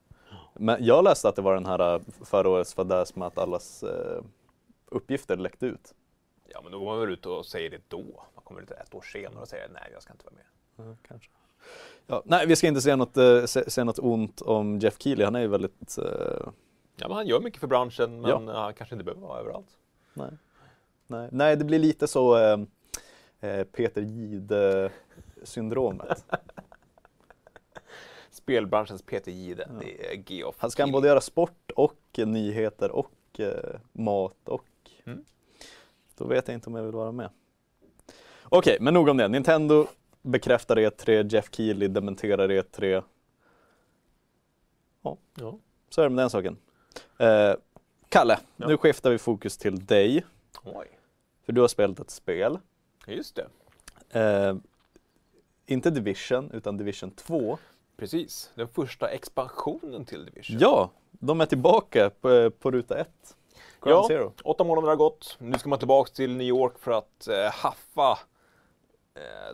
Men 0.54 0.86
jag 0.86 1.04
läste 1.04 1.30
att 1.30 1.36
det 1.36 1.42
var 1.42 1.54
den 1.54 1.66
här 1.66 1.96
äh, 1.96 2.02
förra 2.26 2.50
årets 2.50 2.74
fadäs 2.74 3.16
med 3.16 3.28
att 3.28 3.38
allas 3.38 3.84
eh, 3.84 4.22
uppgifter 4.86 5.38
läckte 5.38 5.66
ut. 5.66 5.94
Ja, 6.50 6.60
men 6.64 6.72
då 6.72 6.80
går 6.80 6.86
man 6.86 7.00
väl 7.00 7.10
ut 7.10 7.26
och 7.26 7.46
säger 7.46 7.70
det 7.70 7.82
då. 7.88 8.24
Kommer 8.48 8.62
ut 8.62 8.72
ett 8.72 8.96
år 8.96 9.02
senare 9.02 9.42
och 9.42 9.48
säger 9.48 9.70
nej, 9.70 9.90
jag 9.94 10.02
ska 10.04 10.14
inte 10.14 10.26
vara 10.26 10.36
med. 10.36 10.44
Ja, 10.90 10.96
kanske. 11.08 11.30
Ja, 12.08 12.22
nej, 12.26 12.48
vi 12.48 12.56
ska 12.56 12.68
inte 12.68 12.82
säga 12.82 12.96
något, 12.96 13.18
eh, 13.18 13.46
säga 13.46 13.84
något 13.86 14.00
ont 14.00 14.42
om 14.42 14.80
Jeff 14.80 15.02
Keely. 15.02 15.24
Han 15.24 15.36
är 15.36 15.40
ju 15.40 15.48
väldigt... 15.48 15.98
eh, 15.98 16.06
Ja, 17.00 17.08
men 17.08 17.12
han 17.12 17.28
gör 17.28 17.40
mycket 17.40 17.60
för 17.60 17.68
branschen, 17.68 18.22
men 18.22 18.30
Ja. 18.48 18.54
eh, 18.54 18.60
han 18.62 18.74
kanske 18.74 18.96
inte 18.96 19.04
behöver 19.06 19.22
vara 19.28 19.40
överallt. 19.40 19.78
nej. 20.14 20.30
Nej. 21.08 21.30
nej, 21.32 21.56
det 21.56 21.66
blir 21.66 21.80
lite 21.80 22.08
så 22.08 22.38
eh, 22.38 22.58
eh, 23.40 23.64
Peter 23.64 24.02
Jihde-syndromet. 24.02 26.26
Spelbranschens 28.32 29.02
Peter 29.02 29.32
Jihde, 29.32 29.70
det 29.80 30.14
är 30.14 30.24
Geoff. 30.32 30.56
Han 30.60 30.72
ska 30.72 30.84
Keighley. 30.84 30.94
både 30.94 31.08
göra 31.08 31.22
sport 31.22 31.72
och 31.76 32.20
nyheter 32.26 32.92
och 32.92 33.40
eh, 33.40 33.80
mat 33.92 34.50
och... 34.50 34.66
Mm. 35.06 35.26
Då 36.18 36.26
vet 36.28 36.48
jag 36.48 36.56
inte 36.56 36.70
om 36.70 36.76
jag 36.76 36.84
vill 36.84 36.92
vara 36.92 37.12
med. 37.12 37.30
Okej, 38.50 38.78
men 38.80 38.94
nog 38.94 39.10
om 39.10 39.18
det. 39.18 39.28
Nintendo 39.28 39.88
bekräftar 40.22 40.76
E3, 40.76 41.34
Jeff 41.34 41.50
Keely 41.52 41.88
dementerar 41.88 42.50
E3. 42.50 43.04
Ja, 45.04 45.18
Ja. 45.36 45.58
så 45.90 46.02
är 46.02 46.06
det 46.06 46.10
med 46.16 46.24
den 46.24 46.30
saken. 46.30 46.58
Eh, 47.18 47.54
Kalle, 48.10 48.40
Ja. 48.56 48.68
nu 48.68 48.78
skiftar 48.78 49.12
vi 49.12 49.18
fokus 49.18 49.58
till 49.58 49.86
dig. 49.86 50.26
Oj, 50.64 50.88
För 51.46 51.54
du 51.54 51.62
har 51.62 51.68
spelat 51.68 52.00
ett 52.00 52.10
spel. 52.12 52.60
just 53.08 53.36
det. 53.36 53.48
Eh, 54.20 54.56
inte 55.66 55.90
Division, 55.90 56.52
utan 56.54 56.78
Division 56.78 57.12
2. 57.12 57.58
Precis, 57.98 58.52
den 58.56 58.68
första 58.68 59.10
expansionen 59.10 60.06
till 60.06 60.26
Division. 60.26 60.58
Ja, 60.60 60.90
de 61.12 61.42
är 61.42 61.46
tillbaka 61.46 62.10
på, 62.22 62.52
på 62.52 62.72
ruta 62.72 62.98
1. 62.98 63.08
Ground 63.82 64.04
Ja. 64.04 64.08
Zero. 64.08 64.34
Åtta 64.44 64.64
månader 64.64 64.88
har 64.88 64.96
gått. 64.96 65.36
Nu 65.40 65.58
ska 65.60 65.70
man 65.70 65.80
tillbaka 65.80 66.12
till 66.14 66.36
New 66.36 66.48
York 66.48 66.80
för 66.80 66.92
att 66.92 67.28
eh, 67.28 67.52
haffa 67.54 68.12
eh, 68.12 68.18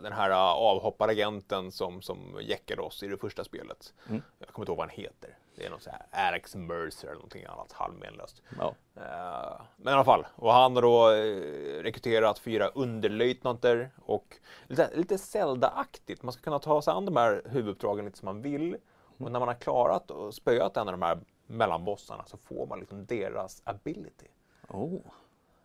den 0.02 0.12
här 0.12 0.30
uh, 0.30 0.36
avhopparagenten 0.36 1.72
som, 1.72 2.02
som 2.02 2.38
jäckade 2.40 2.82
oss 2.82 3.02
i 3.02 3.08
det 3.08 3.16
första 3.16 3.44
spelet. 3.44 3.94
Mm. 4.08 4.22
Jag 4.38 4.48
kommer 4.48 4.64
inte 4.64 4.70
ihåg 4.70 4.78
vad 4.78 4.88
han 4.88 4.96
heter. 4.96 5.38
Det 5.56 5.66
är 5.66 5.70
något 5.70 5.82
så 5.82 5.90
här 5.90 6.28
Alex 6.28 6.54
Mercer 6.54 7.06
eller 7.06 7.14
någonting 7.14 7.44
annat 7.44 7.72
halvmenlöst. 7.72 8.42
Ja. 8.58 8.74
Eh, 8.96 9.60
men 9.76 9.92
i 9.92 9.94
alla 9.94 10.04
fall, 10.04 10.26
och 10.36 10.52
han 10.52 10.74
har 10.74 10.82
då 10.82 11.10
eh, 11.10 11.82
rekryterat 11.82 12.38
fyra 12.38 12.68
underlöjtnanter 12.68 13.90
och 14.04 14.36
lite, 14.66 14.90
lite 14.94 15.18
Zelda-aktigt. 15.18 16.22
Man 16.22 16.32
ska 16.32 16.42
kunna 16.42 16.58
ta 16.58 16.82
sig 16.82 16.92
an 16.92 17.04
de 17.04 17.16
här 17.16 17.42
huvuduppdragen 17.44 18.04
lite 18.04 18.18
som 18.18 18.26
man 18.26 18.42
vill. 18.42 18.76
Och 19.18 19.32
när 19.32 19.38
man 19.38 19.48
har 19.48 19.54
klarat 19.54 20.10
och 20.10 20.34
spöat 20.34 20.76
en 20.76 20.88
av 20.88 20.92
de 20.92 21.02
här 21.02 21.18
mellanbossarna 21.46 22.24
så 22.26 22.36
får 22.36 22.66
man 22.66 22.80
liksom 22.80 23.06
deras 23.06 23.62
ability. 23.64 24.26
Oh. 24.68 25.00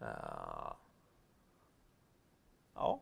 Eh, 0.02 0.74
ja, 2.76 3.02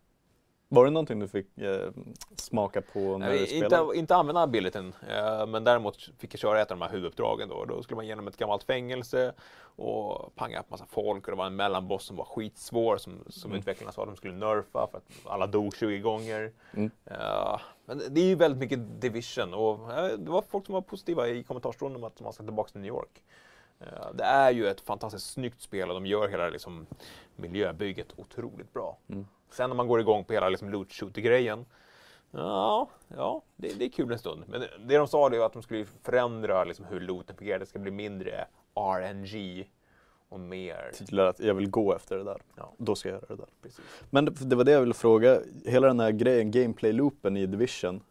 Var 0.70 0.86
det 0.86 0.92
någonting 0.92 1.20
du 1.20 1.28
fick 1.28 1.58
eh, 1.58 1.92
smaka 2.36 2.82
på 2.82 3.00
när 3.00 3.28
Nej, 3.28 3.38
du 3.38 3.44
inte, 3.44 3.68
spelade? 3.68 3.98
inte 3.98 4.16
använda 4.16 4.42
abilityn, 4.42 4.94
eh, 5.10 5.48
men 5.48 5.64
däremot 5.64 6.10
fick 6.18 6.34
jag 6.34 6.40
köra 6.40 6.62
ett 6.62 6.72
av 6.72 6.78
de 6.78 6.84
här 6.86 6.92
huvuduppdragen 6.92 7.50
då. 7.50 7.66
Då 7.66 7.84
skulle 7.84 7.96
man 7.96 8.08
genom 8.08 8.28
ett 8.28 8.38
gammalt 8.38 8.64
fängelse 8.64 9.34
och 9.78 10.36
panga 10.36 10.60
upp 10.60 10.70
massa 10.70 10.86
folk 10.86 11.28
och 11.28 11.32
det 11.32 11.38
var 11.38 11.46
en 11.46 11.56
mellanboss 11.56 12.04
som 12.04 12.16
var 12.16 12.26
skitsvår 12.26 12.98
som, 12.98 13.24
som 13.28 13.52
utvecklarna 13.52 13.92
sa 13.92 14.02
att 14.02 14.08
de 14.08 14.16
skulle 14.16 14.34
nerfa 14.34 14.88
för 14.92 14.98
att 14.98 15.04
alla 15.26 15.48
dog 15.48 15.76
20 15.76 16.00
gånger. 16.00 16.52
Mm. 16.74 16.92
Eh, 17.06 17.60
men 17.86 18.02
det 18.10 18.22
är 18.22 18.26
ju 18.26 18.36
väldigt 18.36 18.60
mycket 18.60 19.02
division 19.02 19.54
och 19.54 19.94
eh, 19.94 20.18
det 20.18 20.32
var 20.32 20.42
folk 20.42 20.66
som 20.66 20.74
var 20.74 20.82
positiva 20.82 21.28
i 21.28 21.44
kommentarstronden 21.44 22.04
om 22.04 22.08
att 22.08 22.22
man 22.22 22.34
ska 22.34 22.44
tillbaka 22.44 22.72
till 22.72 22.82
New 22.82 22.90
York. 22.90 23.24
Eh, 23.80 24.14
det 24.14 24.24
är 24.24 24.52
ju 24.52 24.68
ett 24.68 24.82
fantastiskt 24.82 25.30
snyggt 25.30 25.62
spel 25.62 25.90
och 25.90 25.96
de 25.96 26.06
gör 26.06 26.28
hela 26.28 26.50
liksom, 26.50 26.86
miljöbygget 27.36 28.08
otroligt 28.16 28.74
bra. 28.74 28.98
Mm. 29.10 29.28
Sen 29.50 29.70
när 29.70 29.76
man 29.78 29.88
går 29.88 30.00
igång 30.00 30.24
på 30.24 30.34
hela 30.34 30.50
liksom, 30.50 30.70
loot 30.70 30.92
shooter-grejen 30.92 31.66
Ja, 32.32 32.90
ja 33.08 33.42
det, 33.56 33.80
det 33.80 33.86
är 33.86 33.90
kul 33.90 34.12
en 34.12 34.20
stund. 34.20 34.44
Men 34.48 34.60
det, 34.60 34.70
det 34.86 34.98
de 34.98 35.08
sa 35.08 35.30
det 35.30 35.38
var 35.40 35.46
att 35.46 35.54
de 35.54 35.62
skulle 35.62 35.86
förändra 36.04 36.64
liksom, 36.64 36.86
hur 36.86 37.00
looten 37.00 37.36
fungerar. 37.36 37.60
Det 37.60 37.66
ska 37.66 37.80
bli 37.80 37.92
mindre 37.92 38.48
RNG 38.76 39.70
och 40.30 40.40
mer... 40.40 40.92
Tydligare 40.98 41.30
att 41.30 41.40
jag 41.40 41.54
vill 41.54 41.70
gå 41.70 41.96
efter 41.96 42.18
det 42.18 42.24
där. 42.24 42.42
Ja. 42.56 42.74
Då 42.78 42.96
ska 42.96 43.10
jag 43.10 43.16
göra 43.16 43.26
det 43.28 43.36
där. 43.36 43.48
Precis. 43.62 43.86
Men 44.10 44.26
det, 44.26 44.32
det 44.32 44.56
var 44.56 44.64
det 44.64 44.72
jag 44.72 44.82
ville 44.82 44.94
fråga. 44.94 45.40
Hela 45.66 45.88
den 45.88 46.00
här 46.00 46.12
grejen, 46.12 46.52
gameplay-loopen 46.52 47.38
i 47.38 47.46
Division. 47.46 48.02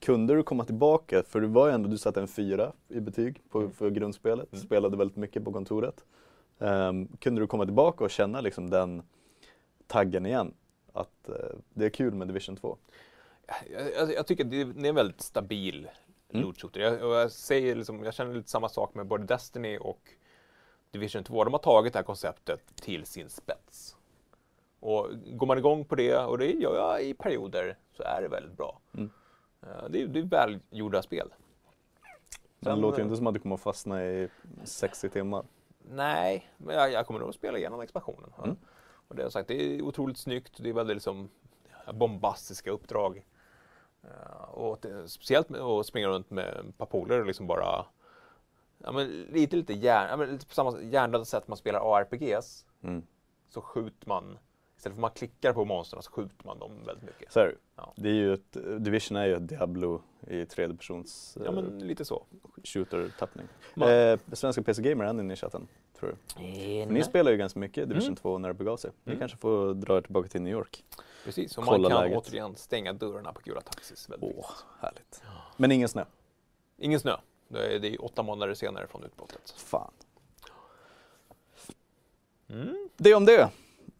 Kunde 0.00 0.34
du 0.34 0.42
komma 0.42 0.64
tillbaka? 0.64 1.22
För 1.28 1.40
du 1.40 1.46
var 1.46 1.66
ju 1.66 1.72
ändå, 1.72 1.88
du 1.88 1.98
satte 1.98 2.20
en 2.20 2.28
fyra 2.28 2.72
i 2.88 3.00
betyg 3.00 3.42
på, 3.50 3.58
Mm. 3.58 3.72
för 3.72 3.90
grundspelet. 3.90 4.52
Mm. 4.52 4.64
Spelade 4.64 4.96
väldigt 4.96 5.16
mycket 5.16 5.44
på 5.44 5.52
kontoret. 5.52 6.04
Ehm, 6.58 7.08
kunde 7.18 7.40
du 7.40 7.46
komma 7.46 7.64
tillbaka 7.64 8.04
och 8.04 8.10
känna 8.10 8.40
liksom 8.40 8.70
den 8.70 9.02
taggen 9.86 10.26
igen? 10.26 10.54
Att 10.94 11.28
eh, 11.28 11.34
det 11.74 11.84
är 11.84 11.90
kul 11.90 12.14
med 12.14 12.28
Division 12.28 12.56
2? 12.56 12.76
Jag, 13.72 13.92
jag, 13.94 14.14
jag 14.14 14.26
tycker 14.26 14.44
det 14.44 14.60
är, 14.60 14.64
det 14.64 14.86
är 14.86 14.88
en 14.88 14.94
väldigt 14.94 15.20
stabil 15.20 15.88
Mm. 16.30 16.46
loot 16.46 16.60
shooter. 16.60 16.80
Jag, 16.80 17.00
jag, 17.00 17.30
säger 17.32 17.74
liksom, 17.74 18.04
jag 18.04 18.14
känner 18.14 18.34
lite 18.34 18.50
samma 18.50 18.68
sak 18.68 18.94
med 18.94 19.06
både 19.06 19.24
Destiny 19.24 19.78
och 19.78 20.00
Division 20.90 21.24
2. 21.24 21.44
De 21.44 21.52
har 21.52 21.58
tagit 21.60 21.92
det 21.92 21.98
här 21.98 22.04
konceptet 22.04 22.60
till 22.76 23.06
sin 23.06 23.28
spets. 23.30 23.96
Och 24.80 25.08
går 25.32 25.46
man 25.46 25.58
igång 25.58 25.84
på 25.84 25.94
det, 25.94 26.16
och 26.18 26.38
det 26.38 26.50
gör 26.52 26.76
jag 26.76 27.02
i 27.04 27.14
perioder, 27.14 27.76
så 27.96 28.02
är 28.02 28.22
det 28.22 28.28
väldigt 28.28 28.56
bra. 28.56 28.78
Mm. 28.94 29.10
Eh, 29.62 29.88
Det 29.90 30.02
är, 30.02 30.06
det 30.06 30.18
är 30.18 30.22
välgjorda 30.22 31.02
spel. 31.02 31.28
Men 32.60 32.74
det 32.74 32.80
låter 32.80 32.98
ju 32.98 33.02
eh, 33.02 33.06
inte 33.06 33.16
som 33.16 33.26
att 33.26 33.34
du 33.34 33.40
kommer 33.40 33.54
att 33.54 33.60
fastna 33.60 34.04
i 34.06 34.28
60 34.64 35.08
timmar. 35.08 35.44
Nej, 35.90 36.50
men 36.56 36.76
jag, 36.76 36.92
jag 36.92 37.06
kommer 37.06 37.20
nog 37.20 37.28
att 37.28 37.34
spela 37.34 37.58
igenom 37.58 37.80
expansionen. 37.80 38.32
Mm. 38.44 38.56
Och 39.08 39.14
det, 39.14 39.22
har 39.22 39.30
sagt, 39.30 39.48
det 39.48 39.54
är 39.62 39.82
otroligt 39.82 40.18
snyggt, 40.18 40.52
det 40.56 40.68
är 40.68 40.72
väldigt 40.72 40.96
liksom, 40.96 41.28
bombastiska 41.92 42.70
uppdrag. 42.70 43.24
Eh, 44.02 44.42
och 44.42 44.78
det, 44.82 45.08
speciellt 45.08 45.48
med 45.48 45.60
att 45.60 45.86
springa 45.86 46.08
runt 46.08 46.30
med 46.30 46.48
ett 46.68 46.78
par 46.78 46.86
polare 46.86 47.20
och 47.20 47.26
liksom 47.26 47.46
bara 47.46 47.86
ja, 48.78 48.92
men 48.92 49.06
lite, 49.10 49.56
lite, 49.56 49.72
hjärn, 49.72 50.08
ja, 50.10 50.16
men 50.16 50.28
lite 50.30 50.46
på 50.46 50.54
samma 50.54 50.80
hjärndöda 50.80 51.24
sätt 51.24 51.48
man 51.48 51.56
spelar 51.56 51.96
ARPGs 51.96 52.66
Mm. 52.82 53.02
så 53.48 53.60
skjuter 53.60 54.08
man, 54.08 54.38
istället 54.76 54.82
för 54.82 54.90
att 54.90 54.98
man 54.98 55.10
klickar 55.10 55.52
på 55.52 55.64
monstren 55.64 56.02
så 56.02 56.10
skjuter 56.10 56.46
man 56.46 56.58
dem 56.58 56.72
väldigt 56.86 57.04
mycket. 57.04 57.32
Så 57.32 57.40
är. 57.40 57.56
Ja. 57.76 57.92
det 57.96 58.08
är 58.08 58.12
ju 58.14 58.34
ett, 58.34 58.56
Division 58.78 59.16
är 59.16 59.26
ju 59.26 59.34
ett 59.34 59.48
Diablo 59.48 60.02
i 60.26 60.46
tredje 60.46 60.76
persons 60.76 61.38
Ja 61.44 61.52
men 61.52 61.78
lite 61.78 62.04
så. 62.04 62.26
shooter-tappning. 62.64 63.46
Eh, 63.88 64.18
svenska 64.32 64.62
PC 64.62 64.82
Gamer, 64.82 65.04
är 65.04 65.12
ni 65.12 65.32
i 65.32 65.36
chatten? 65.36 65.68
Tror 65.98 66.10
du? 66.10 66.16
För 66.86 66.92
ni 66.92 67.02
spelar 67.02 67.30
ju 67.30 67.36
ganska 67.36 67.58
mycket 67.58 67.88
Division 67.88 68.06
Mm. 68.08 68.16
2 68.16 68.38
när 68.38 68.48
det 68.48 68.54
begav 68.54 68.76
sig. 68.76 68.90
Ni 69.04 69.12
Mm. 69.12 69.18
kanske 69.20 69.38
får 69.38 69.74
dra 69.74 69.96
er 69.96 70.00
tillbaka 70.00 70.28
till 70.28 70.42
New 70.42 70.52
York. 70.52 70.84
Precis, 71.24 71.58
och 71.58 71.64
man 71.64 71.82
kan 71.82 71.82
läget. 72.02 72.18
återigen 72.18 72.56
stänga 72.56 72.92
dörrarna 72.92 73.32
på 73.32 73.40
Gula 73.44 73.60
Taxis. 73.60 74.08
Väldigt 74.10 74.30
Åh, 74.30 74.36
viktigt. 74.36 74.64
härligt. 74.80 75.22
Men 75.56 75.72
ingen 75.72 75.88
snö? 75.88 76.04
Ingen 76.78 77.00
snö. 77.00 77.16
Det 77.48 77.74
är, 77.74 77.78
det 77.80 77.88
är 77.94 78.04
åtta 78.04 78.22
månader 78.22 78.54
senare 78.54 78.86
från 78.86 79.04
utbrottet. 79.04 79.50
Fan. 79.56 79.92
Mm. 82.48 82.88
Det 82.96 83.14
om 83.14 83.24
det. 83.24 83.50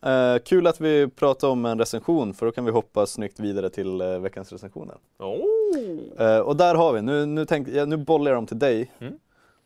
Eh, 0.05 0.39
kul 0.45 0.67
att 0.67 0.81
vi 0.81 1.09
pratar 1.09 1.49
om 1.49 1.65
en 1.67 1.79
recension 1.79 2.35
för 2.35 2.47
då 2.47 2.53
kan 2.53 2.65
vi 2.65 2.71
hoppa 2.71 3.07
snyggt 3.07 3.41
vidare 3.41 3.71
till 3.71 4.01
eh, 4.01 4.19
veckans 4.19 4.53
recensioner. 4.53 4.97
Oh. 5.19 6.27
Eh, 6.27 6.39
och 6.41 6.57
där 6.57 6.75
har 6.75 6.93
vi, 6.93 7.03
nu, 7.03 7.27
nu, 7.27 7.45
tänk, 7.47 7.69
ja, 7.69 7.85
nu 7.85 7.97
bollar 7.97 8.31
jag 8.31 8.37
dem 8.39 8.47
till 8.47 8.59
dig 8.59 8.93
Mm. 8.99 9.19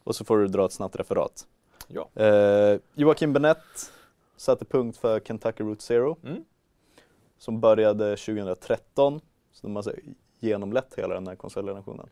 och 0.05 0.17
så 0.17 0.25
får 0.25 0.39
du 0.39 0.49
dra 0.49 0.65
ett 0.67 0.73
snabbt 0.73 0.97
referat. 0.97 1.47
Ja. 1.89 2.09
Joakim 2.95 3.33
Benett 3.33 3.93
satte 4.37 4.65
punkt 4.65 4.97
för 4.99 5.21
Kentucky 5.21 5.65
Route 5.65 5.83
Zero 5.83 6.17
Mm. 6.25 6.45
som 7.39 7.61
började 7.61 8.17
2013. 8.17 9.21
Så 9.53 9.67
de 9.67 9.77
har 9.77 9.79
alltså 9.79 9.93
genomlett 10.41 10.95
hela 10.97 11.15
den 11.15 11.27
här 11.27 11.35
konsolgenerationen. 11.35 12.09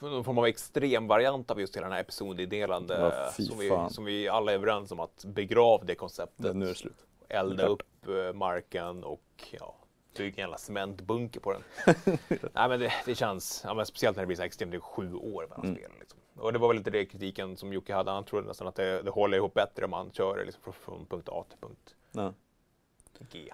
Någon 0.00 0.24
form 0.24 0.38
av 0.38 0.46
extremvariant 0.46 1.50
av 1.50 1.60
just 1.60 1.76
hela 1.76 1.86
den 1.86 1.92
här 1.92 2.00
episodindelande 2.00 2.94
Ja, 3.00 3.30
som, 3.44 3.58
vi, 3.58 3.86
som 3.90 4.04
vi 4.04 4.28
alla 4.28 4.52
är 4.52 4.54
överens 4.56 4.92
om 4.92 5.00
att 5.00 5.24
begrav 5.24 5.80
det 5.80 5.86
Det, 5.86 5.94
konceptet. 5.94 6.56
nu 6.56 6.64
är 6.64 6.68
det 6.68 6.74
slut. 6.74 7.06
Elda 7.28 7.66
upp 7.66 7.82
eh, 8.08 8.32
marken 8.34 9.04
och 9.04 9.22
ja, 9.60 9.74
bygga 10.16 10.34
en 10.34 10.40
jävla 10.40 10.58
cementbunker 10.58 11.40
på 11.40 11.52
den. 11.52 11.62
Nej 12.28 12.68
men 12.68 12.80
det, 12.80 12.92
det 13.06 13.14
känns, 13.14 13.60
ja, 13.64 13.74
men 13.74 13.86
speciellt 13.86 14.16
när 14.16 14.22
det 14.22 14.26
blir 14.26 14.36
så 14.36 14.42
här 14.42 14.46
extremt, 14.46 14.70
det 14.72 14.76
är 14.76 14.80
sju 14.80 15.14
år 15.14 15.46
mellan 15.50 15.64
Mm. 15.64 15.76
spelen. 15.76 15.96
Liksom. 16.00 16.20
Och 16.38 16.52
det 16.52 16.58
var 16.58 16.68
väl 16.68 16.76
lite 16.76 16.90
det 16.90 17.06
kritiken 17.06 17.56
som 17.56 17.72
Jocke 17.72 17.94
hade, 17.94 18.10
han 18.10 18.24
trodde 18.24 18.46
nästan 18.46 18.66
att 18.68 18.74
det, 18.74 19.02
det 19.02 19.10
håller 19.10 19.36
ihop 19.38 19.54
bättre 19.54 19.84
om 19.84 19.90
man 19.90 20.10
kör 20.12 20.36
det 20.38 20.44
liksom 20.44 20.62
från, 20.62 20.74
från 20.74 21.06
punkt 21.06 21.28
A 21.32 21.44
till 21.48 21.58
punkt 21.58 21.94
Ja. 22.12 22.32
G. 23.32 23.52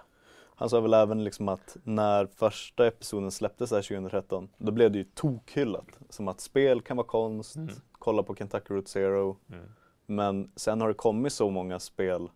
Han 0.55 0.69
sa 0.69 0.79
väl 0.79 0.93
även 0.93 1.23
liksom 1.23 1.49
att 1.49 1.77
när 1.83 2.25
första 2.25 2.87
episoden 2.87 3.31
släpptes 3.31 3.71
här 3.71 3.81
2013, 3.81 4.49
då 4.57 4.71
blev 4.71 4.91
det 4.91 4.97
ju 4.97 5.03
tokhyllat. 5.03 5.85
Som 6.09 6.27
att 6.27 6.41
spel 6.41 6.81
kan 6.81 6.97
vara 6.97 7.07
konst, 7.07 7.55
Mm. 7.55 7.69
kolla 7.91 8.23
på 8.23 8.35
Kentucky 8.35 8.73
Route 8.73 8.89
Zero. 8.89 9.37
Mm. 9.51 9.65
Men 10.05 10.51
sen 10.55 10.81
har 10.81 10.87
det 10.87 10.93
kommit 10.93 11.33
så 11.33 11.49
många 11.49 11.79
spel 11.79 12.29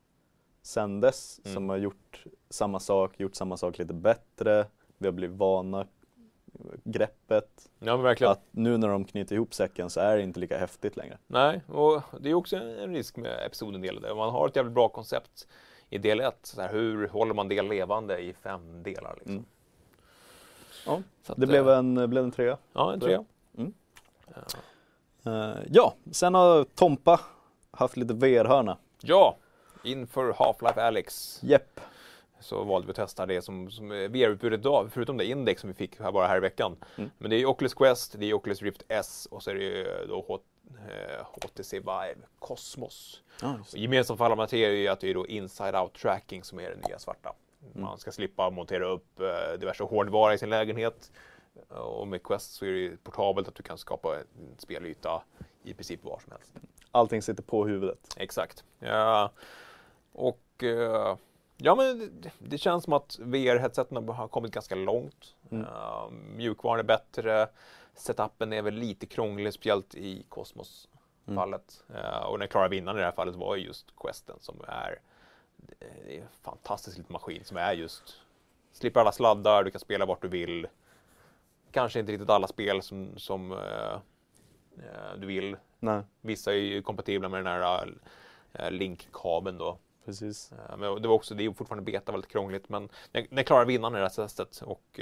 sen 0.67 0.99
dess 1.01 1.39
Mm. 1.45 1.53
som 1.55 1.69
har 1.69 1.77
gjort 1.77 2.23
samma 2.49 2.79
sak, 2.79 3.19
gjort 3.19 3.35
samma 3.35 3.57
sak 3.57 3.77
lite 3.77 3.93
bättre. 3.93 4.65
Vi 4.97 5.07
har 5.07 5.11
blivit 5.13 5.37
vana 5.37 5.85
greppet. 6.83 7.69
Ja 7.79 7.97
verkligen. 7.97 8.31
Att 8.31 8.41
nu 8.51 8.77
när 8.77 8.87
de 8.87 9.05
knyter 9.05 9.35
ihop 9.35 9.53
säcken 9.53 9.89
så 9.89 9.99
är 9.99 10.17
det 10.17 10.23
inte 10.23 10.39
lika 10.39 10.57
häftigt 10.57 10.97
längre. 10.97 11.17
Nej, 11.27 11.61
och 11.67 12.01
det 12.19 12.29
är 12.29 12.33
också 12.33 12.55
en 12.55 12.93
risk 12.93 13.17
med 13.17 13.45
episodendelade. 13.45 14.11
Om 14.11 14.17
man 14.17 14.29
har 14.29 14.47
ett 14.47 14.55
jävligt 14.55 14.73
bra 14.73 14.89
koncept 14.89 15.47
i 15.89 15.97
del 15.97 16.19
1, 16.19 16.39
så 16.43 16.61
här, 16.61 16.73
hur 16.73 17.07
håller 17.07 17.33
man 17.33 17.47
det 17.47 17.61
levande 17.61 18.19
i 18.19 18.33
fem 18.33 18.83
delar? 18.83 19.13
Liksom? 19.17 19.33
Mm. 19.33 19.45
Ja, 20.85 21.01
Så 21.23 21.31
att, 21.33 21.39
Det 21.39 21.47
blev 21.47 21.69
eh, 21.69 21.77
en, 21.77 22.09
blev 22.09 22.23
en 22.23 22.31
trea. 22.31 22.57
Ja, 22.73 22.93
en 22.93 22.99
trea. 22.99 23.25
Mm. 23.57 23.73
Ja. 24.35 24.41
Eh, 25.31 25.57
ja, 25.71 25.93
sen 26.11 26.33
har 26.33 26.63
Tompa 26.63 27.19
haft 27.71 27.97
lite 27.97 28.13
VR-hörna. 28.13 28.77
Ja, 29.01 29.37
inför 29.87 30.33
Half-Life 30.33 30.81
Alyx 30.87 31.39
Jepp. 31.43 31.79
så 32.39 32.63
valde 32.63 32.85
vi 32.87 32.91
att 32.91 32.95
testa 32.95 33.25
det 33.25 33.41
som, 33.41 33.71
som 33.71 33.91
är 33.91 34.07
VR-utbudet 34.07 34.59
idag, 34.59 34.89
förutom 34.93 35.17
det 35.17 35.25
index 35.25 35.61
som 35.61 35.67
vi 35.67 35.73
fick 35.73 35.99
här 35.99 36.11
bara 36.11 36.27
här 36.27 36.37
i 36.37 36.39
veckan. 36.39 36.75
Mm. 36.97 37.09
Men 37.17 37.29
det 37.29 37.35
är 37.35 37.45
Oculus 37.45 37.73
Quest, 37.73 38.15
det 38.19 38.25
är 38.25 38.33
Oculus 38.33 38.61
Rift 38.61 38.83
S 38.87 39.27
och 39.31 39.43
så 39.43 39.49
är 39.49 39.55
det 39.55 39.63
ju 39.63 40.05
då 40.07 40.25
H- 40.27 40.39
eh, 40.89 41.25
HTC 41.25 41.79
Vive 41.79 42.15
Cosmos. 42.39 43.21
Och 43.71 43.77
gemensamt 43.77 44.17
för 44.17 44.25
alla 44.25 44.35
de 44.35 44.39
här 44.41 44.47
tre 44.47 44.65
är 44.65 44.69
ju 44.71 44.87
att 44.87 44.99
det 44.99 45.09
är 45.09 45.13
då 45.13 45.27
inside 45.27 45.75
out 45.75 45.93
tracking 45.93 46.43
som 46.43 46.59
är 46.59 46.69
det 46.69 46.87
nya 46.87 46.99
svarta. 46.99 47.33
Mm. 47.75 47.81
Man 47.81 47.97
ska 47.97 48.11
slippa 48.11 48.49
montera 48.49 48.85
upp 48.87 49.19
eh, 49.19 49.59
diverse 49.59 49.83
hårdvara 49.83 50.33
i 50.33 50.37
sin 50.37 50.49
lägenhet. 50.49 51.11
Och 51.69 52.07
med 52.07 52.23
Quest 52.23 52.53
så 52.53 52.65
är 52.65 52.71
det 52.71 53.03
portabelt 53.03 53.47
att 53.47 53.55
du 53.55 53.63
kan 53.63 53.77
skapa 53.77 54.15
en 54.19 54.25
spelyta 54.57 55.23
i 55.63 55.73
princip 55.73 56.03
var 56.03 56.19
som 56.23 56.31
helst. 56.31 56.53
Allting 56.91 57.21
sitter 57.21 57.43
på 57.43 57.65
huvudet. 57.65 57.99
Exakt. 58.17 58.63
Ja. 58.79 59.31
Och 60.17 60.63
uh, 60.63 61.15
ja, 61.57 61.75
men 61.75 62.21
det, 62.21 62.31
det, 62.39 62.57
känns 62.57 62.83
som 62.83 62.93
att 62.93 63.19
VR-headseten 63.19 64.09
har 64.09 64.27
kommit 64.27 64.51
ganska 64.51 64.75
långt. 64.75 65.35
Mm. 65.51 65.65
Uh, 65.65 66.09
mjukvaran 66.11 66.79
är 66.79 66.83
bättre. 66.83 67.47
Setupen 67.95 68.53
är 68.53 68.61
väl 68.61 68.73
lite 68.73 69.05
krånglig, 69.05 69.53
speciellt 69.53 69.95
i 69.95 70.25
Cosmos-fallet. 70.29 71.83
Mm. 71.89 72.01
Uh, 72.01 72.25
och 72.25 72.39
den 72.39 72.47
klara 72.47 72.67
vinnaren 72.67 72.97
i 72.97 72.99
det 72.99 73.05
här 73.05 73.11
fallet 73.11 73.35
var 73.35 73.55
just 73.55 73.93
Questen 73.97 74.35
som 74.39 74.55
är, 74.67 74.99
är 76.07 76.19
en 76.19 76.27
fantastisk 76.41 76.97
liten 76.97 77.13
maskin 77.13 77.43
som 77.43 77.57
är 77.57 77.73
just 77.73 78.21
slipper 78.71 78.99
alla 78.99 79.11
sladdar, 79.11 79.63
du 79.63 79.71
kan 79.71 79.79
spela 79.79 80.05
vart 80.05 80.21
du 80.21 80.27
vill. 80.27 80.67
Kanske 81.71 81.99
inte 81.99 82.11
riktigt 82.11 82.29
alla 82.29 82.47
spel 82.47 82.81
som, 82.81 83.17
som 83.17 83.51
uh, 83.51 83.99
du 85.17 85.27
vill. 85.27 85.57
Nej. 85.79 86.01
Vissa 86.21 86.51
är 86.51 86.57
ju 86.57 86.81
kompatibla 86.81 87.29
med 87.29 87.39
den 87.39 87.47
här 87.47 87.87
uh, 88.59 88.71
link-kabeln 88.71 89.57
då. 89.57 89.77
Precis. 90.07 90.51
Uh, 90.51 90.77
men 90.77 91.01
det 91.01 91.07
var 91.07 91.15
också, 91.15 91.35
det 91.35 91.45
är 91.45 91.51
fortfarande 91.51 91.91
beta 91.91 92.11
väldigt 92.11 92.31
krångligt 92.31 92.69
men 92.69 92.89
den, 93.11 93.27
den 93.29 93.43
klarar 93.43 93.65
vinnaren 93.65 93.93
i 93.93 93.97
det 93.97 94.03
här 94.03 94.09
testet 94.09 94.61
och 94.61 94.99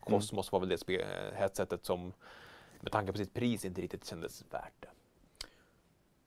Cosmos 0.00 0.48
mm. 0.52 0.60
var 0.60 0.66
väl 0.66 0.78
det 0.86 1.04
headsetet 1.34 1.84
som 1.84 2.12
med 2.80 2.92
tanke 2.92 3.12
på 3.12 3.18
sitt 3.18 3.34
pris 3.34 3.64
inte 3.64 3.80
riktigt 3.80 4.04
kändes 4.04 4.44
värt 4.50 4.72
det. 4.80 4.88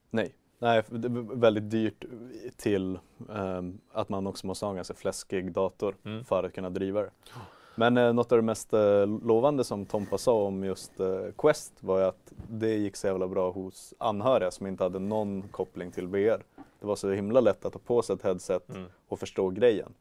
Nej, 0.10 0.34
Nej, 0.60 0.84
det 0.90 1.08
är 1.08 1.36
väldigt 1.36 1.70
dyrt 1.72 2.06
till 2.58 3.00
um, 3.28 3.82
att 3.92 4.10
man 4.10 4.28
också 4.28 4.48
måste 4.48 4.66
ha 4.66 4.70
en 4.70 4.76
ganska 4.76 4.94
fläskig 4.94 5.52
dator 5.52 5.96
mm. 6.06 6.24
för 6.24 6.44
att 6.44 6.54
kunna 6.54 6.70
driva 6.70 7.02
det. 7.02 7.10
Men 7.76 7.98
eh, 7.98 8.14
något 8.14 8.32
av 8.32 8.38
det 8.38 8.44
mest 8.44 8.74
eh, 8.74 9.08
lovande 9.24 9.64
som 9.64 9.86
Tompa 9.86 10.18
sa 10.18 10.44
om 10.44 10.64
just 10.64 11.00
eh, 11.00 11.26
Quest 11.38 11.74
var 11.84 12.00
ju 12.00 12.06
att 12.06 12.34
det 12.50 12.76
gick 12.76 12.96
så 12.96 13.08
jävla 13.08 13.28
bra 13.28 13.52
hos 13.52 13.94
anhöriga 13.98 14.52
som 14.52 14.68
inte 14.68 14.84
hade 14.84 15.00
någon 15.00 15.42
koppling 15.42 15.92
till 15.92 16.08
VR. 16.08 16.44
Det 16.80 16.88
var 16.88 16.96
så 16.96 17.12
himla 17.12 17.40
lätt 17.40 17.66
att 17.66 17.74
ta 17.74 17.80
på 17.80 18.02
sig 18.02 18.16
ett 18.16 18.22
headset 18.22 18.70
mm. 18.70 18.90
och 19.08 19.20
förstå 19.20 19.50
grejen. 19.50 19.94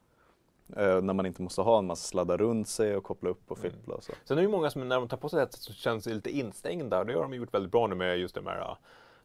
Eh, 0.77 1.03
när 1.03 1.15
man 1.15 1.27
inte 1.27 1.43
måste 1.43 1.63
ha 1.63 1.79
en 1.79 1.87
massa 1.87 2.09
sladdar 2.09 2.39
runt 2.39 2.69
sig 2.69 2.97
och 2.97 3.05
koppla 3.05 3.31
upp 3.31 3.51
och 3.51 3.59
mm. 3.59 3.71
fippla 3.71 3.95
och 3.95 4.05
så. 4.05 4.13
Sen 4.25 4.39
är 4.39 4.43
det 4.43 4.49
många 4.49 4.71
som 4.71 4.89
när 4.89 4.97
de 4.97 5.09
tar 5.09 5.17
på 5.17 5.29
sig 5.29 5.39
headset 5.39 5.63
så 5.63 5.73
känns 5.73 6.05
det 6.05 6.15
lite 6.15 6.31
instängda 6.31 6.99
och 6.99 7.07
det 7.07 7.15
har 7.15 7.23
de 7.23 7.35
gjort 7.35 7.55
väldigt 7.55 7.73
bra 7.73 7.87
nu 7.87 7.95
med 7.95 8.19
just 8.19 8.35
de 8.35 8.47
här 8.47 8.61
uh, 8.61 8.77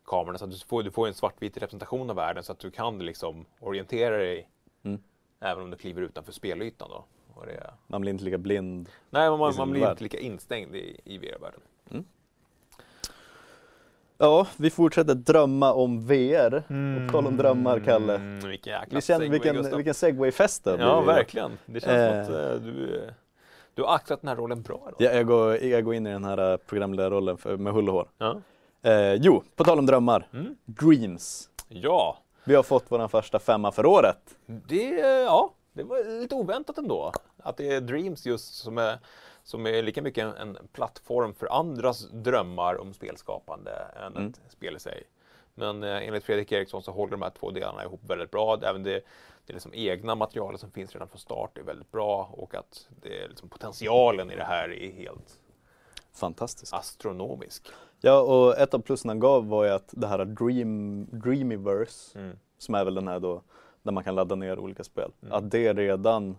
kamerorna 0.05 0.37
så 0.37 0.45
att 0.45 0.51
du 0.51 0.57
får, 0.57 0.83
du 0.83 0.91
får 0.91 1.07
en 1.07 1.13
svartvit 1.13 1.57
representation 1.57 2.09
av 2.09 2.15
världen 2.15 2.43
så 2.43 2.51
att 2.51 2.59
du 2.59 2.71
kan 2.71 2.99
liksom 2.99 3.45
orientera 3.59 4.17
dig 4.17 4.49
mm. 4.83 5.01
även 5.39 5.63
om 5.63 5.69
du 5.69 5.77
kliver 5.77 6.01
utanför 6.01 6.31
spelytan 6.31 6.89
då. 6.89 7.05
Det... 7.45 7.73
Man 7.87 8.01
blir 8.01 8.11
inte 8.11 8.23
lika 8.23 8.37
blind. 8.37 8.89
Nej, 9.09 9.29
man, 9.29 9.53
man 9.57 9.71
blir 9.71 9.89
inte 9.91 10.03
lika 10.03 10.19
instängd 10.19 10.75
i, 10.75 10.99
i 11.03 11.17
VR-världen. 11.17 11.61
Mm. 11.91 12.05
Ja, 14.21 14.47
vi 14.57 14.69
fortsätter 14.69 15.15
drömma 15.15 15.73
om 15.73 16.07
VR. 16.07 16.63
Mm. 16.69 17.03
Och 17.03 17.07
på 17.07 17.17
tal 17.17 17.27
om 17.27 17.37
drömmar, 17.37 17.79
Kalle. 17.79 18.15
Mm, 18.15 18.49
vilken 18.49 18.73
jäkla 18.73 18.95
vi 18.95 19.01
känner, 19.01 19.19
segway, 19.19 19.39
vilken, 19.39 19.75
vilken 19.75 19.93
segway-fest 19.93 20.63
det 20.63 20.77
Ja, 20.79 21.01
verkligen. 21.01 21.57
Det 21.65 21.79
känns 21.79 21.93
eh. 21.93 22.25
som 22.25 22.35
att 22.35 22.51
uh, 22.51 22.61
du, 22.61 23.09
du 23.73 23.83
har 23.83 23.95
axlat 23.95 24.21
den 24.21 24.27
här 24.27 24.35
rollen 24.35 24.61
bra. 24.61 24.89
Då. 24.89 25.05
Ja, 25.05 25.11
jag, 25.11 25.27
går, 25.27 25.57
jag 25.57 25.85
går 25.85 25.93
in 25.93 26.07
i 26.07 26.11
den 26.11 26.23
här 26.23 26.51
eh, 26.51 26.57
programledarrollen 26.57 27.37
för, 27.37 27.57
med 27.57 27.73
hull 27.73 27.89
och 27.89 27.95
hår. 27.95 28.07
Ja. 28.17 28.41
Eh, 28.83 29.13
jo, 29.13 29.43
på 29.55 29.63
tal 29.63 29.79
om 29.79 29.85
drömmar. 29.85 30.27
Mm. 30.33 30.55
Dreams. 30.65 31.49
Ja. 31.67 32.17
Vi 32.43 32.55
har 32.55 32.63
fått 32.63 32.85
vår 32.89 33.07
första 33.07 33.39
femma 33.39 33.71
för 33.71 33.85
året. 33.85 34.19
Det, 34.45 34.89
ja, 35.25 35.53
det 35.73 35.83
var 35.83 36.19
lite 36.21 36.35
oväntat 36.35 36.77
ändå. 36.77 37.11
Att 37.43 37.57
det 37.57 37.71
är 37.71 37.81
Dreams 37.81 38.25
just 38.25 38.53
som 38.53 38.77
är, 38.77 38.99
som 39.43 39.67
är 39.67 39.81
lika 39.81 40.01
mycket 40.01 40.25
en, 40.25 40.55
en 40.57 40.67
plattform 40.73 41.33
för 41.33 41.47
andras 41.51 42.09
drömmar 42.09 42.81
om 42.81 42.93
spelskapande 42.93 43.71
än 44.05 44.15
mm. 44.15 44.29
ett 44.29 44.51
spel 44.51 44.75
i 44.75 44.79
sig. 44.79 45.03
Men 45.53 45.83
eh, 45.83 46.07
enligt 46.07 46.23
Fredrik 46.23 46.51
Eriksson 46.51 46.83
så 46.83 46.91
håller 46.91 47.11
de 47.11 47.21
här 47.21 47.29
två 47.29 47.51
delarna 47.51 47.83
ihop 47.83 48.01
väldigt 48.07 48.31
bra. 48.31 48.59
Även 48.63 48.83
det, 48.83 49.01
det 49.45 49.53
liksom 49.53 49.73
egna 49.73 50.15
materialet 50.15 50.59
som 50.59 50.71
finns 50.71 50.93
redan 50.93 51.07
från 51.07 51.19
start 51.19 51.57
är 51.57 51.63
väldigt 51.63 51.91
bra 51.91 52.29
och 52.33 52.55
att 52.55 52.87
det 53.01 53.27
liksom 53.27 53.49
potentialen 53.49 54.31
i 54.31 54.35
det 54.35 54.43
här 54.43 54.73
är 54.73 54.91
helt 54.91 55.39
Fantastisk. 56.13 56.73
astronomisk. 56.73 57.67
Ja, 58.01 58.21
och 58.21 58.57
ett 58.57 58.73
av 58.73 58.79
plussen 58.79 59.09
han 59.09 59.19
gav 59.19 59.47
var 59.47 59.65
ju 59.65 59.71
att 59.71 59.89
det 59.91 60.07
här 60.07 60.25
Dream, 60.25 61.05
Dreamiverse, 61.11 62.19
mm. 62.19 62.37
som 62.57 62.75
är 62.75 62.85
väl 62.85 62.95
den 62.95 63.07
här 63.07 63.19
då 63.19 63.41
där 63.83 63.91
man 63.91 64.03
kan 64.03 64.15
ladda 64.15 64.35
ner 64.35 64.59
olika 64.59 64.83
spel. 64.83 65.11
Mm. 65.21 65.33
Att 65.33 65.51
det 65.51 65.73
redan 65.73 66.37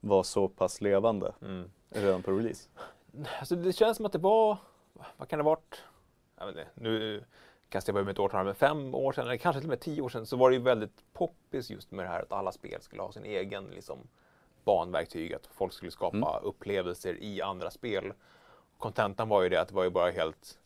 var 0.00 0.22
så 0.22 0.48
pass 0.48 0.80
levande 0.80 1.32
mm. 1.42 1.70
Redan 1.90 2.22
på 2.22 2.32
release. 2.32 2.68
Alltså 3.38 3.56
det 3.56 3.72
känns 3.72 3.96
som 3.96 4.06
att 4.06 4.12
det 4.12 4.18
var, 4.18 4.58
vad 5.16 5.28
kan 5.28 5.38
det 5.38 5.44
ha 5.44 5.50
varit? 5.50 5.82
Jag 6.38 6.46
vet 6.46 6.56
inte, 6.56 6.68
nu 6.74 7.24
kastar 7.68 7.90
jag 7.90 7.94
börja 7.94 8.04
med 8.04 8.12
ett 8.12 8.18
årtal, 8.18 8.44
men 8.44 8.54
fem 8.54 8.94
år 8.94 9.12
sedan, 9.12 9.24
eller 9.24 9.36
kanske 9.36 9.60
till 9.60 9.68
och 9.68 9.70
med 9.70 9.80
tio 9.80 10.02
år 10.02 10.08
sedan, 10.08 10.26
så 10.26 10.36
var 10.36 10.50
det 10.50 10.56
ju 10.56 10.62
väldigt 10.62 11.04
poppis 11.12 11.70
just 11.70 11.90
med 11.90 12.04
det 12.04 12.08
här 12.08 12.22
att 12.22 12.32
alla 12.32 12.52
spel 12.52 12.82
skulle 12.82 13.02
ha 13.02 13.12
sin 13.12 13.24
egen 13.24 13.64
liksom, 13.64 13.98
banverktyg, 14.64 15.34
att 15.34 15.46
folk 15.46 15.72
skulle 15.72 15.90
skapa 15.90 16.16
mm. 16.16 16.28
upplevelser 16.42 17.22
i 17.22 17.42
andra 17.42 17.70
spel. 17.70 18.12
Kontentan 18.78 19.28
var 19.28 19.42
ju 19.42 19.48
det 19.48 19.60
att 19.60 19.68
det 19.68 19.74
var 19.74 19.84
ju 19.84 19.90
bara 19.90 20.10
helt 20.10 20.58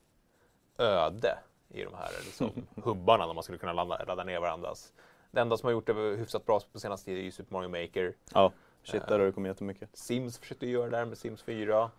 öde 0.79 1.39
i 1.69 1.85
de 1.85 1.95
här 1.95 2.11
liksom, 2.25 2.51
hubbarna 2.83 3.27
där 3.27 3.35
man 3.35 3.43
skulle 3.43 3.59
kunna 3.59 3.73
ladda, 3.73 4.05
ladda 4.05 4.25
ner 4.25 4.41
varandras 4.41 4.93
det 5.33 5.41
enda 5.41 5.57
som 5.57 5.67
har 5.67 5.73
gjort 5.73 5.87
det 5.87 5.93
hyfsat 5.93 6.47
bra 6.47 6.61
på 6.73 6.81
senaste 6.81 7.05
tiden 7.05 7.21
är 7.21 7.25
ju 7.25 7.31
Super 7.31 7.53
Mario 7.53 7.69
Maker. 7.69 8.15
Ja, 8.35 8.53
shit 8.83 9.07
där 9.09 9.19
har 9.19 9.27
det 9.27 9.33
kommit 9.33 9.51
jättemycket. 9.51 9.97
Sims 9.97 10.39
försökte 10.39 10.67
göra 10.67 10.91
det 10.91 10.97
där 10.97 11.05
med 11.05 11.19
Sims 11.19 11.43
4. 11.43 11.83
Uh, 11.83 11.91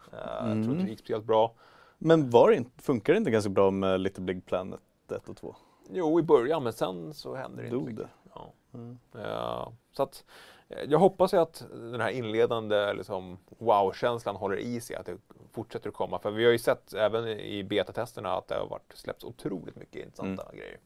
mm. 0.44 0.58
Jag 0.58 0.64
tror 0.64 0.76
inte 0.76 0.86
det 0.86 0.90
gick 0.90 1.00
speciellt 1.00 1.26
bra. 1.26 1.54
Men 1.98 2.30
var 2.30 2.50
det 2.50 2.56
inte, 2.56 2.84
funkar 2.84 3.14
det 3.14 3.18
inte 3.18 3.32
ganska 3.32 3.50
bra 3.50 3.72
med 3.72 4.02
Little 4.02 4.24
Big 4.24 4.46
Planet 4.46 4.80
1 5.12 5.30
och 5.30 5.38
2? 5.38 5.56
Jo, 5.90 6.20
i 6.20 6.24
början, 6.24 6.64
men 6.64 6.74
sen 6.74 7.14
så 7.14 7.36
händer 7.36 7.64
det 7.64 7.70
inte 7.70 7.92
mycket. 7.92 8.08
Ja. 8.36 8.54
Mm. 8.74 8.98
Uh, 9.16 9.70
så 9.92 10.04
att, 10.04 10.24
eh, 10.70 10.84
jag 10.88 11.00
hoppas 11.00 11.34
ju 11.34 11.38
att 11.38 11.66
den 11.72 12.02
här 12.02 12.10
inledande 12.10 12.94
liksom, 12.94 13.38
wow-känslan 13.58 14.36
håller 14.36 14.58
i 14.58 14.82
sig, 14.82 14.96
att 14.96 15.06
det 15.06 15.18
fortsätter 15.52 15.90
att 15.90 15.96
komma. 15.96 16.20
För 16.20 16.32
vi 16.32 16.46
har 16.46 16.52
ju 16.52 16.60
sett 16.60 16.94
även 16.94 17.28
i 17.28 17.64
betatesterna 17.64 18.34
att 18.34 18.48
det 18.48 18.56
har 18.56 18.68
varit, 18.68 18.94
släppts 18.94 19.24
otroligt 19.24 19.76
mycket 19.76 20.06
intressanta 20.06 20.44
mm. 20.44 20.58
grejer. 20.58 20.78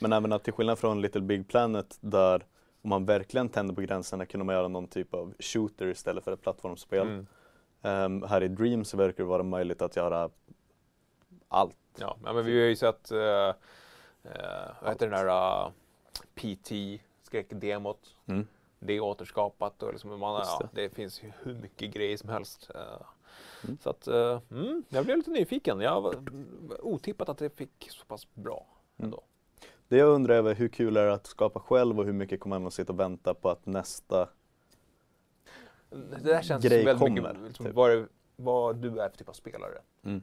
Men 0.00 0.12
även 0.12 0.32
att 0.32 0.44
till 0.44 0.52
skillnad 0.52 0.78
från 0.78 1.00
Little 1.00 1.20
Big 1.20 1.48
Planet 1.48 1.98
där 2.00 2.46
om 2.82 2.90
man 2.90 3.04
verkligen 3.04 3.48
tänder 3.48 3.74
på 3.74 3.80
gränserna 3.80 4.26
kunde 4.26 4.44
man 4.44 4.54
göra 4.54 4.68
någon 4.68 4.86
typ 4.86 5.14
av 5.14 5.34
shooter 5.38 5.86
istället 5.86 6.24
för 6.24 6.32
ett 6.32 6.42
plattformsspel. 6.42 7.06
Mm. 7.06 7.26
Um, 7.82 8.22
här 8.22 8.42
i 8.42 8.48
Dreams 8.48 8.94
verkar 8.94 9.24
det 9.24 9.28
vara 9.28 9.42
möjligt 9.42 9.82
att 9.82 9.96
göra 9.96 10.30
allt. 11.48 11.76
Ja, 11.98 12.16
men 12.22 12.44
vi 12.44 12.60
har 12.60 12.68
ju 12.68 12.76
sett, 12.76 13.12
uh, 13.12 13.18
uh, 13.18 13.54
vad 14.82 14.90
heter 14.90 15.10
den 15.10 15.26
där 15.26 15.26
uh, 15.26 15.70
PT 16.34 17.02
skräckdemot. 17.22 18.16
Mm. 18.26 18.46
Det 18.78 18.92
är 18.92 19.00
återskapat 19.00 19.82
och 19.82 19.92
liksom 19.92 20.20
man, 20.20 20.34
ja, 20.34 20.68
det 20.72 20.94
finns 20.94 21.22
hur 21.42 21.54
mycket 21.54 21.94
grejer 21.94 22.16
som 22.16 22.28
helst. 22.28 22.70
Mm. 23.64 23.78
Så 23.82 23.90
att, 23.90 24.06
mm, 24.06 24.84
jag 24.88 25.04
blev 25.04 25.16
lite 25.16 25.30
nyfiken. 25.30 25.80
Jag 25.80 26.00
var 26.00 26.14
otippat 26.80 27.28
att 27.28 27.38
det 27.38 27.56
fick 27.56 27.88
så 27.90 28.04
pass 28.04 28.34
bra 28.34 28.66
mm. 28.98 29.06
ändå. 29.06 29.22
Det 29.88 29.96
jag 29.96 30.08
undrar 30.08 30.44
är 30.50 30.54
hur 30.54 30.68
kul 30.68 30.96
är 30.96 31.06
det 31.06 31.12
att 31.12 31.26
skapa 31.26 31.60
själv 31.60 31.98
och 31.98 32.04
hur 32.04 32.12
mycket 32.12 32.40
kommer 32.40 32.58
man 32.58 32.66
att 32.66 32.74
sitta 32.74 32.92
och 32.92 33.00
vänta 33.00 33.34
på 33.34 33.50
att 33.50 33.66
nästa 33.66 34.28
det 35.90 36.22
där 36.22 36.42
känns 36.42 36.64
grej 36.64 36.84
väldigt 36.84 37.00
kommer, 37.00 37.32
mycket 37.32 37.46
liksom, 37.46 37.66
typ. 37.66 37.74
vad, 37.74 38.06
vad, 38.36 38.76
du 38.76 39.00
är 39.00 39.08
för 39.08 39.16
typ 39.16 39.28
av 39.28 39.32
spelare. 39.32 39.78
Mm. 40.04 40.22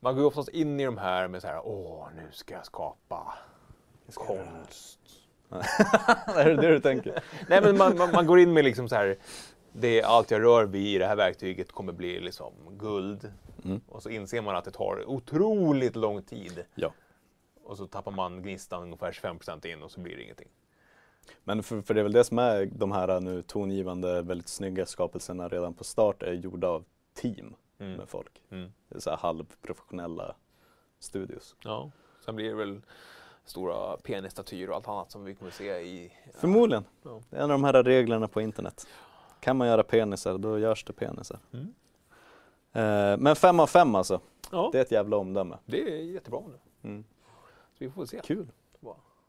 Man 0.00 0.16
går 0.16 0.24
oftast 0.24 0.48
in 0.48 0.80
i 0.80 0.84
de 0.84 0.98
här 0.98 1.28
med 1.28 1.42
så 1.42 1.48
här, 1.48 1.60
åh 1.64 2.08
nu 2.16 2.22
ska 2.32 2.54
jag 2.54 2.66
skapa 2.66 3.34
jag 4.04 4.14
ska 4.14 4.24
konst. 4.24 5.00
är 6.36 6.44
det 6.44 6.56
det 6.56 6.68
du 6.68 6.80
tänker? 6.80 7.24
Nej 7.48 7.60
men 7.62 7.76
man, 7.76 7.96
man, 7.98 8.12
man, 8.12 8.26
går 8.26 8.38
in 8.38 8.52
med 8.52 8.64
liksom 8.64 8.88
så 8.88 8.94
här, 8.94 9.16
det 9.72 10.00
är 10.00 10.04
allt 10.04 10.30
jag 10.30 10.42
rör 10.42 10.64
vid 10.64 10.86
i 10.86 10.98
det 10.98 11.06
här 11.06 11.16
verktyget 11.16 11.72
kommer 11.72 11.92
bli 11.92 12.20
liksom 12.20 12.52
guld. 12.70 13.32
Mm. 13.64 13.80
Och 13.88 14.02
så 14.02 14.08
inser 14.08 14.42
man 14.42 14.56
att 14.56 14.64
det 14.64 14.70
tar 14.70 15.04
otroligt 15.06 15.96
lång 15.96 16.22
tid. 16.22 16.64
Ja 16.74 16.92
och 17.64 17.76
så 17.76 17.86
tappar 17.86 18.12
man 18.12 18.42
gnistan 18.42 18.82
ungefär 18.82 19.12
25% 19.12 19.66
in 19.66 19.82
och 19.82 19.90
så 19.90 20.00
blir 20.00 20.16
det 20.16 20.22
ingenting. 20.22 20.48
Men 21.44 21.62
för, 21.62 21.82
för 21.82 21.94
det 21.94 22.00
är 22.00 22.02
väl 22.02 22.12
det 22.12 22.24
som 22.24 22.38
är 22.38 22.66
de 22.66 22.92
här 22.92 23.20
nu 23.20 23.42
tongivande, 23.42 24.22
väldigt 24.22 24.48
snygga 24.48 24.86
skapelserna 24.86 25.48
redan 25.48 25.74
på 25.74 25.84
start 25.84 26.22
är 26.22 26.32
gjorda 26.32 26.68
av 26.68 26.84
team 27.14 27.54
mm. 27.78 27.96
med 27.96 28.08
folk. 28.08 28.42
Mm. 28.50 28.72
Så 28.96 29.10
här 29.10 29.16
halvprofessionella 29.16 30.34
studios. 30.98 31.56
Ja, 31.64 31.90
sen 32.24 32.36
blir 32.36 32.48
det 32.48 32.54
väl 32.54 32.80
stora 33.44 33.96
penisstatyer 33.96 34.70
och 34.70 34.76
allt 34.76 34.88
annat 34.88 35.10
som 35.10 35.24
vi 35.24 35.34
kommer 35.34 35.50
se 35.50 35.80
i... 35.80 36.12
Förmodligen. 36.34 36.84
Ja. 37.02 37.22
Det 37.30 37.36
är 37.36 37.40
en 37.40 37.50
av 37.50 37.60
de 37.60 37.64
här 37.64 37.82
reglerna 37.82 38.28
på 38.28 38.40
internet. 38.40 38.86
Kan 39.40 39.56
man 39.56 39.68
göra 39.68 39.82
penisar, 39.82 40.38
då 40.38 40.58
görs 40.58 40.84
det 40.84 40.92
penisar. 40.92 41.38
Mm. 41.52 41.74
Eh, 42.72 43.18
men 43.18 43.36
fem 43.36 43.60
av 43.60 43.66
fem 43.66 43.94
alltså. 43.94 44.20
Ja. 44.50 44.68
Det 44.72 44.78
är 44.78 44.82
ett 44.82 44.92
jävla 44.92 45.16
omdöme. 45.16 45.58
Det 45.66 45.82
är 45.82 46.02
jättebra. 46.02 46.42
Mm 46.82 47.04
vi 47.82 47.90
får 47.90 48.06
se. 48.06 48.20
Kul. 48.24 48.46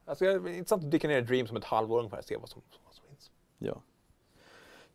Alltså, 0.05 0.25
det 0.25 0.31
är 0.31 0.47
intressant 0.47 0.83
att 0.83 0.91
dyka 0.91 1.07
ner 1.07 1.17
i 1.17 1.21
Dream 1.21 1.47
som 1.47 1.57
ett 1.57 1.63
halvår 1.63 1.99
ungefär 1.99 2.17
och 2.17 2.23
se 2.23 2.37
vad 2.37 2.49
som, 2.49 2.61
vad 2.85 2.93
som 2.93 3.05
finns. 3.05 3.31
Ja. 3.57 3.81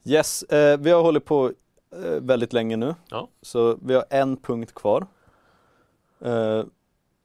Yes, 0.04 0.42
eh, 0.42 0.78
vi 0.80 0.90
har 0.90 1.02
hållit 1.02 1.24
på 1.24 1.52
eh, 1.90 2.00
väldigt 2.00 2.52
länge 2.52 2.76
nu. 2.76 2.94
Ja. 3.10 3.28
Så 3.42 3.78
vi 3.82 3.94
har 3.94 4.04
en 4.10 4.36
punkt 4.36 4.74
kvar. 4.74 5.06
Eh, 6.20 6.64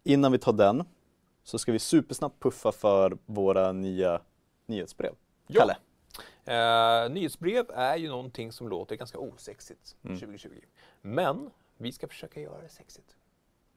innan 0.03 0.31
vi 0.31 0.37
tar 0.37 0.53
den 0.53 0.83
så 1.43 1.59
ska 1.59 1.71
vi 1.71 1.79
supersnabbt 1.79 2.39
puffa 2.39 2.71
för 2.71 3.17
våra 3.25 3.71
nya 3.71 4.21
nyhetsbrev. 4.65 5.13
Ja. 5.47 5.59
Kalle? 5.59 5.77
Eh, 6.45 7.09
nyhetsbrev 7.11 7.65
är 7.73 7.95
ju 7.97 8.09
någonting 8.09 8.51
som 8.51 8.69
låter 8.69 8.95
ganska 8.95 9.17
osexigt 9.17 9.95
Mm. 10.03 10.19
2020. 10.19 10.49
Men 11.01 11.49
vi 11.77 11.91
ska 11.91 12.07
försöka 12.07 12.39
göra 12.41 12.61
det 12.61 12.69
sexigt. 12.69 13.15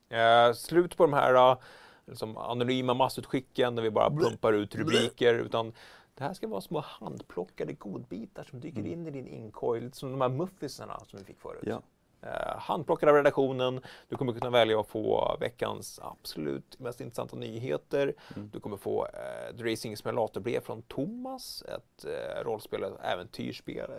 Eh, 0.08 0.52
slut 0.52 0.96
på 0.96 1.04
de 1.04 1.12
här 1.12 1.34
eh, 1.34 1.58
liksom, 2.06 2.36
anonyma 2.36 2.94
massutskicken 2.94 3.74
där 3.74 3.82
vi 3.82 3.90
bara 3.90 4.10
pumpar 4.10 4.52
ut 4.52 4.74
rubriker. 4.74 5.34
Utan 5.34 5.72
det 6.14 6.24
här 6.24 6.34
ska 6.34 6.48
vara 6.48 6.60
små 6.60 6.80
handplockade 6.80 7.72
godbitar 7.72 8.42
som 8.50 8.60
dyker 8.60 8.78
Mm. 8.80 8.92
in 8.92 9.06
i 9.06 9.10
din 9.10 9.26
inkorg. 9.26 9.80
Lite 9.80 9.96
som 9.96 10.10
de 10.12 10.20
här 10.20 10.28
muffisarna 10.28 11.00
som 11.06 11.18
vi 11.18 11.24
fick 11.24 11.40
förut. 11.40 11.62
Ja. 11.66 11.82
Eh, 12.22 12.58
handplockade 12.58 13.12
av 13.12 13.16
redaktionen. 13.16 13.80
Du 14.08 14.16
kommer 14.16 14.32
kunna 14.32 14.50
välja 14.50 14.80
att 14.80 14.88
få 14.88 15.36
veckans 15.40 16.00
absolut 16.02 16.78
mest 16.78 17.00
intressanta 17.00 17.36
nyheter. 17.36 18.14
Mm. 18.36 18.50
Du 18.52 18.60
kommer 18.60 18.76
få 18.76 19.06
eh, 19.06 19.48
ett 19.54 19.60
Racing 19.60 19.96
Simulatorbrev 19.96 20.60
från 20.60 20.82
Thomas, 20.82 21.62
ett 21.62 22.04
eh, 22.04 22.44
rollspel 22.44 22.84
och 22.84 23.04
äventyrsspel, 23.04 23.90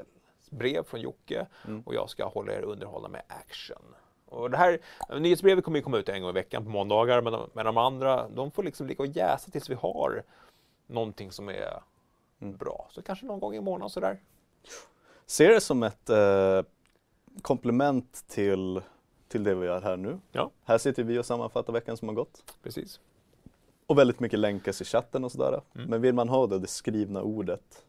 brev 0.49 0.84
från 0.84 1.01
Jocke 1.01 1.47
Mm. 1.67 1.81
och 1.85 1.95
jag 1.95 2.09
ska 2.09 2.25
hålla 2.27 2.53
er 2.53 2.61
underhållna 2.61 3.07
med 3.09 3.21
action. 3.27 3.95
Och 4.29 4.51
det 4.51 4.57
här 4.57 4.79
nyhetsbrevet 5.19 5.63
kommer 5.63 5.77
ju 5.77 5.83
komma 5.83 5.97
ut 5.97 6.09
en 6.09 6.21
gång 6.21 6.29
i 6.29 6.33
veckan 6.33 6.63
på 6.63 6.69
måndagar 6.69 7.21
men 7.21 7.33
de, 7.33 7.49
men 7.53 7.65
de 7.65 7.77
andra 7.77 8.27
de 8.29 8.51
får 8.51 8.63
liksom 8.63 8.87
ligga 8.87 9.03
och 9.03 9.07
jäsa 9.07 9.51
tills 9.51 9.69
vi 9.69 9.75
har 9.75 10.23
någonting 10.87 11.31
som 11.31 11.49
är 11.49 11.81
bra. 12.39 12.87
Så 12.91 13.01
kanske 13.01 13.25
någon 13.25 13.39
gång 13.39 13.55
i 13.55 13.61
månaden 13.61 13.89
sådär. 13.89 14.19
Ser 15.25 15.49
det 15.49 15.61
som 15.61 15.83
ett 15.83 16.09
eh, 16.09 16.61
komplement 17.41 18.23
till, 18.27 18.81
till 19.27 19.43
det 19.43 19.55
vi 19.55 19.65
gör 19.65 19.81
här 19.81 19.97
nu. 19.97 20.19
Ja. 20.31 20.51
Här 20.63 20.77
sitter 20.77 21.03
vi 21.03 21.19
och 21.19 21.25
sammanfattar 21.25 21.73
veckan 21.73 21.97
som 21.97 22.07
har 22.07 22.15
gått. 22.15 22.43
Precis. 22.63 22.99
Och 23.87 23.97
väldigt 23.97 24.19
mycket 24.19 24.39
länkas 24.39 24.81
i 24.81 24.85
chatten 24.85 25.23
och 25.23 25.31
sådär. 25.31 25.61
Mm. 25.75 25.89
Men 25.89 26.01
vill 26.01 26.13
man 26.13 26.29
ha 26.29 26.47
det, 26.47 26.59
det 26.59 26.67
skrivna 26.67 27.21
ordet, 27.21 27.85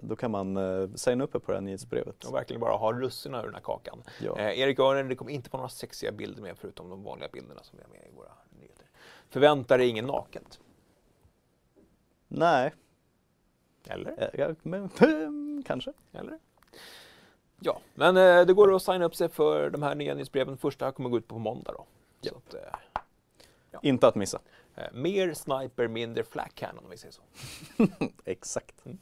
då 0.00 0.16
kan 0.16 0.30
man 0.30 0.56
eh, 0.56 0.88
signa 0.94 1.24
upp 1.24 1.32
på 1.32 1.38
det 1.46 1.54
här 1.54 1.60
nyhetsbrevet. 1.60 2.24
Och 2.24 2.34
verkligen 2.34 2.60
bara 2.60 2.76
ha 2.76 2.92
russinen 2.92 3.40
ur 3.40 3.44
den 3.44 3.54
här 3.54 3.60
kakan. 3.60 4.02
Ja. 4.20 4.38
Eh, 4.38 4.58
Erik 4.60 4.78
Örner, 4.78 5.04
det 5.04 5.14
kommer 5.16 5.32
inte 5.32 5.50
vara 5.50 5.60
några 5.60 5.68
sexiga 5.68 6.12
bilder 6.12 6.42
med 6.42 6.58
förutom 6.58 6.90
de 6.90 7.02
vanliga 7.02 7.28
bilderna 7.32 7.62
som 7.62 7.78
vi 7.78 7.82
har 7.84 7.90
med 7.90 8.08
i 8.12 8.16
våra 8.16 8.32
nyheter. 8.60 8.86
Förvänta 9.28 9.76
dig 9.76 9.88
ingen 9.88 10.06
naket. 10.06 10.60
Nej, 12.28 12.72
Eller? 13.88 14.22
eh, 14.22 14.40
ja, 14.40 14.54
men, 14.62 15.62
kanske. 15.66 15.92
Eller? 16.12 16.38
Ja, 17.60 17.80
men 17.94 18.16
eh, 18.16 18.46
det 18.46 18.52
går 18.52 18.76
att 18.76 18.82
signa 18.82 19.04
upp 19.04 19.14
sig 19.14 19.28
för 19.28 19.70
de 19.70 19.82
här 19.82 19.94
nya 19.94 20.14
nyhetsbreven. 20.14 20.56
Första 20.58 20.92
kommer 20.92 21.10
gå 21.10 21.18
ut 21.18 21.28
på 21.28 21.38
måndag 21.38 21.72
då. 21.72 21.86
Ja. 22.20 22.32
Att, 22.36 22.54
eh, 22.54 23.80
Inte 23.82 24.08
att 24.08 24.14
missa. 24.14 24.40
eh, 24.74 24.92
mer 24.92 25.34
sniper, 25.34 25.88
mindre 25.88 26.24
flak 26.24 26.54
cannon 26.54 26.84
om 26.84 26.90
vi 26.90 26.96
säger 26.96 27.12
så. 27.12 27.22
Exakt. 28.24 28.86
Mm. 28.86 28.98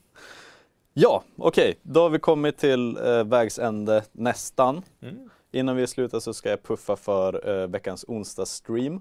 Ja, 0.94 1.22
okej. 1.36 1.78
Då 1.82 2.00
har 2.00 2.10
vi 2.10 2.18
kommit 2.18 2.58
till 2.58 2.96
eh, 2.96 3.24
vägs 3.24 3.58
ände 3.58 4.04
nästan. 4.12 4.82
Mm. 5.02 5.30
Innan 5.52 5.76
vi 5.76 5.86
slutar 5.86 6.20
så 6.20 6.34
ska 6.34 6.50
jag 6.50 6.62
puffa 6.62 6.96
för 6.96 7.48
eh, 7.48 7.66
veckans 7.68 8.04
onsdagsstream. 8.08 8.94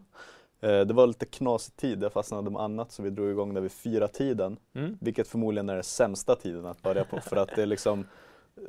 Eh, 0.62 0.80
det 0.82 0.94
var 0.94 1.08
lite 1.08 1.26
knasig 1.26 1.76
tid, 1.76 2.04
jag 2.04 2.14
fastnade 2.14 2.50
med 2.52 2.62
annat 2.62 2.92
så 2.92 3.04
vi 3.04 3.10
drog 3.10 3.30
igång 3.30 3.54
där 3.54 3.62
vid 3.62 3.72
fyra 3.72 4.08
tiden. 4.08 4.58
Mm. 4.74 4.98
Vilket 5.02 5.28
förmodligen 5.28 5.70
är 5.70 5.74
den 5.74 5.84
sämsta 5.84 6.36
tiden 6.36 6.66
att 6.66 6.82
börja 6.82 7.04
på 7.04 7.20
för 7.22 7.36
att 7.36 7.50
det 7.56 7.62
är 7.62 7.66
liksom 7.66 8.06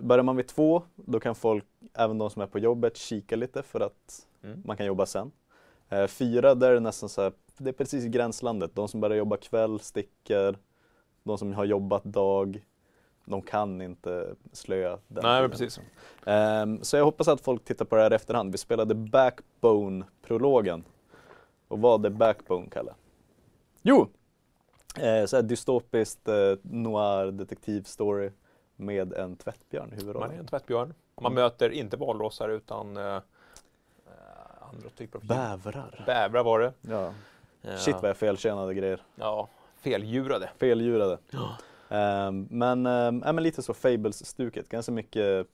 Börjar 0.00 0.22
man 0.22 0.36
vid 0.36 0.46
två, 0.46 0.82
då 0.94 1.20
kan 1.20 1.34
folk, 1.34 1.64
även 1.94 2.18
de 2.18 2.30
som 2.30 2.42
är 2.42 2.46
på 2.46 2.58
jobbet, 2.58 2.96
kika 2.96 3.36
lite 3.36 3.62
för 3.62 3.80
att 3.80 4.26
Mm. 4.44 4.62
man 4.64 4.76
kan 4.76 4.86
jobba 4.86 5.06
sen. 5.06 5.30
Eh, 5.88 6.06
fyra, 6.06 6.54
där 6.54 6.70
är 6.70 6.74
det 6.74 6.80
nästan 6.80 7.08
så 7.08 7.22
här, 7.22 7.32
det 7.58 7.68
är 7.70 7.72
precis 7.72 8.04
i 8.04 8.08
gränslandet. 8.08 8.70
De 8.74 8.88
som 8.88 9.00
börjar 9.00 9.16
jobba 9.16 9.36
kväll 9.36 9.80
sticker. 9.80 10.58
De 11.22 11.38
som 11.38 11.52
har 11.54 11.64
jobbat 11.64 12.04
dag, 12.04 12.64
de 13.24 13.42
kan 13.42 13.80
inte 13.82 14.34
slöa 14.52 14.98
den 15.08 15.22
Nej, 15.22 15.48
precis. 15.48 15.80
Ehm, 16.26 16.82
så 16.84 16.96
jag 16.96 17.04
hoppas 17.04 17.28
att 17.28 17.40
folk 17.40 17.64
tittar 17.64 17.84
på 17.84 17.96
det 17.96 18.02
här 18.02 18.12
i 18.12 18.14
efterhand. 18.14 18.52
Vi 18.52 18.58
spelade 18.58 18.94
Backbone-prologen. 18.94 20.84
Och 21.68 21.78
vad 21.78 22.06
är 22.06 22.10
Backbone, 22.10 22.66
Kalle? 22.70 22.94
Jo! 23.82 24.08
Eh, 24.98 25.24
så 25.26 25.36
här 25.36 25.42
dystopiskt 25.42 26.28
eh, 26.28 26.34
noir 26.62 27.32
detektivstory 27.32 28.30
med 28.76 29.12
en 29.12 29.36
tvättbjörn 29.36 29.84
i 29.84 29.90
Man 29.90 29.92
är 29.98 30.00
huvudrollen. 30.00 30.38
en 30.38 30.46
tvättbjörn. 30.46 30.94
Man 31.20 31.32
Mm. 31.32 31.34
möter 31.44 31.70
inte 31.70 31.96
valrossar 31.96 32.48
utan 32.48 32.96
eh, 32.96 33.02
eh, 33.04 33.20
andra 34.72 34.88
typer 34.96 35.18
av 35.18 35.24
djur. 35.24 35.28
Bävrar. 35.28 36.02
Bävrar 36.06 36.44
var 36.44 36.58
det. 36.60 36.72
Ja. 36.80 37.12
Eh, 37.62 37.76
Shit 37.76 37.96
vad 38.00 38.08
jag 38.10 38.16
feltjänade 38.16 38.74
grejer. 38.74 39.02
Ja, 39.16 39.48
feldjurade. 39.76 40.50
Feldjurade. 40.58 41.18
Ehm, 41.32 41.40
men, 42.50 42.86
um, 42.86 43.22
ja, 43.24 43.32
men 43.32 43.42
lite 43.42 43.62
så 43.62 43.74
Fables-stuket. 43.74 44.68
Ganska 44.68 44.92
mycket 44.92 45.46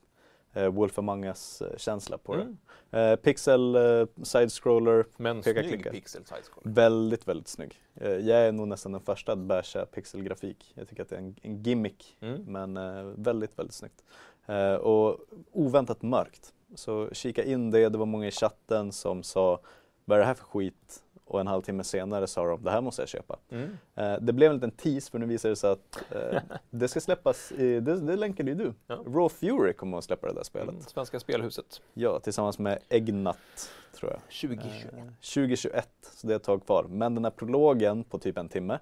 uh, 0.57 0.67
Wolf 0.67 0.99
Among 0.99 1.23
Us-känsla 1.25 2.17
på 2.17 2.35
det. 2.35 2.41
Mm. 2.41 2.57
Eh, 2.91 3.15
pixel 3.15 3.75
uh, 3.75 4.07
side-scroller, 4.23 5.05
Men 5.17 5.41
Peka, 5.41 5.61
snygg 5.61 5.73
klicka. 5.73 5.91
pixel 5.91 6.21
size 6.25 6.43
scroll. 6.43 6.73
Väldigt, 6.73 7.27
väldigt 7.27 7.47
snygg. 7.47 7.75
Eh, 7.95 8.11
Jag 8.11 8.39
är 8.39 8.51
nog 8.51 8.67
nästan 8.67 8.91
den 8.91 9.01
första 9.01 9.31
att 9.31 9.37
basha 9.39 9.85
pixelgrafik. 9.85 10.71
Jag 10.75 10.87
tycker 10.89 11.03
att 11.03 11.09
det 11.09 11.15
är 11.15 11.19
en, 11.19 11.35
en 11.41 11.63
gimmick, 11.63 12.17
Mm. 12.21 12.41
men 12.47 12.77
eh, 12.77 13.03
väldigt, 13.15 13.59
väldigt 13.59 13.75
snyggt. 13.75 14.03
Eh, 14.45 14.73
och 14.73 15.17
oväntat 15.51 16.01
mörkt. 16.01 16.53
Så 16.75 17.09
kika 17.11 17.43
in 17.43 17.71
det, 17.71 17.89
det 17.89 17.97
var 17.97 18.05
många 18.05 18.27
i 18.27 18.31
chatten 18.31 18.91
som 18.91 19.23
sa 19.23 19.59
vad 20.05 20.15
är 20.17 20.19
det 20.19 20.25
här 20.27 20.33
för 20.33 20.43
skit? 20.45 21.03
Och 21.31 21.39
en 21.39 21.47
halvtimme 21.47 21.83
senare 21.83 22.27
sa 22.27 22.45
de 22.45 22.63
det 22.63 22.71
här 22.71 22.81
måste 22.81 23.01
jag 23.01 23.09
köpa. 23.09 23.39
Mm. 23.49 23.77
Eh, 23.95 24.13
det 24.21 24.33
blev 24.33 24.49
en 24.49 24.55
liten 24.55 24.71
tease 24.71 25.11
för 25.11 25.19
nu 25.19 25.25
visar 25.25 25.49
det 25.49 25.55
sig 25.55 25.71
att 25.71 26.03
eh, 26.11 26.41
det 26.69 26.87
ska 26.87 27.01
släppas, 27.01 27.51
i, 27.51 27.79
det, 27.79 27.99
det 27.99 28.15
länkade 28.15 28.51
ju 28.51 28.55
du. 28.55 28.73
Ja. 28.87 28.95
Raw 28.95 29.29
Fury 29.29 29.73
kommer 29.73 29.97
att 29.97 30.03
släppa 30.03 30.27
det 30.27 30.33
där 30.33 30.43
spelet. 30.43 30.69
Mm. 30.69 30.81
Svenska 30.81 31.19
spelhuset. 31.19 31.81
Ja, 31.93 32.19
tillsammans 32.19 32.59
med 32.59 32.79
Egnat 32.89 33.37
tror 33.95 34.11
jag. 34.11 34.19
2021. 34.49 34.93
Eh, 34.93 34.99
2021, 35.33 35.89
så 36.01 36.27
det 36.27 36.33
är 36.33 36.37
ett 36.37 36.43
tag 36.43 36.65
kvar. 36.65 36.83
Men 36.83 37.15
den 37.15 37.23
här 37.23 37.31
prologen 37.31 38.03
på 38.03 38.17
typ 38.19 38.37
en 38.37 38.49
timme 38.49 38.79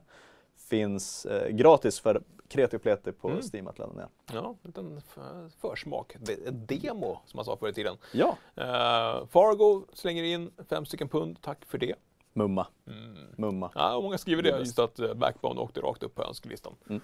finns 0.70 1.26
eh, 1.26 1.50
gratis 1.50 2.00
för 2.00 2.22
kreti 2.48 2.78
och 2.78 2.82
pleti 2.82 3.12
på 3.12 3.30
Mm. 3.30 3.42
Steam 3.54 3.68
att 3.68 3.80
ladda 3.80 3.94
ner. 3.94 4.08
Ja, 4.34 4.56
en 4.76 5.02
försmak. 5.62 6.16
En 6.46 6.66
demo 6.66 7.20
som 7.26 7.38
man 7.38 7.46
sa 7.46 7.58
förr 7.58 7.70
i 7.70 7.74
tiden. 7.74 7.98
Ja, 8.12 8.38
Uh, 8.58 9.26
Fargo 9.28 9.86
slänger 9.94 10.24
in 10.24 10.52
fem 10.70 10.86
stycken 10.86 11.10
pund. 11.10 11.42
Tack 11.42 11.66
för 11.66 11.78
det. 11.78 11.96
Mumma, 12.44 12.68
Mm. 12.88 13.16
mumma. 13.38 13.72
Ja, 13.76 14.00
många 14.02 14.18
skriver 14.18 14.44
det, 14.44 14.50
Mm. 14.50 14.60
just 14.62 14.80
att 14.80 15.00
uh, 15.00 15.14
Backbone 15.14 15.60
åkte 15.62 15.80
rakt 15.82 16.04
upp 16.04 16.16
på 16.16 16.24
önskelistan. 16.24 16.74
Mm. 16.90 17.02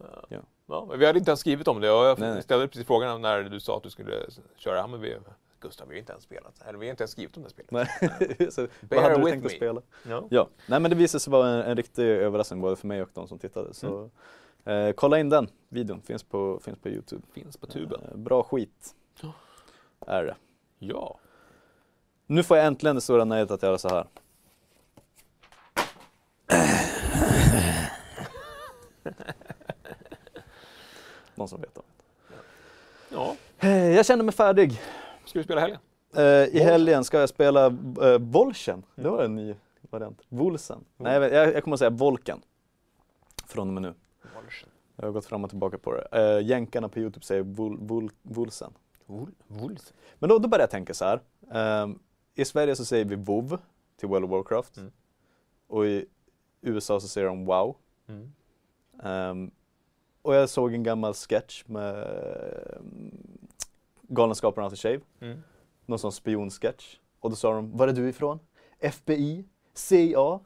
Eh, 0.00 0.06
Ja. 0.28 0.38
ja, 0.66 0.84
vi 0.98 1.06
hade 1.06 1.18
inte 1.18 1.30
ens 1.30 1.40
skrivit 1.40 1.68
om 1.68 1.80
det 1.80 1.86
jag 1.86 2.18
Nej, 2.18 2.32
nej. 2.32 2.42
ställde 2.42 2.68
precis 2.68 2.86
frågan 2.86 3.22
när 3.22 3.42
du 3.42 3.60
sa 3.60 3.76
att 3.76 3.82
du 3.82 3.90
skulle 3.90 4.16
köra. 4.56 4.76
Ja, 4.76 4.86
men 4.86 5.00
vi, 5.00 5.16
Gustav, 5.60 5.88
vi 5.88 5.94
har 5.94 5.98
inte 6.00 6.12
ens 6.12 6.24
spelat. 6.24 6.62
Eller 6.66 6.78
vi 6.78 6.86
har 6.86 6.90
inte 6.90 7.02
ens 7.02 7.10
skrivit 7.10 7.36
om 7.36 7.42
det 7.42 7.50
spelet. 7.50 7.70
Nej. 7.70 8.50
så, 8.50 8.66
vad 8.80 9.02
hade 9.02 9.16
du 9.16 9.22
tänkt 9.24 9.36
att 9.46 9.52
me. 9.52 9.56
spela? 9.56 9.82
Ja. 10.08 10.24
Ja, 10.30 10.48
nej 10.66 10.80
men 10.80 10.90
det 10.90 10.96
visade 10.96 11.20
sig 11.20 11.30
vara 11.30 11.48
en, 11.48 11.62
en 11.62 11.76
riktig 11.76 12.04
överraskning 12.04 12.60
både 12.60 12.76
för 12.76 12.86
mig 12.86 13.02
och 13.02 13.08
de 13.14 13.28
som 13.28 13.38
tittade. 13.38 13.74
Så 13.74 14.10
eh, 14.64 14.92
kolla 14.92 15.18
in 15.18 15.28
den 15.28 15.48
videon, 15.68 16.02
finns 16.02 16.22
på, 16.22 16.60
finns 16.64 16.78
på 16.78 16.88
Youtube. 16.88 17.22
Finns 17.32 17.56
på 17.56 17.66
tuben. 17.66 18.00
Eh, 18.10 18.16
bra 18.16 18.42
skit 18.42 18.94
Ja. 19.20 19.32
är 20.06 20.24
det. 20.24 20.36
Ja. 20.78 21.18
Nu 22.26 22.42
får 22.42 22.56
jag 22.56 22.66
äntligen 22.66 22.96
det 22.96 23.02
stora 23.02 23.24
nöjet 23.24 23.50
att 23.50 23.62
göra 23.62 23.78
så 23.78 23.88
här. 23.88 24.06
Någon 31.40 31.48
som 31.48 31.60
vet 31.60 31.78
ja. 33.08 33.36
Eh, 33.58 33.90
Jag 33.90 34.06
känner 34.06 34.24
mig 34.24 34.34
färdig. 34.34 34.80
Ska 35.24 35.38
vi 35.38 35.44
spela 35.44 35.60
helgen? 35.60 35.78
Eh, 36.14 36.22
I 36.22 36.44
Volchen. 36.44 36.66
helgen 36.66 37.04
ska 37.04 37.20
jag 37.20 37.28
spela 37.28 37.66
uh, 37.70 38.18
Volchen. 38.18 38.82
Det 38.94 39.08
var 39.08 39.24
en 39.24 39.34
ny 39.34 39.54
variant. 39.80 40.20
Volsen. 40.28 40.84
Nej, 40.96 41.20
jag, 41.20 41.54
jag, 41.54 41.64
kommer 41.64 41.74
att 41.74 41.78
säga 41.78 41.90
Volken. 41.90 42.40
Från 43.46 43.68
och 43.68 43.74
med 43.74 43.82
nu. 43.82 43.94
Jag 44.96 45.04
har 45.04 45.12
gått 45.12 45.26
fram 45.26 45.44
och 45.44 45.50
tillbaka 45.50 45.78
på 45.78 45.94
det. 45.94 46.36
Uh, 46.38 46.46
jänkarna 46.46 46.88
på 46.88 46.98
Youtube 46.98 47.26
säger 47.26 47.42
Vol, 47.42 47.78
Vol, 47.80 48.10
Volsen. 48.22 48.72
Wolf. 49.46 49.92
Men 50.18 50.28
då, 50.28 50.38
då 50.38 50.48
börjar 50.48 50.62
jag 50.62 50.70
tänka 50.70 50.94
så 50.94 51.04
här. 51.04 51.20
Ehm, 51.52 51.98
I 52.34 52.44
Sverige 52.44 52.76
så 52.76 52.84
säger 52.84 53.04
vi 53.04 53.16
WoW 53.16 53.58
till 53.96 54.08
World 54.08 54.24
of 54.24 54.30
Warcraft. 54.30 54.76
Mm. 54.76 54.92
Och 55.66 55.86
i 55.86 56.06
USA 56.60 57.00
så 57.00 57.08
säger 57.08 57.26
de 57.26 57.44
WoW. 57.44 57.76
Mm. 58.08 58.32
Ehm, 59.02 59.50
och 60.22 60.34
jag 60.34 60.48
såg 60.48 60.74
en 60.74 60.82
gammal 60.82 61.14
sketch 61.14 61.64
med 61.66 62.06
um, 62.76 63.48
Galenskaparna 64.02 64.66
After 64.66 64.76
Shave. 64.76 65.00
Mm. 65.20 65.42
Någon 65.86 65.98
sån 65.98 66.12
spionsketch. 66.12 66.98
Och 67.20 67.30
då 67.30 67.36
sa 67.36 67.52
de, 67.52 67.76
var 67.76 67.88
är 67.88 67.92
du 67.92 68.08
ifrån? 68.08 68.38
FBI? 68.78 69.44
CIA? 69.74 70.20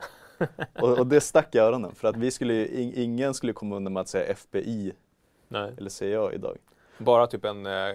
och, 0.80 0.98
och 0.98 1.06
det 1.06 1.20
stack 1.20 1.54
i 1.54 1.58
öronen 1.58 1.94
för 1.94 2.08
att 2.08 2.16
vi 2.16 2.30
skulle 2.30 2.66
ingen 2.94 3.34
skulle 3.34 3.52
komma 3.52 3.76
undan 3.76 3.92
med 3.92 4.00
att 4.00 4.08
säga 4.08 4.24
FBI 4.24 4.92
Nej. 5.48 5.74
eller 5.78 5.90
CIA 5.90 6.32
idag. 6.32 6.56
Bara 6.98 7.26
typ 7.26 7.44
en 7.44 7.66
eh, 7.66 7.94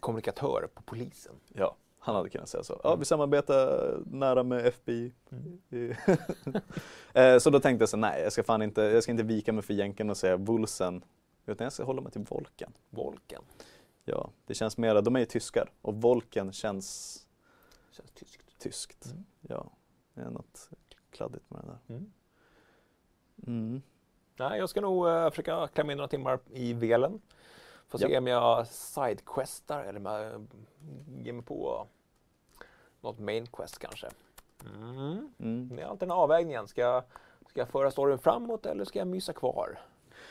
kommunikatör 0.00 0.68
på 0.74 0.82
polisen. 0.82 1.34
Ja, 1.52 1.76
han 2.06 2.14
hade 2.16 2.28
kunnat 2.30 2.48
säga 2.48 2.64
så. 2.64 2.80
Ja, 2.84 2.96
vi 2.96 3.04
samarbetar 3.04 3.98
nära 4.06 4.42
med 4.42 4.66
FBI. 4.66 5.12
Mm. 5.30 5.94
Eh, 7.12 7.38
så 7.38 7.50
då 7.50 7.60
tänkte 7.60 7.82
jag 7.82 7.88
så 7.88 7.96
nej, 7.96 8.22
jag 8.22 8.32
ska 8.32 8.42
fan 8.44 8.62
inte, 8.62 8.82
jag 8.82 9.02
ska 9.02 9.12
inte 9.12 9.24
vika 9.24 9.52
mig 9.52 9.62
för 9.62 9.74
jänken 9.74 10.10
och 10.10 10.16
säga 10.16 10.36
Vulsen. 10.36 11.04
Utan 11.46 11.64
jag 11.64 11.72
ska 11.72 11.84
hålla 11.84 12.00
mig 12.02 12.12
till 12.12 12.24
Volken. 12.28 12.72
Volken. 12.90 13.42
Ja, 14.04 14.30
det 14.46 14.54
känns 14.54 14.78
mera, 14.78 15.00
de 15.00 15.16
är 15.16 15.20
ju 15.20 15.26
tyskar 15.26 15.70
och 15.82 15.94
Volken 15.94 16.52
känns 16.52 17.18
Känns 17.90 18.10
tyskt. 18.10 18.58
tyskt. 18.58 19.06
Mm. 19.06 19.24
Ja, 19.40 19.70
det 20.14 20.20
är 20.20 20.30
något 20.30 20.70
kladdigt 21.10 21.50
med 21.50 21.60
det 21.60 21.66
där. 21.66 21.96
Mm. 21.96 22.12
Mm. 23.46 23.82
Nej, 24.36 24.58
jag 24.58 24.68
ska 24.68 24.80
nog 24.80 25.08
eh, 25.08 25.30
försöka 25.30 25.68
klämma 25.68 25.92
in 25.92 25.98
några 25.98 26.08
timmar 26.08 26.38
i 26.52 26.72
velen. 26.72 27.20
Får 27.88 27.98
se 27.98 28.06
Ja. 28.12 28.18
om 28.18 28.26
jag 28.26 28.66
sidequestar 28.66 29.84
eller 29.84 29.98
om 29.98 30.06
jag 30.06 30.46
ger 31.24 31.32
mig 31.32 31.44
på 31.44 31.86
något 33.06 33.18
main 33.18 33.46
quest 33.46 33.78
kanske. 33.78 34.08
Mm. 34.74 35.32
Mm. 35.38 35.76
Det 35.76 35.82
är 35.82 35.86
alltid 35.86 36.08
den 36.08 36.16
avvägningen. 36.16 36.68
Ska 36.68 36.80
jag, 36.80 37.02
ska 37.48 37.60
jag 37.60 37.68
föra 37.68 37.90
storyn 37.90 38.18
framåt 38.18 38.66
eller 38.66 38.84
ska 38.84 38.98
jag 38.98 39.08
mysa 39.08 39.32
kvar 39.32 39.78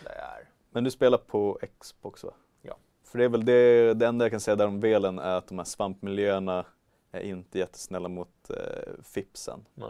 där 0.04 0.12
jag 0.12 0.24
är? 0.24 0.50
Men 0.70 0.84
du 0.84 0.92
spelar 0.92 1.18
på 1.18 1.60
Xbox 1.80 2.24
va? 2.24 2.32
Ja. 2.62 2.78
För 3.04 3.18
det 3.18 3.26
är 3.26 3.30
väl 3.30 3.46
det, 3.46 3.94
det 3.94 4.08
enda 4.08 4.26
jag 4.26 4.32
kan 4.32 4.40
säga 4.40 4.56
där 4.56 4.68
om 4.68 4.80
Velen 4.80 5.20
är 5.20 5.36
att 5.36 5.48
de 5.48 5.58
här 5.58 5.66
svampmiljöerna 5.66 6.66
är 7.12 7.22
inte 7.22 7.60
jättesnälla 7.60 8.10
mot 8.10 8.50
eh, 8.50 9.04
Fipsen. 9.04 9.66
Nej. 9.74 9.90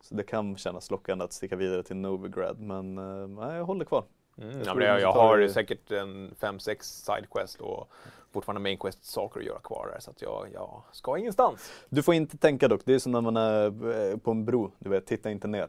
Så 0.00 0.14
det 0.14 0.22
kan 0.22 0.56
kännas 0.56 0.90
lockande 0.90 1.24
att 1.24 1.32
sticka 1.32 1.56
vidare 1.56 1.82
till 1.82 1.96
Novigrad 1.96 2.60
men 2.60 2.98
eh, 2.98 3.56
jag 3.56 3.64
håller 3.64 3.84
kvar. 3.84 4.04
Mm, 4.38 4.62
Jag 4.64 4.82
jag, 4.82 5.00
jag 5.00 5.12
har 5.12 5.38
det- 5.38 5.48
säkert 5.48 5.90
en 5.90 6.34
5-6 6.40 6.76
sidequest 6.82 7.60
och 7.60 7.88
fortfarande 8.32 8.60
main 8.60 8.78
quest 8.78 9.04
saker 9.04 9.40
att 9.40 9.46
göra 9.46 9.58
kvar 9.60 9.88
där 9.92 10.00
så 10.00 10.10
att 10.10 10.22
jag, 10.22 10.46
jag 10.54 10.82
ska 10.92 11.18
ingenstans. 11.18 11.72
Du 11.88 12.02
får 12.02 12.14
inte 12.14 12.36
tänka 12.38 12.68
dock, 12.68 12.80
det 12.84 12.94
är 12.94 12.98
som 12.98 13.12
när 13.12 13.20
man 13.20 13.36
är 13.36 14.10
eh, 14.10 14.16
på 14.16 14.30
en 14.30 14.44
bro, 14.44 14.72
du 14.78 14.90
vet, 14.90 15.06
titta 15.06 15.30
inte 15.30 15.48
ner. 15.48 15.68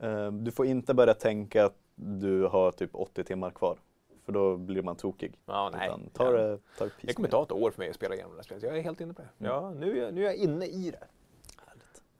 Mm. 0.00 0.44
Du 0.44 0.50
får 0.50 0.66
inte 0.66 0.94
börja 0.94 1.14
tänka 1.14 1.64
att 1.64 1.74
du 1.94 2.42
har 2.46 2.72
typ 2.72 2.90
80 2.92 3.24
timmar 3.24 3.50
kvar. 3.50 3.78
För 4.24 4.32
då 4.32 4.56
blir 4.56 4.82
man 4.82 4.96
tokig. 4.96 5.38
Ja, 5.46 5.70
nej. 5.74 5.88
Utan 5.88 6.08
ta 6.12 6.24
Ja. 6.24 6.30
det, 6.32 6.58
ta 6.78 6.84
det 6.84 6.90
Det 7.00 7.12
kommer 7.14 7.28
ta 7.28 7.42
ett 7.42 7.52
år 7.52 7.70
för 7.70 7.78
mig 7.78 7.90
att 7.90 7.96
spela 7.96 8.14
igenom 8.14 8.32
det 8.32 8.38
här 8.38 8.42
spelet. 8.42 8.62
Jag 8.62 8.78
är 8.78 8.82
helt 8.82 9.00
inne 9.00 9.14
på 9.14 9.22
det. 9.22 9.28
Ja, 9.46 9.70
nu, 9.70 9.98
är 9.98 10.02
jag- 10.04 10.14
nu 10.14 10.20
är 10.20 10.24
jag 10.24 10.34
inne 10.36 10.66
i 10.66 10.90
det. 10.90 11.06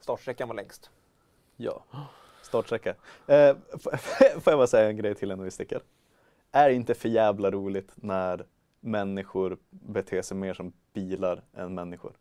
Startsträckan 0.00 0.48
var 0.48 0.54
längst. 0.54 0.90
Ja, 1.56 1.84
startsträcka. 2.54 2.94
Eh, 3.26 3.56
får 4.40 4.50
jag 4.50 4.58
bara 4.58 4.66
säga 4.66 4.88
en 4.88 4.96
grej 4.96 5.14
till 5.14 5.30
innan 5.30 5.44
vi 5.44 5.50
sticker? 5.50 5.80
Är 6.52 6.68
det 6.68 6.74
inte 6.74 6.94
för 6.94 7.08
jävla 7.08 7.50
roligt 7.50 7.92
när 7.94 8.46
människor 8.80 9.58
beter 9.70 10.22
sig 10.22 10.36
mer 10.36 10.54
som 10.54 10.72
bilar 10.92 11.42
än 11.54 11.74
människor? 11.74 12.12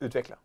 Utveckla. 0.00 0.36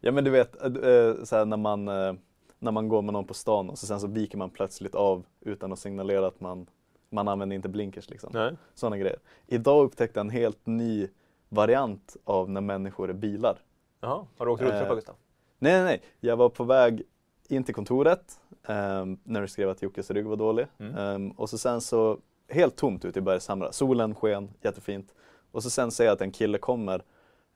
Ja 0.00 0.12
men 0.12 0.24
du 0.24 0.30
vet, 0.30 0.62
eh, 0.62 0.66
eh, 0.66 1.24
så 1.24 1.36
här, 1.36 1.44
när, 1.44 1.56
man, 1.56 1.88
eh, 1.88 2.14
när 2.58 2.72
man 2.72 2.88
går 2.88 3.02
med 3.02 3.12
någon 3.12 3.24
på 3.24 3.34
stan 3.34 3.70
och 3.70 3.78
så 3.78 3.86
sen 3.86 4.00
så 4.00 4.06
viker 4.06 4.38
man 4.38 4.50
plötsligt 4.50 4.94
av 4.94 5.24
utan 5.40 5.72
att 5.72 5.78
signalera 5.78 6.26
att 6.26 6.40
man, 6.40 6.66
man 7.10 7.28
använder 7.28 7.56
inte 7.56 7.68
blinkers 7.68 8.10
liksom. 8.10 8.56
Sådana 8.74 8.98
grejer. 8.98 9.18
Idag 9.46 9.84
upptäckte 9.84 10.18
jag 10.18 10.24
en 10.24 10.30
helt 10.30 10.66
ny 10.66 11.08
variant 11.48 12.16
av 12.24 12.50
när 12.50 12.60
människor 12.60 13.10
är 13.10 13.14
bilar. 13.14 13.58
Jaha, 14.00 14.26
har 14.36 14.46
du 14.46 14.52
åkt 14.52 14.62
Eh, 14.62 14.66
rulltrappa 14.66 14.94
Gustav? 14.94 15.14
Nej, 15.58 15.72
nej, 15.72 15.84
nej. 15.84 16.02
Jag 16.20 16.36
var 16.36 16.48
på 16.48 16.64
väg 16.64 17.02
in 17.50 17.64
till 17.64 17.74
kontoret 17.74 18.40
ehm, 18.66 19.18
när 19.24 19.40
du 19.40 19.48
skrev 19.48 19.70
att 19.70 19.82
Jockes 19.82 20.10
rygg 20.10 20.26
var 20.26 20.36
dålig. 20.36 20.66
Mm. 20.78 20.96
Ehm, 20.96 21.30
och 21.30 21.50
så 21.50 21.58
sen 21.58 21.80
så, 21.80 22.18
helt 22.48 22.76
tomt 22.76 23.04
ute 23.04 23.18
i 23.18 23.22
Bergshamra. 23.22 23.72
Solen 23.72 24.14
sken, 24.14 24.50
jättefint. 24.62 25.14
Och 25.52 25.62
så 25.62 25.70
sen 25.70 25.90
ser 25.90 26.04
jag 26.04 26.12
att 26.12 26.20
en 26.20 26.30
kille 26.30 26.58
kommer 26.58 27.02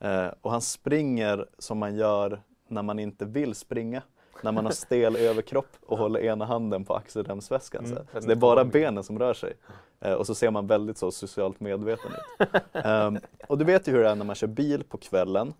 eh, 0.00 0.28
och 0.40 0.50
han 0.50 0.60
springer 0.60 1.46
som 1.58 1.78
man 1.78 1.96
gör 1.96 2.42
när 2.68 2.82
man 2.82 2.98
inte 2.98 3.24
vill 3.24 3.54
springa. 3.54 4.02
När 4.42 4.52
man 4.52 4.64
har 4.64 4.72
stel 4.72 5.16
överkropp 5.26 5.76
och 5.86 5.98
håller 5.98 6.20
ena 6.20 6.44
handen 6.44 6.84
på 6.84 6.94
axelremsväskan. 6.94 7.84
Mm, 7.84 7.98
så 8.12 8.26
det 8.26 8.32
är 8.32 8.36
bara 8.36 8.64
benen 8.64 9.04
som 9.04 9.18
rör 9.18 9.34
sig. 9.34 9.52
Eh, 10.00 10.12
och 10.12 10.26
så 10.26 10.34
ser 10.34 10.50
man 10.50 10.66
väldigt 10.66 10.98
så 10.98 11.10
socialt 11.10 11.60
medveten 11.60 12.10
ut. 12.10 12.48
Ehm, 12.72 13.18
och 13.48 13.58
du 13.58 13.64
vet 13.64 13.88
ju 13.88 13.92
hur 13.92 14.02
det 14.02 14.08
är 14.08 14.14
när 14.14 14.24
man 14.24 14.34
kör 14.34 14.46
bil 14.46 14.84
på 14.84 14.98
kvällen 14.98 15.54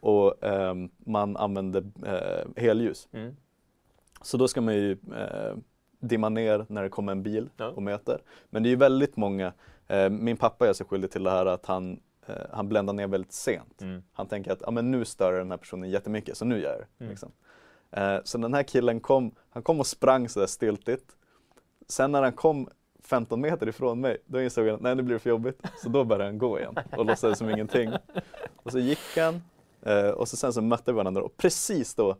och 0.00 0.44
ehm, 0.44 0.90
man 0.98 1.36
använder 1.36 1.84
eh, 2.06 2.62
helljus. 2.62 3.08
Mm. 3.12 3.36
Så 4.22 4.36
då 4.36 4.48
ska 4.48 4.60
man 4.60 4.74
ju 4.74 4.92
eh, 4.92 5.56
dimma 6.00 6.28
ner 6.28 6.66
när 6.68 6.82
det 6.82 6.88
kommer 6.88 7.12
en 7.12 7.22
bil 7.22 7.50
Ja. 7.56 7.68
och 7.68 7.82
möter. 7.82 8.22
Men 8.50 8.62
det 8.62 8.68
är 8.68 8.70
ju 8.70 8.76
väldigt 8.76 9.16
många, 9.16 9.52
eh, 9.88 10.10
min 10.10 10.36
pappa 10.36 10.66
gör 10.66 10.72
sig 10.72 10.86
skyldig 10.86 11.10
till 11.10 11.22
det 11.22 11.30
här 11.30 11.46
att 11.46 11.66
han, 11.66 12.00
eh, 12.26 12.34
han 12.52 12.68
bländar 12.68 12.92
ner 12.92 13.06
väldigt 13.06 13.32
sent. 13.32 13.82
Mm. 13.82 14.02
Han 14.12 14.26
tänker 14.26 14.52
att 14.52 14.60
ja, 14.60 14.70
men 14.70 14.90
nu 14.90 15.04
stör 15.04 15.32
den 15.32 15.50
här 15.50 15.58
personen 15.58 15.90
jättemycket 15.90 16.36
så 16.36 16.44
nu 16.44 16.60
gör 16.60 16.70
jag 16.70 16.78
det. 16.80 17.04
Mm. 17.04 17.10
Liksom. 17.10 17.32
Eh, 17.90 18.18
så 18.24 18.38
den 18.38 18.54
här 18.54 18.62
killen 18.62 19.00
kom, 19.00 19.34
han 19.50 19.62
kom 19.62 19.80
och 19.80 19.86
sprang 19.86 20.28
sådär 20.28 20.46
stiltigt. 20.46 21.16
Sen 21.88 22.12
när 22.12 22.22
han 22.22 22.32
kom 22.32 22.68
15 23.04 23.40
meter 23.40 23.68
ifrån 23.68 24.00
mig, 24.00 24.16
då 24.26 24.42
insåg 24.42 24.66
jag 24.66 24.74
att 24.74 24.80
nej 24.80 24.94
nu 24.94 25.02
blir 25.02 25.14
det 25.14 25.20
för 25.20 25.30
jobbigt. 25.30 25.60
Så 25.82 25.88
då 25.88 26.04
började 26.04 26.24
han 26.24 26.38
gå 26.38 26.58
igen 26.58 26.74
och 26.96 27.06
låtsades 27.06 27.38
som 27.38 27.50
ingenting. 27.50 27.92
Och 28.56 28.72
så 28.72 28.78
gick 28.78 28.98
han 29.16 29.42
eh, 29.82 30.08
och 30.10 30.28
så 30.28 30.36
sen 30.36 30.52
så 30.52 30.62
mötte 30.62 30.92
vi 30.92 30.96
varandra 30.96 31.22
och 31.22 31.36
precis 31.36 31.94
då 31.94 32.16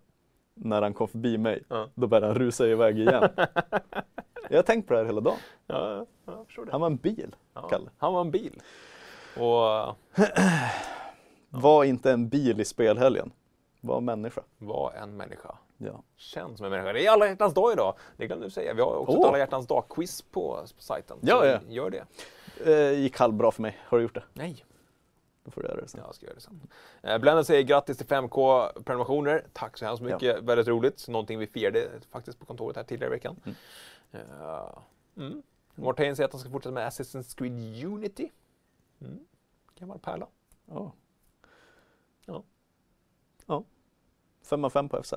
när 0.55 0.83
han 0.83 0.95
kom 0.95 1.09
förbi 1.09 1.39
mig, 1.39 1.63
Ja. 1.69 1.89
då 1.95 2.07
började 2.07 2.27
han 2.27 2.35
rusa 2.37 2.67
iväg 2.67 2.99
igen. 2.99 3.29
Jag 4.51 4.59
har 4.59 4.63
tänkt 4.63 4.89
på 4.89 4.95
det 4.95 4.99
här 5.01 5.07
hela 5.07 5.21
dagen. 5.21 5.37
Ja. 5.67 6.07
Han 6.71 6.81
var 6.81 6.87
en 6.87 6.97
bil, 6.97 7.35
Kalle. 7.71 7.91
han 7.99 8.13
var 8.15 8.21
en 8.21 8.31
bil. 8.31 8.61
Och 9.37 9.97
Var 11.51 11.85
inte 11.85 12.13
en 12.13 12.29
bil 12.29 12.61
i 12.61 12.65
spelhelgen. 12.65 13.33
Var 13.81 14.01
människa. 14.01 14.43
var 14.59 14.93
en 14.93 15.17
människa. 15.17 15.59
Ja. 15.79 16.03
Känns 16.17 16.57
som 16.57 16.65
en 16.67 16.71
människa. 16.73 16.93
Det 16.93 17.07
är 17.07 17.11
alla 17.11 17.27
hjärtans 17.27 17.55
dag 17.55 17.73
idag. 17.73 17.95
Det 18.17 18.27
glömde 18.27 18.47
du 18.47 18.51
säga. 18.51 18.75
Vi 18.75 18.81
har 18.83 18.97
också 18.97 19.13
ett 19.13 19.19
Åh. 19.23 19.29
alla 19.29 19.39
hjärtans 19.39 19.67
dag-quiz 19.67 20.23
på, 20.23 20.65
på 20.77 20.83
sajten. 20.83 21.17
Ja, 21.21 21.47
ja. 21.47 21.59
Gör 21.69 21.91
det. 21.91 22.05
Eh, 22.73 22.99
gick 23.01 23.19
halvbra 23.19 23.51
för 23.51 23.63
mig. 23.63 23.79
Har 23.85 23.99
du 23.99 24.03
gjort 24.05 24.15
det? 24.15 24.23
Nej. 24.33 24.65
Då 25.45 25.51
får 25.51 25.63
du 25.63 25.69
göra 25.69 25.81
det 25.81 25.89
sen. 25.89 26.01
Ja, 26.01 26.09
jag 26.09 26.15
ska 26.15 26.27
göra 26.27 26.35
det 26.35 26.41
sen. 26.41 26.61
Eh, 27.03 27.19
Blenden 27.19 27.45
säger 27.45 27.63
grattis 27.63 27.97
till 27.97 28.07
5K 28.07 28.69
prenumerationer. 28.83 29.47
Tack 29.53 29.79
så 29.79 29.85
hemskt 29.85 30.03
mycket. 30.03 30.43
Väldigt 30.43 30.69
roligt. 30.69 31.09
Någonting 31.09 31.39
vi 31.39 31.47
firade 31.47 31.89
faktiskt 32.11 32.39
på 32.39 32.45
kontoret 32.47 32.77
här 32.77 32.85
tidigare 32.85 33.11
i 33.13 33.17
veckan. 33.17 33.37
Mm. 33.45 33.57
Eh, 34.13 34.79
mm. 35.17 35.43
Morten 35.75 36.17
säger 36.17 36.27
att 36.27 36.33
han 36.33 36.41
ska 36.41 36.51
fortsätta 36.51 36.75
med 36.75 36.89
Assassin's 36.89 37.37
Creed 37.37 37.85
Unity. 37.85 38.31
Mm. 39.01 39.27
Gammal 39.79 39.99
pärla. 39.99 40.27
Ja. 40.67 40.93
Ja. 42.27 42.43
Ja. 43.47 43.65
Fem 44.43 44.65
av 44.65 44.71
fem 44.71 44.89
på 44.89 45.03
FZ. 45.03 45.15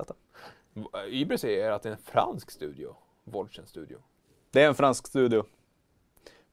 Uber 1.10 1.36
säger 1.36 1.70
att 1.70 1.82
det 1.82 1.88
är 1.88 1.92
en 1.92 1.98
fransk 1.98 2.50
studio. 2.50 2.96
Volchen 3.24 3.66
Studio. 3.66 3.98
Det 4.50 4.62
är 4.62 4.68
en 4.68 4.74
fransk 4.74 5.06
studio. 5.06 5.44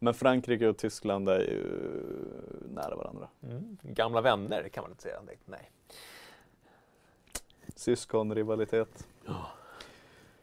Men 0.04 0.14
Frankrike 0.14 0.68
och 0.68 0.78
Tyskland 0.78 1.30
är 1.30 1.40
ju 1.40 1.64
nära 2.74 2.96
varandra. 2.96 3.30
Mm. 3.44 3.78
Gamla 3.82 4.22
vänner 4.22 4.70
kan 4.70 4.82
man 4.82 4.92
inte 4.92 5.04
säga. 5.04 5.22
direkt. 5.22 5.42
Nej. 5.46 5.72
Syskonrivalitet. 7.76 9.08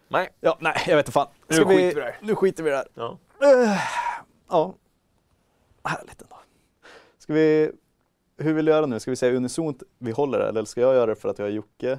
Nej. 0.09 0.29
Ja, 0.41 0.57
nej, 0.61 0.75
jag 0.87 0.97
vet 0.97 1.07
inte 1.07 1.13
fan. 1.13 1.29
Nu 1.49 1.57
skiter 1.57 1.77
vi 1.77 1.91
i 1.91 1.95
det 1.95 2.03
här. 2.03 2.19
Nu 2.23 2.35
skiter 2.35 2.63
vi 2.63 2.71
här. 2.71 2.89
Ja. 2.95 3.19
Eh, 3.43 3.81
ja. 4.49 4.75
Härligt 5.85 6.23
ändå. 6.23 6.37
Ska 7.19 7.33
vi... 7.33 7.73
Hur 8.37 8.53
vill 8.53 8.65
du 8.65 8.73
göra 8.73 8.87
nu? 8.87 9.01
Ska 9.01 9.11
vi 9.11 9.17
säga 9.17 9.37
unisont 9.37 9.83
vi 9.99 10.11
håller 10.11 10.39
det 10.39 10.49
eller 10.49 10.65
ska 10.65 10.81
jag 10.81 10.95
göra 10.95 11.07
det 11.07 11.17
för 11.17 11.29
att 11.29 11.39
jag 11.39 11.49
är 11.49 11.53
Jocke? 11.53 11.99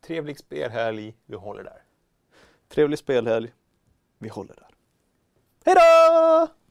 Trevlig 0.00 0.38
spelhelg. 0.38 1.16
Vi 1.26 1.36
håller 1.36 1.64
där. 1.64 1.82
Trevlig 2.68 2.98
spelhelg. 2.98 3.52
Vi 4.18 4.28
håller 4.28 4.54
där. 4.54 4.71
Hej 5.64 5.74
då! 5.74 6.61